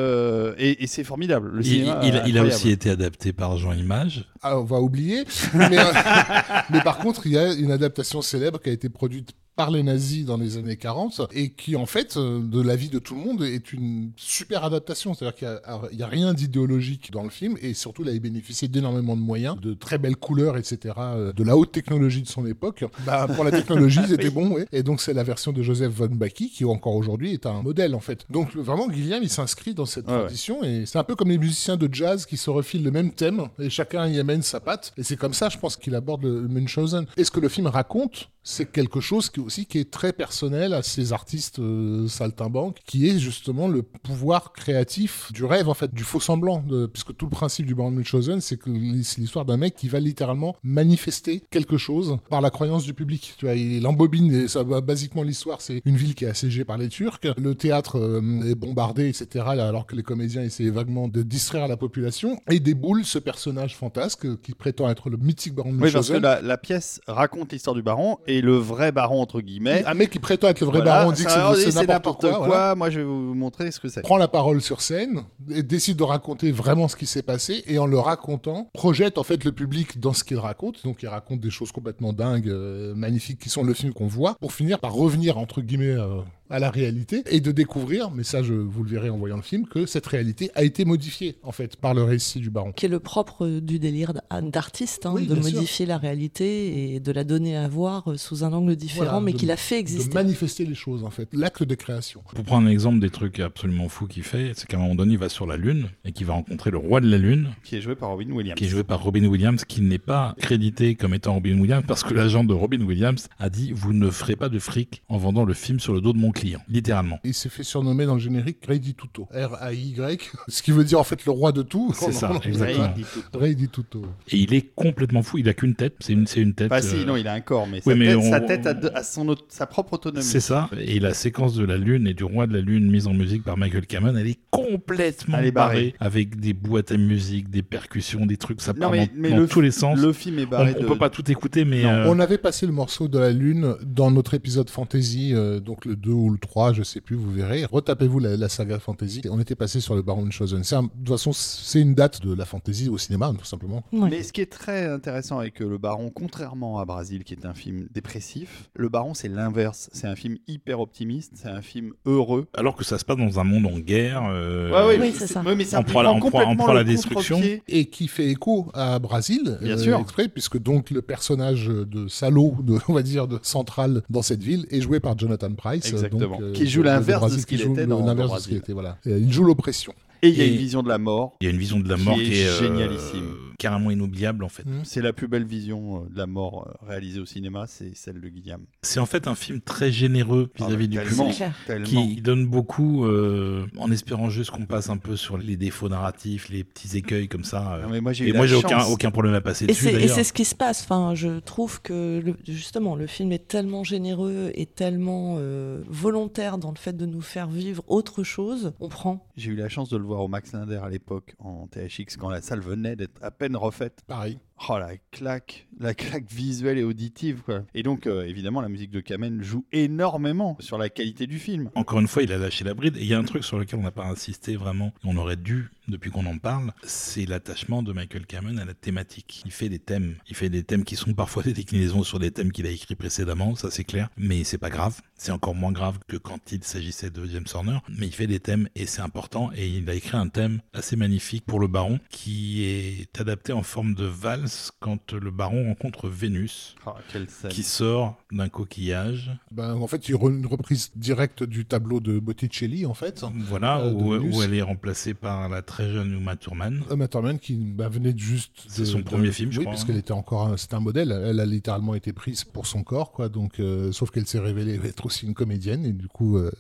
Et 0.73 0.85
et 0.85 0.87
c'est 0.87 1.05
formidable. 1.05 1.51
Le 1.53 1.61
Il, 1.61 1.65
cinéma, 1.67 2.01
il- 2.03 2.23
il 2.27 2.39
a 2.39 2.43
aussi 2.45 2.71
été 2.71 2.91
adapté 2.91 3.33
par 3.33 3.57
Jean 3.59 3.73
Image. 3.73 4.25
Ah, 4.43 4.59
on 4.59 4.65
va 4.65 4.81
oublier. 4.81 5.25
mais, 5.55 5.79
euh, 5.79 5.85
mais 6.71 6.81
par 6.83 6.99
contre, 6.99 7.27
il 7.27 7.33
y 7.33 7.39
a 7.39 7.53
une 7.53 7.71
adaptation 7.71 8.23
célèbre 8.23 8.61
qui 8.61 8.71
a 8.71 8.73
été 8.73 8.89
produite 8.89 9.31
par 9.57 9.71
les 9.71 9.83
nazis 9.83 10.25
dans 10.25 10.37
les 10.37 10.57
années 10.57 10.77
40 10.77 11.23
et 11.33 11.51
qui, 11.51 11.77
en 11.77 11.87
fait, 11.87 12.17
euh, 12.17 12.41
de 12.41 12.61
l'avis 12.61 12.89
de 12.89 12.99
tout 12.99 13.15
le 13.15 13.21
monde, 13.21 13.43
est 13.43 13.73
une 13.73 14.13
super 14.17 14.65
adaptation. 14.65 15.15
C'est-à-dire 15.15 15.37
qu'il 15.37 15.49
a- 15.49 15.83
n'y 15.93 16.03
a, 16.03 16.07
rien 16.07 16.33
d'idéologique 16.35 17.11
dans 17.13 17.23
le 17.23 17.31
film 17.31 17.57
et 17.61 17.75
surtout, 17.75 18.03
il 18.03 18.09
a 18.09 18.19
bénéficié 18.19 18.69
d'énormément 18.69 19.17
de 19.17 19.21
moyens, 19.21 19.59
de 19.61 19.75
très 19.75 19.99
belles 19.99 20.17
couleurs, 20.17 20.57
etc., 20.57 20.95
euh, 20.99 21.33
de 21.33 21.45
la 21.45 21.57
haute 21.57 21.73
technologie 21.73 22.23
de 22.23 22.29
son 22.29 22.47
époque. 22.47 22.85
Bah, 23.07 23.27
pour 23.35 23.45
la 23.45 23.51
technologie, 23.51 24.01
c'était 24.09 24.31
bon, 24.31 24.53
ouais. 24.53 24.67
Et 24.73 24.83
donc, 24.83 25.01
c'est 25.01 25.13
la 25.13 25.23
version 25.23 25.53
de 25.53 25.63
Joseph 25.63 25.93
von 25.93 26.09
Baki 26.09 26.51
qui, 26.51 26.65
encore 26.65 26.97
aujourd'hui, 26.97 27.33
est 27.33 27.47
un 27.47 27.63
modèle, 27.63 27.95
en 27.95 28.01
fait. 28.01 28.25
Donc, 28.31 28.55
vraiment, 28.57 28.89
Guillaume, 28.89 29.23
il 29.23 29.31
s'inscrit 29.31 29.75
dans 29.75 29.87
cette 29.87 30.07
ouais. 30.09 30.19
tradition 30.19 30.63
et 30.65 30.85
c'est 30.87 30.99
un 30.99 31.05
peu 31.05 31.15
comme 31.15 31.29
les 31.29 31.39
musiciens 31.39 31.77
de 31.77 31.89
jazz 31.93 32.27
qui 32.27 32.37
se 32.37 32.51
refilent 32.51 32.85
le 32.85 32.91
même 32.91 33.13
thème 33.13 33.49
et 33.59 33.71
chacun 33.71 34.07
y 34.07 34.19
amène 34.19 34.43
sa 34.43 34.61
patte. 34.61 34.93
Et 34.97 35.03
c'est 35.03 35.17
comme 35.17 35.35
ça, 35.35 35.49
je 35.49 35.59
pense, 35.59 35.77
qu'il 35.77 35.95
aborde 35.95 36.25
le 36.25 36.49
Munchausen. 36.49 37.07
Et 37.17 37.25
ce 37.25 37.31
que 37.31 37.41
le 37.41 37.49
film 37.49 37.67
raconte, 37.67 38.29
c'est 38.45 38.71
quelque 38.71 39.01
chose 39.01 39.31
qui 39.31 39.41
aussi 39.41 39.67
qui 39.67 39.79
est 39.79 39.91
très 39.91 40.13
personnel 40.13 40.75
à 40.75 40.83
ces 40.83 41.13
artistes 41.13 41.59
euh, 41.59 42.09
saltimbanques, 42.09 42.79
qui 42.87 43.09
est 43.09 43.19
justement 43.19 43.69
le 43.69 43.83
pouvoir 43.83 44.53
créatif 44.53 45.31
du 45.33 45.45
rêve, 45.45 45.69
en 45.69 45.75
fait, 45.75 45.93
du 45.95 46.03
faux 46.05 46.21
semblant. 46.21 46.63
De, 46.67 46.87
puisque 46.87 47.17
tout 47.17 47.27
le 47.27 47.31
principe 47.31 47.67
du 47.67 47.75
Baron 47.75 47.91
Munchausen, 47.91 48.41
c'est 48.41 48.57
que 48.57 48.71
c'est 49.03 49.21
l'histoire 49.21 49.45
d'un 49.45 49.57
mec 49.57 49.75
qui 49.75 49.89
va 49.89 50.01
littéralement 50.01 50.57
manifester 50.63 51.43
quelque 51.51 51.77
chose 51.77 52.19
par 52.31 52.41
la 52.41 52.51
croyance 52.51 52.85
du 52.85 52.95
public. 52.95 53.35
Tu 53.39 53.47
vois, 53.47 53.55
il 53.55 53.87
embobine, 53.87 54.33
et 54.33 54.49
ça, 54.49 54.65
basiquement, 54.65 55.23
l'histoire, 55.23 55.61
c'est 55.61 55.81
une 55.85 55.97
ville 55.97 56.15
qui 56.15 56.25
est 56.25 56.29
assiégée 56.29 56.65
par 56.65 56.79
les 56.79 56.89
Turcs, 56.89 57.21
le 57.37 57.55
théâtre 57.55 57.99
euh, 57.99 58.51
est 58.51 58.55
bombardé, 58.55 59.09
etc., 59.09 59.45
alors 59.47 59.87
que 59.87 59.97
les 59.97 60.03
comédiens 60.03 60.43
essaient 60.43 60.71
vaguement 60.71 61.09
de 61.09 61.23
distraire 61.23 61.69
la 61.69 61.77
population, 61.77 62.41
et 62.51 62.61
déboule 62.61 63.05
ce 63.05 63.19
personnage 63.19 63.77
fantasque 63.77 64.27
euh, 64.27 64.39
qui 64.43 64.53
prétend 64.53 64.89
être 64.91 65.11
le 65.11 65.17
mythique 65.17 65.55
Baron 65.55 65.71
Oui, 65.73 65.91
parce 65.93 66.09
que 66.09 66.15
Munchausen. 66.15 66.23
la, 66.23 66.43
la 66.43 66.59
pièce 66.59 67.01
raconte 67.07 67.53
l'histoire 67.53 67.75
du 67.75 67.83
baron 67.83 68.19
et 68.27 68.32
le 68.41 68.57
vrai 68.57 68.93
baron, 68.93 69.21
entre 69.21 69.41
guillemets. 69.41 69.85
Un 69.87 69.95
mec 69.95 70.11
qui 70.11 70.19
prétend 70.19 70.49
être 70.49 70.61
le 70.61 70.67
vrai 70.67 70.79
Voilà, 70.79 70.99
baron 71.01 71.13
dit 71.13 71.25
que 71.25 71.31
c'est- 71.31 71.87
n'importe 71.87 72.21
quoi. 72.23 72.39
voilà. 72.47 72.75
Moi, 72.75 72.91
je 72.91 72.99
vais 73.01 73.05
vous 73.05 73.35
montrer 73.35 73.71
ce 73.71 73.81
que 73.81 73.89
c'est. 73.89 74.03
Prend 74.03 74.17
la 74.17 74.29
parole 74.29 74.61
sur 74.63 74.81
scène 74.81 75.23
et 75.51 75.63
décide 75.63 75.97
de 75.99 76.05
raconter 76.05 76.51
vraiment 76.53 76.89
ce 76.89 76.97
qui 76.97 77.07
s'est 77.07 77.23
passé 77.23 77.63
et 77.67 77.79
en 77.79 77.87
le 77.87 77.99
racontant 77.99 78.69
projette 78.73 79.19
en 79.19 79.23
fait 79.25 79.45
le 79.45 79.53
public 79.53 80.01
dans 80.01 80.13
ce 80.13 80.25
qu'il 80.25 80.39
raconte. 80.39 80.83
Donc 80.85 81.03
il 81.03 81.09
raconte 81.09 81.41
des 81.41 81.51
choses 81.51 81.73
complètement 81.73 82.13
dingues, 82.13 82.49
euh, 82.49 82.95
magnifiques 82.95 83.39
qui 83.41 83.49
sont 83.51 83.63
le 83.65 83.75
film 83.75 83.93
qu'on 83.93 84.07
voit 84.07 84.37
pour 84.41 84.53
finir 84.53 84.79
par 84.79 84.93
revenir 84.93 85.39
entre 85.39 85.61
guillemets 85.61 85.87
euh, 85.99 86.21
à 86.53 86.59
la 86.59 86.71
réalité 86.71 87.23
et 87.31 87.41
de 87.41 87.51
découvrir, 87.51 88.11
mais 88.11 88.23
ça 88.23 88.43
je 88.43 88.55
vous 88.55 88.85
le 88.85 88.91
verrez 88.91 89.11
en 89.11 89.19
voyant 89.19 89.37
le 89.37 89.43
film, 89.43 89.67
que 89.67 89.87
cette 89.87 90.07
réalité 90.07 90.51
a 90.55 90.63
été 90.63 90.85
modifiée 90.85 91.37
en 91.43 91.51
fait 91.53 91.77
par 91.77 91.95
le 91.95 92.03
récit 92.05 92.39
du 92.41 92.51
baron. 92.51 92.73
qui 92.73 92.87
est 92.87 92.89
le 92.89 93.01
propre 93.01 93.49
du 93.49 93.79
délire 93.79 94.13
d- 94.15 94.21
d'artiste, 94.51 95.07
hein, 95.07 95.13
Oui, 95.15 95.27
de 95.27 95.35
sûr. 95.35 95.43
modifier 95.55 95.87
la 95.87 95.99
réalité 95.99 96.95
et 96.95 97.01
de 97.01 97.13
la 97.13 97.25
donner 97.25 97.57
à 97.57 97.69
voir 97.69 98.11
euh, 98.13 98.17
sous 98.17 98.45
un 98.45 98.53
angle 98.53 98.77
différent, 98.77 99.05
Voilà, 99.05 99.21
mais 99.21 99.33
de- 99.33 99.39
qu'il 99.39 99.51
a 99.51 99.57
fait 99.57 99.77
De 99.77 99.81
exister. 99.81 100.15
manifester 100.15 100.65
les 100.65 100.75
choses 100.75 101.05
en 101.05 101.11
fait, 101.11 101.29
l'acte 101.33 101.63
de 101.63 101.75
création. 101.75 102.23
Pour 102.35 102.45
prendre 102.45 102.67
un 102.69 102.71
exemple 102.71 103.01
des 103.01 103.11
trucs 103.11 103.41
absolument 103.41 103.89
fous 103.89 104.07
qu'il 104.07 104.23
fait, 104.23 104.53
c'est 104.55 104.67
qu'à 104.69 104.77
un 104.77 104.81
moment 104.81 104.95
donné, 104.95 105.13
il 105.15 105.19
va 105.19 105.29
sur 105.29 105.47
la 105.47 105.57
Lune 105.57 105.89
et 106.05 106.13
qu'il 106.13 106.27
va 106.27 106.35
rencontrer 106.35 106.71
le 106.71 106.79
roi 106.79 107.01
de 107.01 107.09
la 107.09 107.19
Lune, 107.19 107.49
Qui 107.65 107.77
est 107.77 107.81
joué 107.81 107.95
par 107.95 108.11
Robin 108.11 108.31
Williams. 108.31 108.57
qui 108.59 108.65
est 108.65 108.69
joué 108.69 108.85
par 108.85 109.03
Robin 109.03 109.25
Williams, 109.25 109.65
qui 109.65 109.81
n'est 109.81 109.99
pas 109.99 110.35
crédité 110.39 110.95
comme 110.95 111.15
étant 111.15 111.35
Robin 111.35 111.59
Williams 111.59 111.85
parce 111.89 112.03
que 112.05 112.13
l'agent 112.15 112.45
de 112.45 112.53
Robin 112.55 112.81
Williams 112.83 113.29
a 113.39 113.49
dit 113.49 113.73
Vous 113.73 113.93
ne 113.93 114.11
ferez 114.11 114.37
pas 114.37 114.49
de 114.49 114.59
fric 114.59 115.03
en 115.09 115.17
vendant 115.19 115.45
le 115.45 115.55
film 115.55 115.81
sur 115.81 115.95
le 115.95 116.01
dos 116.01 116.13
de 116.13 116.19
mon 116.19 116.31
client. 116.31 116.42
Littéralement. 116.69 117.19
Il 117.25 117.35
s'est 117.35 117.49
fait 117.49 117.63
surnommer 117.63 118.07
dans 118.07 118.15
le 118.15 118.21
générique 118.21 118.59
Ray 118.67 118.81
Tuto. 118.81 119.29
R-A-Y, 119.33 120.31
ce 120.49 120.63
qui 120.63 120.71
veut 120.73 120.85
dire 120.85 120.99
en 120.99 121.05
fait 121.05 121.25
le 121.25 121.33
roi 121.33 121.53
de 121.53 121.63
tout. 121.63 121.93
C'est 121.95 122.13
ça, 122.13 122.33
exactement. 122.45 122.91
Ray 123.35 123.57
Tuto. 123.57 124.03
Et 124.29 124.37
il 124.39 124.55
est 124.55 124.73
complètement 124.75 125.23
fou. 125.23 125.39
Il 125.39 125.49
a 125.49 125.55
qu'une 125.55 125.75
tête. 125.75 125.95
C'est 126.01 126.13
une, 126.13 126.27
c'est 126.27 126.41
une 126.41 126.55
tête. 126.55 126.69
Bah 126.71 126.83
si, 126.83 126.97
euh, 126.97 127.05
non, 127.05 127.17
il 127.17 127.27
a 127.29 127.33
un 127.35 127.41
corps, 127.41 127.67
mais 127.67 127.81
sa 127.81 127.95
mais 127.95 128.07
tête, 128.09 128.17
on- 128.17 128.31
sa 128.31 128.41
tête 128.41 128.67
a, 128.67 128.75
de- 128.75 128.91
a 128.95 129.03
son 129.03 129.35
sa 129.49 129.67
propre 129.67 129.95
autonomie. 129.95 130.25
C'est 130.25 130.41
ça. 130.41 130.69
Et 130.79 130.99
la 131.01 131.15
séquence 131.15 131.55
de 131.55 131.65
la 131.65 131.77
Lune 131.77 132.07
et 132.07 132.15
du 132.15 132.25
roi 132.25 132.47
de 132.47 132.55
la 132.55 132.61
Lune 132.61 132.91
mise 132.91 133.07
en 133.07 133.15
musique 133.15 133.45
par 133.45 133.57
Michael 133.57 133.87
Cameron, 133.87 134.17
elle 134.17 134.27
est 134.29 134.39
complètement 134.51 135.39
Elle 135.39 135.47
est 135.47 135.53
barrée. 135.53 135.75
barrée. 135.75 135.95
Avec 136.01 136.41
des 136.41 136.53
boîtes 136.53 136.93
à 136.93 136.97
musique, 136.97 137.51
des 137.51 137.63
percussions, 137.63 138.27
des 138.27 138.37
trucs, 138.37 138.61
ça 138.61 138.73
Non, 138.73 138.81
part 138.81 138.91
mais, 138.93 139.07
dans, 139.07 139.13
mais 139.17 139.31
dans 139.31 139.37
le, 139.39 139.47
tous 139.49 139.61
les 139.61 139.71
sens. 139.71 139.99
Le 139.99 140.13
film 140.13 140.39
est 140.39 140.47
barré 140.47 140.75
on 140.79 140.83
de... 140.83 140.87
peut 140.87 140.99
pas 140.99 141.11
tout 141.11 141.31
écouter, 141.31 141.65
mais 141.65 141.83
Non, 141.83 141.89
euh, 141.91 142.07
On 142.09 142.19
avait 142.21 142.39
passé 142.39 142.67
le 142.67 142.73
morceau 142.73 143.09
de 143.09 143.19
la 143.19 143.31
lune 143.31 143.75
dans 143.85 144.11
notre 144.11 144.35
épisode 144.35 144.71
fantasy, 144.71 145.33
euh, 145.35 145.61
donc 145.61 145.85
le 145.85 145.97
2 145.97 146.11
ou 146.11 146.32
le 146.33 146.39
3, 146.39 146.73
je 146.73 146.83
sais 146.83 147.01
plus, 147.01 147.17
vous 147.17 147.31
verrez. 147.31 147.65
Retapez-vous 147.65 148.19
la, 148.19 148.37
la 148.37 148.49
saga 148.49 148.79
fantasy. 148.79 149.23
On 149.31 149.39
était 149.41 149.55
passé 149.55 149.81
sur 149.81 149.95
le 149.95 150.03
Baron 150.03 150.31
Chosen. 150.31 150.65
C'est 150.65 150.75
un- 150.77 150.83
De 150.85 150.89
toute 150.89 151.09
façon, 151.09 151.33
c'est 151.33 151.81
une 151.81 151.95
date 151.95 152.23
de 152.25 152.35
la 152.35 152.45
fantasy 152.45 152.89
au 152.89 152.99
cinéma, 152.99 153.33
tout 153.39 153.45
simplement. 153.45 153.83
Mais 153.93 154.23
ce 154.23 154.33
qui 154.33 154.41
est 154.41 154.51
très 154.51 154.87
intéressant 154.91 155.39
avec 155.39 155.61
euh, 155.63 155.69
Le 155.69 155.79
Baron, 155.79 156.11
contrairement 156.11 156.79
à 156.79 156.85
Brasil, 156.85 157.25
qui 157.25 157.35
est 157.35 157.47
un 157.47 157.55
film 157.55 157.87
dépressif, 157.93 158.71
Le 158.75 158.89
Baron, 158.89 159.15
c'est 159.15 159.29
l'inverse. 159.29 159.89
C'est 159.93 160.07
un 160.07 160.17
film 160.17 160.37
hyper 160.49 160.81
optimiste, 160.81 161.33
c'est 161.37 161.49
un 161.49 161.63
film 161.63 161.93
heureux. 162.07 162.47
alors 162.55 162.75
que 162.77 162.85
ça 162.85 162.99
se 162.99 163.05
passe 163.05 163.17
dans 163.17 163.39
un 163.41 163.45
monde 163.45 163.67
en 163.67 163.79
guerre. 163.79 164.23
euh, 164.31 164.71
Ouais, 164.71 164.97
ouais, 164.99 165.01
Oui, 165.09 165.15
c'est 165.17 165.27
ça. 165.27 165.43
ouais, 165.43 165.55
mais 165.55 165.65
ça 165.65 165.81
On 165.81 165.83
prend 165.85 166.03
la- 166.03 166.11
on 166.13 166.19
prend- 166.19 166.29
on 166.29 166.31
complètement 166.31 166.65
prend 166.65 166.73
la 166.73 166.85
destruction. 166.85 167.41
Et 167.69 167.87
qui 167.87 168.09
fait 168.09 168.29
écho 168.29 168.71
à 168.75 168.99
Brasil, 168.99 169.59
Bien 169.61 169.77
sûr. 169.79 169.99
exprès, 169.99 170.29
puisque 170.29 170.59
donc 170.61 170.91
le 170.91 171.03
personnage 171.03 171.67
de 171.69 172.09
salaud, 172.09 172.57
de, 172.63 172.79
on 172.89 172.93
va 172.93 173.03
dire, 173.03 173.29
de 173.29 173.39
central 173.43 174.03
dans 174.11 174.23
cette 174.23 174.43
ville, 174.43 174.67
est 174.71 174.81
joué 174.81 175.01
par 175.01 175.19
Jonathan 175.19 175.53
Price. 175.55 175.87
Exactement. 175.87 176.12
Donc, 176.19 176.53
Qui 176.53 176.69
joue 176.69 176.83
l'inverse 176.83 177.33
de 177.33 177.39
ce 177.39 177.47
qu'il 177.47 177.61
était 177.61 177.83
le- 177.83 177.87
dans- 177.87 178.05
l'inverse 178.05 178.33
de 178.35 178.39
ce 178.39 178.45
qu'il 178.49 178.53
Brasil. 178.53 178.57
était, 178.59 178.73
voilà. 178.73 178.99
Et 179.07 179.17
il 179.19 179.33
joue 179.33 179.45
l'oppression. 179.45 179.93
Et 180.25 180.29
il 180.29 180.39
y 180.39 180.43
a 180.43 180.45
une 180.45 180.57
vision 180.57 180.83
de 180.85 180.89
la 180.89 180.99
mort. 180.99 181.37
Il 181.41 181.45
y 181.47 181.49
a 181.49 181.51
une 181.51 181.59
vision 181.59 181.81
de 181.81 181.89
la 181.89 181.97
Qui 181.97 182.03
mort 182.05 182.15
est 182.21 182.25
qui 182.25 182.35
est 182.41 182.47
euh, 182.47 182.59
génialissime. 182.61 183.35
Carrément 183.59 183.91
inoubliable 183.91 184.45
en 184.45 184.49
fait. 184.49 184.65
Mm. 184.67 184.81
C'est 184.85 185.03
la 185.03 185.13
plus 185.13 185.29
belle 185.29 185.45
vision 185.45 186.03
euh, 186.05 186.09
de 186.13 186.19
la 186.19 186.27
mort 186.27 186.69
euh, 186.69 186.87
réalisée 186.87 187.21
au 187.21 187.27
cinéma, 187.27 187.67
c'est 187.67 187.95
celle 187.97 188.21
de 188.21 188.29
Guillaume. 188.29 188.65
C'est 188.83 189.01
en 189.01 189.07
fait 189.07 189.27
un 189.29 189.35
film 189.35 189.61
très 189.61 189.91
généreux 189.93 190.51
vis-à-vis 190.57 190.89
du 190.89 190.97
tellement, 190.99 191.31
public. 191.31 191.83
Qui 191.85 192.21
donne 192.23 192.47
beaucoup 192.47 193.05
euh, 193.07 193.67
en 193.79 193.91
espérant 193.91 194.31
juste 194.31 194.51
qu'on 194.51 194.67
passe 194.67 194.91
un 194.91 194.97
peu 194.97 195.17
sur 195.17 195.39
les 195.39 195.57
défauts 195.57 195.89
narratifs, 195.89 196.49
les 196.49 196.65
petits 196.65 196.97
écueils 196.97 197.29
comme 197.29 197.45
ça. 197.45 197.75
euh. 197.77 197.83
Non, 197.83 197.89
mais 197.91 198.01
moi 198.01 198.13
j'ai 198.13 198.25
eu 198.25 198.29
Et 198.29 198.33
la 198.33 198.39
moi 198.39 198.47
j'ai 198.47 198.55
aucun, 198.57 198.81
chance. 198.81 198.91
aucun 198.91 199.11
problème 199.11 199.35
à 199.35 199.41
passer 199.41 199.65
Et 199.65 199.69
dessus 199.69 199.85
c'est, 199.85 200.03
et 200.03 200.09
c'est 200.09 200.25
ce 200.25 200.33
qui 200.33 200.45
se 200.45 200.55
passe. 200.55 200.83
Enfin, 200.83 201.15
je 201.15 201.39
trouve 201.41 201.81
que 201.83 202.21
le- 202.25 202.37
justement, 202.47 202.97
le 202.97 203.07
film 203.07 203.33
est 203.33 203.47
tellement 203.49 203.85
généreux 203.85 204.51
et 204.55 204.67
tellement 204.67 205.37
euh, 205.39 205.83
volontaire 205.89 206.59
dans 206.59 206.71
le 206.71 206.77
fait 206.79 206.97
de 206.97 207.07
nous 207.07 207.21
faire 207.21 207.49
vivre 207.49 207.83
autre 207.87 208.23
chose. 208.23 208.73
On 208.81 208.89
prend. 208.89 209.27
J'ai 209.37 209.51
eu 209.51 209.57
la 209.57 209.69
chance 209.69 209.89
de 209.89 209.97
le 209.97 210.05
voir 210.05 210.21
au 210.21 210.29
Max 210.29 210.53
Linder 210.53 210.81
à 210.83 210.89
l'époque 210.89 211.35
en 211.39 211.67
THX 211.69 212.17
quand 212.19 212.31
la 212.31 212.41
salle 212.43 212.61
venait 212.61 212.97
d'être 212.97 213.19
à 213.23 213.31
peine 213.31 213.52
refaite. 213.57 214.03
Pareil. 214.07 214.39
Oh 214.69 214.79
la 214.79 214.97
claque, 215.11 215.67
la 215.81 215.93
claque 215.93 216.31
visuelle 216.31 216.79
et 216.79 216.85
auditive 216.85 217.43
quoi. 217.45 217.63
Et 217.75 217.83
donc 217.83 218.07
euh, 218.07 218.25
évidemment 218.25 218.61
la 218.61 218.69
musique 218.69 218.91
de 218.91 219.01
Kamen 219.01 219.43
joue 219.43 219.65
énormément 219.73 220.57
sur 220.61 220.79
la 220.79 220.89
qualité 220.89 221.27
du 221.27 221.39
film. 221.39 221.71
Encore 221.75 221.99
une 221.99 222.07
fois, 222.07 222.23
il 222.23 222.33
a 222.33 222.39
lâché 222.39 222.65
la 222.65 222.75
bride. 222.75 222.97
Et 222.97 223.01
il 223.01 223.07
y 223.07 223.15
a 223.15 223.19
un 223.19 223.25
truc 223.25 223.43
sur 223.43 223.59
lequel 223.59 223.81
on 223.81 223.83
n'a 223.83 223.91
pas 223.91 224.07
insisté 224.07 224.57
vraiment, 224.57 224.93
on 225.05 225.17
aurait 225.17 225.37
dû 225.37 225.71
depuis 225.89 226.11
qu'on 226.11 226.27
en 226.27 226.39
parle, 226.39 226.73
c'est 226.85 227.27
l'attachement 227.27 227.83
de 227.83 227.93
Michael 227.93 228.27
Kamen 228.27 228.59
à 228.59 228.65
la 228.65 228.75
thématique. 228.75 229.43
Il 229.45 229.51
fait 229.51 229.69
des 229.69 229.81
thèmes. 229.81 230.17
Il 230.29 230.37
fait 230.37 230.49
des 230.49 230.63
thèmes 230.63 230.85
qui 230.85 230.95
sont 230.95 231.13
parfois 231.13 231.43
des 231.43 231.53
déclinaisons 231.53 232.05
sur 232.05 232.19
des 232.21 232.31
thèmes 232.31 232.53
qu'il 232.53 232.67
a 232.67 232.71
écrits 232.71 232.95
précédemment, 232.95 233.57
ça 233.57 233.71
c'est 233.71 233.85
clair. 233.85 234.09
Mais 234.17 234.45
c'est 234.45 234.59
pas 234.59 234.71
grave. 234.71 235.01
C'est 235.17 235.33
encore 235.33 235.55
moins 235.55 235.73
grave 235.73 235.99
que 236.07 236.17
quand 236.17 236.53
il 236.53 236.63
s'agissait 236.63 237.11
de 237.11 237.25
James 237.27 237.47
Horner. 237.53 237.79
Mais 237.89 238.07
il 238.07 238.15
fait 238.15 238.27
des 238.27 238.41
thèmes 238.41 238.69
et 238.75 238.87
c'est 238.87 239.03
important. 239.03 239.51
Et 239.57 239.69
il 239.69 239.91
a 239.91 239.95
écrit 239.95 240.17
un 240.17 240.29
thème 240.29 240.61
assez 240.73 240.97
magnifique 240.97 241.45
pour 241.47 241.61
le 241.61 241.67
baron 241.67 241.99
qui 242.11 242.65
est 242.65 243.21
adapté 243.21 243.53
en 243.53 243.63
forme 243.63 243.95
de 243.95 244.05
valse 244.05 244.52
quand 244.81 245.13
le 245.13 245.31
baron 245.31 245.69
rencontre 245.69 246.09
Vénus 246.09 246.77
Oh, 246.87 246.91
scène. 247.29 247.51
qui 247.51 247.63
sort 247.63 248.17
d'un 248.33 248.49
coquillage. 248.49 249.31
Ben, 249.51 249.75
en 249.75 249.87
fait, 249.87 250.09
une 250.09 250.47
reprise 250.47 250.91
directe 250.97 251.43
du 251.43 251.65
tableau 251.65 252.01
de 252.01 252.19
Botticelli, 252.19 252.87
en 252.87 252.95
fait. 252.95 253.25
Voilà, 253.49 253.81
Euh, 253.81 253.93
où, 253.93 254.43
elle 254.43 254.55
est 254.55 254.63
remplacée 254.63 255.15
par 255.15 255.49
la 255.49 255.63
très 255.63 255.91
jeune 255.91 256.13
Uma 256.13 256.37
Thurman. 256.37 256.83
Uma 256.91 257.09
Thurman 257.09 257.39
qui 257.39 257.55
bah, 257.55 257.89
venait 257.89 258.13
de 258.13 258.19
juste. 258.19 258.65
C'est 258.69 258.83
de- 258.83 258.87
son 258.87 258.99
de- 259.01 259.05
premier 259.05 259.33
film, 259.33 259.53
je 259.53 259.59
oui, 259.59 259.65
crois, 259.65 259.73
parce 259.75 259.85
hein. 259.85 259.87
qu'elle 259.87 259.97
était 259.99 260.13
encore. 260.13 260.59
C'était 260.59 260.75
un 260.75 260.81
modèle. 260.81 261.13
Elle 261.13 261.41
a 261.41 261.47
littéralement 261.47 261.95
été 261.95 262.13
prise 262.13 262.45
pour 262.45 262.67
son 262.67 262.83
corps, 262.83 263.13
quoi. 263.13 263.29
Donc, 263.29 263.61
euh, 263.61 263.93
sauf 263.93 264.11
qu'elle 264.11 264.27
s'est 264.27 264.39
révélée 264.41 264.81
être 264.85 265.07
aussi 265.07 265.27
une 265.27 265.35
comédienne 265.35 265.85
et 265.85 265.93
du 265.93 266.09
coup, 266.09 266.39
euh, 266.39 266.51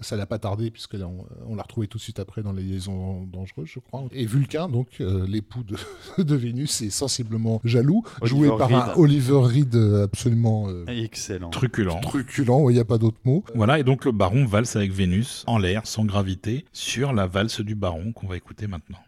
ça 0.00 0.16
l'a 0.16 0.26
pas 0.26 0.38
tardé 0.38 0.70
puisque 0.70 0.94
là, 0.94 1.06
on, 1.06 1.24
on 1.46 1.54
l'a 1.56 1.62
retrouvée 1.62 1.86
tout 1.88 1.98
de 1.98 2.02
suite 2.02 2.18
après 2.20 2.42
dans 2.42 2.52
les 2.52 2.62
liaisons 2.62 3.24
dangereuses, 3.26 3.68
je 3.68 3.80
crois. 3.80 4.04
Et 4.12 4.24
Vulcain, 4.26 4.68
donc 4.68 4.88
euh, 5.00 5.26
l'époux 5.26 5.62
de, 5.62 5.76
de 6.22 6.34
Vénus, 6.34 6.80
est 6.82 6.90
sensiblement 6.90 7.60
jaloux, 7.64 8.02
Oliver 8.20 8.28
joué 8.48 8.48
par 8.58 8.72
un 8.72 8.80
Reed. 8.86 8.92
Oliver 8.98 9.40
Reed 9.42 9.74
euh, 9.74 10.04
absolument 10.04 10.68
euh, 10.68 10.84
Excellent. 11.04 11.50
Truculent. 11.50 12.00
truculent. 12.00 12.70
Il 12.70 12.74
n'y 12.74 12.80
a 12.80 12.84
pas 12.84 12.98
d'autre 12.98 13.18
mot. 13.24 13.44
Voilà, 13.54 13.78
et 13.78 13.84
donc 13.84 14.04
le 14.04 14.12
baron 14.12 14.44
valse 14.44 14.76
avec 14.76 14.92
Vénus 14.92 15.44
en 15.46 15.58
l'air, 15.58 15.86
sans 15.86 16.04
gravité, 16.04 16.64
sur 16.72 17.12
la 17.12 17.26
valse 17.26 17.60
du 17.60 17.74
baron 17.74 18.12
qu'on 18.12 18.26
va 18.26 18.36
écouter 18.36 18.66
maintenant. 18.66 18.98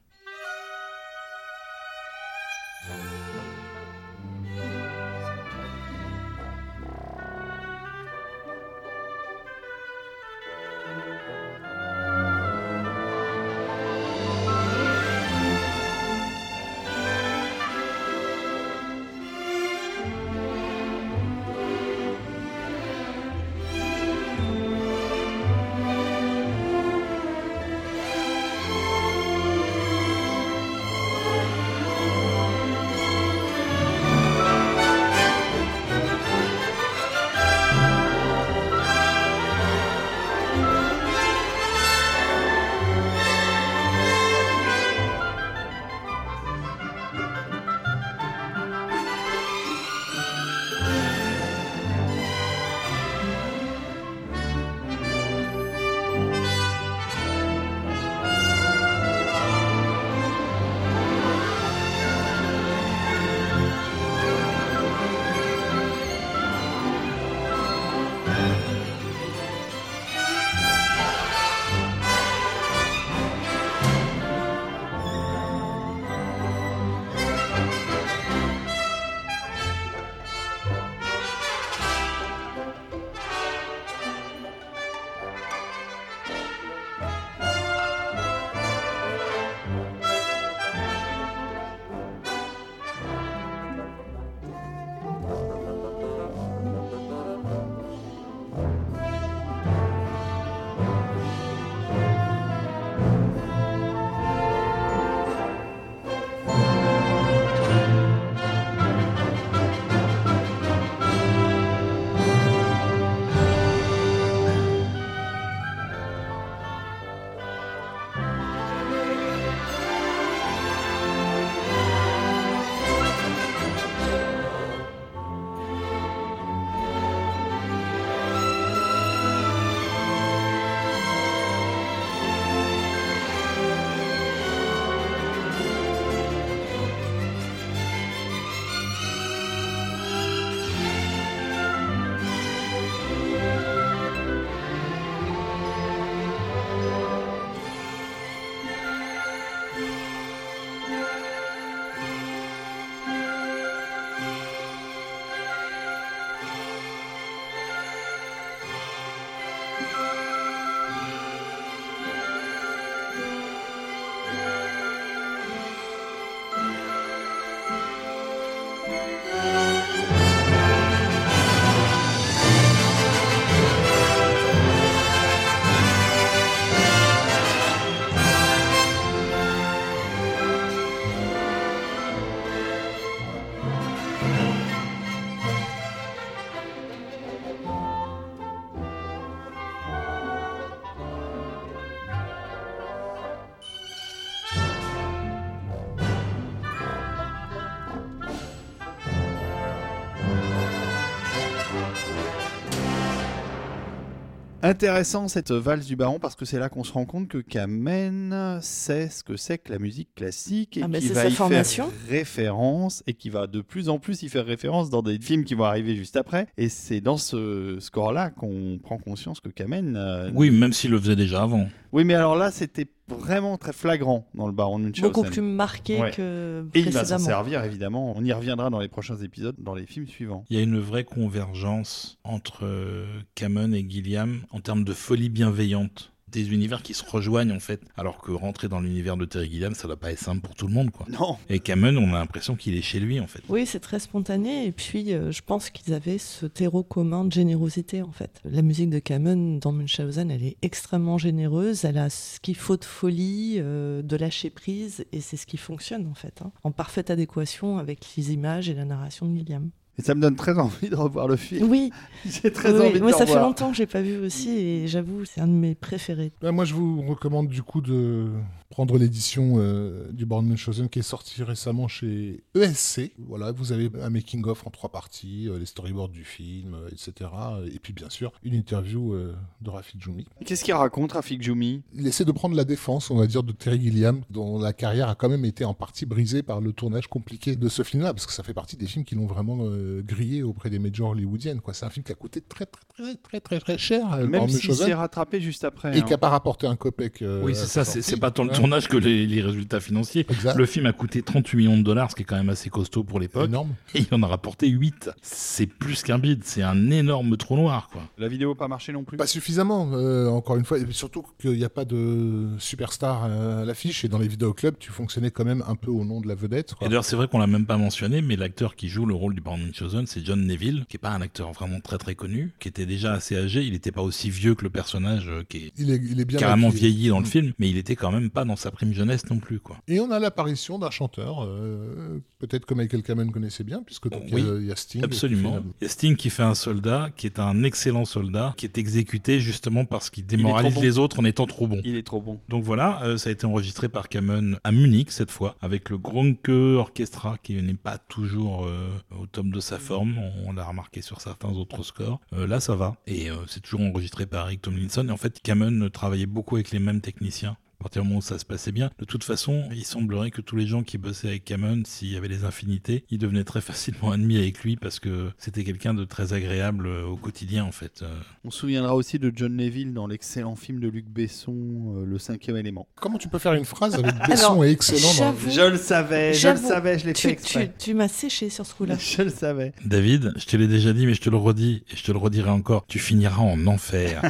Intéressant 204.67 205.29
cette 205.29 205.51
valse 205.51 205.85
du 205.85 205.95
baron 205.95 206.19
parce 206.19 206.37
que 206.37 206.47
c'est 206.47 206.59
là 206.59 206.71
qu'on 206.71 206.85
se 206.85 206.93
rend 206.95 207.05
compte 207.05 207.29
que 207.29 207.37
Kamen 207.37 208.24
sait 208.61 209.09
ce 209.09 209.23
que 209.25 209.37
c'est 209.37 209.59
que 209.59 209.73
la 209.73 209.79
musique 209.79 210.15
classique 210.15 210.77
et 210.77 210.83
Ah, 210.83 210.89
qui 210.99 211.09
va 211.09 211.27
y 211.27 211.31
formation. 211.33 211.91
faire 211.91 212.09
référence 212.19 213.03
et 213.07 213.15
qui 213.15 213.31
va 213.31 213.47
de 213.47 213.61
plus 213.61 213.89
en 213.89 213.99
plus 213.99 214.23
y 214.23 214.29
faire 214.29 214.45
référence 214.47 214.91
dans 214.91 215.03
des 215.03 215.19
films 215.21 215.45
qui 215.45 215.55
vont 215.55 215.65
arriver 215.65 215.97
juste 215.97 216.17
après. 216.17 216.47
Et 216.57 216.69
c'est 216.69 217.01
dans 217.01 217.17
ce 217.17 217.79
score-là 217.81 218.31
qu'on 218.31 218.79
prend 218.83 218.99
conscience 218.99 219.41
que 219.41 219.49
Kamen. 219.49 219.97
euh, 219.97 220.31
Oui, 220.35 220.51
même 220.51 220.73
s'il 220.73 220.91
le 220.91 220.99
faisait 221.01 221.17
déjà 221.17 221.43
avant. 221.43 221.69
Oui, 221.93 222.05
mais 222.05 222.15
alors 222.15 222.35
là, 222.37 222.51
c'était 222.51 222.87
vraiment 223.07 223.57
très 223.59 223.73
flagrant 223.73 224.27
dans 224.35 224.47
le 224.47 224.53
baron 224.53 224.79
de 224.79 224.85
Munchausen. 224.87 225.13
Beaucoup 225.13 225.23
plus 225.31 225.43
marqué 225.43 226.01
Ouais. 226.01 226.11
que 226.11 226.67
Et 226.75 226.81
il 226.81 226.91
va 226.91 227.05
s'en 227.05 227.19
servir 227.19 227.63
évidemment. 227.63 228.15
On 228.17 228.25
y 228.25 228.33
reviendra 228.33 228.71
dans 228.71 228.81
les 228.81 228.89
prochains 228.89 229.17
épisodes, 229.19 229.55
dans 229.59 229.75
les 229.75 229.87
films 229.87 230.09
suivants. 230.09 230.45
Il 230.51 230.57
y 230.57 230.61
a 230.61 230.63
une 230.63 230.79
vraie 230.81 231.05
convergence 231.05 232.19
entre 232.25 232.65
euh, 232.65 233.07
Cameron 233.35 233.73
et 233.73 233.87
Gilliam 233.89 234.41
en 234.51 234.61
termes 234.61 234.85
de 234.85 234.93
folie 234.93 235.29
bienveillante. 235.29 236.13
Des 236.35 236.53
univers 236.53 236.83
qui 236.83 236.95
se 236.95 237.05
rejoignent 237.09 237.53
en 237.53 237.61
fait. 237.61 237.81
Alors 237.97 238.19
que 238.19 238.33
rentrer 238.33 238.69
dans 238.69 238.81
l'univers 238.81 239.17
de 239.17 239.25
Terry 239.25 239.51
Gilliam, 239.51 239.75
ça 239.75 239.87
doit 239.87 239.97
pas 239.97 240.11
être 240.13 240.19
simple 240.19 240.41
pour 240.41 240.55
tout 240.55 240.67
le 240.67 240.73
monde 240.75 240.91
quoi. 240.91 241.07
Non, 241.09 241.37
Et 241.49 241.61
Cameron, 241.61 241.97
on 241.97 242.09
a 242.15 242.19
l'impression 242.19 242.57
qu'il 242.57 242.75
est 242.77 242.83
chez 242.83 242.99
lui 243.01 243.21
en 243.21 243.27
fait. 243.27 243.41
Oui, 243.49 243.67
c'est 243.67 243.81
très 243.81 244.01
spontané. 244.01 244.67
Et 244.67 244.73
puis, 244.73 245.15
euh, 245.15 245.31
je 245.31 245.43
pense 245.43 245.71
qu'ils 245.71 245.95
avaient 245.95 246.19
ce 246.19 246.47
terreau 246.47 246.83
commun 246.83 247.25
de 247.25 247.33
générosité, 247.33 248.03
en 248.03 248.11
fait. 248.13 248.41
La 248.45 248.63
musique 248.63 248.91
de 248.91 248.99
Kamen 248.99 249.61
dans 249.61 249.73
Munchausen, 249.73 250.31
elle 250.31 250.43
est 250.43 250.57
extrêmement 250.63 251.19
généreuse. 251.19 251.85
Elle 251.85 251.99
a 251.99 252.11
ce 252.11 252.41
qu'il 252.41 252.57
faut 252.57 252.77
de 252.77 252.85
folie, 252.85 253.57
euh, 253.59 254.03
de 254.03 254.17
lâcher 254.17 254.51
prise. 254.51 255.05
Et 255.13 255.21
c'est 255.21 255.37
ce 255.37 255.47
qui 255.47 255.57
fonctionne, 255.57 256.07
en 256.09 256.15
fait. 256.15 256.43
hein, 256.43 256.51
en 256.65 256.73
parfaite 256.73 257.11
adéquation 257.11 257.79
avec 257.79 258.01
les 258.17 258.33
images 258.33 258.69
et 258.69 258.75
la 258.75 258.85
narration 258.85 259.27
de 259.27 259.33
William. 259.33 259.71
Et 259.99 260.03
ça 260.03 260.15
me 260.15 260.21
donne 260.21 260.37
très 260.37 260.59
envie 260.59 260.89
de 260.89 260.97
revoir 260.97 261.29
le 261.29 261.37
film. 261.37 261.71
Oui, 261.71 261.91
J'ai 262.27 262.51
très 262.53 262.73
oui, 262.73 262.81
envie 262.81 262.99
de 262.99 263.01
moi, 263.01 263.11
le 263.11 263.17
ça 263.17 263.27
fait 263.27 263.39
longtemps 263.39 263.71
que 263.71 263.77
j'ai 263.77 263.87
pas 263.87 264.03
vu 264.03 264.19
aussi. 264.19 264.51
Et 264.51 264.89
j'avoue, 264.89 265.25
c'est 265.25 265.41
un 265.41 265.47
de 265.47 265.53
mes 265.53 265.75
préférés. 265.75 266.33
Ben, 266.41 266.53
moi, 266.53 266.65
je 266.65 266.75
vous 266.75 267.03
recommande 267.03 267.49
du 267.49 267.63
coup 267.63 267.81
de 267.81 268.29
prendre 268.71 268.99
l'édition 268.99 269.55
euh, 269.59 270.11
du 270.11 270.27
Born 270.27 270.47
Munchausen 270.47 270.89
qui 270.89 270.99
est 270.99 271.03
sortie 271.03 271.43
récemment 271.43 271.87
chez 271.87 272.43
ESC. 272.57 273.13
Voilà, 273.19 273.53
vous 273.53 273.73
avez 273.73 273.91
un 274.01 274.11
making-of 274.11 274.67
en 274.67 274.71
trois 274.71 274.91
parties, 274.91 275.49
euh, 275.49 275.59
les 275.59 275.67
storyboards 275.67 276.09
du 276.09 276.25
film, 276.25 276.75
euh, 276.75 276.89
etc. 276.91 277.31
Et 277.73 277.79
puis, 277.79 277.93
bien 277.93 278.11
sûr, 278.11 278.33
une 278.43 278.55
interview 278.55 279.13
euh, 279.13 279.35
de 279.61 279.71
Rafik 279.71 280.01
Djoumi. 280.01 280.27
Qu'est-ce 280.45 280.65
qu'il 280.65 280.75
raconte, 280.75 281.13
Rafik 281.13 281.43
Djoumi? 281.43 281.83
Il 281.95 282.07
essaie 282.07 282.25
de 282.25 282.33
prendre 282.33 282.57
la 282.57 282.65
défense, 282.65 283.11
on 283.11 283.17
va 283.17 283.27
dire, 283.27 283.43
de 283.43 283.53
Terry 283.53 283.81
Gilliam, 283.81 284.23
dont 284.31 284.59
la 284.59 284.73
carrière 284.73 285.09
a 285.09 285.15
quand 285.15 285.29
même 285.29 285.45
été 285.45 285.65
en 285.65 285.75
partie 285.75 286.07
brisée 286.07 286.43
par 286.43 286.61
le 286.61 286.73
tournage 286.73 287.07
compliqué 287.07 287.55
de 287.55 287.69
ce 287.69 287.83
film-là, 287.83 288.15
parce 288.15 288.27
que 288.27 288.33
ça 288.33 288.43
fait 288.43 288.55
partie 288.55 288.77
des 288.77 288.87
films 288.87 289.05
qui 289.05 289.15
l'ont 289.15 289.27
vraiment 289.27 289.59
euh, 289.85 290.03
grillé 290.03 290.43
auprès 290.43 290.71
des 290.71 290.79
majors 290.79 291.11
hollywoodiennes. 291.11 291.61
quoi. 291.61 291.75
C'est 291.75 291.85
un 291.87 291.91
film 291.91 292.05
qui 292.05 292.13
a 292.13 292.15
coûté 292.15 292.41
très, 292.41 292.67
très, 292.67 292.83
très, 292.97 293.15
très, 293.17 293.41
très, 293.41 293.61
très 293.61 293.79
cher. 293.79 294.13
euh, 294.15 294.27
Même 294.27 294.49
s'il 294.49 294.75
s'est 294.75 294.95
rattrapé 294.95 295.41
juste 295.41 295.65
après. 295.65 295.97
et 295.97 296.01
hein. 296.01 296.03
qui 296.03 296.11
n'a 296.11 296.19
pas 296.19 296.29
rapporté 296.31 296.67
un 296.67 296.77
copec. 296.77 297.23
euh, 297.23 297.43
oui, 297.45 297.55
c'est 297.55 297.67
ça, 297.67 297.85
c'est 297.85 298.17
pas 298.21 298.31
tant 298.31 298.45
le 298.45 298.51
tournage 298.51 298.89
que 298.89 298.97
les, 298.97 299.27
les 299.27 299.43
résultats 299.43 299.81
financiers. 299.81 300.27
Exact. 300.29 300.57
Le 300.57 300.67
film 300.67 300.87
a 300.87 300.93
coûté 300.93 301.23
38 301.23 301.57
millions 301.57 301.77
de 301.79 301.83
dollars, 301.83 302.11
ce 302.11 302.17
qui 302.17 302.23
est 302.23 302.25
quand 302.27 302.37
même 302.37 302.49
assez 302.51 302.71
costaud 302.71 303.05
pour 303.05 303.21
l'époque. 303.21 303.49
Énorme. 303.49 303.75
Et 303.95 304.01
il 304.01 304.15
en 304.15 304.23
a 304.23 304.27
rapporté 304.27 304.69
8. 304.69 305.11
C'est 305.23 305.67
plus 305.67 306.03
qu'un 306.03 306.19
bide, 306.19 306.43
c'est 306.45 306.63
un 306.63 306.91
énorme 306.91 307.37
trou 307.37 307.57
noir 307.57 307.89
quoi. 307.93 308.03
La 308.19 308.29
vidéo 308.29 308.51
n'a 308.51 308.55
pas 308.57 308.69
marché 308.69 308.93
non 308.93 309.05
plus? 309.05 309.17
Pas 309.17 309.27
suffisamment, 309.27 309.91
euh, 309.93 310.29
encore 310.29 310.57
une 310.57 310.65
fois, 310.65 310.79
et 310.79 310.87
surtout 310.91 311.25
qu'il 311.41 311.53
n'y 311.53 311.65
a 311.65 311.69
pas 311.69 311.85
de 311.85 312.49
superstar 312.59 313.25
euh, 313.27 313.63
à 313.63 313.65
l'affiche, 313.65 314.05
et 314.05 314.09
dans 314.09 314.19
les 314.19 314.29
vidéoclubs, 314.29 314.77
tu 314.79 314.91
fonctionnais 314.91 315.31
quand 315.31 315.45
même 315.45 315.63
un 315.67 315.75
peu 315.77 315.91
au 315.91 316.05
nom 316.05 316.21
de 316.21 316.29
la 316.29 316.35
vedette. 316.35 316.75
quoi. 316.75 316.87
Et 316.87 316.91
d'ailleurs, 316.91 317.05
c'est 317.05 317.17
vrai 317.17 317.29
qu'on 317.29 317.39
l'a 317.39 317.47
même 317.47 317.67
pas 317.67 317.77
mentionné, 317.77 318.23
mais 318.23 318.37
l'acteur 318.37 318.77
qui 318.77 318.89
joue 318.89 319.07
le 319.07 319.15
rôle 319.15 319.35
du 319.35 319.41
Baron 319.41 319.59
Munchausen, 319.75 320.07
c'est 320.07 320.25
John 320.25 320.47
Neville, 320.47 320.85
qui 320.89 320.97
est 320.97 320.99
pas 320.99 321.11
un 321.11 321.21
acteur 321.21 321.51
vraiment 321.53 321.81
très 321.81 321.99
très 321.99 322.15
connu, 322.15 322.53
qui 322.61 322.69
était 322.69 322.87
déjà 322.87 323.13
assez 323.13 323.37
âgé. 323.37 323.63
Il 323.65 323.73
n'était 323.73 323.91
pas 323.91 324.03
aussi 324.03 324.31
vieux 324.31 324.55
que 324.55 324.63
le 324.63 324.71
personnage 324.71 325.27
euh, 325.29 325.43
qui 325.49 325.57
est 325.59 325.73
Il 325.79 325.91
est, 325.91 325.97
il 325.97 326.21
est 326.21 326.25
bien 326.25 326.39
carrément 326.39 326.69
maquillé. 326.69 326.91
vieilli 326.91 327.09
dans 327.09 327.19
le 327.19 327.25
Mm. 327.25 327.29
film, 327.29 327.53
mais 327.59 327.69
il 327.71 327.77
était 327.77 327.97
quand 327.97 328.13
même 328.13 328.31
pas 328.31 328.45
dans 328.45 328.55
sa 328.55 328.71
prime 328.71 328.93
jeunesse 328.93 329.29
non 329.31 329.39
plus, 329.39 329.59
quoi. 329.59 329.79
Et 329.89 329.99
on 329.99 330.11
a 330.13 330.19
l'apparition 330.21 330.79
d'un 330.79 330.91
chanteur, 330.91 331.43
euh, 331.45 332.21
peut-être 332.39 332.67
que 332.67 332.75
Michael 332.75 333.03
Kamen 333.03 333.33
connaissait 333.33 333.65
bien, 333.65 333.83
puisque 333.85 334.09
donc, 334.09 334.23
Oui, 334.31 334.43
il 334.43 334.47
y 334.47 334.51
a- 334.51 334.55
il 334.61 334.67
y 334.67 334.73
a 334.73 334.77
Sting. 334.77 335.01
qui 335.01 335.05
Absolument. 335.05 335.55
fait 335.55 335.63
Il 335.81 335.85
y 335.85 335.87
a 335.87 335.89
Sting 335.89 336.17
qui 336.17 336.31
fait 336.31 336.43
un 336.45 336.55
soldat, 336.55 337.11
qui 337.17 337.27
est 337.27 337.41
un 337.41 337.65
excellent 337.65 338.05
soldat, 338.05 338.55
qui 338.57 338.67
est 338.67 338.79
exécuté 338.79 339.41
justement 339.41 339.85
parce 339.85 340.09
qu'il 340.11 340.25
démoralise 340.27 340.75
bon. 340.75 340.81
les 340.83 340.99
autres 340.99 341.19
en 341.19 341.25
étant 341.25 341.47
trop 341.47 341.67
bon. 341.67 341.81
Il 341.85 341.97
est 341.97 342.07
trop 342.07 342.21
bon. 342.21 342.39
Donc 342.49 342.63
voilà, 342.63 343.03
euh, 343.03 343.17
ça 343.17 343.31
a 343.31 343.33
été 343.33 343.45
enregistré 343.47 343.89
par 343.89 344.09
Kamen 344.09 344.59
à 344.63 344.71
Munich 344.71 345.11
cette 345.11 345.31
fois, 345.33 345.57
avec 345.61 345.91
le 345.91 345.99
Gronke 345.99 346.49
Orchestra 346.49 347.39
qui 347.43 347.55
n'est 347.55 347.75
pas 347.75 347.99
toujours 347.99 348.67
euh, 348.67 348.89
au 349.21 349.27
top 349.27 349.47
de 349.47 349.61
sa 349.65 349.79
forme, 349.79 350.19
on, 350.47 350.53
l'a 350.53 350.65
remarqué 350.65 351.03
sur 351.03 351.21
certains 351.21 351.49
autres 351.49 351.83
scores. 351.83 352.21
Euh, 352.33 352.47
là 352.47 352.61
ça 352.61 352.77
va, 352.77 352.97
et 353.07 353.31
euh, 353.31 353.37
c'est 353.49 353.61
toujours 353.61 353.81
enregistré 353.81 354.27
par 354.27 354.47
Eric 354.47 354.63
Tomlinson, 354.63 355.09
en 355.09 355.17
fait 355.17 355.41
Kamen 355.43 355.91
travaillait 355.91 356.27
beaucoup 356.27 356.57
avec 356.57 356.71
les 356.71 356.79
mêmes 356.79 357.01
techniciens. 357.01 357.57
À 357.85 357.89
partir 357.93 358.01
du 358.01 358.09
moment 358.09 358.21
où 358.21 358.23
ça 358.23 358.39
se 358.39 358.47
passait 358.47 358.73
bien. 358.73 358.91
De 358.99 359.05
toute 359.05 359.25
façon, 359.25 359.65
il 359.71 359.85
semblerait 359.85 360.31
que 360.31 360.41
tous 360.41 360.57
les 360.57 360.67
gens 360.67 360.83
qui 360.83 360.97
bossaient 360.97 361.29
avec 361.29 361.45
Cameron, 361.45 361.83
s'il 361.85 362.11
y 362.13 362.17
avait 362.17 362.29
des 362.29 362.45
infinités, 362.47 363.05
ils 363.11 363.19
devenaient 363.19 363.45
très 363.45 363.61
facilement 363.61 364.15
ennemis 364.15 364.39
avec 364.39 364.61
lui 364.65 364.77
parce 364.77 364.99
que 365.01 365.31
c'était 365.37 365.65
quelqu'un 365.65 365.93
de 365.93 366.05
très 366.07 366.33
agréable 366.33 366.87
euh, 366.87 367.05
au 367.05 367.17
quotidien 367.17 367.63
en 367.63 367.73
fait. 367.73 368.01
Euh, 368.01 368.09
On 368.43 368.51
se 368.51 368.61
souviendra 368.61 368.95
aussi 368.95 369.19
de 369.19 369.31
John 369.37 369.55
Neville 369.55 369.93
dans 369.93 370.07
l'excellent 370.07 370.57
film 370.57 370.81
de 370.81 370.89
Luc 370.89 371.05
Besson, 371.11 371.53
euh, 371.99 372.07
Le 372.07 372.19
cinquième 372.19 372.57
élément. 372.57 372.89
Comment 372.95 373.19
tu 373.19 373.29
peux 373.29 373.39
faire 373.39 373.53
une 373.53 373.67
phrase 373.67 373.97
avec 373.97 374.15
Besson 374.29 374.53
Alors, 374.53 374.65
et 374.65 374.71
excellent 374.71 375.13
dans... 375.19 375.35
Je 375.51 375.71
le 375.71 375.77
savais, 375.77 376.33
je 376.33 376.49
le 376.49 376.57
savais, 376.57 376.99
je 376.99 377.05
l'ai 377.05 377.13
fait 377.13 377.21
tu, 377.21 377.29
exprès. 377.29 377.75
tu 377.79 377.93
m'as 377.93 378.09
séché 378.09 378.49
sur 378.49 378.65
ce 378.65 378.75
coup-là. 378.75 378.97
Je 378.99 379.21
le 379.21 379.29
savais. 379.29 379.75
David, 379.85 380.33
je 380.39 380.47
te 380.47 380.57
l'ai 380.57 380.69
déjà 380.69 380.95
dit, 380.95 381.05
mais 381.05 381.13
je 381.13 381.21
te 381.21 381.29
le 381.29 381.37
redis 381.37 381.85
et 381.93 381.97
je 381.97 382.03
te 382.03 382.13
le 382.13 382.19
redirai 382.19 382.49
encore. 382.49 382.87
Tu 382.89 382.99
finiras 382.99 383.43
en 383.43 383.67
enfer. 383.67 384.23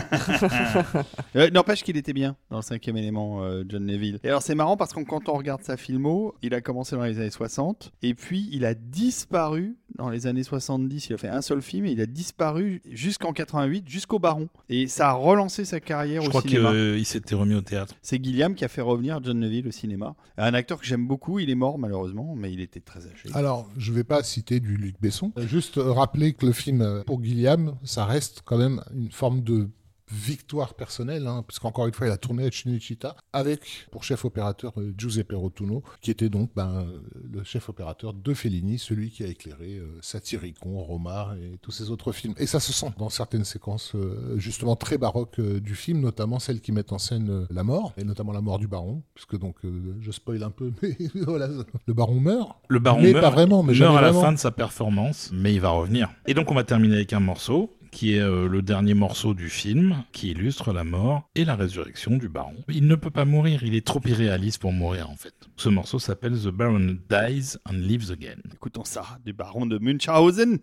Euh, 1.36 1.50
N'empêche 1.50 1.84
qu'il 1.84 1.96
était 1.96 2.12
bien 2.12 2.36
dans 2.50 2.56
le 2.56 2.62
cinquième 2.62 2.96
élément, 2.96 3.43
euh, 3.44 3.64
John 3.68 3.84
Neville. 3.86 4.18
Et 4.24 4.28
alors 4.28 4.42
c'est 4.42 4.54
marrant 4.54 4.76
parce 4.76 4.92
que 4.92 5.00
quand 5.04 5.28
on 5.28 5.34
regarde 5.34 5.62
sa 5.62 5.76
filmo, 5.76 6.34
il 6.42 6.54
a 6.54 6.60
commencé 6.60 6.96
dans 6.96 7.04
les 7.04 7.18
années 7.18 7.30
60 7.30 7.92
et 8.02 8.14
puis 8.14 8.48
il 8.52 8.64
a 8.64 8.74
disparu 8.74 9.76
dans 9.96 10.08
les 10.10 10.26
années 10.26 10.42
70. 10.42 11.08
Il 11.08 11.14
a 11.14 11.18
fait 11.18 11.28
un 11.28 11.42
seul 11.42 11.62
film 11.62 11.86
et 11.86 11.92
il 11.92 12.00
a 12.00 12.06
disparu 12.06 12.82
jusqu'en 12.90 13.32
88, 13.32 13.88
jusqu'au 13.88 14.18
Baron. 14.18 14.48
Et 14.68 14.88
ça 14.88 15.10
a 15.10 15.12
relancé 15.12 15.64
sa 15.64 15.80
carrière 15.80 16.22
je 16.22 16.26
au 16.26 16.30
crois 16.30 16.42
cinéma. 16.42 16.70
qu'il 16.72 17.06
s'était 17.06 17.34
remis 17.34 17.54
au 17.54 17.60
théâtre. 17.60 17.94
C'est 18.02 18.22
Gilliam 18.22 18.54
qui 18.54 18.64
a 18.64 18.68
fait 18.68 18.80
revenir 18.80 19.20
John 19.22 19.38
Neville 19.38 19.68
au 19.68 19.70
cinéma. 19.70 20.14
Un 20.36 20.54
acteur 20.54 20.80
que 20.80 20.86
j'aime 20.86 21.06
beaucoup, 21.06 21.38
il 21.38 21.50
est 21.50 21.54
mort 21.54 21.78
malheureusement, 21.78 22.34
mais 22.36 22.52
il 22.52 22.60
était 22.60 22.80
très 22.80 23.00
âgé. 23.06 23.28
Alors, 23.34 23.68
je 23.76 23.92
vais 23.92 24.04
pas 24.04 24.22
citer 24.22 24.60
du 24.60 24.76
Luc 24.76 24.96
Besson. 25.00 25.32
Euh, 25.38 25.46
Juste 25.46 25.78
euh, 25.78 25.92
rappeler 25.92 26.32
que 26.32 26.46
le 26.46 26.52
film, 26.52 26.82
euh, 26.82 27.02
pour 27.04 27.22
Gilliam, 27.22 27.76
ça 27.84 28.04
reste 28.04 28.42
quand 28.44 28.58
même 28.58 28.82
une 28.94 29.10
forme 29.10 29.42
de 29.42 29.68
victoire 30.14 30.74
personnelle, 30.74 31.26
hein, 31.26 31.44
puisqu'encore 31.46 31.86
une 31.86 31.92
fois, 31.92 32.06
il 32.06 32.12
a 32.12 32.16
tourné 32.16 32.46
à 32.46 32.50
Cinecittà 32.50 33.16
avec, 33.32 33.86
pour 33.90 34.04
chef 34.04 34.24
opérateur, 34.24 34.72
euh, 34.78 34.94
Giuseppe 34.96 35.32
Rotuno, 35.34 35.82
qui 36.00 36.10
était 36.10 36.28
donc 36.28 36.50
ben, 36.54 36.86
euh, 36.86 37.00
le 37.32 37.44
chef 37.44 37.68
opérateur 37.68 38.14
de 38.14 38.34
Fellini, 38.34 38.78
celui 38.78 39.10
qui 39.10 39.24
a 39.24 39.26
éclairé 39.26 39.76
euh, 39.76 39.98
Satyricon, 40.00 40.82
Roma 40.82 41.34
et 41.42 41.58
tous 41.58 41.72
ces 41.72 41.90
autres 41.90 42.12
films. 42.12 42.34
Et 42.38 42.46
ça 42.46 42.60
se 42.60 42.72
sent 42.72 42.92
dans 42.98 43.10
certaines 43.10 43.44
séquences 43.44 43.92
euh, 43.94 44.38
justement 44.38 44.76
très 44.76 44.98
baroques 44.98 45.40
du 45.40 45.74
film, 45.74 46.00
notamment 46.00 46.38
celles 46.38 46.60
qui 46.60 46.72
mettent 46.72 46.92
en 46.92 46.98
scène 46.98 47.46
la 47.50 47.64
mort, 47.64 47.92
et 47.96 48.04
notamment 48.04 48.32
la 48.32 48.40
mort 48.40 48.58
du 48.58 48.68
baron, 48.68 49.02
puisque 49.14 49.38
donc, 49.38 49.56
je 50.00 50.10
spoil 50.10 50.42
un 50.42 50.50
peu, 50.50 50.72
mais 50.82 50.96
voilà, 51.14 51.48
le 51.86 51.94
baron 51.94 52.20
meurt. 52.20 52.56
Le 52.68 52.78
baron 52.78 53.00
Mais 53.02 53.12
meurt, 53.12 53.24
pas 53.24 53.30
vraiment, 53.30 53.62
mais 53.62 53.74
meurt 53.74 53.96
à 53.96 54.00
la 54.00 54.08
vraiment. 54.10 54.26
fin 54.26 54.32
de 54.32 54.38
sa 54.38 54.50
performance, 54.50 55.30
mais 55.32 55.52
il 55.52 55.60
va 55.60 55.70
revenir. 55.70 56.10
Et 56.26 56.34
donc 56.34 56.50
on 56.50 56.54
va 56.54 56.64
terminer 56.64 56.96
avec 56.96 57.12
un 57.12 57.20
morceau 57.20 57.70
qui 57.94 58.16
est 58.16 58.20
euh, 58.20 58.48
le 58.48 58.60
dernier 58.60 58.92
morceau 58.92 59.34
du 59.34 59.48
film, 59.48 60.02
qui 60.10 60.32
illustre 60.32 60.72
la 60.72 60.82
mort 60.82 61.30
et 61.36 61.44
la 61.44 61.54
résurrection 61.54 62.16
du 62.16 62.28
baron. 62.28 62.56
Il 62.68 62.88
ne 62.88 62.96
peut 62.96 63.10
pas 63.10 63.24
mourir, 63.24 63.62
il 63.62 63.76
est 63.76 63.86
trop 63.86 64.00
irréaliste 64.04 64.60
pour 64.60 64.72
mourir 64.72 65.08
en 65.08 65.16
fait. 65.16 65.34
Ce 65.56 65.68
morceau 65.68 66.00
s'appelle 66.00 66.36
The 66.36 66.48
Baron 66.48 66.98
Dies 67.08 67.56
and 67.64 67.74
Lives 67.74 68.10
Again. 68.10 68.40
Écoutons 68.52 68.84
ça, 68.84 69.20
du 69.24 69.32
Baron 69.32 69.66
de 69.66 69.78
Munchausen. 69.78 70.58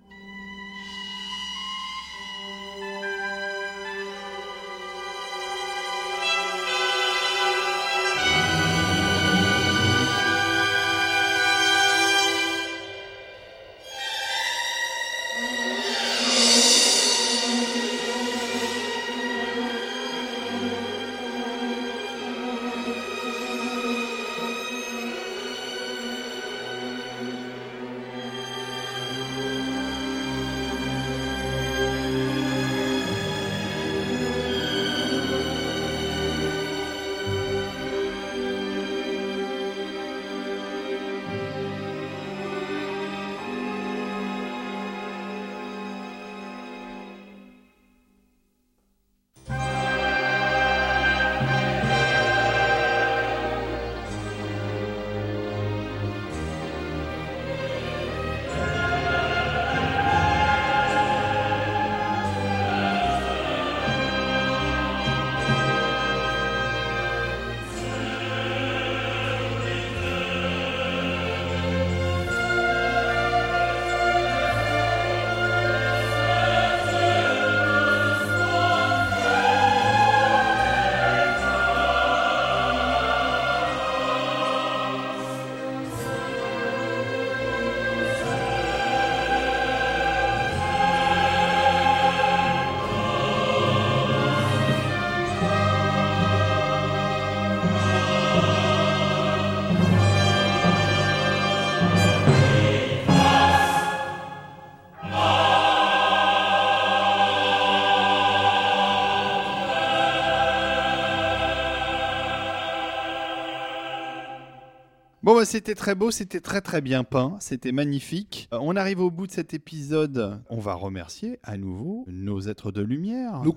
Bon, 115.33 115.45
c'était 115.45 115.75
très 115.75 115.95
beau, 115.95 116.11
c'était 116.11 116.41
très 116.41 116.59
très 116.59 116.81
bien 116.81 117.05
peint, 117.05 117.37
c'était 117.39 117.71
magnifique. 117.71 118.49
Euh, 118.53 118.57
on 118.59 118.75
arrive 118.75 118.99
au 118.99 119.09
bout 119.09 119.27
de 119.27 119.31
cet 119.31 119.53
épisode. 119.53 120.41
On 120.49 120.59
va 120.59 120.73
remercier 120.73 121.39
à 121.41 121.55
nouveau 121.55 122.03
nos 122.09 122.41
êtres 122.41 122.73
de 122.73 122.81
lumière, 122.81 123.41
Nos 123.41 123.53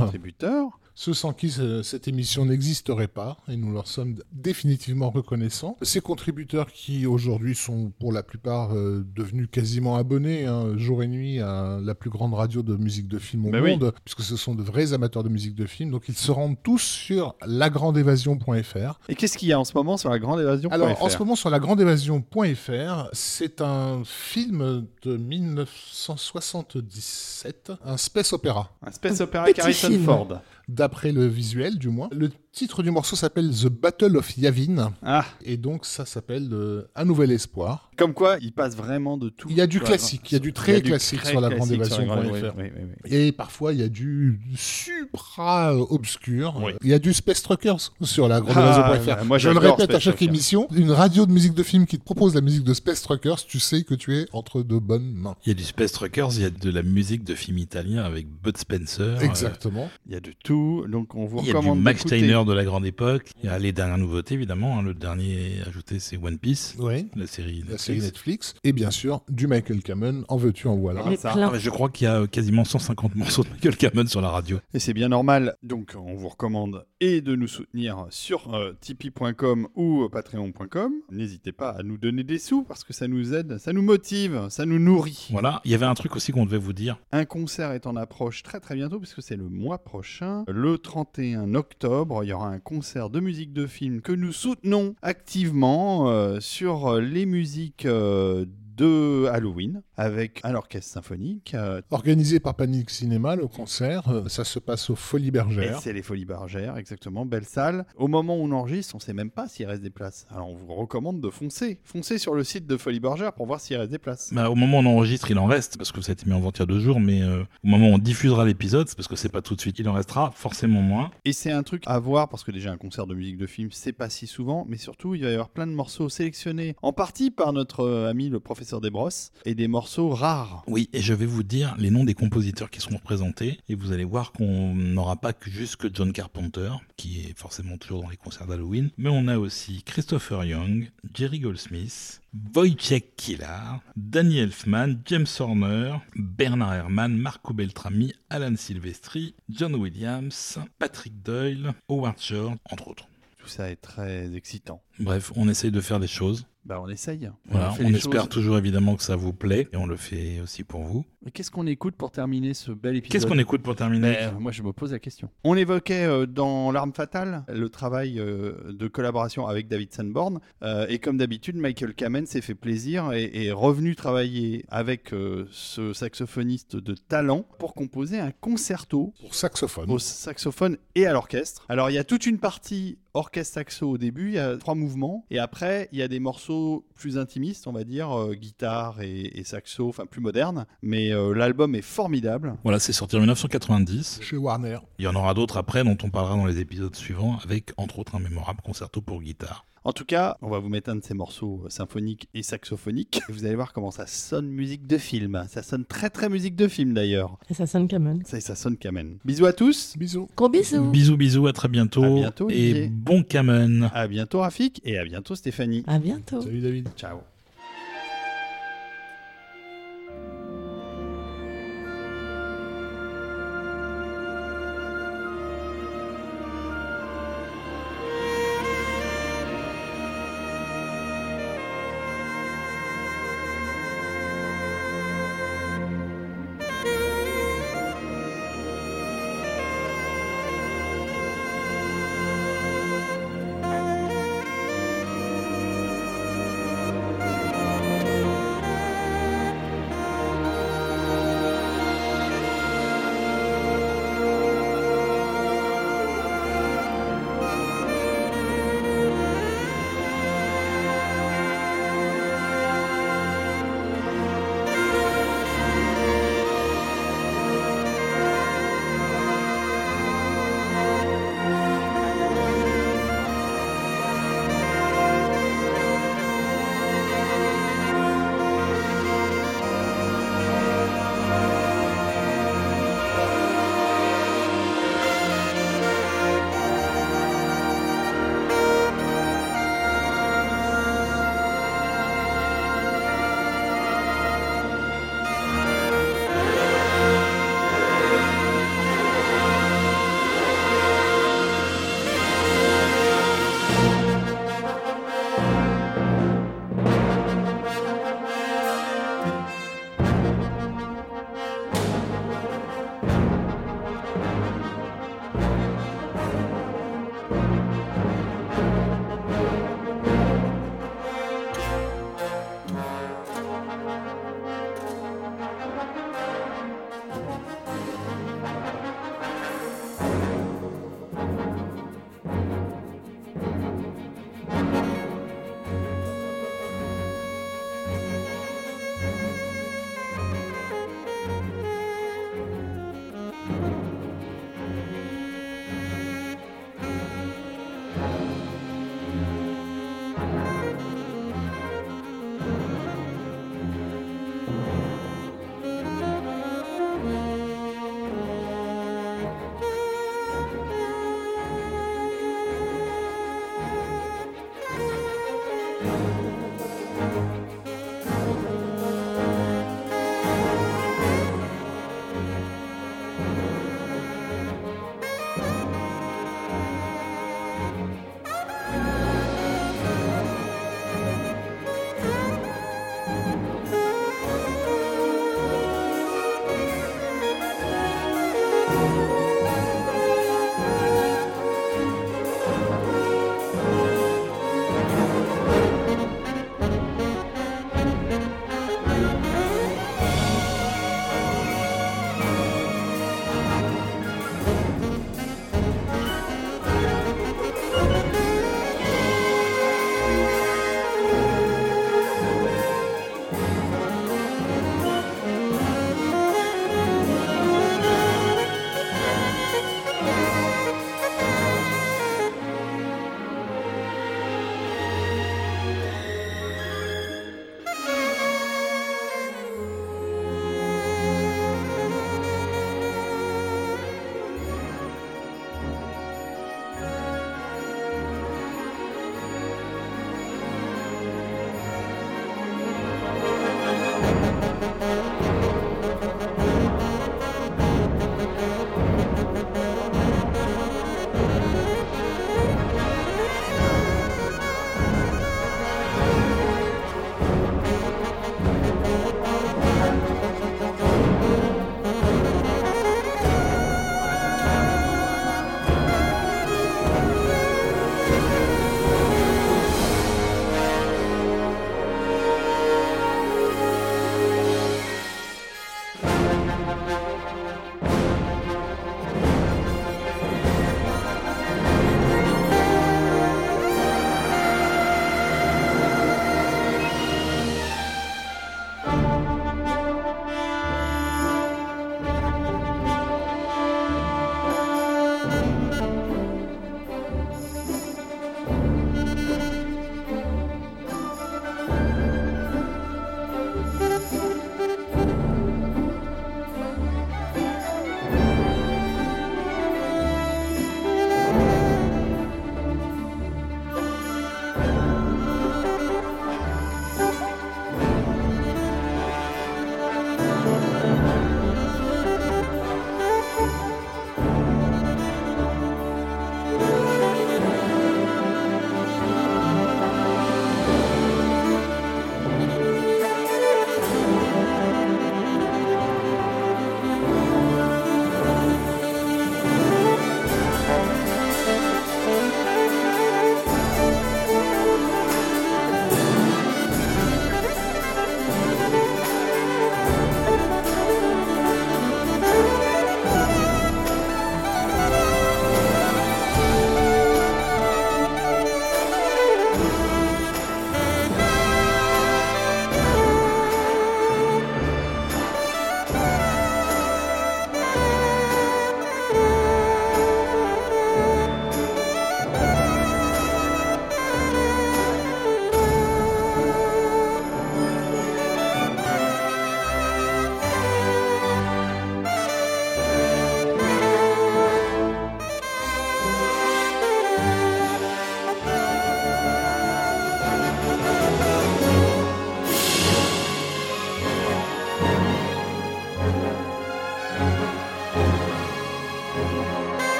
contributeurs. 0.00 0.80
Ceux 1.00 1.14
sans 1.14 1.32
qui 1.32 1.48
ce- 1.50 1.84
cette 1.84 2.08
émission 2.08 2.44
n'existerait 2.44 3.06
pas, 3.06 3.36
et 3.46 3.56
nous 3.56 3.72
leur 3.72 3.86
sommes 3.86 4.16
définitivement 4.32 5.10
reconnaissants. 5.10 5.76
Ces 5.82 6.00
contributeurs 6.00 6.66
qui 6.72 7.06
aujourd'hui 7.06 7.54
sont 7.54 7.92
pour 8.00 8.12
la 8.12 8.24
plupart 8.24 8.74
euh, 8.74 9.06
devenus 9.14 9.46
quasiment 9.48 9.94
abonnés, 9.94 10.46
hein, 10.46 10.76
jour 10.76 11.04
et 11.04 11.06
nuit, 11.06 11.38
à 11.38 11.78
la 11.80 11.94
plus 11.94 12.10
grande 12.10 12.34
radio 12.34 12.64
de 12.64 12.74
musique 12.74 13.06
de 13.06 13.20
film 13.20 13.46
au 13.46 13.50
Ben 13.50 13.62
oui. 13.62 13.70
monde, 13.76 13.92
puisque 14.04 14.22
ce 14.22 14.36
sont 14.36 14.56
de 14.56 14.62
vrais 14.64 14.92
amateurs 14.92 15.22
de 15.22 15.28
musique 15.28 15.54
de 15.54 15.66
film, 15.66 15.92
donc 15.92 16.08
ils 16.08 16.16
se 16.16 16.32
rendent 16.32 16.60
tous 16.64 16.82
sur 16.82 17.36
lagrandeévasion.fr. 17.46 18.98
Et 19.08 19.14
qu'est-ce 19.14 19.38
qu'il 19.38 19.46
y 19.48 19.52
a 19.52 19.60
en 19.60 19.64
ce 19.64 19.74
moment 19.74 19.98
sur 19.98 20.10
la 20.10 20.18
grande 20.18 20.40
évasion 20.40 20.68
Alors, 20.72 21.00
en 21.00 21.08
ce 21.08 21.16
moment, 21.18 21.36
sur 21.36 21.48
lagrandeévasion.fr, 21.48 23.08
c'est 23.12 23.60
un 23.60 24.02
film 24.04 24.84
de 25.02 25.16
1977, 25.16 27.70
un 27.84 27.96
space 27.96 28.32
opéra. 28.32 28.72
Un 28.84 28.90
space 28.90 29.20
opéra 29.20 29.44
Harrison 29.58 29.88
film. 29.88 30.04
Ford. 30.04 30.40
D'après 30.68 31.12
le 31.12 31.26
visuel 31.26 31.78
du 31.78 31.88
moins. 31.88 32.08
Titre 32.52 32.82
du 32.82 32.90
morceau 32.90 33.14
s'appelle 33.16 33.50
The 33.50 33.68
Battle 33.68 34.16
of 34.16 34.36
Yavin, 34.36 34.92
Ah, 35.02 35.24
et 35.44 35.56
donc 35.56 35.84
ça 35.84 36.04
s'appelle 36.06 36.48
euh, 36.52 36.82
Un 36.96 37.04
Nouvel 37.04 37.30
Espoir. 37.30 37.90
comme 37.96 38.14
quoi, 38.14 38.36
il 38.40 38.52
passe 38.52 38.76
vraiment 38.76 39.16
de 39.16 39.28
tout. 39.28 39.48
Il 39.50 39.56
y 39.56 39.60
a 39.60 39.66
du 39.66 39.80
classique, 39.80 40.22
grande- 40.22 40.30
il 40.30 40.34
y 40.34 40.36
a 40.36 40.40
du 40.40 40.52
très 40.52 40.72
il 40.72 40.74
y 40.74 40.78
a 40.78 40.80
du 40.82 40.88
classique 40.90 41.20
très 41.20 41.30
sur 41.30 41.40
la 41.40 41.48
grande- 41.48 41.58
grandévasion.fr. 41.68 42.22
oui, 42.32 42.40
oui, 42.42 42.48
oui, 42.76 42.82
oui. 43.04 43.10
Et 43.14 43.32
parfois, 43.32 43.72
il 43.72 43.80
y 43.80 43.82
a 43.82 43.88
du 43.88 44.40
supra 44.56 45.76
obscur. 45.76 46.60
Oui. 46.62 46.72
Il 46.82 46.90
y 46.90 46.94
a 46.94 46.98
du 46.98 47.12
Space 47.12 47.42
Truckers 47.42 47.92
sur 48.02 48.28
la 48.28 48.36
Ah, 48.36 48.40
grandévasion.fr. 48.40 49.24
moi, 49.24 49.38
Je 49.38 49.50
le 49.50 49.58
répète 49.58 49.90
à 49.94 49.98
chaque 50.00 50.16
Truckers. 50.16 50.28
émission, 50.28 50.68
une 50.74 50.90
radio 50.90 51.26
de 51.26 51.32
musique 51.32 51.54
de 51.54 51.62
film 51.62 51.86
qui 51.86 51.98
te 51.98 52.04
propose 52.04 52.34
la 52.34 52.40
musique 52.40 52.64
de 52.64 52.74
Space 52.74 53.02
Truckers, 53.02 53.44
tu 53.46 53.58
sais 53.60 53.82
que 53.82 53.94
tu 53.94 54.16
es 54.16 54.26
entre 54.32 54.62
de 54.62 54.78
bonnes 54.78 55.12
mains. 55.12 55.36
Il 55.44 55.48
y 55.48 55.52
a 55.52 55.54
du 55.54 55.64
Space 55.64 55.92
Truckers, 55.92 56.30
il 56.34 56.42
y 56.42 56.44
a 56.44 56.50
de 56.50 56.70
la 56.70 56.82
musique 56.82 57.24
de 57.24 57.34
film 57.34 57.58
italien 57.58 58.02
avec 58.04 58.26
Bud 58.28 58.56
Spencer. 58.56 59.00
euh, 59.00 59.20
Exactement. 59.20 59.88
Il 60.06 60.12
y 60.12 60.16
a 60.16 60.20
de 60.20 60.32
tout, 60.44 60.84
donc 60.88 61.14
on 61.14 61.26
vous 61.26 61.38
Il 61.40 61.46
y 61.46 61.50
a 61.50 61.52
du 61.52 61.56
recommande 61.58 61.80
Max 61.82 61.98
d'écouter. 62.04 62.16
De 62.44 62.52
la 62.52 62.64
grande 62.64 62.86
époque. 62.86 63.30
Il 63.42 63.46
y 63.46 63.48
a 63.52 63.58
les 63.58 63.72
dernières 63.72 63.98
nouveautés, 63.98 64.34
évidemment. 64.34 64.78
hein. 64.78 64.82
Le 64.82 64.94
dernier 64.94 65.56
ajouté, 65.66 65.98
c'est 65.98 66.16
One 66.16 66.38
Piece, 66.38 66.74
Oui. 66.78 67.08
la 67.16 67.26
série 67.26 67.60
La 67.66 67.72
Netflix. 67.72 67.82
série 67.84 68.00
Netflix. 68.00 68.54
Et 68.64 68.72
bien 68.72 68.90
sûr, 68.90 69.22
du 69.28 69.46
Michael 69.46 69.82
Kamen, 69.82 70.24
en 70.28 70.36
veux-tu, 70.36 70.68
en 70.68 70.76
voilà. 70.76 71.02
Ah, 71.04 71.16
ça. 71.16 71.32
Ah, 71.36 71.58
je 71.58 71.70
crois 71.70 71.88
qu'il 71.88 72.04
y 72.04 72.08
a 72.08 72.20
euh, 72.22 72.26
quasiment 72.26 72.64
150 72.64 73.14
morceaux 73.16 73.42
de 73.44 73.48
Michael 73.50 73.76
Cameron 73.76 74.06
sur 74.06 74.20
la 74.20 74.30
radio. 74.30 74.58
Et 74.74 74.78
c'est 74.78 74.94
bien 74.94 75.08
normal. 75.08 75.56
Donc, 75.62 75.94
on 75.96 76.14
vous 76.14 76.28
recommande 76.28 76.84
et 77.00 77.20
de 77.20 77.36
nous 77.36 77.46
soutenir 77.46 78.06
sur 78.10 78.54
euh, 78.54 78.72
tipeee.com 78.80 79.68
ou 79.74 80.04
euh, 80.04 80.08
patreon.com. 80.08 80.92
N'hésitez 81.10 81.52
pas 81.52 81.70
à 81.70 81.82
nous 81.82 81.98
donner 81.98 82.24
des 82.24 82.38
sous 82.38 82.62
parce 82.62 82.84
que 82.84 82.92
ça 82.92 83.08
nous 83.08 83.34
aide, 83.34 83.58
ça 83.58 83.72
nous 83.72 83.82
motive, 83.82 84.46
ça 84.50 84.66
nous 84.66 84.78
nourrit. 84.78 85.28
Voilà. 85.30 85.60
Il 85.64 85.70
y 85.70 85.74
avait 85.74 85.86
un 85.86 85.94
truc 85.94 86.16
aussi 86.16 86.32
qu'on 86.32 86.44
devait 86.44 86.58
vous 86.58 86.72
dire. 86.72 86.98
Un 87.12 87.24
concert 87.24 87.72
est 87.72 87.86
en 87.86 87.96
approche 87.96 88.42
très 88.42 88.60
très 88.60 88.74
bientôt 88.74 88.98
puisque 88.98 89.22
c'est 89.22 89.36
le 89.36 89.48
mois 89.48 89.78
prochain. 89.78 90.44
Le 90.48 90.78
31 90.78 91.54
octobre, 91.54 92.24
il 92.24 92.28
y 92.28 92.32
aura 92.32 92.48
un 92.48 92.60
concert 92.60 93.10
de 93.10 93.20
musique 93.20 93.52
de 93.52 93.66
film 93.66 94.00
que 94.00 94.12
nous 94.12 94.32
soutenons 94.32 94.94
activement 95.02 96.10
euh, 96.10 96.40
sur 96.40 97.00
les 97.00 97.26
musiques 97.26 97.86
euh, 97.86 98.46
de 98.78 99.26
Halloween 99.32 99.82
avec 99.96 100.40
un 100.44 100.54
orchestre 100.54 100.92
symphonique. 100.92 101.52
euh, 101.54 101.82
Organisé 101.90 102.38
par 102.38 102.54
Panic 102.54 102.90
Cinéma, 102.90 103.34
le 103.34 103.48
concert, 103.48 104.08
euh, 104.08 104.28
ça 104.28 104.44
se 104.44 104.58
passe 104.60 104.88
aux 104.90 104.94
Folies 104.94 105.32
Bergères. 105.32 105.80
c'est 105.80 105.92
les 105.92 106.02
Folies 106.02 106.24
Bergères, 106.24 106.76
exactement, 106.76 107.26
belle 107.26 107.44
salle. 107.44 107.84
Au 107.96 108.06
moment 108.06 108.36
où 108.36 108.42
on 108.44 108.52
enregistre, 108.52 108.94
on 108.94 109.00
sait 109.00 109.12
même 109.12 109.30
pas 109.30 109.48
s'il 109.48 109.66
reste 109.66 109.82
des 109.82 109.90
places. 109.90 110.26
Alors 110.30 110.48
on 110.48 110.54
vous 110.54 110.74
recommande 110.74 111.20
de 111.20 111.28
foncer. 111.28 111.80
Foncez 111.82 112.18
sur 112.18 112.34
le 112.34 112.44
site 112.44 112.66
de 112.66 112.76
Folies 112.76 113.00
Bergères 113.00 113.32
pour 113.32 113.46
voir 113.46 113.60
s'il 113.60 113.76
reste 113.76 113.90
des 113.90 113.98
places. 113.98 114.32
Bah, 114.32 114.48
au 114.48 114.54
moment 114.54 114.78
où 114.78 114.82
on 114.82 114.86
enregistre, 114.86 115.30
il 115.30 115.38
en 115.38 115.46
reste, 115.46 115.76
parce 115.76 115.90
que 115.90 116.00
ça 116.00 116.10
a 116.10 116.14
été 116.14 116.26
mis 116.26 116.32
en 116.34 116.40
vente 116.40 116.58
il 116.58 116.60
y 116.60 116.62
a 116.62 116.66
deux 116.66 116.78
jours, 116.80 117.00
mais 117.00 117.22
euh, 117.22 117.42
au 117.64 117.68
moment 117.68 117.90
où 117.90 117.94
on 117.94 117.98
diffusera 117.98 118.44
l'épisode, 118.44 118.88
c'est 118.88 118.96
parce 118.96 119.08
que 119.08 119.16
c'est 119.16 119.28
pas 119.28 119.42
tout 119.42 119.56
de 119.56 119.60
suite, 119.60 119.78
il 119.80 119.88
en 119.88 119.92
restera 119.94 120.30
forcément 120.30 120.82
moins. 120.82 121.10
Et 121.24 121.32
c'est 121.32 121.50
un 121.50 121.64
truc 121.64 121.82
à 121.86 121.98
voir 121.98 122.28
parce 122.28 122.44
que 122.44 122.52
déjà 122.52 122.70
un 122.70 122.76
concert 122.76 123.06
de 123.08 123.14
musique 123.14 123.38
de 123.38 123.46
film, 123.46 123.70
c'est 123.72 123.92
pas 123.92 124.08
si 124.08 124.28
souvent, 124.28 124.64
mais 124.68 124.76
surtout 124.76 125.16
il 125.16 125.22
va 125.24 125.30
y 125.30 125.32
avoir 125.32 125.48
plein 125.48 125.66
de 125.66 125.72
morceaux 125.72 126.08
sélectionnés 126.08 126.76
en 126.82 126.92
partie 126.92 127.30
par 127.32 127.52
notre 127.52 127.88
ami 128.08 128.28
le 128.28 128.38
professeur 128.38 128.67
Desbrosses 128.76 129.32
et 129.44 129.54
des 129.54 129.68
morceaux 129.68 130.10
rares. 130.10 130.62
Oui, 130.66 130.88
et 130.92 131.00
je 131.00 131.14
vais 131.14 131.26
vous 131.26 131.42
dire 131.42 131.74
les 131.78 131.90
noms 131.90 132.04
des 132.04 132.14
compositeurs 132.14 132.70
qui 132.70 132.80
seront 132.80 132.96
représentés, 132.96 133.58
et 133.68 133.74
vous 133.74 133.92
allez 133.92 134.04
voir 134.04 134.32
qu'on 134.32 134.74
n'aura 134.74 135.16
pas 135.16 135.32
que 135.32 135.50
juste 135.50 135.76
que 135.76 135.88
John 135.92 136.12
Carpenter, 136.12 136.70
qui 136.96 137.20
est 137.20 137.36
forcément 137.36 137.78
toujours 137.78 138.02
dans 138.02 138.10
les 138.10 138.16
concerts 138.16 138.46
d'Halloween, 138.46 138.90
mais 138.98 139.08
on 139.10 139.26
a 139.28 139.38
aussi 139.38 139.82
Christopher 139.82 140.44
Young, 140.44 140.90
Jerry 141.14 141.40
Goldsmith, 141.40 142.20
Wojciech 142.54 143.16
Kilar, 143.16 143.80
Danny 143.96 144.38
Elfman, 144.38 144.96
James 145.06 145.26
Horner, 145.38 145.96
Bernard 146.14 146.74
Herrmann, 146.74 147.16
Marco 147.16 147.54
Beltrami, 147.54 148.12
Alan 148.28 148.56
Silvestri, 148.56 149.34
John 149.48 149.74
Williams, 149.74 150.58
Patrick 150.78 151.22
Doyle, 151.22 151.72
Howard 151.88 152.20
Shore, 152.20 152.54
entre 152.70 152.88
autres. 152.88 153.08
Tout 153.38 153.48
ça 153.48 153.70
est 153.70 153.76
très 153.76 154.34
excitant. 154.34 154.82
Bref, 155.00 155.32
on 155.36 155.48
essaye 155.48 155.70
de 155.70 155.80
faire 155.80 156.00
des 156.00 156.06
choses. 156.06 156.46
Bah 156.64 156.80
on 156.84 156.88
essaye. 156.90 157.30
Voilà, 157.48 157.72
on 157.80 157.86
espère 157.94 158.22
choses. 158.22 158.28
toujours 158.28 158.58
évidemment 158.58 158.94
que 158.96 159.02
ça 159.02 159.16
vous 159.16 159.32
plaît, 159.32 159.68
et 159.72 159.76
on 159.78 159.86
le 159.86 159.96
fait 159.96 160.40
aussi 160.42 160.64
pour 160.64 160.82
vous. 160.82 161.02
Mais 161.24 161.30
qu'est-ce 161.30 161.50
qu'on 161.50 161.66
écoute 161.66 161.94
pour 161.96 162.10
terminer 162.10 162.52
ce 162.52 162.72
bel 162.72 162.96
épisode? 162.96 163.10
Qu'est-ce 163.12 163.26
qu'on 163.26 163.38
écoute 163.38 163.62
pour 163.62 163.74
terminer? 163.74 164.18
Euh, 164.18 164.30
moi, 164.38 164.52
je 164.52 164.62
me 164.62 164.72
pose 164.74 164.92
la 164.92 164.98
question. 164.98 165.30
On 165.44 165.56
évoquait 165.56 166.04
euh, 166.04 166.26
dans 166.26 166.70
L'arme 166.70 166.92
fatale 166.92 167.44
le 167.48 167.70
travail 167.70 168.20
euh, 168.20 168.52
de 168.70 168.86
collaboration 168.86 169.46
avec 169.46 169.68
David 169.68 169.94
Sanborn. 169.94 170.40
Euh, 170.62 170.86
et 170.90 170.98
comme 170.98 171.16
d'habitude, 171.16 171.56
Michael 171.56 171.94
Kamen 171.94 172.26
s'est 172.26 172.42
fait 172.42 172.54
plaisir 172.54 173.12
et 173.14 173.46
est 173.46 173.52
revenu 173.52 173.96
travailler 173.96 174.66
avec 174.68 175.14
euh, 175.14 175.46
ce 175.50 175.94
saxophoniste 175.94 176.76
de 176.76 176.94
talent 176.94 177.46
pour 177.58 177.72
composer 177.74 178.18
un 178.20 178.30
concerto 178.30 179.14
Pour 179.20 179.34
saxophone. 179.34 179.90
au 179.90 179.98
saxophone 179.98 180.76
et 180.94 181.06
à 181.06 181.14
l'orchestre. 181.14 181.64
Alors, 181.70 181.88
il 181.88 181.94
y 181.94 181.98
a 181.98 182.04
toute 182.04 182.26
une 182.26 182.38
partie 182.38 182.98
orchestre 183.14 183.54
saxo 183.54 183.88
au 183.90 183.98
début, 183.98 184.28
il 184.28 184.34
y 184.34 184.38
a 184.38 184.56
trois 184.58 184.74
mouvements, 184.76 184.87
et 185.30 185.38
après, 185.38 185.88
il 185.92 185.98
y 185.98 186.02
a 186.02 186.08
des 186.08 186.20
morceaux 186.20 186.84
plus 186.94 187.18
intimistes, 187.18 187.66
on 187.66 187.72
va 187.72 187.84
dire, 187.84 188.10
euh, 188.10 188.34
guitare 188.34 189.00
et, 189.00 189.38
et 189.38 189.44
saxo, 189.44 189.88
enfin 189.88 190.06
plus 190.06 190.20
modernes. 190.20 190.66
Mais 190.82 191.12
euh, 191.12 191.32
l'album 191.34 191.74
est 191.74 191.82
formidable. 191.82 192.54
Voilà, 192.62 192.78
c'est 192.78 192.92
sorti 192.92 193.16
en 193.16 193.20
1990. 193.20 194.20
Chez 194.22 194.36
Warner. 194.36 194.78
Il 194.98 195.04
y 195.04 195.08
en 195.08 195.14
aura 195.14 195.34
d'autres 195.34 195.56
après 195.56 195.84
dont 195.84 195.96
on 196.02 196.10
parlera 196.10 196.36
dans 196.36 196.46
les 196.46 196.58
épisodes 196.58 196.94
suivants 196.94 197.38
avec 197.44 197.72
entre 197.76 197.98
autres 197.98 198.14
un 198.16 198.20
mémorable 198.20 198.60
concerto 198.62 199.00
pour 199.00 199.22
guitare. 199.22 199.64
En 199.84 199.92
tout 199.92 200.04
cas, 200.04 200.36
on 200.42 200.48
va 200.48 200.58
vous 200.58 200.68
mettre 200.68 200.90
un 200.90 200.96
de 200.96 201.04
ces 201.04 201.14
morceaux 201.14 201.62
euh, 201.64 201.68
symphoniques 201.68 202.28
et 202.34 202.42
saxophoniques. 202.42 203.20
Vous 203.28 203.44
allez 203.44 203.54
voir 203.54 203.72
comment 203.72 203.90
ça 203.90 204.06
sonne 204.06 204.48
musique 204.48 204.86
de 204.86 204.98
film. 204.98 205.44
Ça 205.48 205.62
sonne 205.62 205.84
très 205.84 206.10
très 206.10 206.28
musique 206.28 206.56
de 206.56 206.68
film 206.68 206.94
d'ailleurs. 206.94 207.38
Et 207.50 207.54
ça 207.54 207.66
sonne 207.66 207.88
Cameron. 207.88 208.20
Ça, 208.24 208.40
ça 208.40 208.54
sonne 208.54 208.76
Kamen. 208.76 209.18
Bisous 209.24 209.46
à 209.46 209.52
tous. 209.52 209.96
Bisous. 209.96 210.28
Gros 210.36 210.48
bisous. 210.48 210.90
Bisous 210.90 211.16
bisous, 211.16 211.46
à 211.46 211.52
très 211.52 211.68
bientôt. 211.68 212.04
À 212.04 212.08
bientôt, 212.10 212.46
Olivier. 212.46 212.84
et 212.84 212.88
bon 212.88 213.22
Kamen. 213.22 213.90
À 213.94 214.06
bientôt 214.08 214.40
Rafik 214.40 214.80
et 214.84 214.98
à 214.98 215.04
bientôt 215.04 215.34
Stéphanie. 215.34 215.84
À 215.86 215.98
bientôt. 215.98 216.42
Salut 216.42 216.60
David. 216.60 216.88
Ciao. 216.96 217.37